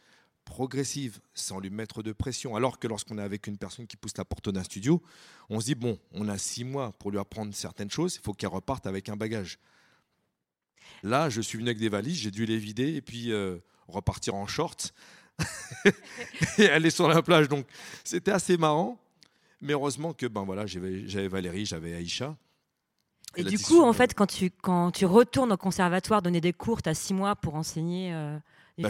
progressive, 0.46 1.20
sans 1.34 1.60
lui 1.60 1.70
mettre 1.70 2.04
de 2.04 2.12
pression. 2.12 2.56
Alors 2.56 2.80
que 2.80 2.88
lorsqu'on 2.88 3.18
est 3.18 3.24
avec 3.24 3.48
une 3.48 3.58
personne 3.58 3.88
qui 3.88 3.98
pousse 3.98 4.18
la 4.18 4.26
porte 4.26 4.50
d'un 4.50 4.64
studio, 4.64 5.02
on 5.50 5.60
se 5.60 5.66
dit, 5.66 5.76
bon, 5.76 5.98
on 6.12 6.28
a 6.28 6.38
six 6.38 6.64
mois 6.64 6.92
pour 6.94 7.12
lui 7.12 7.20
apprendre 7.20 7.54
certaines 7.54 7.92
choses, 7.92 8.16
il 8.16 8.22
faut 8.22 8.34
qu'elle 8.34 8.50
reparte 8.50 8.86
avec 8.86 9.10
un 9.10 9.16
bagage. 9.16 9.60
Là, 11.04 11.30
je 11.30 11.42
suis 11.42 11.58
venu 11.58 11.70
avec 11.70 11.80
des 11.80 11.90
valises, 11.90 12.18
j'ai 12.18 12.32
dû 12.32 12.46
les 12.46 12.58
vider 12.58 12.96
et 12.96 13.02
puis 13.02 13.32
euh, 13.32 13.58
repartir 13.88 14.36
en 14.36 14.48
short 14.48 14.94
et 16.58 16.70
aller 16.70 16.90
sur 16.90 17.08
la 17.08 17.22
plage. 17.22 17.48
Donc, 17.48 17.66
c'était 18.04 18.32
assez 18.32 18.58
marrant. 18.58 19.00
Mais 19.62 19.74
heureusement 19.74 20.14
que 20.14 20.26
ben 20.26 20.44
voilà, 20.44 20.66
j'avais 20.66 21.28
Valérie, 21.28 21.66
j'avais 21.66 21.94
Aïcha. 21.94 22.36
Et 23.38 23.44
du 23.44 23.60
coup, 23.60 23.82
en 23.82 23.94
fait, 23.94 24.14
quand 24.14 24.26
tu, 24.26 24.50
quand 24.50 24.92
tu 24.92 25.06
retournes 25.06 25.54
au 25.54 25.58
conservatoire 25.58 26.22
donner 26.22 26.42
des 26.42 26.52
cours, 26.52 26.82
tu 26.82 26.90
as 26.90 26.94
six 26.94 27.14
mois 27.14 27.36
pour 27.36 27.56
enseigner. 27.56 28.14
euh, 28.14 28.38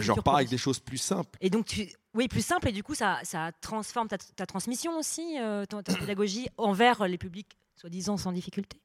futurs 0.00 0.16
repars 0.16 0.36
avec 0.36 0.48
des 0.48 0.58
choses 0.58 0.78
plus 0.78 0.98
simples. 0.98 1.38
Et 1.40 1.50
donc, 1.50 1.66
tu... 1.66 1.92
oui, 2.14 2.28
plus 2.28 2.44
simple, 2.44 2.68
et 2.68 2.72
du 2.72 2.82
coup, 2.82 2.94
ça, 2.94 3.20
ça 3.24 3.52
transforme 3.60 4.08
ta, 4.08 4.18
ta 4.18 4.46
transmission 4.46 4.98
aussi, 4.98 5.38
euh, 5.38 5.64
ta 5.66 5.82
pédagogie 5.82 6.48
envers 6.56 7.06
les 7.06 7.18
publics, 7.18 7.56
soi-disant 7.76 8.16
sans 8.16 8.32
difficulté? 8.32 8.78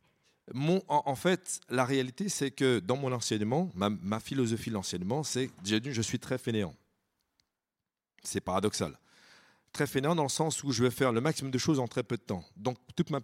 Mon, 0.53 0.81
en, 0.87 1.03
en 1.05 1.15
fait, 1.15 1.59
la 1.69 1.83
réalité, 1.83 2.29
c'est 2.29 2.51
que 2.51 2.79
dans 2.79 2.95
mon 2.95 3.11
enseignement, 3.11 3.69
ma, 3.75 3.89
ma 3.89 4.19
philosophie 4.19 4.69
de 4.69 4.75
l'enseignement, 4.75 5.23
c'est 5.23 5.49
d'une, 5.63 5.91
je 5.91 6.01
suis 6.01 6.19
très 6.19 6.37
fainéant. 6.37 6.73
C'est 8.23 8.41
paradoxal. 8.41 8.97
Très 9.73 9.87
fainéant 9.87 10.15
dans 10.15 10.23
le 10.23 10.29
sens 10.29 10.63
où 10.63 10.71
je 10.71 10.83
vais 10.83 10.89
faire 10.89 11.11
le 11.11 11.19
maximum 11.21 11.51
de 11.51 11.57
choses 11.57 11.79
en 11.79 11.87
très 11.87 12.03
peu 12.03 12.15
de 12.15 12.21
temps. 12.21 12.43
Donc, 12.55 12.77
toute 12.95 13.09
ma, 13.09 13.19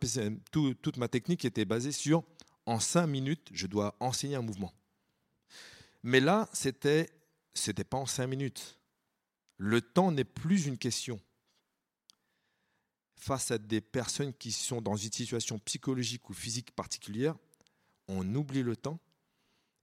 tout- 0.52 0.74
toute 0.76 0.98
ma 0.98 1.08
technique 1.08 1.46
était 1.46 1.66
basée 1.66 1.94
sur 1.94 2.24
en 2.66 2.80
cinq 2.80 3.08
minutes, 3.08 3.50
je 3.54 3.68
dois 3.68 3.96
enseigner 4.00 4.36
un 4.36 4.42
mouvement. 4.42 4.72
Mais 6.04 6.20
là, 6.20 6.50
c'était 6.52 7.10
c'était 7.54 7.84
pas 7.84 7.98
en 7.98 8.06
cinq 8.06 8.28
minutes. 8.28 8.80
Le 9.58 9.82
temps 9.82 10.12
n'est 10.12 10.24
plus 10.24 10.66
une 10.66 10.78
question. 10.78 11.20
Face 13.16 13.52
à 13.52 13.58
des 13.58 13.80
personnes 13.80 14.34
qui 14.34 14.52
sont 14.52 14.82
dans 14.82 14.96
une 14.96 15.12
situation 15.12 15.58
psychologique 15.60 16.30
ou 16.30 16.34
physique 16.34 16.72
particulière, 16.72 17.36
on 18.08 18.36
oublie 18.36 18.64
le 18.64 18.76
temps 18.76 19.00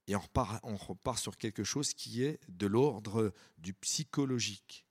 et 0.07 0.15
on 0.15 0.19
repart, 0.19 0.59
on 0.63 0.75
repart 0.75 1.17
sur 1.17 1.37
quelque 1.37 1.63
chose 1.63 1.93
qui 1.93 2.23
est 2.23 2.39
de 2.49 2.67
l'ordre 2.67 3.33
du 3.57 3.73
psychologique. 3.73 4.85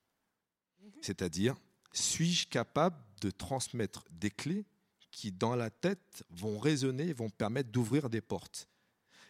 C'est-à-dire, 1.01 1.55
suis-je 1.93 2.47
capable 2.47 2.97
de 3.21 3.31
transmettre 3.31 4.03
des 4.11 4.31
clés 4.31 4.65
qui, 5.11 5.31
dans 5.31 5.55
la 5.55 5.69
tête, 5.69 6.23
vont 6.29 6.59
résonner 6.59 7.09
et 7.09 7.13
vont 7.13 7.29
permettre 7.29 7.69
d'ouvrir 7.69 8.09
des 8.09 8.21
portes? 8.21 8.67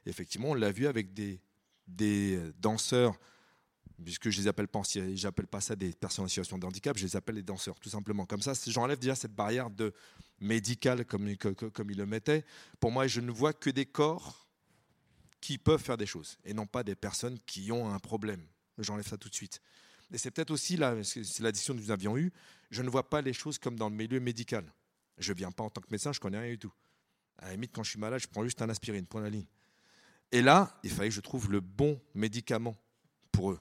Effectivement, 0.05 0.51
on 0.51 0.53
l'a 0.53 0.71
vu 0.71 0.87
avec 0.87 1.13
des, 1.13 1.41
des 1.87 2.39
danseurs, 2.59 3.19
puisque 4.03 4.29
je 4.29 4.41
les 4.41 4.47
appelle 4.47 4.67
pas, 4.67 4.81
ça 4.83 5.75
des 5.75 5.93
personnes 5.93 6.25
en 6.25 6.27
situation 6.27 6.57
de 6.57 6.65
handicap, 6.65 6.97
je 6.97 7.05
les 7.05 7.15
appelle 7.15 7.35
les 7.35 7.43
danseurs, 7.43 7.79
tout 7.79 7.89
simplement. 7.89 8.25
Comme 8.25 8.41
ça, 8.41 8.53
j'enlève 8.67 8.99
déjà 8.99 9.15
cette 9.15 9.33
barrière 9.33 9.69
de 9.69 9.93
médicale, 10.39 11.05
comme, 11.05 11.35
comme 11.37 11.91
il 11.91 11.97
le 11.97 12.05
mettait. 12.05 12.45
Pour 12.79 12.91
moi, 12.91 13.07
je 13.07 13.21
ne 13.21 13.31
vois 13.31 13.53
que 13.53 13.69
des 13.69 13.85
corps 13.85 14.47
qui 15.39 15.57
peuvent 15.57 15.81
faire 15.81 15.97
des 15.97 16.05
choses, 16.05 16.37
et 16.45 16.53
non 16.53 16.67
pas 16.67 16.83
des 16.83 16.95
personnes 16.95 17.39
qui 17.45 17.71
ont 17.71 17.91
un 17.91 17.99
problème. 17.99 18.45
J'enlève 18.77 19.07
ça 19.07 19.17
tout 19.17 19.29
de 19.29 19.35
suite. 19.35 19.61
Et 20.13 20.17
c'est 20.17 20.31
peut-être 20.31 20.51
aussi 20.51 20.77
c'est 21.03 21.39
la 21.39 21.51
discussion 21.51 21.73
que 21.73 21.79
nous 21.79 21.91
avions 21.91 22.17
eue, 22.17 22.31
je 22.69 22.81
ne 22.81 22.89
vois 22.89 23.09
pas 23.09 23.21
les 23.21 23.33
choses 23.33 23.57
comme 23.57 23.77
dans 23.77 23.89
le 23.89 23.95
milieu 23.95 24.19
médical. 24.19 24.65
Je 25.17 25.31
ne 25.31 25.37
viens 25.37 25.51
pas 25.51 25.63
en 25.63 25.69
tant 25.69 25.81
que 25.81 25.87
médecin, 25.91 26.11
je 26.11 26.19
connais 26.19 26.39
rien 26.39 26.51
du 26.51 26.59
tout. 26.59 26.73
À 27.37 27.45
la 27.45 27.51
limite, 27.53 27.71
quand 27.73 27.83
je 27.83 27.91
suis 27.91 27.99
malade, 27.99 28.19
je 28.19 28.27
prends 28.27 28.43
juste 28.43 28.61
un 28.61 28.69
aspirine, 28.69 29.05
point 29.05 29.21
la 29.21 29.29
ligne. 29.29 29.47
Et 30.31 30.41
là, 30.41 30.79
il 30.83 30.89
fallait 30.89 31.09
que 31.09 31.15
je 31.15 31.21
trouve 31.21 31.51
le 31.51 31.59
bon 31.59 31.99
médicament 32.13 32.75
pour 33.31 33.51
eux. 33.51 33.59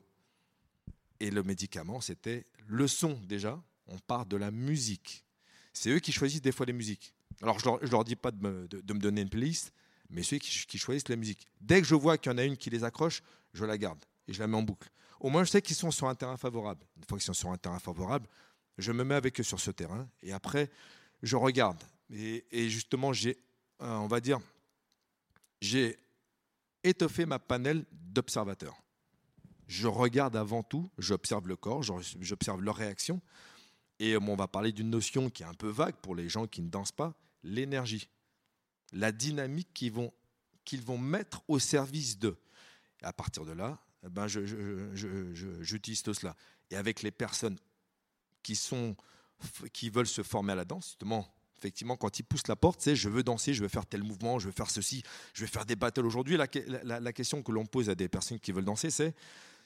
Et 1.20 1.30
le 1.30 1.42
médicament, 1.42 2.00
c'était 2.00 2.46
le 2.66 2.88
son 2.88 3.14
déjà. 3.28 3.62
On 3.86 3.98
part 3.98 4.26
de 4.26 4.36
la 4.36 4.50
musique. 4.50 5.24
C'est 5.72 5.90
eux 5.90 5.98
qui 5.98 6.12
choisissent 6.12 6.42
des 6.42 6.52
fois 6.52 6.66
les 6.66 6.72
musiques. 6.72 7.14
Alors, 7.42 7.58
je 7.58 7.64
leur, 7.64 7.78
leur 7.84 8.04
dis 8.04 8.16
pas 8.16 8.30
de 8.30 8.42
me, 8.42 8.66
donner 8.68 9.22
une 9.22 9.28
playlist, 9.28 9.72
mais 10.10 10.22
ceux 10.22 10.38
qui, 10.38 10.78
choisissent 10.78 11.08
la 11.08 11.16
musique. 11.16 11.46
Dès 11.60 11.80
que 11.80 11.86
je 11.86 11.94
vois 11.94 12.18
qu'il 12.18 12.32
y 12.32 12.34
en 12.34 12.38
a 12.38 12.44
une 12.44 12.56
qui 12.56 12.70
les 12.70 12.84
accroche, 12.84 13.22
je 13.52 13.64
la 13.64 13.78
garde 13.78 14.04
et 14.28 14.32
je 14.32 14.40
la 14.40 14.46
mets 14.46 14.56
en 14.56 14.62
boucle. 14.62 14.90
Au 15.20 15.30
moins, 15.30 15.44
je 15.44 15.50
sais 15.50 15.62
qu'ils 15.62 15.76
sont 15.76 15.90
sur 15.90 16.08
un 16.08 16.14
terrain 16.14 16.36
favorable. 16.36 16.84
Une 16.96 17.04
fois 17.04 17.18
qu'ils 17.18 17.26
sont 17.26 17.32
sur 17.32 17.50
un 17.50 17.56
terrain 17.56 17.78
favorable, 17.78 18.26
je 18.78 18.92
me 18.92 19.04
mets 19.04 19.14
avec 19.14 19.38
eux 19.40 19.44
sur 19.44 19.60
ce 19.60 19.70
terrain 19.70 20.08
et 20.22 20.32
après, 20.32 20.70
je 21.22 21.36
regarde. 21.36 21.78
Et, 22.12 22.44
et 22.50 22.68
justement, 22.68 23.12
j'ai, 23.12 23.38
euh, 23.82 23.96
on 23.96 24.06
va 24.06 24.20
dire, 24.20 24.40
j'ai 25.60 25.98
étoffé 26.82 27.26
ma 27.26 27.38
panel 27.38 27.84
d'observateurs. 27.92 28.76
Je 29.70 29.86
regarde 29.86 30.34
avant 30.34 30.64
tout, 30.64 30.90
j'observe 30.98 31.46
le 31.46 31.54
corps, 31.54 31.84
j'observe 31.84 32.60
leur 32.60 32.74
réaction. 32.74 33.20
Et 34.00 34.14
euh, 34.14 34.20
on 34.20 34.34
va 34.34 34.48
parler 34.48 34.72
d'une 34.72 34.90
notion 34.90 35.30
qui 35.30 35.44
est 35.44 35.46
un 35.46 35.54
peu 35.54 35.68
vague 35.68 35.94
pour 35.94 36.16
les 36.16 36.28
gens 36.28 36.48
qui 36.48 36.60
ne 36.60 36.68
dansent 36.68 36.90
pas, 36.90 37.14
l'énergie. 37.44 38.08
La 38.92 39.12
dynamique 39.12 39.68
qu'ils 39.72 39.92
vont, 39.92 40.12
qu'ils 40.64 40.82
vont 40.82 40.98
mettre 40.98 41.44
au 41.46 41.60
service 41.60 42.18
d'eux. 42.18 42.36
À 43.02 43.12
partir 43.12 43.44
de 43.44 43.52
là, 43.52 43.78
eh 44.04 44.08
ben, 44.08 44.26
j'utilise 44.26 46.02
tout 46.02 46.14
cela. 46.14 46.34
Et 46.72 46.76
avec 46.76 47.02
les 47.02 47.12
personnes 47.12 47.56
qui, 48.42 48.56
sont, 48.56 48.96
qui 49.72 49.88
veulent 49.88 50.08
se 50.08 50.24
former 50.24 50.50
à 50.54 50.56
la 50.56 50.64
danse, 50.64 50.86
justement, 50.88 51.32
effectivement, 51.58 51.96
quand 51.96 52.18
ils 52.18 52.24
poussent 52.24 52.48
la 52.48 52.56
porte, 52.56 52.80
c'est 52.80 52.96
je 52.96 53.08
veux 53.08 53.22
danser, 53.22 53.54
je 53.54 53.62
veux 53.62 53.68
faire 53.68 53.86
tel 53.86 54.02
mouvement, 54.02 54.40
je 54.40 54.46
veux 54.46 54.52
faire 54.52 54.68
ceci, 54.68 55.04
je 55.32 55.42
vais 55.42 55.50
faire 55.50 55.64
des 55.64 55.76
battles 55.76 56.04
aujourd'hui. 56.04 56.36
La- 56.36 56.98
la 56.98 57.12
question 57.12 57.44
que 57.44 57.52
l'on 57.52 57.66
pose 57.66 57.88
à 57.88 57.94
des 57.94 58.08
personnes 58.08 58.40
qui 58.40 58.50
veulent 58.50 58.64
danser, 58.64 58.90
c'est 58.90 59.14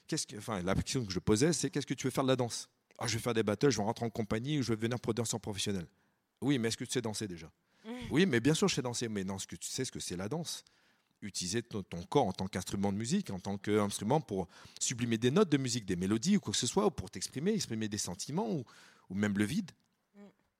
qu'est-ce 0.06 0.26
que, 0.26 0.36
enfin, 0.36 0.62
la 0.62 0.74
question 0.74 1.04
que 1.04 1.12
je 1.12 1.18
posais, 1.18 1.52
c'est 1.52 1.70
qu'est-ce 1.70 1.86
que 1.86 1.94
tu 1.94 2.06
veux 2.06 2.10
faire 2.10 2.24
de 2.24 2.28
la 2.28 2.36
danse? 2.36 2.68
Ah, 2.98 3.06
je 3.06 3.14
vais 3.14 3.22
faire 3.22 3.34
des 3.34 3.42
battles, 3.42 3.70
je 3.70 3.78
vais 3.78 3.84
rentrer 3.84 4.06
en 4.06 4.10
compagnie 4.10 4.58
ou 4.58 4.62
je 4.62 4.68
vais 4.72 4.76
devenir 4.76 4.98
danseur 4.98 5.40
professionnel. 5.40 5.86
Oui, 6.40 6.58
mais 6.58 6.68
est-ce 6.68 6.76
que 6.76 6.84
tu 6.84 6.92
sais 6.92 7.02
danser 7.02 7.26
déjà? 7.26 7.50
Oui, 8.10 8.24
mais 8.24 8.40
bien 8.40 8.54
sûr, 8.54 8.68
je 8.68 8.76
sais 8.76 8.82
danser, 8.82 9.08
mais 9.08 9.24
non, 9.24 9.38
ce 9.38 9.46
que 9.46 9.56
tu 9.56 9.68
sais 9.68 9.84
ce 9.84 9.92
que 9.92 10.00
c'est 10.00 10.16
la 10.16 10.28
danse 10.28 10.64
utiliser 11.26 11.62
ton, 11.62 11.82
ton 11.82 12.02
corps 12.02 12.26
en 12.26 12.32
tant 12.32 12.46
qu'instrument 12.46 12.92
de 12.92 12.98
musique, 12.98 13.30
en 13.30 13.38
tant 13.38 13.58
qu'instrument 13.58 14.20
pour 14.20 14.48
sublimer 14.80 15.18
des 15.18 15.30
notes 15.30 15.48
de 15.48 15.56
musique, 15.56 15.86
des 15.86 15.96
mélodies 15.96 16.36
ou 16.36 16.40
quoi 16.40 16.52
que 16.52 16.58
ce 16.58 16.66
soit, 16.66 16.86
ou 16.86 16.90
pour 16.90 17.10
t'exprimer, 17.10 17.54
exprimer 17.54 17.88
des 17.88 17.98
sentiments 17.98 18.50
ou, 18.50 18.64
ou 19.10 19.14
même 19.14 19.36
le 19.38 19.44
vide. 19.44 19.70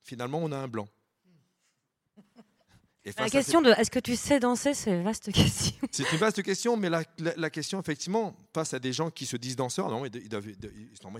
Finalement, 0.02 0.38
on 0.42 0.52
a 0.52 0.58
un 0.58 0.68
blanc. 0.68 0.88
La 3.18 3.28
question 3.28 3.60
de 3.60 3.70
est-ce 3.70 3.90
que 3.90 3.98
tu 3.98 4.16
sais 4.16 4.40
danser, 4.40 4.72
c'est 4.74 4.90
une 4.90 5.02
vaste 5.04 5.30
question. 5.32 5.76
c'est 5.90 6.10
une 6.10 6.18
vaste 6.18 6.42
question, 6.42 6.76
mais 6.76 6.88
la, 6.88 7.02
la- 7.18 7.34
la 7.36 7.50
question, 7.50 7.78
effectivement, 7.80 8.34
face 8.54 8.72
à 8.72 8.78
des 8.78 8.92
gens 8.92 9.10
qui 9.10 9.26
se 9.26 9.36
disent 9.36 9.56
danseurs, 9.56 9.90
non, 9.90 10.06
ils, 10.06 10.28
doivent- 10.28 10.46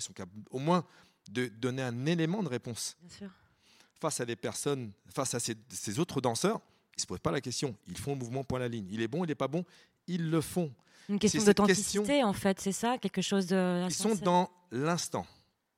sont 0.01 0.13
capables 0.15 0.33
au 0.51 0.59
moins 0.59 0.85
de 1.31 1.47
donner 1.47 1.83
un 1.83 2.07
élément 2.07 2.43
de 2.43 2.49
réponse. 2.49 2.97
Bien 3.03 3.17
sûr. 3.19 3.31
Face 4.01 4.21
à 4.21 4.25
des 4.27 4.37
personnes, 4.37 4.93
face 5.15 5.35
à 5.35 5.41
ces, 5.41 5.55
ces 5.71 5.99
autres 5.99 6.21
danseurs, 6.21 6.61
ils 6.97 6.99
ne 6.99 7.03
se 7.03 7.07
posent 7.07 7.19
pas 7.21 7.31
la 7.33 7.41
question. 7.41 7.75
Ils 7.87 7.97
font 7.99 8.13
le 8.13 8.19
mouvement 8.19 8.45
point 8.45 8.59
la 8.59 8.69
ligne. 8.69 8.87
Il 8.91 9.01
est 9.03 9.09
bon, 9.09 9.25
il 9.25 9.29
n'est 9.29 9.35
pas 9.35 9.49
bon, 9.49 9.65
ils 10.07 10.31
le 10.31 10.41
font. 10.41 10.73
Une 11.09 11.19
question 11.19 11.43
d'authenticité, 11.45 12.23
en 12.25 12.33
fait, 12.33 12.61
c'est 12.61 12.73
ça 12.73 12.97
Quelque 12.99 13.21
chose 13.23 13.47
de. 13.47 13.85
Ils 13.87 13.95
sont 13.95 14.15
dans 14.15 14.51
l'instant, 14.71 15.27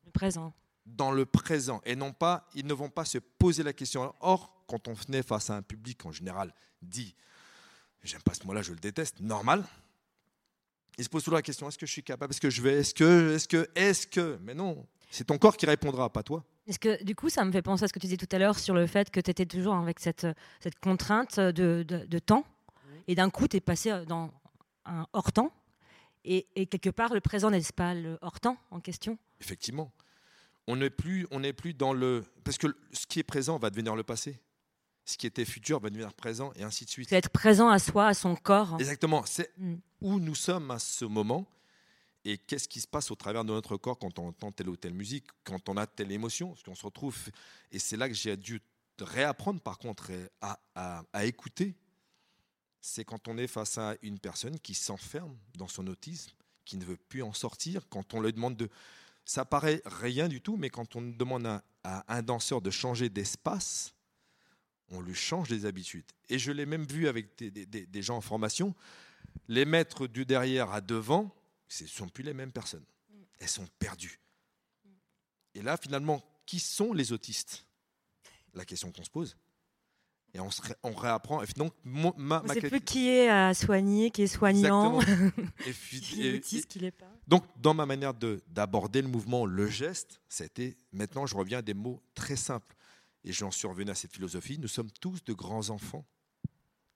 le 0.05 0.11
présent. 0.12 0.53
dans 0.87 1.11
le 1.11 1.27
présent, 1.27 1.81
et 1.85 1.97
non 1.97 2.12
pas, 2.12 2.49
ils 2.55 2.65
ne 2.66 2.74
vont 2.74 2.91
pas 2.91 3.05
se 3.05 3.19
poser 3.19 3.62
la 3.65 3.73
question. 3.73 4.15
Or, 4.20 4.53
quand 4.66 4.88
on 4.88 4.93
venait 4.94 5.22
face 5.22 5.51
à 5.51 5.56
un 5.56 5.62
public 5.62 6.05
en 6.06 6.12
général 6.12 6.52
dit, 6.82 7.14
j'aime 8.02 8.22
pas 8.22 8.34
ce 8.34 8.44
mot-là, 8.47 8.62
je 8.62 8.72
le 8.72 8.78
déteste, 8.78 9.20
normal, 9.20 9.64
il 10.98 11.05
se 11.05 11.09
pose 11.09 11.22
toujours 11.22 11.36
la 11.36 11.43
question 11.43 11.68
est-ce 11.68 11.78
que 11.78 11.86
je 11.86 11.93
suis 11.93 12.02
capable 12.02 12.32
Est-ce 12.32 12.40
que 12.40 12.51
je 12.51 12.62
vais 12.62 12.74
Est-ce 12.80 12.94
que 12.94 13.34
Est-ce 13.34 13.48
que 13.48 13.68
Est-ce 13.74 14.06
que 14.06 14.38
Mais 14.43 14.55
non, 14.55 14.86
c'est 15.10 15.24
ton 15.24 15.36
corps 15.38 15.56
qui 15.56 15.66
répondra, 15.66 16.10
pas 16.10 16.22
toi. 16.22 16.43
Est-ce 16.66 16.78
que 16.78 17.02
du 17.05 17.14
coup, 17.14 17.28
ça 17.28 17.44
me 17.44 17.52
fait 17.52 17.62
penser 17.62 17.84
à 17.84 17.88
ce 17.88 17.93
que 17.93 17.98
tu 17.98 18.06
disais 18.06 18.16
tout 18.16 18.28
à 18.34 18.38
l'heure 18.38 18.59
sur 18.59 18.74
le 18.74 18.86
fait 18.86 19.10
que 19.10 19.20
tu 19.20 19.30
étais 19.30 19.47
toujours 19.47 19.74
avec 19.74 20.01
cette, 20.01 20.26
cette 20.60 20.78
contrainte 20.80 21.38
de, 21.38 21.84
de- 21.86 22.06
de 22.06 22.18
temps, 22.18 22.44
et 23.06 23.14
d'un 23.14 23.30
coup, 23.30 23.47
tu 23.47 23.56
es 23.59 23.60
passé 23.60 24.05
dans 24.09 24.32
un 24.84 25.06
hors-temps, 25.12 25.52
et, 26.24 26.47
et 26.56 26.66
quelque 26.66 26.90
part, 26.90 27.12
le 27.14 27.20
présent 27.20 27.51
n'est 27.51 27.60
pas 27.76 27.94
le 27.94 28.18
hors-temps 28.22 28.56
en 28.70 28.80
question 28.80 29.16
Effectivement. 29.40 29.93
On 30.66 30.74
n'est 30.76 30.90
plus, 30.90 31.26
on 31.30 31.38
n'est 31.40 31.52
plus 31.52 31.72
dans 31.74 31.93
le. 31.93 32.24
Parce 32.43 32.59
que 32.59 32.74
ce 32.93 33.06
qui 33.06 33.20
est 33.20 33.22
présent 33.22 33.59
va 33.59 33.70
devenir 33.70 33.94
le 33.94 34.02
passé. 34.02 34.40
Ce 35.09 35.16
qui 35.16 35.27
était 35.27 35.45
futur 35.45 35.78
va 35.81 35.89
devenir 35.89 36.12
présent, 36.12 36.53
et 36.57 36.65
ainsi 36.65 36.85
de 36.85 36.91
suite. 36.91 37.09
C'est 37.09 37.16
être 37.16 37.31
présent 37.31 37.69
à 37.69 37.78
soi, 37.78 38.09
à 38.09 38.15
son 38.15 38.35
corps. 38.37 38.77
Exactement. 38.81 39.24
C'est 39.24 39.51
Mm. 39.57 39.77
où 40.01 40.19
nous 40.19 40.35
sommes 40.35 40.70
à 40.73 40.78
ce 40.81 41.05
moment 41.05 41.47
et 42.24 42.37
qu'est-ce 42.39 42.66
qui 42.69 42.81
se 42.81 42.89
passe 42.89 43.11
au 43.12 43.15
travers 43.15 43.45
de 43.45 43.53
notre 43.53 43.77
corps 43.77 43.99
quand 43.99 44.19
on 44.19 44.28
entend 44.28 44.51
telle 44.51 44.69
ou 44.69 44.77
telle 44.77 44.95
musique, 44.95 45.27
quand 45.45 45.69
on 45.69 45.77
a 45.77 45.87
telle 45.87 46.11
émotion, 46.11 46.49
parce 46.51 46.62
qu'on 46.65 46.74
se 46.74 46.85
retrouve. 46.85 47.16
Et 47.70 47.78
c'est 47.78 47.97
là 47.97 48.09
que 48.09 48.15
j'ai 48.15 48.37
dû 48.37 48.61
réapprendre, 49.01 49.61
par 49.61 49.78
contre, 49.78 50.11
à, 50.41 50.59
à- 50.74 51.05
à 51.12 51.24
écouter. 51.24 51.74
C'est 52.81 53.05
quand 53.05 53.28
on 53.28 53.39
est 53.39 53.47
face 53.47 53.78
à 53.78 53.95
une 54.03 54.19
personne 54.19 54.59
qui 54.59 54.74
s'enferme 54.74 55.37
dans 55.57 55.69
son 55.69 55.87
autisme, 55.87 56.33
qui 56.65 56.77
ne 56.77 56.85
veut 56.85 56.97
plus 56.97 57.23
en 57.23 57.33
sortir, 57.33 57.89
quand 57.89 58.12
on 58.15 58.20
lui 58.20 58.33
demande 58.33 58.57
de. 58.57 58.69
Ça 59.24 59.45
paraît 59.45 59.83
rien 59.85 60.28
du 60.28 60.41
tout, 60.41 60.57
mais 60.57 60.70
quand 60.70 60.95
on 60.97 61.03
demande 61.03 61.47
à, 61.47 61.62
à 61.85 62.16
un 62.16 62.23
danseur 62.23 62.61
de 62.61 62.70
changer 62.70 63.09
d'espace, 63.09 63.93
on 64.91 65.01
lui 65.01 65.15
change 65.15 65.49
des 65.49 65.67
habitudes. 65.67 66.05
Et 66.29 66.39
je 66.39 66.53
l'ai 66.53 66.67
même 66.67 66.85
vu 66.87 67.09
avec 67.09 67.37
des, 67.39 67.51
des- 67.51 67.67
des- 67.67 67.87
des 67.87 68.03
gens 68.03 68.17
en 68.17 68.21
formation, 68.21 68.75
les 69.49 69.65
mettre 69.65 70.07
du 70.07 70.25
derrière 70.25 70.71
à 70.73 70.81
devant, 70.81 71.35
ce 71.69 71.85
ne 71.85 71.89
sont 71.89 72.09
plus 72.09 72.23
les 72.25 72.35
mêmes 72.35 72.53
personnes. 72.53 72.85
Elles 73.39 73.49
sont 73.49 73.67
perdues. 73.79 74.21
Et 75.55 75.63
là, 75.63 75.77
finalement, 75.77 76.23
qui 76.47 76.59
sont 76.61 76.93
les 76.93 77.13
autistes? 77.13 77.67
La 78.55 78.65
question 78.65 78.91
qu'on 78.93 79.05
se 79.05 79.11
pose. 79.11 79.37
Et 80.35 80.41
on, 80.41 80.51
se 80.51 80.61
ré- 80.63 80.75
on 80.83 80.93
réapprend. 80.93 81.43
Et 81.43 81.47
donc, 81.57 81.73
mon- 81.85 82.13
ma, 82.17 82.41
On 82.45 82.49
ne 82.49 82.53
sait 82.55 82.61
plus 82.69 82.81
qui 82.81 83.09
est 83.09 83.29
à 83.29 83.55
soigner, 83.55 84.11
qui 84.11 84.23
est 84.23 84.27
soignant. 84.27 85.01
Et 85.67 85.73
qui 86.01 86.27
est 86.27 86.37
autiste, 86.37 86.69
qui 86.69 86.79
l'est 86.79 86.91
pas. 86.91 87.11
donc, 87.27 87.45
dans 87.61 87.75
ma 87.75 87.87
manière 87.87 88.13
de- 88.15 88.43
d'aborder 88.49 89.01
le 89.03 89.09
mouvement, 89.09 89.47
le 89.47 89.67
geste, 89.67 90.21
c'était 90.29 90.77
maintenant, 90.93 91.27
je 91.27 91.35
reviens 91.37 91.59
à 91.59 91.63
des 91.63 91.75
mots 91.75 92.03
très 92.15 92.37
simples. 92.37 92.77
Et 93.27 93.32
j'en 93.32 93.51
suis 93.51 93.66
revenu 93.69 93.90
à 93.90 93.94
cette 93.94 94.12
philosophie. 94.12 94.59
Nous 94.59 94.69
sommes 94.69 94.90
tous 95.01 95.23
de 95.24 95.32
grands 95.35 95.69
enfants. 95.70 96.07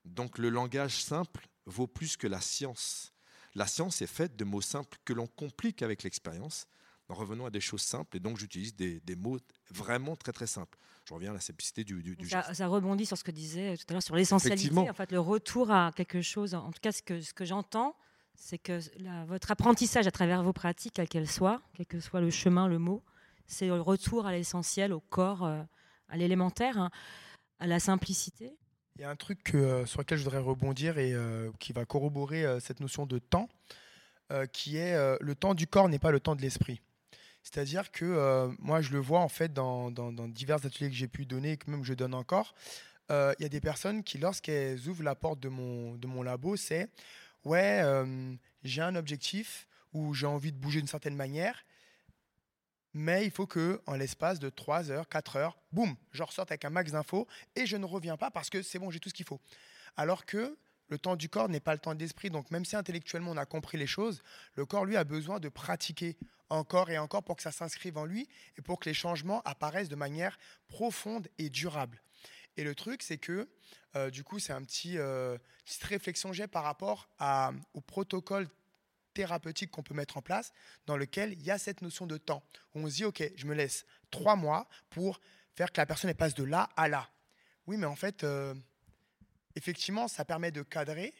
Donc, 0.04 0.38
le 0.38 0.48
langage 0.48 1.02
simple 1.02 1.46
vaut 1.66 1.86
plus 1.88 2.16
que 2.16 2.26
la 2.26 2.40
science. 2.40 3.12
La 3.54 3.66
science 3.66 4.00
est 4.00 4.06
faite 4.06 4.36
de 4.36 4.44
mots 4.44 4.60
simples 4.60 4.96
que 5.04 5.12
l'on 5.12 5.26
complique 5.26 5.82
avec 5.82 6.02
l'expérience. 6.04 6.66
Revenons 7.08 7.46
à 7.46 7.50
des 7.50 7.60
choses 7.60 7.82
simples. 7.82 8.16
Et 8.16 8.20
donc, 8.20 8.38
j'utilise 8.38 8.74
des, 8.76 9.00
des 9.00 9.16
mots 9.16 9.38
vraiment 9.70 10.14
très, 10.16 10.32
très 10.32 10.46
simples. 10.46 10.78
Je 11.04 11.12
reviens 11.14 11.30
à 11.32 11.34
la 11.34 11.40
simplicité 11.40 11.82
du, 11.82 12.00
du, 12.02 12.14
du 12.14 12.28
geste. 12.28 12.46
Ça, 12.46 12.54
ça 12.54 12.66
rebondit 12.68 13.04
sur 13.06 13.18
ce 13.18 13.24
que 13.24 13.32
disait 13.32 13.76
tout 13.76 13.84
à 13.88 13.92
l'heure 13.94 14.02
sur 14.02 14.14
l'essentialité, 14.14 14.70
en 14.88 14.94
fait, 14.94 15.10
le 15.10 15.18
retour 15.18 15.72
à 15.72 15.90
quelque 15.96 16.22
chose. 16.22 16.54
En 16.54 16.70
tout 16.70 16.80
cas, 16.80 16.92
ce 16.92 17.02
que, 17.02 17.20
ce 17.20 17.34
que 17.34 17.44
j'entends, 17.44 17.96
c'est 18.36 18.58
que 18.58 18.78
la- 18.98 19.24
votre 19.24 19.50
apprentissage 19.50 20.06
à 20.06 20.12
travers 20.12 20.44
vos 20.44 20.52
pratiques, 20.52 20.92
quelles 20.94 21.08
qu'elles 21.08 21.28
soient, 21.28 21.60
quel 21.74 21.86
que 21.86 21.98
soit 21.98 22.20
le 22.20 22.30
chemin, 22.30 22.68
le 22.68 22.78
mot, 22.78 23.02
c'est 23.48 23.66
le 23.66 23.80
retour 23.80 24.26
à 24.26 24.32
l'essentiel, 24.32 24.92
au 24.92 25.00
corps, 25.00 25.44
euh, 25.44 25.62
à 26.10 26.16
l'élémentaire, 26.16 26.78
hein, 26.78 26.90
à 27.58 27.66
la 27.66 27.80
simplicité. 27.80 28.52
Il 28.96 29.02
y 29.02 29.04
a 29.04 29.10
un 29.10 29.16
truc 29.16 29.54
euh, 29.54 29.86
sur 29.86 30.00
lequel 30.00 30.18
je 30.18 30.24
voudrais 30.24 30.40
rebondir 30.40 30.98
et 30.98 31.12
euh, 31.14 31.50
qui 31.58 31.72
va 31.72 31.84
corroborer 31.84 32.44
euh, 32.44 32.60
cette 32.60 32.80
notion 32.80 33.06
de 33.06 33.18
temps, 33.18 33.48
qui 34.52 34.76
est 34.76 34.96
le 35.20 35.34
temps 35.34 35.54
du 35.54 35.66
corps 35.66 35.88
n'est 35.88 35.98
pas 35.98 36.12
le 36.12 36.20
temps 36.20 36.36
de 36.36 36.40
l'esprit. 36.40 36.80
C'est-à-dire 37.42 37.90
que 37.90 38.48
moi, 38.60 38.80
je 38.80 38.92
le 38.92 39.00
vois 39.00 39.18
en 39.18 39.28
fait 39.28 39.52
dans, 39.52 39.90
divers 40.28 40.64
ateliers 40.64 40.88
que 40.88 40.94
j'ai 40.94 41.08
pu 41.08 41.26
donner 41.26 41.52
et 41.52 41.56
que 41.56 41.68
même 41.68 41.82
je 41.82 41.94
donne 41.94 42.14
encore. 42.14 42.54
Il 43.08 43.34
y 43.40 43.44
a 43.44 43.48
des 43.48 43.60
personnes 43.60 44.04
qui, 44.04 44.18
lorsqu'elles 44.18 44.88
ouvrent 44.88 45.02
la 45.02 45.16
porte 45.16 45.40
de 45.40 45.48
mon, 45.48 45.96
de 45.96 46.06
mon 46.06 46.22
labo, 46.22 46.54
c'est 46.54 46.90
ouais, 47.44 47.82
j'ai 48.62 48.82
un 48.82 48.94
objectif 48.94 49.66
ou 49.92 50.14
j'ai 50.14 50.26
envie 50.26 50.52
de 50.52 50.58
bouger 50.58 50.78
d'une 50.78 50.86
certaine 50.86 51.16
manière, 51.16 51.64
mais 52.92 53.24
il 53.24 53.30
faut 53.30 53.46
que 53.46 53.80
en 53.86 53.94
l'espace 53.94 54.38
de 54.38 54.48
3 54.48 54.90
heures, 54.90 55.08
4 55.08 55.36
heures, 55.36 55.58
boum, 55.72 55.96
je 56.12 56.22
ressorte 56.22 56.50
avec 56.50 56.64
un 56.64 56.70
max 56.70 56.92
d'infos 56.92 57.26
et 57.56 57.66
je 57.66 57.76
ne 57.76 57.84
reviens 57.84 58.16
pas 58.16 58.30
parce 58.30 58.50
que 58.50 58.62
c'est 58.62 58.78
bon, 58.78 58.90
j'ai 58.90 59.00
tout 59.00 59.08
ce 59.08 59.14
qu'il 59.14 59.26
faut. 59.26 59.40
Alors 59.96 60.24
que 60.26 60.56
le 60.88 60.98
temps 60.98 61.16
du 61.16 61.28
corps 61.28 61.48
n'est 61.48 61.60
pas 61.60 61.72
le 61.72 61.78
temps 61.78 61.94
de 61.94 62.00
l'esprit. 62.00 62.30
Donc 62.30 62.50
même 62.50 62.64
si 62.64 62.76
intellectuellement 62.76 63.30
on 63.30 63.36
a 63.36 63.46
compris 63.46 63.78
les 63.78 63.86
choses, 63.86 64.22
le 64.54 64.66
corps 64.66 64.84
lui 64.84 64.96
a 64.96 65.04
besoin 65.04 65.38
de 65.38 65.48
pratiquer 65.48 66.16
encore 66.50 66.90
et 66.90 66.98
encore 66.98 67.22
pour 67.22 67.36
que 67.36 67.42
ça 67.42 67.52
s'inscrive 67.52 67.96
en 67.96 68.04
lui 68.04 68.28
et 68.58 68.62
pour 68.62 68.80
que 68.80 68.88
les 68.88 68.94
changements 68.94 69.40
apparaissent 69.44 69.88
de 69.88 69.96
manière 69.96 70.36
profonde 70.68 71.28
et 71.38 71.48
durable. 71.48 72.02
Et 72.56 72.64
le 72.64 72.74
truc, 72.74 73.02
c'est 73.02 73.18
que 73.18 73.48
euh, 73.96 74.10
du 74.10 74.24
coup, 74.24 74.38
c'est 74.38 74.52
un 74.52 74.62
petit 74.62 74.98
euh, 74.98 75.38
petite 75.64 75.84
réflexion 75.84 76.30
que 76.30 76.36
j'ai 76.36 76.48
par 76.48 76.64
rapport 76.64 77.08
au 77.74 77.80
protocole 77.80 78.48
thérapeutique 79.20 79.70
qu'on 79.70 79.82
peut 79.82 79.92
mettre 79.92 80.16
en 80.16 80.22
place, 80.22 80.50
dans 80.86 80.96
lequel 80.96 81.34
il 81.34 81.42
y 81.42 81.50
a 81.50 81.58
cette 81.58 81.82
notion 81.82 82.06
de 82.06 82.16
temps. 82.16 82.42
Où 82.74 82.80
on 82.80 82.88
se 82.88 82.94
dit, 82.94 83.04
OK, 83.04 83.22
je 83.36 83.44
me 83.44 83.54
laisse 83.54 83.84
trois 84.10 84.34
mois 84.34 84.66
pour 84.88 85.20
faire 85.52 85.70
que 85.70 85.78
la 85.78 85.84
personne 85.84 86.12
passe 86.14 86.32
de 86.32 86.42
là 86.42 86.70
à 86.74 86.88
là. 86.88 87.06
Oui, 87.66 87.76
mais 87.76 87.84
en 87.84 87.96
fait, 87.96 88.24
euh, 88.24 88.54
effectivement, 89.56 90.08
ça 90.08 90.24
permet 90.24 90.50
de 90.52 90.62
cadrer, 90.62 91.12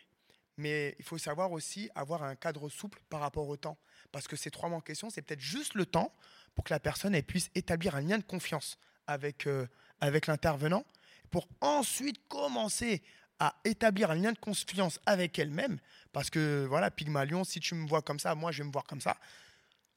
mais 0.57 0.97
il 0.99 1.05
faut 1.05 1.19
savoir 1.19 1.53
aussi 1.53 1.91
avoir 1.95 2.23
un 2.23 2.37
cadre 2.37 2.71
souple 2.71 3.03
par 3.11 3.21
rapport 3.21 3.47
au 3.47 3.59
temps. 3.59 3.77
Parce 4.13 4.27
que 4.27 4.35
ces 4.35 4.51
trois 4.51 4.71
mois 4.71 4.79
en 4.79 4.81
question, 4.81 5.11
c'est 5.11 5.21
peut-être 5.21 5.41
juste 5.41 5.75
le 5.75 5.85
temps 5.85 6.11
pour 6.55 6.65
que 6.65 6.73
la 6.73 6.81
personne 6.81 7.21
puisse 7.23 7.51
établir 7.55 7.97
un 7.97 8.01
lien 8.01 8.17
de 8.17 8.25
confiance 8.25 8.79
avec, 9.07 9.47
euh, 9.47 9.67
avec 10.01 10.27
l'intervenant, 10.27 10.87
pour 11.29 11.47
ensuite 11.61 12.17
commencer 12.29 13.03
à 13.41 13.57
établir 13.65 14.11
un 14.11 14.15
lien 14.15 14.33
de 14.33 14.39
confiance 14.39 15.01
avec 15.07 15.39
elle-même. 15.39 15.79
Parce 16.13 16.31
que, 16.31 16.67
voilà, 16.69 16.91
Pygmalion, 16.91 17.43
si 17.43 17.59
tu 17.59 17.75
me 17.75 17.89
vois 17.89 18.03
comme 18.03 18.21
ça, 18.21 18.35
moi, 18.35 18.53
je 18.53 18.63
vais 18.63 18.69
me 18.69 18.73
voir 18.73 18.85
comme 18.85 19.01
ça. 19.01 19.17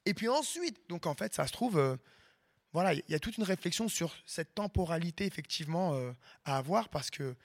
Et 0.06 0.14
puis 0.14 0.28
ensuite, 0.28 0.78
donc 0.88 1.06
en 1.06 1.14
fait, 1.14 1.34
ça 1.34 1.46
se 1.46 1.52
trouve, 1.52 1.78
euh, 1.78 1.96
voilà, 2.72 2.94
il 2.94 3.02
y 3.08 3.14
a 3.14 3.18
toute 3.18 3.36
une 3.36 3.44
réflexion 3.44 3.88
sur 3.88 4.14
cette 4.26 4.54
temporalité, 4.54 5.26
effectivement, 5.26 5.94
euh, 5.94 6.12
à 6.44 6.56
avoir, 6.56 6.88
parce 6.88 7.10
que 7.10 7.36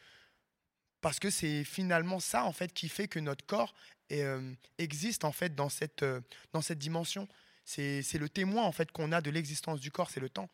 parce 1.01 1.19
que 1.19 1.29
c'est 1.29 1.63
finalement 1.63 2.19
ça, 2.19 2.43
en 2.43 2.51
fait, 2.51 2.73
qui 2.73 2.89
fait 2.89 3.07
que 3.07 3.19
notre 3.19 3.45
corps 3.45 3.73
euh, 4.11 4.53
existe, 4.77 5.23
en 5.23 5.31
fait, 5.31 5.55
dans 5.55 5.69
cette, 5.69 6.03
dans 6.51 6.61
cette 6.61 6.79
dimension. 6.79 7.27
C'est 7.63 8.01
le 8.15 8.27
témoin, 8.27 8.63
en 8.63 8.71
fait, 8.73 8.91
qu'on 8.91 9.13
a 9.13 9.21
de 9.21 9.29
l'existence 9.29 9.79
du 9.79 9.91
corps, 9.91 10.09
c'est 10.09 10.19
le 10.19 10.27
temps. 10.27 10.49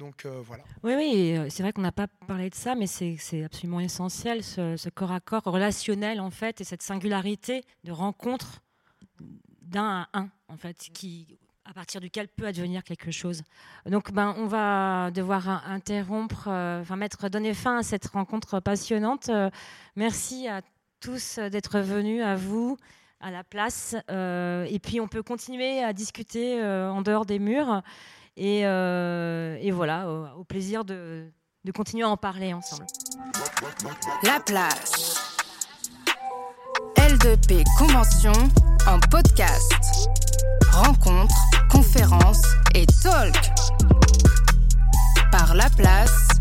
Euh. 0.00 0.42
Oui, 0.82 1.36
euh, 1.36 1.46
c'est 1.50 1.62
vrai 1.62 1.72
qu'on 1.72 1.82
n'a 1.82 1.92
pas 1.92 2.08
parlé 2.26 2.50
de 2.50 2.54
ça, 2.54 2.74
mais 2.74 2.86
c'est 2.86 3.44
absolument 3.44 3.80
essentiel, 3.80 4.42
ce, 4.42 4.88
corps 4.88 5.12
à 5.12 5.20
corps 5.20 5.44
relationnel, 5.44 6.20
en 6.20 6.30
fait, 6.30 6.60
et 6.60 6.64
cette 6.64 6.82
singularité 6.82 7.62
de 7.84 7.92
rencontre 7.92 8.60
d'un 9.62 10.06
à 10.12 10.18
un, 10.18 10.28
en 10.48 10.56
fait, 10.56 10.76
qui, 10.92 11.38
à 11.64 11.72
partir 11.72 12.00
duquel 12.00 12.26
peut 12.28 12.46
advenir 12.46 12.82
quelque 12.82 13.12
chose. 13.12 13.42
Donc, 13.86 14.12
ben, 14.12 14.34
on 14.36 14.46
va 14.46 15.10
devoir 15.12 15.48
in- 15.48 15.62
interrompre, 15.66 16.48
euh, 16.48 16.80
enfin, 16.80 16.96
mettre, 16.96 17.28
donner 17.28 17.54
fin 17.54 17.78
à 17.78 17.82
cette 17.84 18.06
rencontre 18.08 18.58
passionnante. 18.60 19.30
Merci 19.94 20.48
à 20.48 20.62
tous 21.00 21.38
d'être 21.38 21.78
venus, 21.78 22.22
à 22.22 22.34
vous, 22.34 22.76
à 23.20 23.30
la 23.30 23.44
place. 23.44 23.94
Et 24.08 24.78
puis, 24.82 25.00
on 25.00 25.06
peut 25.06 25.22
continuer 25.22 25.82
à 25.84 25.92
discuter 25.92 26.60
en 26.62 27.00
dehors 27.02 27.26
des 27.26 27.38
murs. 27.38 27.82
Et, 28.36 28.66
euh, 28.66 29.56
et 29.60 29.70
voilà, 29.70 30.08
au, 30.36 30.44
plaisir 30.44 30.84
de, 30.84 31.30
de 31.64 31.72
continuer 31.72 32.02
à 32.02 32.08
en 32.08 32.16
parler 32.16 32.52
ensemble. 32.52 32.86
La 34.22 34.40
plage. 34.40 35.14
L2P 36.96 37.62
Convention 37.78 38.32
en 38.88 38.98
podcast. 39.10 39.72
Rencontres, 40.72 41.34
conférences 41.70 42.42
et 42.74 42.86
talk. 43.02 43.36
Par 45.30 45.54
La 45.54 45.70
Place 45.70 46.33